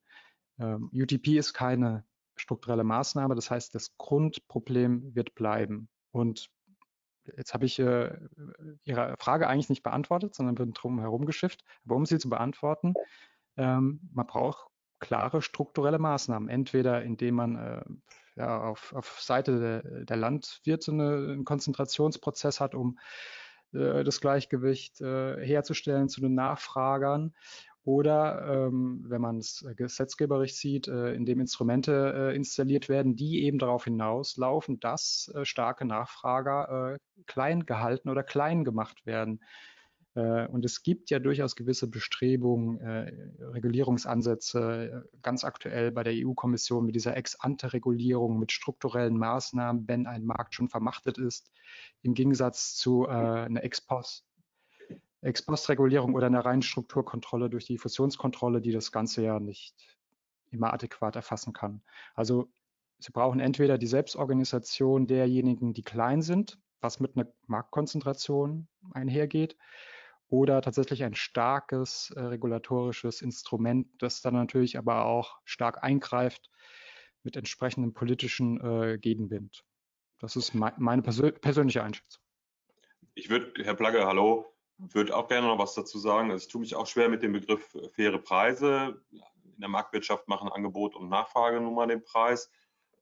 Ähm, 0.59 0.91
UTP 0.93 1.39
ist 1.39 1.55
keine 1.55 2.05
strukturelle 2.37 2.85
Maßnahme, 2.85 3.35
das 3.35 3.51
heißt, 3.51 3.75
das 3.75 3.97
Grundproblem 3.97 5.15
wird 5.15 5.35
bleiben. 5.35 5.89
Und 6.11 6.51
jetzt 7.37 7.55
habe 7.55 7.67
ich 7.67 7.79
äh, 7.79 8.19
Ihre 8.85 9.15
Frage 9.19 9.47
eigentlich 9.47 9.69
nicht 9.69 9.83
beantwortet, 9.83 10.35
sondern 10.35 10.55
bin 10.57 10.73
drum 10.73 10.99
herum 11.01 11.27
geschifft. 11.27 11.65
Aber 11.85 11.97
um 11.97 12.07
sie 12.07 12.19
zu 12.19 12.29
beantworten, 12.29 12.95
ähm, 13.57 14.01
man 14.13 14.27
braucht 14.27 14.67
klare 15.01 15.43
strukturelle 15.43 15.99
Maßnahmen. 15.99 16.49
Entweder 16.49 17.03
indem 17.03 17.35
man 17.35 17.57
äh, 17.57 17.83
ja, 18.37 18.63
auf, 18.63 18.95
auf 18.95 19.21
Seite 19.21 19.59
der, 19.61 20.05
der 20.05 20.17
Landwirte 20.17 20.93
eine, 20.93 21.33
einen 21.33 21.45
Konzentrationsprozess 21.45 22.61
hat, 22.61 22.75
um 22.75 22.99
äh, 23.73 24.05
das 24.05 24.21
Gleichgewicht 24.21 25.01
äh, 25.01 25.45
herzustellen 25.45 26.09
zu 26.09 26.21
den 26.21 26.35
Nachfragern. 26.35 27.35
Oder 27.83 28.67
ähm, 28.67 29.05
wenn 29.09 29.23
man 29.23 29.39
es 29.39 29.65
gesetzgeberisch 29.75 30.55
sieht, 30.55 30.87
äh, 30.87 31.15
indem 31.15 31.41
Instrumente 31.41 32.13
äh, 32.15 32.37
installiert 32.37 32.91
werden, 32.91 33.17
die 33.17 33.43
eben 33.45 33.59
darauf 33.59 33.85
hinauslaufen, 33.85 34.81
dass 34.81 35.33
äh, 35.35 35.47
starke 35.47 35.87
Nachfrager 35.87 36.99
klein 37.27 37.65
gehalten 37.65 38.11
oder 38.11 38.23
klein 38.23 38.65
gemacht 38.65 39.07
werden. 39.07 39.41
Äh, 40.15 40.47
und 40.49 40.65
es 40.65 40.83
gibt 40.83 41.11
ja 41.11 41.19
durchaus 41.19 41.57
gewisse 41.57 41.89
Bestrebungen, 41.89 42.81
äh, 42.81 43.13
Regulierungsansätze, 43.41 45.05
äh, 45.05 45.19
ganz 45.23 45.45
aktuell 45.45 45.93
bei 45.93 46.03
der 46.03 46.15
EU-Kommission 46.17 46.85
mit 46.85 46.95
dieser 46.95 47.17
Ex-ante-Regulierung, 47.17 48.39
mit 48.39 48.53
strukturellen 48.53 49.17
Maßnahmen, 49.17 49.87
wenn 49.89 50.07
ein 50.07 50.25
Markt 50.25 50.55
schon 50.55 50.69
vermachtet 50.69 51.19
ist, 51.19 51.51
im 52.03 52.15
Gegensatz 52.15 52.75
zu 52.75 53.07
einer 53.07 53.63
Ex-Post. 53.63 54.27
Ex-Post-Regulierung 55.23 56.15
oder 56.15 56.27
einer 56.27 56.45
reinen 56.45 56.63
Strukturkontrolle 56.63 57.51
durch 57.51 57.67
die 57.67 57.79
Fusionskontrolle, 57.79 58.61
die 58.61 58.73
das 58.73 58.91
Ganze 58.91 59.23
ja 59.23 59.39
nicht 59.39 59.99
immer 60.51 60.73
adäquat 60.73 61.15
erfassen 61.15 61.53
kann. 61.53 61.83
Also 62.15 62.51
Sie 63.01 63.13
brauchen 63.13 63.41
entweder 63.41 63.79
die 63.79 63.87
Selbstorganisation 63.87 65.07
derjenigen, 65.07 65.73
die 65.73 65.83
klein 65.83 66.21
sind, 66.21 66.59
was 66.81 67.01
mit 67.01 67.17
einer 67.17 67.33
Marktkonzentration 67.47 68.69
einhergeht, 68.93 69.57
oder 70.31 70.63
tatsächlich 70.63 71.03
ein 71.03 71.15
starkes 71.15 72.13
äh, 72.17 72.21
regulatorisches 72.21 73.21
Instrument, 73.21 73.89
das 73.99 74.23
dann 74.23 74.35
natürlich 74.35 74.79
aber 74.79 75.05
auch 75.05 75.39
stark 75.45 75.83
eingreift 75.83 76.51
mit 77.23 77.37
entsprechendem 77.37 77.93
politischen 77.93 78.61
äh, 78.61 78.99
Gegenwind. 78.99 79.65
Das 80.19 80.37
ist 80.37 80.55
me 80.55 80.73
meine 80.79 81.03
persö 81.03 81.33
persönliche 81.33 81.83
Einschätzung. 81.83 82.23
Ich 83.15 83.29
würde, 83.29 83.53
Herr 83.65 83.75
Plagge, 83.75 84.07
hallo, 84.07 84.55
würde 84.79 85.17
auch 85.17 85.29
gerne 85.29 85.49
noch 85.49 85.59
was 85.59 85.75
dazu 85.75 85.99
sagen. 85.99 86.31
Also 86.31 86.47
ich 86.47 86.53
tue 86.53 86.61
mich 86.61 86.75
auch 86.75 86.87
schwer 86.87 87.09
mit 87.09 87.23
dem 87.23 87.33
Begriff 87.33 87.75
äh, 87.75 87.89
faire 87.89 88.19
Preise. 88.19 89.03
In 89.11 89.61
der 89.61 89.69
Marktwirtschaft 89.69 90.29
machen 90.29 90.49
Angebot 90.49 90.95
und 90.95 91.09
Nachfrage 91.09 91.61
nun 91.61 91.75
mal 91.75 91.89
den 91.89 92.05
Preis. 92.05 92.51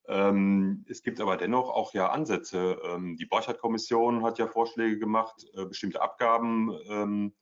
Ähm, 0.09 0.87
es 0.89 1.03
gibt 1.03 1.21
aber 1.21 1.37
dennoch 1.37 1.69
auch 1.69 1.93
ja 1.93 2.09
Ansätze. 2.09 2.81
Ähm, 2.83 3.17
die 3.19 3.27
Borchardt-Kommission 3.27 4.25
hat 4.25 4.39
ja 4.39 4.47
Vorschläge 4.47 4.99
gemacht, 4.99 5.47
äh, 5.55 5.67
bestimmte 5.67 6.01
Abgaben 6.01 6.73
ähm, 6.89 7.35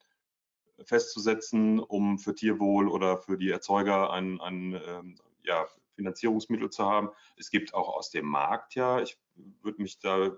festzusetzen, 0.84 1.78
um 1.78 2.18
für 2.18 2.34
Tierwohl 2.34 2.88
oder 2.88 3.18
für 3.18 3.38
die 3.38 3.50
Erzeuger 3.50 4.10
ein, 4.10 4.40
ein 4.42 5.16
ja, 5.42 5.64
Finanzierungsmittel 5.94 6.68
zu 6.68 6.84
haben. 6.84 7.08
Es 7.38 7.48
gibt 7.50 7.72
auch 7.72 7.88
aus 7.96 8.10
dem 8.10 8.26
Markt 8.26 8.74
ja, 8.74 9.00
ich 9.00 9.18
würde 9.62 9.80
mich 9.80 10.00
da 10.00 10.32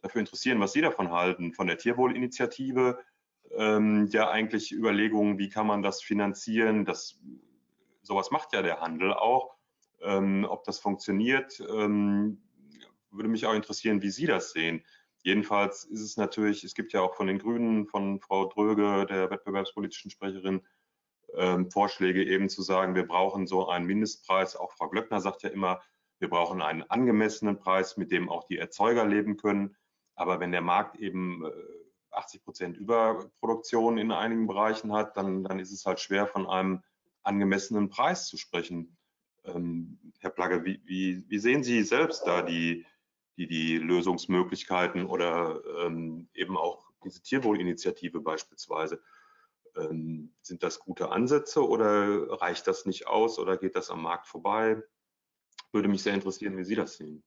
dafür 0.00 0.20
interessieren, 0.20 0.60
was 0.60 0.74
Sie 0.74 0.80
davon 0.80 1.10
halten, 1.10 1.52
von 1.54 1.66
der 1.66 1.76
Tierwohlinitiative, 1.76 3.00
ja 3.50 4.30
eigentlich 4.30 4.70
Überlegungen, 4.70 5.38
wie 5.38 5.48
kann 5.48 5.66
man 5.66 5.82
das 5.82 6.00
finanzieren. 6.02 6.84
Das, 6.84 7.18
sowas 8.02 8.30
macht 8.30 8.52
ja 8.52 8.62
der 8.62 8.80
Handel 8.80 9.12
auch. 9.12 9.55
Ähm, 10.06 10.46
ob 10.48 10.64
das 10.64 10.78
funktioniert, 10.78 11.60
ähm, 11.68 12.42
würde 13.10 13.28
mich 13.28 13.46
auch 13.46 13.54
interessieren, 13.54 14.02
wie 14.02 14.10
Sie 14.10 14.26
das 14.26 14.52
sehen. 14.52 14.84
Jedenfalls 15.22 15.84
ist 15.84 16.02
es 16.02 16.16
natürlich, 16.16 16.62
es 16.62 16.74
gibt 16.74 16.92
ja 16.92 17.00
auch 17.00 17.16
von 17.16 17.26
den 17.26 17.38
Grünen, 17.38 17.86
von 17.88 18.20
Frau 18.20 18.46
Dröge, 18.46 19.06
der 19.06 19.30
wettbewerbspolitischen 19.30 20.10
Sprecherin, 20.10 20.62
ähm, 21.34 21.70
Vorschläge 21.70 22.24
eben 22.24 22.48
zu 22.48 22.62
sagen, 22.62 22.94
wir 22.94 23.06
brauchen 23.06 23.46
so 23.46 23.68
einen 23.68 23.86
Mindestpreis. 23.86 24.54
Auch 24.54 24.72
Frau 24.72 24.88
Glöckner 24.88 25.20
sagt 25.20 25.42
ja 25.42 25.50
immer, 25.50 25.82
wir 26.18 26.30
brauchen 26.30 26.62
einen 26.62 26.82
angemessenen 26.82 27.58
Preis, 27.58 27.96
mit 27.96 28.12
dem 28.12 28.28
auch 28.28 28.44
die 28.44 28.58
Erzeuger 28.58 29.04
leben 29.04 29.36
können. 29.36 29.76
Aber 30.14 30.40
wenn 30.40 30.52
der 30.52 30.62
Markt 30.62 30.96
eben 30.96 31.44
80 32.10 32.40
äh, 32.40 32.44
Prozent 32.44 32.76
Überproduktion 32.76 33.98
in 33.98 34.12
einigen 34.12 34.46
Bereichen 34.46 34.92
hat, 34.92 35.16
dann, 35.16 35.44
dann 35.44 35.58
ist 35.58 35.72
es 35.72 35.84
halt 35.84 36.00
schwer, 36.00 36.26
von 36.26 36.46
einem 36.46 36.82
angemessenen 37.22 37.90
Preis 37.90 38.28
zu 38.28 38.36
sprechen. 38.36 38.95
Ähm, 39.46 39.98
Herr 40.20 40.30
Plagge, 40.30 40.64
wie, 40.64 40.80
wie, 40.84 41.24
wie, 41.28 41.38
sehen 41.38 41.62
Sie 41.62 41.82
selbst 41.82 42.26
da 42.26 42.42
die, 42.42 42.86
die, 43.36 43.46
die 43.46 43.78
Lösungsmöglichkeiten 43.78 45.06
oder 45.06 45.62
ähm, 45.84 46.28
eben 46.34 46.56
auch 46.56 46.90
diese 47.04 47.22
Tierwohlinitiative 47.22 48.20
beispielsweise? 48.20 49.02
Ähm, 49.76 50.32
sind 50.42 50.62
das 50.62 50.78
gute 50.78 51.10
Ansätze 51.10 51.66
oder 51.66 52.40
reicht 52.40 52.66
das 52.66 52.86
nicht 52.86 53.06
aus 53.06 53.38
oder 53.38 53.56
geht 53.56 53.76
das 53.76 53.90
am 53.90 54.02
Markt 54.02 54.26
vorbei? 54.26 54.82
Würde 55.72 55.88
mich 55.88 56.02
sehr 56.02 56.14
interessieren, 56.14 56.56
wie 56.56 56.64
Sie 56.64 56.74
das 56.74 56.96
sehen. 56.96 57.22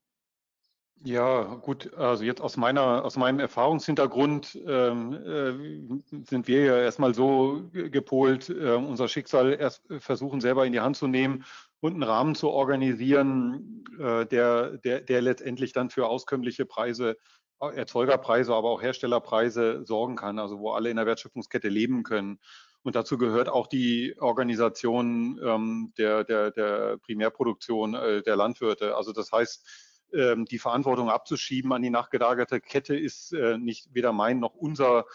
Ja, 1.01 1.55
gut, 1.55 1.93
also 1.93 2.25
jetzt 2.25 2.41
aus 2.41 2.57
meiner, 2.57 3.05
aus 3.05 3.15
meinem 3.15 3.39
Erfahrungshintergrund 3.39 4.59
ähm, 4.67 5.13
äh, 5.13 6.25
sind 6.25 6.47
wir 6.49 6.65
ja 6.65 6.77
erstmal 6.77 7.15
so 7.15 7.69
gepolt, 7.71 8.49
äh, 8.49 8.73
unser 8.73 9.07
Schicksal 9.07 9.53
erst 9.53 9.81
versuchen 9.99 10.41
selber 10.41 10.65
in 10.65 10.73
die 10.73 10.81
Hand 10.81 10.97
zu 10.97 11.07
nehmen 11.07 11.45
und 11.81 11.93
einen 11.93 12.03
Rahmen 12.03 12.35
zu 12.35 12.49
organisieren, 12.49 13.83
äh, 13.99 14.25
der, 14.25 14.77
der, 14.77 15.01
der 15.01 15.21
letztendlich 15.21 15.73
dann 15.73 15.89
für 15.89 16.07
auskömmliche 16.07 16.65
Preise, 16.65 17.17
Erzeugerpreise, 17.59 18.53
aber 18.53 18.69
auch 18.69 18.81
Herstellerpreise 18.81 19.85
sorgen 19.85 20.15
kann, 20.15 20.39
also 20.39 20.59
wo 20.59 20.71
alle 20.71 20.89
in 20.89 20.95
der 20.95 21.05
Wertschöpfungskette 21.05 21.67
leben 21.67 22.03
können. 22.03 22.39
Und 22.83 22.95
dazu 22.95 23.17
gehört 23.17 23.49
auch 23.49 23.67
die 23.67 24.15
Organisation 24.19 25.39
ähm, 25.43 25.93
der, 25.97 26.23
der, 26.23 26.51
der 26.51 26.97
Primärproduktion 26.99 27.95
äh, 27.95 28.21
der 28.21 28.37
Landwirte. 28.37 28.95
Also 28.95 29.11
das 29.11 29.31
heißt, 29.33 29.67
ähm, 30.13 30.45
die 30.45 30.59
Verantwortung 30.59 31.09
abzuschieben 31.09 31.73
an 31.73 31.81
die 31.81 31.89
nachgelagerte 31.89 32.61
Kette 32.61 32.95
ist 32.95 33.33
äh, 33.33 33.57
nicht 33.57 33.93
weder 33.93 34.13
mein 34.13 34.39
noch 34.39 34.55
unser 34.55 35.05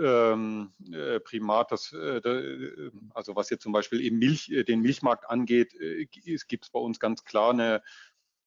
ähm, 0.00 0.72
äh, 0.92 1.20
Primat, 1.20 1.72
das, 1.72 1.92
äh, 1.92 2.20
also 3.14 3.36
was 3.36 3.50
jetzt 3.50 3.62
zum 3.62 3.72
Beispiel 3.72 4.00
eben 4.00 4.18
Milch, 4.18 4.52
den 4.66 4.80
Milchmarkt 4.80 5.28
angeht, 5.28 5.74
gibt 6.48 6.64
es 6.64 6.70
bei 6.70 6.80
uns 6.80 6.98
ganz 6.98 7.24
klar 7.24 7.50
eine, 7.50 7.82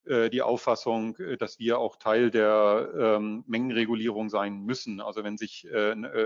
die 0.05 0.41
Auffassung, 0.41 1.15
dass 1.39 1.59
wir 1.59 1.79
auch 1.79 1.95
Teil 1.95 2.29
der 2.29 2.89
ähm, 2.93 3.45
Mengenregulierung 3.47 4.29
sein 4.29 4.65
müssen. 4.65 4.99
Also 4.99 5.23
wenn 5.23 5.37
sich 5.37 5.65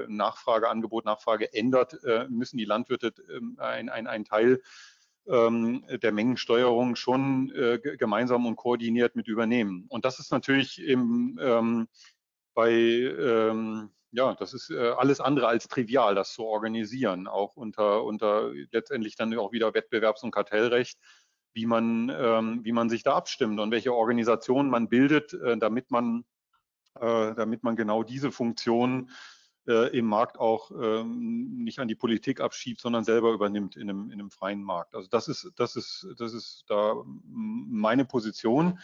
Nachfrage, 0.08 0.68
Angebot, 0.70 1.06
Nachfrage 1.06 1.54
ändert, 1.54 1.96
müssen 2.28 2.58
die 2.58 2.66
Landwirte 2.66 3.14
ein, 3.60 3.90
ein, 3.90 4.08
ein 4.08 4.26
Teil 4.26 4.64
ähm, 5.28 5.84
der 6.02 6.12
Mengensteuerung 6.12 6.96
schon 6.96 7.52
äh, 7.52 7.80
gemeinsam 7.98 8.46
und 8.46 8.56
koordiniert 8.56 9.16
mit 9.16 9.28
übernehmen. 9.28 9.86
Und 9.90 10.06
das 10.06 10.20
ist 10.20 10.32
natürlich 10.32 10.82
im, 10.82 11.38
ähm, 11.42 11.88
bei, 12.54 12.72
ähm, 12.72 13.90
ja, 14.18 14.34
das 14.34 14.56
ist 14.56 14.72
äh, 14.72 14.90
alles 14.98 15.22
andere 15.22 15.48
als 15.48 15.68
trivial, 15.68 16.16
das 16.16 16.34
zu 16.34 16.44
organisieren, 16.44 17.28
auch 17.28 17.56
unter, 17.56 18.04
unter 18.04 18.52
letztendlich 18.72 19.16
dann 19.16 19.38
auch 19.38 19.52
wieder 19.52 19.76
Wettbewerbs- 19.76 20.24
und 20.24 20.32
Kartellrecht, 20.32 20.98
wie 21.54 21.68
man, 21.68 22.10
ähm, 22.10 22.62
wie 22.64 22.72
man 22.72 22.90
sich 22.90 23.04
da 23.04 23.16
abstimmt 23.16 23.60
und 23.60 23.70
welche 23.70 23.94
Organisationen 23.94 24.72
man 24.72 24.90
bildet, 24.90 25.34
äh, 25.34 25.56
damit 25.58 25.92
man, 25.92 26.26
äh, 27.00 27.36
damit 27.36 27.62
man 27.62 27.76
genau 27.76 28.02
diese 28.02 28.32
Funktion 28.32 29.12
äh, 29.68 29.96
im 29.96 30.08
Markt 30.08 30.40
auch 30.40 30.72
ähm, 30.72 31.64
nicht 31.64 31.78
an 31.78 31.88
die 31.88 31.96
Politik 31.96 32.42
abschiebt, 32.42 32.82
sondern 32.82 33.04
selber 33.04 33.34
übernimmt 33.34 33.76
in 33.76 33.88
einem, 33.88 34.10
in 34.10 34.14
einem 34.14 34.32
freien 34.32 34.64
Markt. 34.64 34.96
Also 34.96 35.08
das 35.10 35.28
ist, 35.28 35.52
das 35.58 35.76
ist, 35.76 36.08
das 36.18 36.34
ist 36.34 36.64
da 36.70 36.96
meine 37.06 38.06
Position. 38.06 38.80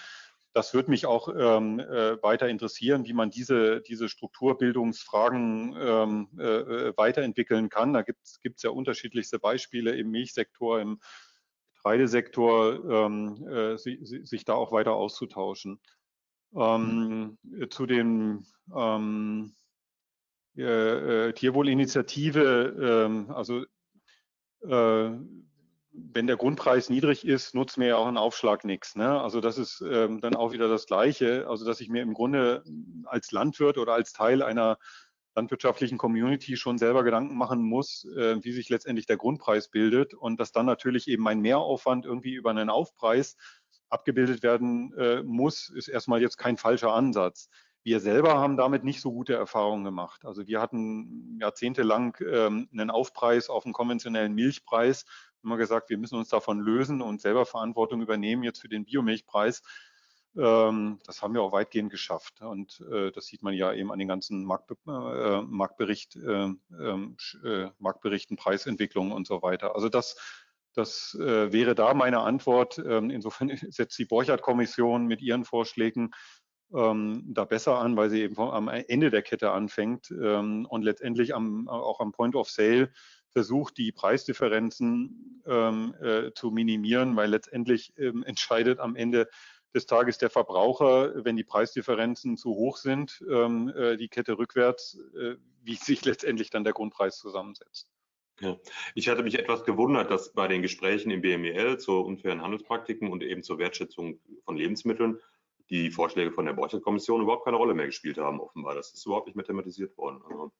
Das 0.53 0.73
wird 0.73 0.87
mich 0.87 1.05
auch 1.07 1.29
ähm, 1.35 1.79
äh, 1.79 2.21
weiter 2.21 2.47
interessieren, 2.47 3.05
wie 3.05 3.13
man 3.13 3.31
diese, 3.31 3.81
diese 3.81 4.07
Strukturbildungsfragen 4.07 5.75
ähm, 5.77 6.29
äh, 6.37 6.43
äh 6.43 6.93
weiterentwickeln 6.95 7.69
kann. 7.69 7.93
Da 7.93 8.03
gibt 8.03 8.21
es 8.23 8.61
ja 8.61 8.69
unterschiedlichste 8.69 9.39
Beispiele 9.39 9.95
im 9.95 10.11
Milchsektor, 10.11 10.79
im 10.79 10.99
Getreidesektor, 11.75 12.89
ähm, 12.89 13.47
äh, 13.47 13.77
sich, 13.77 13.99
sich 14.03 14.45
da 14.45 14.53
auch 14.53 14.71
weiter 14.71 14.93
auszutauschen. 14.93 15.81
Ähm, 16.55 17.39
zu 17.71 17.87
den 17.87 18.45
ähm, 18.75 19.55
äh, 20.55 21.29
äh, 21.29 21.33
Tierwohlinitiative, 21.33 23.05
ähm, 23.07 23.31
also 23.31 23.65
äh, 24.61 25.11
wenn 25.93 26.27
der 26.27 26.37
Grundpreis 26.37 26.89
niedrig 26.89 27.25
ist, 27.25 27.53
nutzt 27.53 27.77
mir 27.77 27.89
ja 27.89 27.97
auch 27.97 28.07
ein 28.07 28.17
Aufschlag 28.17 28.65
nichts. 28.65 28.95
Ne? 28.95 29.21
Also 29.21 29.41
das 29.41 29.57
ist 29.57 29.81
ähm, 29.81 30.21
dann 30.21 30.35
auch 30.35 30.51
wieder 30.51 30.67
das 30.67 30.87
Gleiche. 30.87 31.47
Also 31.47 31.65
dass 31.65 31.81
ich 31.81 31.89
mir 31.89 32.01
im 32.01 32.13
Grunde 32.13 32.63
als 33.05 33.31
Landwirt 33.31 33.77
oder 33.77 33.93
als 33.93 34.11
Teil 34.11 34.41
einer 34.41 34.77
landwirtschaftlichen 35.35 35.97
Community 35.97 36.57
schon 36.57 36.77
selber 36.77 37.03
Gedanken 37.03 37.35
machen 37.37 37.61
muss, 37.61 38.05
äh, 38.15 38.43
wie 38.43 38.51
sich 38.51 38.69
letztendlich 38.69 39.05
der 39.05 39.17
Grundpreis 39.17 39.69
bildet 39.69 40.13
und 40.13 40.39
dass 40.39 40.51
dann 40.51 40.65
natürlich 40.65 41.07
eben 41.07 41.23
mein 41.23 41.41
Mehraufwand 41.41 42.05
irgendwie 42.05 42.33
über 42.33 42.49
einen 42.49 42.69
Aufpreis 42.69 43.35
abgebildet 43.89 44.43
werden 44.43 44.93
äh, 44.97 45.21
muss, 45.23 45.69
ist 45.69 45.87
erstmal 45.87 46.21
jetzt 46.21 46.37
kein 46.37 46.57
falscher 46.57 46.93
Ansatz. 46.93 47.49
Wir 47.83 47.99
selber 47.99 48.39
haben 48.39 48.55
damit 48.57 48.83
nicht 48.83 49.01
so 49.01 49.11
gute 49.11 49.33
Erfahrungen 49.33 49.83
gemacht. 49.83 50.25
Also 50.25 50.47
wir 50.47 50.61
hatten 50.61 51.37
jahrzehntelang 51.39 52.15
ähm, 52.25 52.69
einen 52.71 52.89
Aufpreis 52.89 53.49
auf 53.49 53.65
einen 53.65 53.73
konventionellen 53.73 54.33
Milchpreis. 54.33 55.05
Haben 55.43 55.57
gesagt, 55.57 55.89
wir 55.89 55.97
müssen 55.97 56.17
uns 56.17 56.29
davon 56.29 56.59
lösen 56.59 57.01
und 57.01 57.21
selber 57.21 57.45
Verantwortung 57.45 58.01
übernehmen 58.01 58.43
jetzt 58.43 58.61
für 58.61 58.69
den 58.69 58.85
Biomilchpreis. 58.85 59.61
Ähm, 60.35 60.99
das 61.05 61.21
haben 61.21 61.33
wir 61.33 61.41
auch 61.41 61.51
weitgehend 61.51 61.91
geschafft. 61.91 62.41
Und 62.41 62.81
äh, 62.91 63.11
das 63.11 63.27
sieht 63.27 63.43
man 63.43 63.53
ja 63.53 63.73
eben 63.73 63.91
an 63.91 63.99
den 63.99 64.07
ganzen 64.07 64.43
Marktbe 64.43 64.75
äh, 64.87 65.41
Marktbericht, 65.41 66.15
äh, 66.15 66.49
ähm, 66.79 67.17
äh 67.43 67.67
Marktberichten, 67.77 68.37
Preisentwicklungen 68.37 69.11
und 69.11 69.27
so 69.27 69.41
weiter. 69.41 69.75
Also 69.75 69.89
das, 69.89 70.17
das 70.73 71.15
wäre 71.19 71.75
da 71.75 71.93
meine 71.93 72.21
Antwort. 72.21 72.79
Ähm, 72.79 73.11
insofern 73.11 73.51
setzt 73.69 73.97
die 73.99 74.05
Borchardt-Kommission 74.05 75.05
mit 75.05 75.21
ihren 75.21 75.45
Vorschlägen 75.45 76.11
da 76.75 77.45
besser 77.45 77.77
an, 77.77 77.95
weil 77.95 78.09
sie 78.09 78.21
eben 78.21 78.33
vom, 78.33 78.49
am 78.49 78.67
Ende 78.67 79.11
der 79.11 79.21
Kette 79.21 79.51
anfängt 79.51 80.09
und 80.09 80.81
letztendlich 80.81 81.35
am, 81.35 81.67
auch 81.67 81.99
am 81.99 82.11
Point 82.11 82.35
of 82.35 82.49
Sale 82.49 82.91
versucht, 83.33 83.77
die 83.77 83.91
Preisdifferenzen 83.91 85.41
ähm, 85.45 85.95
äh, 86.01 86.31
zu 86.33 86.51
minimieren, 86.51 87.15
weil 87.15 87.29
letztendlich 87.29 87.93
ähm, 87.97 88.23
entscheidet 88.27 88.79
am 88.79 88.95
Ende 88.95 89.27
des 89.73 89.87
Tages 89.87 90.19
der 90.19 90.29
Verbraucher, 90.29 91.25
wenn 91.25 91.35
die 91.35 91.43
Preisdifferenzen 91.43 92.37
zu 92.37 92.51
hoch 92.51 92.77
sind, 92.77 93.23
ähm, 93.29 93.69
äh, 93.75 93.97
die 93.97 94.07
Kette 94.07 94.37
rückwärts, 94.37 94.99
äh, 95.19 95.35
wie 95.63 95.75
sich 95.75 96.05
letztendlich 96.05 96.51
dann 96.51 96.63
der 96.63 96.73
Grundpreis 96.73 97.17
zusammensetzt. 97.17 97.89
Ja. 98.39 98.57
Ich 98.95 99.09
hatte 99.09 99.23
mich 99.23 99.37
etwas 99.37 99.63
gewundert, 99.63 100.11
dass 100.11 100.33
bei 100.33 100.47
den 100.47 100.61
Gesprächen 100.61 101.11
im 101.11 101.21
BMEL 101.21 101.77
zu 101.77 101.99
unfairen 101.99 102.41
Handelspraktiken 102.41 103.11
und 103.11 103.23
eben 103.23 103.43
zur 103.43 103.57
Wertschätzung 103.57 104.19
von 104.45 104.57
Lebensmitteln 104.57 105.19
die 105.69 105.91
Vorschläge 105.91 106.31
von 106.31 106.45
der 106.45 106.53
Borchert-Kommission 106.53 107.21
überhaupt 107.21 107.45
keine 107.45 107.57
Rolle 107.57 107.73
mehr 107.73 107.85
gespielt 107.85 108.17
haben, 108.17 108.39
offenbar. 108.39 108.75
Das 108.75 108.93
ist 108.93 109.05
überhaupt 109.05 109.27
nicht 109.27 109.35
mehr 109.35 109.45
thematisiert 109.45 109.97
worden. 109.97 110.21
Also, 110.29 110.51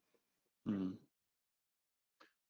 hm. 0.65 0.97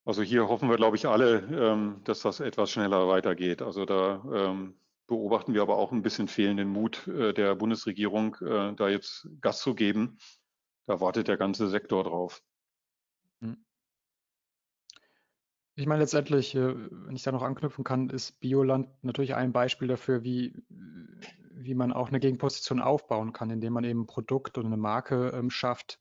Also 0.06 0.22
hier 0.22 0.48
hoffen 0.48 0.70
wir, 0.70 0.78
glaube 0.78 0.98
ich, 0.98 1.08
alle, 1.08 1.40
ähm, 1.52 2.02
dass 2.04 2.22
das 2.22 2.40
etwas 2.40 2.72
schneller 2.72 3.08
weitergeht. 3.08 3.62
Also 3.62 3.86
da 3.86 4.24
ähm, 4.34 4.76
beobachten 5.08 5.54
wir 5.54 5.62
aber 5.62 5.78
auch 5.78 5.92
ein 5.92 6.02
bisschen 6.02 6.28
fehlenden 6.28 6.70
Mut 6.70 7.08
äh, 7.08 7.34
der 7.34 7.56
Bundesregierung, 7.56 8.36
äh, 8.42 8.74
da 8.74 8.90
jetzt 8.90 9.28
Gas 9.42 9.62
zu 9.62 9.76
geben. 9.76 10.18
Da 10.86 11.00
wartet 11.00 11.28
der 11.28 11.38
ganze 11.38 11.70
Sektor 11.70 12.04
drauf. 12.04 12.44
Hm. 13.42 13.64
Ich 15.76 15.86
meine, 15.88 16.02
letztendlich, 16.02 16.54
äh, 16.56 16.76
wenn 16.76 17.16
ich 17.16 17.24
da 17.24 17.32
noch 17.32 17.42
anknüpfen 17.42 17.84
kann, 17.84 18.10
ist 18.10 18.40
Bioland 18.42 18.90
natürlich 19.04 19.36
ein 19.36 19.54
Beispiel 19.54 19.88
dafür, 19.88 20.24
wie, 20.24 20.54
wie 21.56 21.76
man 21.76 21.94
auch 21.94 22.10
eine 22.10 22.20
Gegenposition 22.20 22.82
aufbauen 22.82 23.34
kann, 23.34 23.50
indem 23.50 23.74
man 23.74 23.84
eben 23.84 24.02
ein 24.02 24.08
Produkt 24.08 24.58
und 24.58 24.66
eine 24.66 24.78
Marke 24.78 25.30
ähm, 25.36 25.50
schafft, 25.50 26.00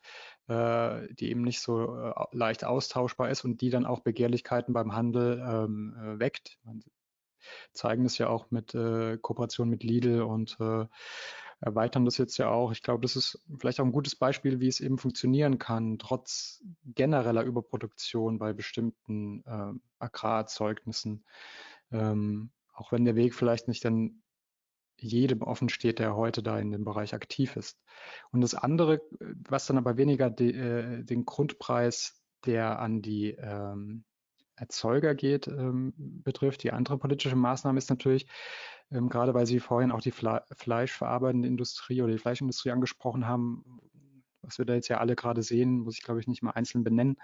äh, 0.48 1.12
die 1.14 1.30
eben 1.30 1.42
nicht 1.42 1.60
so 1.60 1.96
äh, 1.96 2.12
leicht 2.32 2.64
austauschbar 2.64 3.30
ist 3.30 3.44
und 3.44 3.60
die 3.60 3.70
dann 3.70 3.86
auch 3.86 4.00
Begehrlichkeiten 4.00 4.72
beim 4.72 4.94
Handel 4.94 5.42
ähm, 5.46 5.96
äh, 5.98 6.18
weckt. 6.18 6.58
Man 6.64 6.82
zeigen 7.72 8.04
es 8.04 8.18
ja 8.18 8.28
auch 8.28 8.50
mit 8.50 8.74
äh, 8.74 9.18
Kooperation 9.18 9.68
mit 9.68 9.82
Lidl 9.82 10.22
und 10.22 10.56
äh, 10.60 10.86
erweitern 11.60 12.04
das 12.04 12.18
jetzt 12.18 12.38
ja 12.38 12.48
auch. 12.48 12.72
Ich 12.72 12.82
glaube, 12.82 13.02
das 13.02 13.16
ist 13.16 13.40
vielleicht 13.58 13.80
auch 13.80 13.84
ein 13.84 13.92
gutes 13.92 14.16
Beispiel, 14.16 14.60
wie 14.60 14.68
es 14.68 14.80
eben 14.80 14.98
funktionieren 14.98 15.58
kann, 15.58 15.98
trotz 15.98 16.62
genereller 16.84 17.44
Überproduktion 17.44 18.38
bei 18.38 18.52
bestimmten 18.52 19.44
äh, 19.46 19.72
Agrarerzeugnissen. 20.00 21.24
Ähm, 21.92 22.50
auch 22.72 22.90
wenn 22.90 23.04
der 23.04 23.14
Weg 23.14 23.34
vielleicht 23.34 23.68
nicht 23.68 23.84
dann 23.84 24.22
jedem 25.02 25.42
offen 25.42 25.68
steht, 25.68 25.98
der 25.98 26.16
heute 26.16 26.42
da 26.42 26.58
in 26.58 26.70
dem 26.70 26.84
Bereich 26.84 27.14
aktiv 27.14 27.56
ist. 27.56 27.78
Und 28.30 28.40
das 28.40 28.54
andere, 28.54 29.00
was 29.48 29.66
dann 29.66 29.78
aber 29.78 29.96
weniger 29.96 30.30
de, 30.30 30.52
äh, 30.52 31.04
den 31.04 31.24
Grundpreis, 31.24 32.22
der 32.44 32.80
an 32.80 33.02
die 33.02 33.30
ähm, 33.30 34.04
Erzeuger 34.56 35.14
geht, 35.14 35.48
ähm, 35.48 35.92
betrifft. 35.96 36.62
Die 36.62 36.72
andere 36.72 36.98
politische 36.98 37.36
Maßnahme 37.36 37.78
ist 37.78 37.90
natürlich, 37.90 38.26
ähm, 38.90 39.08
gerade 39.08 39.34
weil 39.34 39.46
Sie 39.46 39.60
vorhin 39.60 39.90
auch 39.90 40.00
die 40.00 40.10
Fle 40.10 40.42
fleischverarbeitende 40.52 41.48
Industrie 41.48 42.02
oder 42.02 42.12
die 42.12 42.18
Fleischindustrie 42.18 42.70
angesprochen 42.70 43.26
haben, 43.26 43.80
was 44.42 44.58
wir 44.58 44.64
da 44.64 44.74
jetzt 44.74 44.88
ja 44.88 44.98
alle 44.98 45.16
gerade 45.16 45.42
sehen, 45.42 45.80
muss 45.80 45.96
ich 45.96 46.02
glaube 46.02 46.20
ich 46.20 46.26
nicht 46.26 46.42
mal 46.42 46.50
einzeln 46.52 46.84
benennen. 46.84 47.16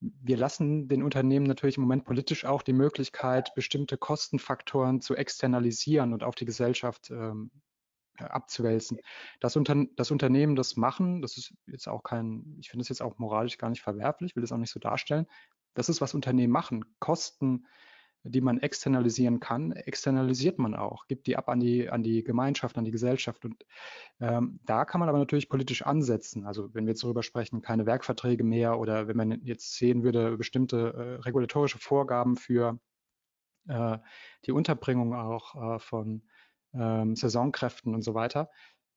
Wir 0.00 0.36
lassen 0.36 0.88
den 0.88 1.02
Unternehmen 1.02 1.46
natürlich 1.46 1.76
im 1.76 1.82
Moment 1.82 2.04
politisch 2.04 2.44
auch 2.44 2.62
die 2.62 2.72
Möglichkeit, 2.72 3.54
bestimmte 3.54 3.98
Kostenfaktoren 3.98 5.00
zu 5.00 5.16
externalisieren 5.16 6.12
und 6.12 6.22
auf 6.22 6.36
die 6.36 6.44
Gesellschaft 6.44 7.10
ähm, 7.10 7.50
abzuwälzen. 8.18 8.98
Das, 9.40 9.56
Unter 9.56 9.84
das 9.96 10.10
Unternehmen 10.10 10.56
das 10.56 10.76
machen, 10.76 11.22
das 11.22 11.36
ist 11.36 11.54
jetzt 11.66 11.88
auch 11.88 12.02
kein, 12.02 12.56
ich 12.60 12.70
finde 12.70 12.82
es 12.82 12.88
jetzt 12.88 13.02
auch 13.02 13.18
moralisch 13.18 13.58
gar 13.58 13.70
nicht 13.70 13.82
verwerflich, 13.82 14.36
will 14.36 14.42
das 14.42 14.52
auch 14.52 14.58
nicht 14.58 14.72
so 14.72 14.80
darstellen. 14.80 15.26
Das 15.74 15.88
ist, 15.88 16.00
was 16.00 16.14
Unternehmen 16.14 16.52
machen. 16.52 16.84
Kosten 16.98 17.66
die 18.24 18.40
man 18.40 18.58
externalisieren 18.58 19.40
kann, 19.40 19.72
externalisiert 19.72 20.58
man 20.58 20.74
auch, 20.74 21.06
gibt 21.06 21.26
die 21.26 21.36
ab 21.36 21.48
an 21.48 21.60
die, 21.60 21.88
an 21.88 22.02
die 22.02 22.22
Gemeinschaft, 22.22 22.76
an 22.76 22.84
die 22.84 22.90
Gesellschaft. 22.90 23.44
Und 23.44 23.64
ähm, 24.20 24.60
da 24.64 24.84
kann 24.84 25.00
man 25.00 25.08
aber 25.08 25.18
natürlich 25.18 25.48
politisch 25.48 25.82
ansetzen. 25.82 26.46
Also 26.46 26.74
wenn 26.74 26.86
wir 26.86 26.92
jetzt 26.92 27.04
darüber 27.04 27.22
sprechen, 27.22 27.62
keine 27.62 27.86
Werkverträge 27.86 28.44
mehr 28.44 28.78
oder 28.78 29.08
wenn 29.08 29.16
man 29.16 29.40
jetzt 29.44 29.76
sehen 29.76 30.02
würde, 30.02 30.36
bestimmte 30.36 30.92
äh, 31.20 31.22
regulatorische 31.22 31.78
Vorgaben 31.78 32.36
für 32.36 32.78
äh, 33.68 33.98
die 34.46 34.52
Unterbringung 34.52 35.14
auch 35.14 35.76
äh, 35.76 35.78
von 35.78 36.22
ähm, 36.74 37.16
Saisonkräften 37.16 37.94
und 37.94 38.02
so 38.02 38.14
weiter, 38.14 38.50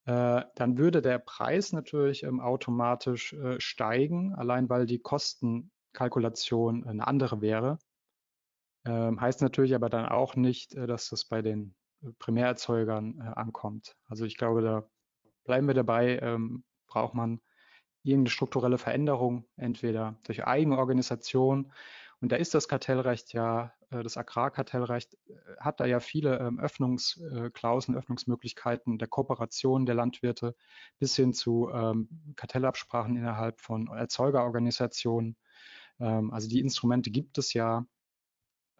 äh, 0.04 0.42
dann 0.56 0.78
würde 0.78 1.00
der 1.00 1.18
Preis 1.18 1.72
natürlich 1.72 2.24
ähm, 2.24 2.40
automatisch 2.40 3.32
äh, 3.34 3.60
steigen, 3.60 4.34
allein 4.34 4.68
weil 4.68 4.86
die 4.86 4.98
Kostenkalkulation 4.98 6.84
eine 6.86 7.06
andere 7.06 7.40
wäre. 7.40 7.78
Ähm, 8.84 9.20
heißt 9.20 9.42
natürlich 9.42 9.74
aber 9.74 9.88
dann 9.88 10.06
auch 10.06 10.34
nicht, 10.36 10.74
äh, 10.74 10.86
dass 10.86 11.08
das 11.08 11.24
bei 11.24 11.42
den 11.42 11.74
äh, 12.02 12.08
Primärerzeugern 12.18 13.20
äh, 13.20 13.38
ankommt. 13.38 13.96
Also 14.06 14.24
ich 14.24 14.36
glaube, 14.36 14.62
da 14.62 14.88
bleiben 15.44 15.66
wir 15.66 15.74
dabei, 15.74 16.18
ähm, 16.18 16.64
braucht 16.86 17.14
man 17.14 17.40
irgendeine 18.02 18.30
strukturelle 18.30 18.78
Veränderung, 18.78 19.46
entweder 19.56 20.18
durch 20.24 20.44
eigene 20.44 20.78
Organisation. 20.78 21.72
Und 22.20 22.32
da 22.32 22.36
ist 22.36 22.54
das 22.54 22.68
Kartellrecht 22.68 23.32
ja, 23.32 23.72
äh, 23.90 24.02
das 24.02 24.16
Agrarkartellrecht 24.16 25.16
hat 25.58 25.80
da 25.80 25.86
ja 25.86 26.00
viele 26.00 26.38
ähm, 26.38 26.58
Öffnungsklauseln, 26.58 27.96
Öffnungsmöglichkeiten 27.96 28.98
der 28.98 29.08
Kooperation 29.08 29.86
der 29.86 29.94
Landwirte 29.94 30.54
bis 30.98 31.14
hin 31.16 31.32
zu 31.32 31.70
ähm, 31.72 32.08
Kartellabsprachen 32.36 33.16
innerhalb 33.16 33.60
von 33.60 33.88
Erzeugerorganisationen. 33.88 35.36
Ähm, 36.00 36.32
also 36.32 36.48
die 36.48 36.60
Instrumente 36.60 37.10
gibt 37.10 37.38
es 37.38 37.52
ja. 37.52 37.86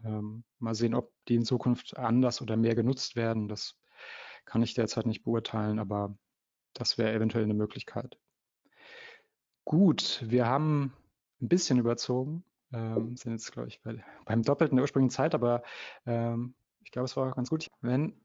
Ähm, 0.05 0.45
mal 0.59 0.75
sehen, 0.75 0.95
ob 0.95 1.13
die 1.29 1.37
in 1.37 1.45
Zukunft 1.45 1.97
anders 1.97 2.43
oder 2.43 2.57
mehr 2.57 2.75
genutzt 2.75 3.17
werden. 3.17 3.49
Das 3.49 3.79
kann 4.45 4.63
ich 4.63 4.75
derzeit 4.75 5.07
nicht 5.07 5.23
beurteilen, 5.23 5.79
aber 5.79 6.17
das 6.75 6.99
wäre 6.99 7.13
eventuell 7.13 7.45
eine 7.45 7.55
Möglichkeit. 7.55 8.19
Gut, 9.65 10.25
wir 10.27 10.47
haben 10.47 10.93
ein 11.41 11.49
bisschen 11.49 11.79
überzogen, 11.79 12.45
ähm, 12.73 13.17
sind 13.17 13.33
jetzt, 13.33 13.53
glaube 13.53 13.69
ich, 13.69 13.81
bei, 13.83 14.03
beim 14.25 14.43
Doppelten 14.43 14.77
der 14.77 14.83
ursprünglichen 14.83 15.15
Zeit, 15.15 15.35
aber 15.35 15.63
ähm, 16.07 16.55
ich 16.85 16.91
glaube, 16.91 17.05
es 17.05 17.17
war 17.17 17.33
ganz 17.33 17.51
gut. 17.51 17.69
Wenn 17.81 18.21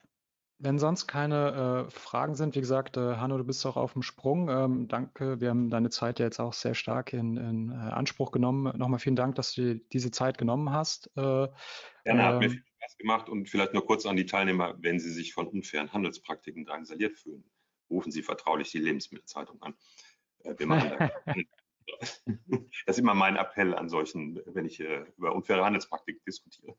wenn 0.60 0.80
sonst 0.80 1.08
keine 1.08 1.88
äh, 1.88 1.92
Fragen 1.92 2.36
sind, 2.36 2.56
wie 2.56 2.62
gesagt, 2.62 2.98
äh, 2.98 3.16
Hanno, 3.18 3.38
du 3.38 3.44
bist 3.44 3.66
auch 3.66 3.78
auf 3.78 3.94
dem 3.94 4.02
Sprung. 4.02 4.50
Ähm, 4.50 4.88
danke, 4.88 5.40
wir 5.40 5.50
haben 5.50 5.70
deine 5.70 5.90
Zeit 5.90 6.20
ja 6.20 6.26
jetzt 6.26 6.40
auch 6.40 6.54
sehr 6.54 6.74
stark 6.74 7.14
in, 7.14 7.38
in 7.38 7.72
äh, 7.72 7.74
Anspruch 7.74 8.32
genommen. 8.32 8.76
Nochmal 8.78 9.00
vielen 9.00 9.16
Dank, 9.16 9.36
dass 9.36 9.54
du 9.54 9.76
diese 9.76 10.10
Zeit 10.10 10.38
genommen 10.38 10.72
hast. 10.72 11.08
Äh, 11.16 11.48
Gerne, 12.04 12.24
hat 12.24 12.40
mir 12.40 12.46
ähm, 12.46 12.52
viel 12.52 12.64
Spaß 12.80 12.98
gemacht 12.98 13.30
und 13.30 13.50
vielleicht 13.50 13.74
nur 13.74 13.86
kurz 13.86 14.06
an 14.06 14.16
die 14.16 14.26
Teilnehmer, 14.26 14.76
wenn 14.80 15.00
sie 15.00 15.12
sich 15.12 15.34
von 15.34 15.48
unfairen 15.48 15.94
Handelspraktiken 15.94 16.66
drangsaliert 16.66 17.18
fühlen, 17.18 17.44
rufen 17.90 18.12
Sie 18.12 18.24
vertraulich 18.24 18.72
die 18.72 18.80
Lebensmittelzeitung 18.80 19.62
an. 19.62 19.76
Äh, 20.44 20.56
wir 20.58 20.66
machen 20.66 20.92
da 20.98 21.12
das 21.96 22.22
ist 22.86 23.00
immer 23.00 23.14
mein 23.14 23.38
Appell 23.38 23.74
an 23.74 23.90
solchen, 23.90 24.42
wenn 24.46 24.66
ich 24.66 24.80
äh, 24.80 25.06
über 25.18 25.34
unfaire 25.34 25.64
Handelspraktiken 25.64 26.22
diskutiere. 26.26 26.76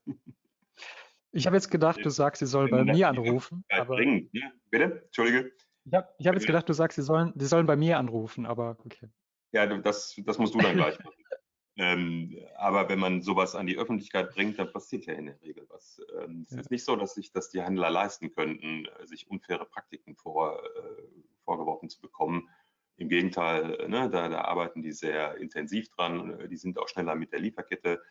Ich 1.32 1.46
habe 1.46 1.56
jetzt 1.56 1.70
gedacht, 1.70 2.00
du 2.02 2.10
sagst, 2.10 2.40
sie 2.40 2.46
soll 2.46 2.68
bei 2.68 2.84
mir 2.84 3.08
anrufen. 3.08 3.64
Aber 3.68 3.96
bringen. 3.96 4.30
Ja, 4.32 4.50
bitte? 4.70 5.02
Entschuldige. 5.04 5.52
Ich 5.84 5.94
habe 5.94 6.08
hab 6.24 6.34
jetzt 6.34 6.46
gedacht, 6.46 6.68
du 6.68 6.72
sagst, 6.72 6.96
sie 6.96 7.02
sollen, 7.02 7.32
sie 7.36 7.46
sollen 7.46 7.66
bei 7.66 7.76
mir 7.76 7.98
anrufen, 7.98 8.46
aber 8.46 8.78
okay. 8.84 9.08
Ja, 9.52 9.66
das, 9.66 10.20
das 10.24 10.38
musst 10.38 10.54
du 10.54 10.58
dann 10.58 10.76
gleich 10.76 10.98
machen. 10.98 11.24
ähm, 11.76 12.38
aber 12.56 12.88
wenn 12.88 12.98
man 12.98 13.22
sowas 13.22 13.54
an 13.54 13.66
die 13.66 13.78
Öffentlichkeit 13.78 14.34
bringt, 14.34 14.58
dann 14.58 14.72
passiert 14.72 15.06
ja 15.06 15.14
in 15.14 15.26
der 15.26 15.40
Regel 15.40 15.66
was. 15.70 16.00
Ähm, 16.20 16.44
es 16.46 16.54
ja. 16.54 16.60
ist 16.60 16.70
nicht 16.70 16.84
so, 16.84 16.96
dass 16.96 17.14
sich 17.14 17.32
dass 17.32 17.50
die 17.50 17.62
Händler 17.62 17.90
leisten 17.90 18.30
könnten, 18.34 18.86
äh, 18.86 19.06
sich 19.06 19.30
unfaire 19.30 19.64
Praktiken 19.64 20.16
vor, 20.16 20.62
äh, 20.62 21.02
vorgeworfen 21.44 21.88
zu 21.88 22.00
bekommen. 22.00 22.48
Im 22.96 23.08
Gegenteil, 23.08 23.86
ne, 23.88 24.10
da, 24.10 24.28
da, 24.28 24.42
arbeiten 24.42 24.82
die 24.82 24.92
sehr 24.92 25.36
intensiv 25.36 25.88
dran. 25.90 26.48
Die 26.50 26.56
sind 26.56 26.78
auch 26.78 26.88
schneller 26.88 27.14
mit 27.14 27.32
der 27.32 27.38
Lieferkette 27.38 28.02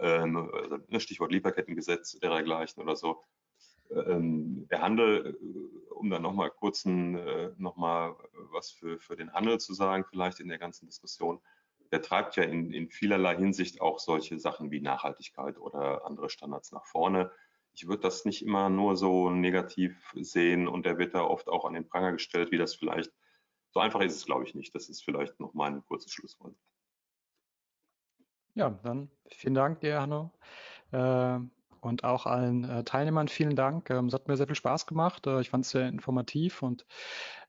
ähm, 0.00 0.50
also, 0.52 0.78
ne, 0.88 1.00
Stichwort 1.00 1.32
Lieferkettengesetz 1.32 2.18
dergleichen 2.18 2.82
oder 2.82 2.96
so. 2.96 3.24
Ähm, 3.90 4.66
der 4.68 4.82
Handel, 4.82 5.38
äh, 5.40 5.92
um 5.94 6.10
dann 6.10 6.22
nochmal 6.22 6.50
kurz 6.50 6.84
äh, 6.84 7.50
nochmal 7.56 8.16
was 8.50 8.70
für, 8.70 8.98
für 8.98 9.16
den 9.16 9.32
Handel 9.32 9.58
zu 9.58 9.72
sagen, 9.72 10.04
vielleicht 10.08 10.40
in 10.40 10.48
der 10.48 10.58
ganzen 10.58 10.86
Diskussion, 10.86 11.40
der 11.90 12.02
treibt 12.02 12.36
ja 12.36 12.42
in, 12.42 12.72
in 12.72 12.90
vielerlei 12.90 13.36
Hinsicht 13.36 13.80
auch 13.80 13.98
solche 13.98 14.38
Sachen 14.38 14.70
wie 14.70 14.80
Nachhaltigkeit 14.80 15.58
oder 15.58 16.04
andere 16.04 16.28
Standards 16.28 16.70
nach 16.72 16.84
vorne. 16.84 17.32
Ich 17.72 17.86
würde 17.86 18.02
das 18.02 18.24
nicht 18.24 18.44
immer 18.44 18.68
nur 18.68 18.96
so 18.96 19.30
negativ 19.30 20.12
sehen 20.14 20.68
und 20.68 20.84
der 20.84 20.98
wird 20.98 21.14
da 21.14 21.22
oft 21.22 21.48
auch 21.48 21.64
an 21.64 21.74
den 21.74 21.88
Pranger 21.88 22.12
gestellt, 22.12 22.50
wie 22.50 22.58
das 22.58 22.74
vielleicht, 22.74 23.12
so 23.70 23.80
einfach 23.80 24.00
ist 24.00 24.16
es 24.16 24.26
glaube 24.26 24.44
ich 24.44 24.54
nicht. 24.54 24.74
Das 24.74 24.88
ist 24.88 25.02
vielleicht 25.02 25.40
noch 25.40 25.54
mein 25.54 25.82
kurzes 25.86 26.12
Schlusswort. 26.12 26.54
Ja, 28.58 28.70
dann 28.82 29.08
vielen 29.30 29.54
Dank 29.54 29.80
dir, 29.82 30.00
Hanno. 30.00 30.32
Äh, 30.90 31.38
und 31.80 32.02
auch 32.02 32.26
allen 32.26 32.64
äh, 32.64 32.82
Teilnehmern 32.82 33.28
vielen 33.28 33.54
Dank. 33.54 33.88
Ähm, 33.88 34.06
es 34.06 34.14
hat 34.14 34.26
mir 34.26 34.36
sehr 34.36 34.48
viel 34.48 34.56
Spaß 34.56 34.86
gemacht. 34.86 35.28
Äh, 35.28 35.40
ich 35.40 35.50
fand 35.50 35.64
es 35.64 35.70
sehr 35.70 35.86
informativ 35.86 36.60
und 36.60 36.84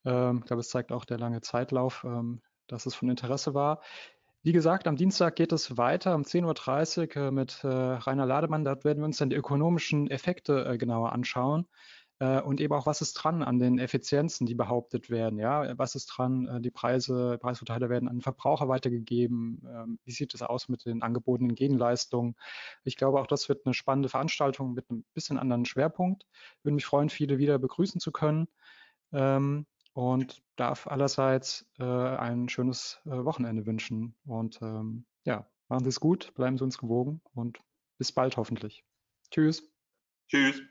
ähm, 0.06 0.38
ich 0.42 0.46
glaube, 0.46 0.60
es 0.60 0.70
zeigt 0.70 0.92
auch 0.92 1.06
der 1.06 1.18
lange 1.18 1.42
Zeitlauf, 1.42 2.04
ähm, 2.04 2.44
dass 2.68 2.86
es 2.86 2.94
von 2.94 3.10
Interesse 3.10 3.56
war. 3.56 3.82
Wie 4.44 4.52
gesagt, 4.52 4.88
am 4.88 4.98
Dienstag 4.98 5.36
geht 5.36 5.52
es 5.52 5.80
weiter 5.80 6.14
um 6.14 6.22
10.30 6.22 7.18
Uhr 7.18 7.32
mit 7.32 7.60
Rainer 7.66 8.26
Lademann. 8.26 8.64
Dort 8.64 8.86
werden 8.86 9.00
wir 9.00 9.06
uns 9.06 9.18
dann 9.18 9.32
die 9.32 9.36
ökonomischen 9.36 10.10
Effekte 10.10 10.78
genauer 10.78 11.12
anschauen. 11.12 11.68
Äh, 12.20 12.42
und 12.42 12.60
eben 12.60 12.74
auch, 12.74 12.86
was 12.86 13.02
ist 13.02 13.14
dran 13.14 13.42
an 13.42 13.60
den 13.60 13.80
Effizienzen, 13.80 14.46
die 14.46 14.56
behauptet 14.56 15.10
werden. 15.10 15.40
Ja, 15.40 15.78
was 15.78 15.96
ist 15.96 16.08
dran? 16.08 16.48
Äh, 16.48 16.62
die 16.62 16.72
Preise, 16.72 17.38
Preisvorteile 17.40 17.90
werden 17.90 18.10
an 18.10 18.22
Verbraucher 18.22 18.68
weitergegeben. 18.68 19.62
Ähm, 19.66 20.00
wie 20.04 20.12
sieht 20.12 20.34
es 20.34 20.42
aus 20.42 20.68
mit 20.68 20.86
den 20.86 21.02
angebotenen 21.02 21.56
Gegenleistungen? 21.56 22.36
Ich 22.84 22.98
glaube, 22.98 23.22
auch 23.22 23.28
das 23.28 23.48
wird 23.50 23.66
eine 23.66 23.74
spannende 23.74 24.10
Veranstaltung 24.10 24.74
mit 24.74 24.90
einem 24.90 25.06
bisschen 25.14 25.38
anderen 25.38 25.66
Schwerpunkt. 25.66 26.26
Würde 26.64 26.76
mich 26.76 26.86
freuen, 26.86 27.10
viele 27.10 27.38
wieder 27.38 27.58
begrüßen 27.58 28.02
zu 28.02 28.12
können. 28.12 28.48
Ähm, 29.14 29.66
und 29.94 30.44
darf 30.56 30.88
allerseits 30.88 31.66
äh, 31.80 31.84
ein 31.84 32.48
schönes 32.48 33.02
Wochenende 33.06 33.66
wünschen. 33.66 34.16
Und 34.26 34.62
ähm, 34.62 35.06
ja, 35.26 35.50
machen 35.68 35.84
Sie 35.84 35.90
es 35.90 36.00
gut, 36.00 36.34
bleiben 36.36 36.58
Sie 36.58 36.64
uns 36.64 36.78
gewogen 36.78 37.22
und 37.34 37.60
bis 37.98 38.12
bald 38.12 38.38
hoffentlich. 38.38 38.86
Tschüss. 39.32 39.64
Tschüss. 40.30 40.62